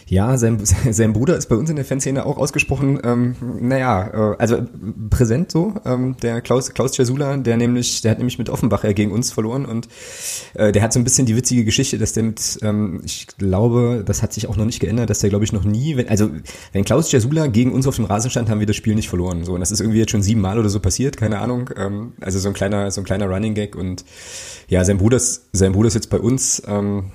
Ja, 0.06 0.36
sein, 0.38 0.58
sein 0.90 1.12
Bruder 1.12 1.36
ist 1.36 1.48
bei 1.48 1.56
uns 1.56 1.70
in 1.70 1.76
der 1.76 1.84
Fanszene 1.84 2.24
auch 2.24 2.38
ausgesprochen, 2.38 3.00
ähm, 3.04 3.36
naja, 3.60 4.32
äh, 4.32 4.36
also 4.38 4.62
präsent 5.10 5.50
so. 5.52 5.74
Ähm, 5.84 6.16
der 6.22 6.40
Klaus, 6.40 6.72
Klaus 6.74 6.96
Jasula, 6.96 7.36
der 7.36 7.56
nämlich, 7.56 8.02
der 8.02 8.12
hat 8.12 8.18
nämlich 8.18 8.38
mit 8.38 8.50
Offenbach 8.50 8.82
gegen 8.94 9.12
uns 9.12 9.32
verloren 9.32 9.66
und 9.66 9.88
äh, 10.54 10.72
der 10.72 10.82
hat 10.82 10.92
so 10.92 11.00
ein 11.00 11.04
bisschen 11.04 11.26
die 11.26 11.36
witzige 11.36 11.64
Geschichte, 11.64 11.98
dass 11.98 12.12
der 12.12 12.22
mit, 12.22 12.58
ähm, 12.62 13.00
ich 13.04 13.26
glaube, 13.38 14.02
das 14.04 14.22
hat 14.22 14.32
sich 14.32 14.48
auch 14.48 14.56
noch 14.56 14.64
nicht 14.64 14.80
geändert, 14.80 15.10
dass 15.10 15.20
der, 15.20 15.30
glaube 15.30 15.44
ich, 15.44 15.52
noch 15.52 15.64
nie, 15.64 15.96
wenn, 15.96 16.08
also 16.08 16.30
wenn 16.72 16.84
Klaus 16.84 17.12
Jasula 17.12 17.46
gegen 17.48 17.72
uns 17.72 17.86
auf 17.86 17.96
dem 17.96 18.04
Rasen 18.06 18.30
stand, 18.30 18.48
haben 18.48 18.60
wir 18.60 18.66
das 18.66 18.76
Spiel 18.76 18.94
nicht 18.94 19.08
verloren. 19.08 19.44
So, 19.44 19.54
und 19.54 19.60
das 19.60 19.70
ist 19.70 19.80
irgendwie 19.80 19.98
jetzt 19.98 20.10
schon 20.10 20.22
sieben 20.22 20.40
Mal 20.40 20.58
oder 20.58 20.68
so 20.68 20.80
passiert, 20.80 21.16
keine 21.16 21.38
Ahnung. 21.38 21.70
Ähm, 21.76 22.12
also 22.20 22.38
so 22.38 22.48
ein 22.48 22.54
kleiner, 22.54 22.90
so 22.90 23.00
ein 23.00 23.04
kleiner 23.04 23.26
Running 23.26 23.54
Gag 23.54 23.76
und 23.76 24.04
ja, 24.68 24.84
sein 24.84 24.98
Bruder 24.98 25.16
ist, 25.16 25.48
sein 25.52 25.72
Bruder 25.72 25.88
ist 25.88 25.94
jetzt 25.94 26.10
bei 26.10 26.18
uns. 26.18 26.62
Ähm, 26.66 27.10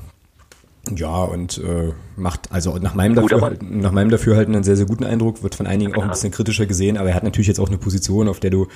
ja, 0.90 1.24
und 1.24 1.60
äh, 1.60 1.94
macht 2.18 2.52
also 2.52 2.78
nach 2.78 2.94
meinem, 2.94 3.16
Dafür, 3.16 3.58
nach 3.62 3.94
meinem 3.94 4.10
Dafürhalten 4.10 4.54
einen 4.54 4.66
sehr, 4.66 4.76
sehr 4.76 4.86
guten 4.86 5.06
Eindruck, 5.06 5.42
wird 5.42 5.56
von 5.56 5.66
einigen 5.66 5.96
auch 5.96 6.04
ein 6.04 6.10
bisschen 6.10 6.32
kritischer 6.32 6.66
gesehen, 6.66 6.98
aber 6.98 7.10
er 7.10 7.16
hat 7.16 7.24
natürlich 7.24 7.48
jetzt 7.48 7.60
auch 7.60 7.70
eine 7.70 7.78
Position, 7.78 8.28
auf 8.28 8.42
der 8.42 8.50
du, 8.50 8.68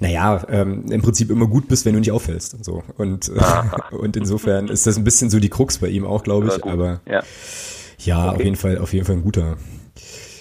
naja, 0.00 0.44
ähm, 0.48 0.86
im 0.90 1.02
Prinzip 1.02 1.30
immer 1.30 1.46
gut 1.46 1.68
bist, 1.68 1.84
wenn 1.84 1.92
du 1.92 2.00
nicht 2.00 2.10
auffällst 2.10 2.54
und 2.54 2.64
so. 2.64 2.82
Und, 2.96 3.28
äh, 3.28 3.94
und 3.96 4.16
insofern 4.16 4.66
ist 4.66 4.88
das 4.88 4.96
ein 4.96 5.04
bisschen 5.04 5.30
so 5.30 5.38
die 5.38 5.48
Krux 5.48 5.78
bei 5.78 5.88
ihm 5.88 6.04
auch, 6.04 6.24
glaube 6.24 6.48
ich. 6.48 6.64
Aber 6.64 7.00
ja, 7.06 7.22
ja 7.98 8.26
okay. 8.26 8.34
auf 8.34 8.44
jeden 8.44 8.56
Fall, 8.56 8.78
auf 8.78 8.92
jeden 8.92 9.06
Fall 9.06 9.16
ein 9.16 9.22
guter. 9.22 9.56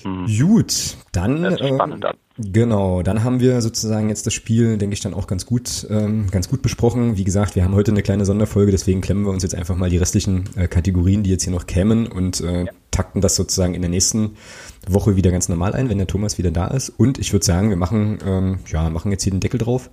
Hm. 0.02 0.26
Gut, 0.26 0.98
dann. 1.12 1.44
Äh, 1.44 1.58
spannend 1.58 2.04
an. 2.04 2.16
Genau, 2.38 3.02
dann 3.02 3.24
haben 3.24 3.40
wir 3.40 3.62
sozusagen 3.62 4.10
jetzt 4.10 4.26
das 4.26 4.34
Spiel, 4.34 4.78
denke 4.78 4.94
ich, 4.94 5.00
dann 5.00 5.14
auch 5.14 5.26
ganz 5.26 5.46
gut, 5.46 5.88
ähm, 5.90 6.30
ganz 6.30 6.50
gut 6.50 6.62
besprochen. 6.62 7.16
Wie 7.16 7.24
gesagt, 7.24 7.56
wir 7.56 7.64
haben 7.64 7.74
heute 7.74 7.92
eine 7.92 8.02
kleine 8.02 8.26
Sonderfolge, 8.26 8.74
deswegen 8.74 9.00
klemmen 9.00 9.24
wir 9.24 9.32
uns 9.32 9.44
jetzt 9.44 9.56
einfach 9.56 9.78
mal 9.78 9.90
die 9.90 9.98
restlichen 9.98 10.50
äh, 10.58 10.68
Kategorien, 10.68 11.24
die 11.24 11.30
jetzt 11.30 11.44
hier 11.44 11.54
noch 11.54 11.66
kämen 11.66 12.08
und 12.08 12.42
äh, 12.42 12.66
ja. 12.66 12.72
takten 12.92 13.22
das 13.22 13.38
sozusagen 13.38 13.74
in 13.74 13.82
der 13.82 13.90
nächsten 13.90 14.32
Woche 14.86 15.16
wieder 15.16 15.32
ganz 15.32 15.48
normal 15.48 15.74
ein, 15.76 15.88
wenn 15.88 15.98
der 15.98 16.08
Thomas 16.08 16.38
wieder 16.38 16.52
da 16.52 16.68
ist. 16.68 16.90
Und 16.90 17.20
ich 17.20 17.32
würde 17.32 17.46
sagen, 17.46 17.70
wir 17.70 17.78
machen, 17.78 18.20
ähm, 18.26 18.60
ja, 18.68 18.90
machen 18.90 19.12
jetzt 19.12 19.24
hier 19.24 19.32
den 19.32 19.40
Deckel 19.40 19.58
drauf. 19.58 19.90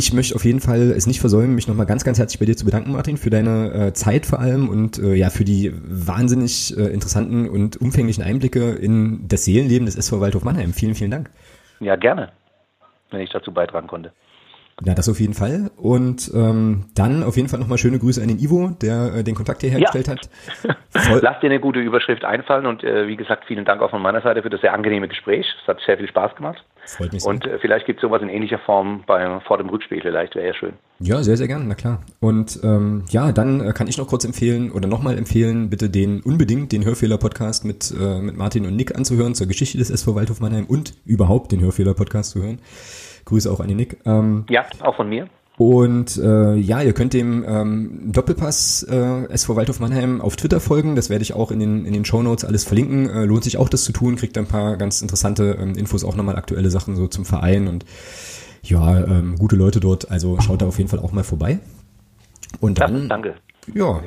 Ich 0.00 0.14
möchte 0.14 0.34
auf 0.34 0.46
jeden 0.46 0.60
Fall 0.60 0.92
es 0.92 1.06
nicht 1.06 1.20
versäumen, 1.20 1.54
mich 1.54 1.68
nochmal 1.68 1.84
ganz, 1.84 2.04
ganz 2.04 2.18
herzlich 2.18 2.40
bei 2.40 2.46
dir 2.46 2.56
zu 2.56 2.64
bedanken, 2.64 2.92
Martin, 2.92 3.18
für 3.18 3.28
deine 3.28 3.72
äh, 3.72 3.92
Zeit 3.92 4.24
vor 4.24 4.40
allem 4.40 4.68
und 4.70 4.98
äh, 4.98 5.12
ja, 5.14 5.28
für 5.28 5.44
die 5.44 5.72
wahnsinnig 5.74 6.74
äh, 6.76 6.86
interessanten 6.86 7.48
und 7.48 7.76
umfänglichen 7.76 8.24
Einblicke 8.24 8.70
in 8.70 9.28
das 9.28 9.44
Seelenleben 9.44 9.84
des 9.84 9.96
SV 9.96 10.20
Waldhof 10.20 10.42
Mannheim. 10.42 10.72
Vielen, 10.72 10.94
vielen 10.94 11.10
Dank. 11.10 11.30
Ja, 11.80 11.96
gerne, 11.96 12.32
wenn 13.10 13.20
ich 13.20 13.28
dazu 13.30 13.52
beitragen 13.52 13.88
konnte. 13.88 14.12
Ja, 14.82 14.94
das 14.94 15.08
auf 15.08 15.20
jeden 15.20 15.34
Fall. 15.34 15.70
Und 15.76 16.30
ähm, 16.34 16.86
dann 16.94 17.22
auf 17.22 17.36
jeden 17.36 17.48
Fall 17.48 17.60
nochmal 17.60 17.78
schöne 17.78 17.98
Grüße 17.98 18.20
an 18.22 18.28
den 18.28 18.38
Ivo, 18.38 18.70
der 18.80 19.14
äh, 19.16 19.24
den 19.24 19.34
Kontakt 19.34 19.60
hier 19.60 19.70
hergestellt 19.70 20.06
ja. 20.06 20.14
hat. 20.14 20.30
Voll. 20.90 21.20
Lass 21.22 21.40
dir 21.40 21.46
eine 21.46 21.60
gute 21.60 21.80
Überschrift 21.80 22.24
einfallen 22.24 22.66
und 22.66 22.82
äh, 22.82 23.06
wie 23.06 23.16
gesagt, 23.16 23.44
vielen 23.46 23.64
Dank 23.64 23.82
auch 23.82 23.90
von 23.90 24.02
meiner 24.02 24.22
Seite 24.22 24.42
für 24.42 24.50
das 24.50 24.60
sehr 24.60 24.72
angenehme 24.72 25.08
Gespräch. 25.08 25.46
Es 25.62 25.68
hat 25.68 25.80
sehr 25.84 25.98
viel 25.98 26.08
Spaß 26.08 26.34
gemacht. 26.34 26.64
Freut 26.86 27.12
mich 27.12 27.22
sehr. 27.22 27.30
Und 27.30 27.46
äh, 27.46 27.58
vielleicht 27.58 27.86
gibt 27.86 27.98
es 27.98 28.02
sowas 28.02 28.22
in 28.22 28.28
ähnlicher 28.28 28.58
Form 28.58 29.04
bei, 29.06 29.40
vor 29.40 29.58
dem 29.58 29.68
Rückspiel, 29.68 30.00
vielleicht 30.00 30.34
wäre 30.34 30.46
ja 30.46 30.54
schön. 30.54 30.72
Ja, 30.98 31.22
sehr, 31.22 31.36
sehr 31.36 31.46
gerne, 31.46 31.64
na 31.66 31.74
klar. 31.74 32.02
Und 32.20 32.60
ähm, 32.62 33.04
ja, 33.10 33.32
dann 33.32 33.60
äh, 33.60 33.72
kann 33.72 33.86
ich 33.86 33.98
noch 33.98 34.06
kurz 34.06 34.24
empfehlen 34.24 34.72
oder 34.72 34.88
nochmal 34.88 35.18
empfehlen, 35.18 35.70
bitte 35.70 35.90
den 35.90 36.20
unbedingt 36.22 36.72
den 36.72 36.84
Hörfehler-Podcast 36.84 37.64
mit, 37.64 37.92
äh, 37.98 38.20
mit 38.20 38.36
Martin 38.36 38.66
und 38.66 38.76
Nick 38.76 38.96
anzuhören 38.96 39.34
zur 39.34 39.46
Geschichte 39.46 39.78
des 39.78 39.90
SV 39.90 40.14
Waldhof 40.14 40.40
Mannheim 40.40 40.64
und 40.66 40.94
überhaupt 41.04 41.52
den 41.52 41.60
Hörfehler-Podcast 41.60 42.32
zu 42.32 42.42
hören. 42.42 42.60
Grüße 43.24 43.50
auch 43.50 43.60
an 43.60 43.68
den 43.68 43.76
Nick. 43.76 43.98
Ähm, 44.04 44.44
ja, 44.48 44.66
auch 44.80 44.96
von 44.96 45.08
mir. 45.08 45.28
Und 45.60 46.16
äh, 46.16 46.54
ja, 46.54 46.80
ihr 46.80 46.94
könnt 46.94 47.12
dem 47.12 47.44
ähm, 47.46 48.12
Doppelpass 48.12 48.82
äh, 48.84 49.24
SV 49.26 49.56
Waldhof 49.56 49.78
Mannheim 49.78 50.22
auf 50.22 50.36
Twitter 50.36 50.58
folgen. 50.58 50.96
Das 50.96 51.10
werde 51.10 51.22
ich 51.22 51.34
auch 51.34 51.50
in 51.50 51.60
den, 51.60 51.84
in 51.84 51.92
den 51.92 52.06
Show 52.06 52.22
Notes 52.22 52.46
alles 52.46 52.64
verlinken. 52.64 53.10
Äh, 53.10 53.26
lohnt 53.26 53.44
sich 53.44 53.58
auch 53.58 53.68
das 53.68 53.84
zu 53.84 53.92
tun. 53.92 54.16
Kriegt 54.16 54.38
ein 54.38 54.46
paar 54.46 54.78
ganz 54.78 55.02
interessante 55.02 55.58
ähm, 55.60 55.74
Infos, 55.76 56.02
auch 56.02 56.16
nochmal 56.16 56.36
aktuelle 56.36 56.70
Sachen 56.70 56.96
so 56.96 57.08
zum 57.08 57.26
Verein 57.26 57.68
und 57.68 57.84
ja, 58.62 59.04
ähm, 59.04 59.36
gute 59.38 59.56
Leute 59.56 59.80
dort. 59.80 60.10
Also 60.10 60.40
schaut 60.40 60.62
da 60.62 60.66
auf 60.66 60.78
jeden 60.78 60.88
Fall 60.88 61.00
auch 61.00 61.12
mal 61.12 61.24
vorbei. 61.24 61.58
Und 62.60 62.80
dann, 62.80 63.02
ja, 63.02 63.08
danke. 63.08 63.34
Ja, 63.74 64.00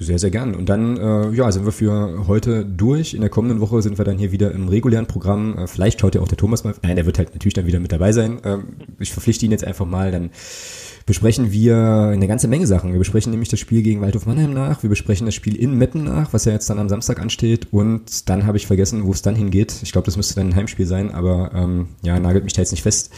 sehr, 0.00 0.18
sehr 0.18 0.30
gern. 0.30 0.54
Und 0.54 0.68
dann 0.68 0.96
äh, 0.96 1.30
ja, 1.30 1.50
sind 1.52 1.64
wir 1.64 1.72
für 1.72 2.26
heute 2.26 2.64
durch. 2.64 3.14
In 3.14 3.20
der 3.20 3.30
kommenden 3.30 3.60
Woche 3.60 3.82
sind 3.82 3.98
wir 3.98 4.04
dann 4.04 4.18
hier 4.18 4.32
wieder 4.32 4.52
im 4.52 4.68
regulären 4.68 5.06
Programm. 5.06 5.56
Äh, 5.56 5.66
vielleicht 5.66 6.00
schaut 6.00 6.14
ja 6.14 6.20
auch 6.20 6.28
der 6.28 6.38
Thomas 6.38 6.64
mal. 6.64 6.74
Nein, 6.82 6.96
der 6.96 7.06
wird 7.06 7.18
halt 7.18 7.32
natürlich 7.32 7.54
dann 7.54 7.66
wieder 7.66 7.80
mit 7.80 7.92
dabei 7.92 8.12
sein. 8.12 8.40
Ähm, 8.44 8.64
ich 8.98 9.12
verpflichte 9.12 9.44
ihn 9.44 9.52
jetzt 9.52 9.64
einfach 9.64 9.86
mal. 9.86 10.10
Dann 10.10 10.30
besprechen 11.06 11.50
wir 11.52 11.76
eine 12.12 12.28
ganze 12.28 12.48
Menge 12.48 12.66
Sachen. 12.66 12.92
Wir 12.92 12.98
besprechen 12.98 13.30
nämlich 13.30 13.48
das 13.48 13.60
Spiel 13.60 13.82
gegen 13.82 14.00
Waldhof 14.00 14.26
Mannheim 14.26 14.52
nach. 14.52 14.82
Wir 14.82 14.90
besprechen 14.90 15.26
das 15.26 15.34
Spiel 15.34 15.56
in 15.56 15.76
Meppen 15.76 16.04
nach, 16.04 16.32
was 16.32 16.44
ja 16.44 16.52
jetzt 16.52 16.70
dann 16.70 16.78
am 16.78 16.88
Samstag 16.88 17.20
ansteht. 17.20 17.68
Und 17.72 18.28
dann 18.28 18.46
habe 18.46 18.56
ich 18.56 18.66
vergessen, 18.66 19.04
wo 19.04 19.12
es 19.12 19.22
dann 19.22 19.34
hingeht. 19.34 19.74
Ich 19.82 19.92
glaube, 19.92 20.06
das 20.06 20.16
müsste 20.16 20.36
dann 20.36 20.50
ein 20.50 20.56
Heimspiel 20.56 20.86
sein, 20.86 21.10
aber 21.10 21.50
ähm, 21.54 21.88
ja, 22.02 22.18
nagelt 22.20 22.44
mich 22.44 22.52
da 22.52 22.62
jetzt 22.62 22.70
nicht 22.70 22.82
fest. 22.82 23.10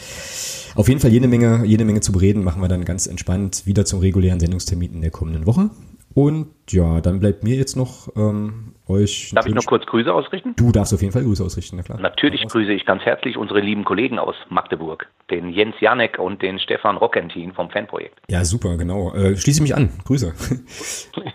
Auf 0.75 0.87
jeden 0.87 0.99
Fall 0.99 1.11
jede 1.11 1.27
Menge, 1.27 1.63
jede 1.65 1.85
Menge 1.85 2.01
zu 2.01 2.11
bereden, 2.11 2.43
machen 2.43 2.61
wir 2.61 2.67
dann 2.67 2.83
ganz 2.83 3.05
entspannt 3.05 3.63
wieder 3.65 3.85
zum 3.85 3.99
regulären 3.99 4.39
Sendungstermin 4.39 4.93
in 4.93 5.01
der 5.01 5.11
kommenden 5.11 5.45
Woche. 5.45 5.69
Und 6.15 6.47
ja, 6.69 7.01
dann 7.01 7.19
bleibt 7.19 7.43
mir 7.43 7.55
jetzt 7.55 7.75
noch 7.75 8.09
ähm, 8.15 8.73
euch. 8.87 9.31
Darf 9.33 9.45
ich 9.45 9.53
noch 9.53 9.65
kurz 9.65 9.85
Grüße 9.85 10.13
ausrichten? 10.13 10.53
Du 10.55 10.71
darfst 10.71 10.93
auf 10.93 11.01
jeden 11.01 11.13
Fall 11.13 11.23
Grüße 11.23 11.43
ausrichten, 11.43 11.77
na 11.77 11.83
klar. 11.83 11.99
Natürlich 11.99 12.45
grüße 12.47 12.71
ich 12.73 12.85
ganz 12.85 13.03
herzlich 13.03 13.37
unsere 13.37 13.59
lieben 13.59 13.85
Kollegen 13.85 14.19
aus 14.19 14.35
Magdeburg, 14.49 15.07
den 15.31 15.49
Jens 15.49 15.75
Janek 15.79 16.19
und 16.19 16.41
den 16.41 16.59
Stefan 16.59 16.97
Rockentin 16.97 17.53
vom 17.53 17.69
Fanprojekt. 17.69 18.19
Ja, 18.29 18.43
super, 18.43 18.77
genau. 18.77 19.13
Äh, 19.13 19.37
schließe 19.37 19.61
mich 19.61 19.75
an. 19.75 19.89
Grüße. 20.05 20.33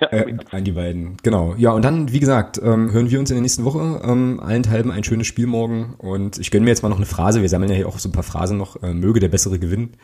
Ja, 0.01 0.09
äh, 0.13 0.37
an 0.51 0.65
die 0.65 0.73
beiden. 0.73 1.17
Genau. 1.23 1.55
Ja, 1.57 1.73
und 1.73 1.85
dann, 1.85 2.13
wie 2.13 2.21
gesagt, 2.21 2.59
ähm, 2.63 2.93
hören 2.93 3.11
wir 3.11 3.19
uns 3.19 3.31
in 3.31 3.37
der 3.37 3.43
nächsten 3.43 3.65
Woche. 3.65 4.01
Ähm, 4.05 4.41
allenthalben 4.41 4.91
ein 4.91 5.05
schönes 5.05 5.27
Spiel 5.27 5.47
morgen. 5.47 5.95
Und 5.99 6.39
ich 6.39 6.51
gönne 6.51 6.65
mir 6.65 6.71
jetzt 6.71 6.83
mal 6.83 6.89
noch 6.89 6.97
eine 6.97 7.07
Phrase. 7.07 7.41
Wir 7.41 7.49
sammeln 7.49 7.71
ja 7.71 7.77
hier 7.77 7.89
auch 7.89 7.99
so 7.99 8.09
ein 8.09 8.13
paar 8.13 8.23
Phrasen 8.23 8.59
noch. 8.59 8.83
Äh, 8.83 8.93
möge 8.93 9.21
der 9.21 9.29
Bessere 9.29 9.59
gewinnen. 9.59 9.95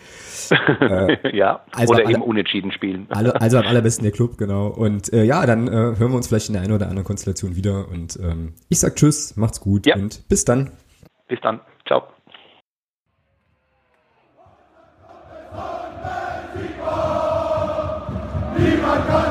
Äh, 0.81 1.37
ja, 1.37 1.65
also 1.73 1.95
oder 1.95 2.09
eben 2.09 2.21
unentschieden 2.21 2.71
spielen. 2.71 3.07
Alle, 3.09 3.41
also 3.41 3.59
am 3.59 3.67
allerbesten 3.67 4.03
der 4.03 4.13
Club, 4.13 4.37
genau. 4.37 4.67
Und 4.67 5.13
äh, 5.15 5.24
ja, 5.24 5.47
dann 5.47 5.69
äh, 5.69 5.70
hören 5.70 6.11
wir 6.11 6.16
uns 6.16 6.28
vielleicht 6.28 6.49
in 6.49 6.55
der 6.55 6.62
einen 6.62 6.73
oder 6.73 6.89
anderen 6.89 7.05
Konstellation 7.05 7.57
wieder. 7.57 7.89
Und 7.89 8.19
ähm, 8.20 8.55
ich 8.69 8.81
sag 8.81 8.97
Tschüss, 8.97 9.36
macht's 9.36 9.61
gut 9.61 9.86
ja. 9.86 9.97
und 9.97 10.28
bis 10.28 10.45
dann. 10.45 10.73
Bis 11.28 11.39
dann. 11.41 11.61
Ciao. 11.86 12.03
Niemand 18.59 19.07
kann 19.09 19.24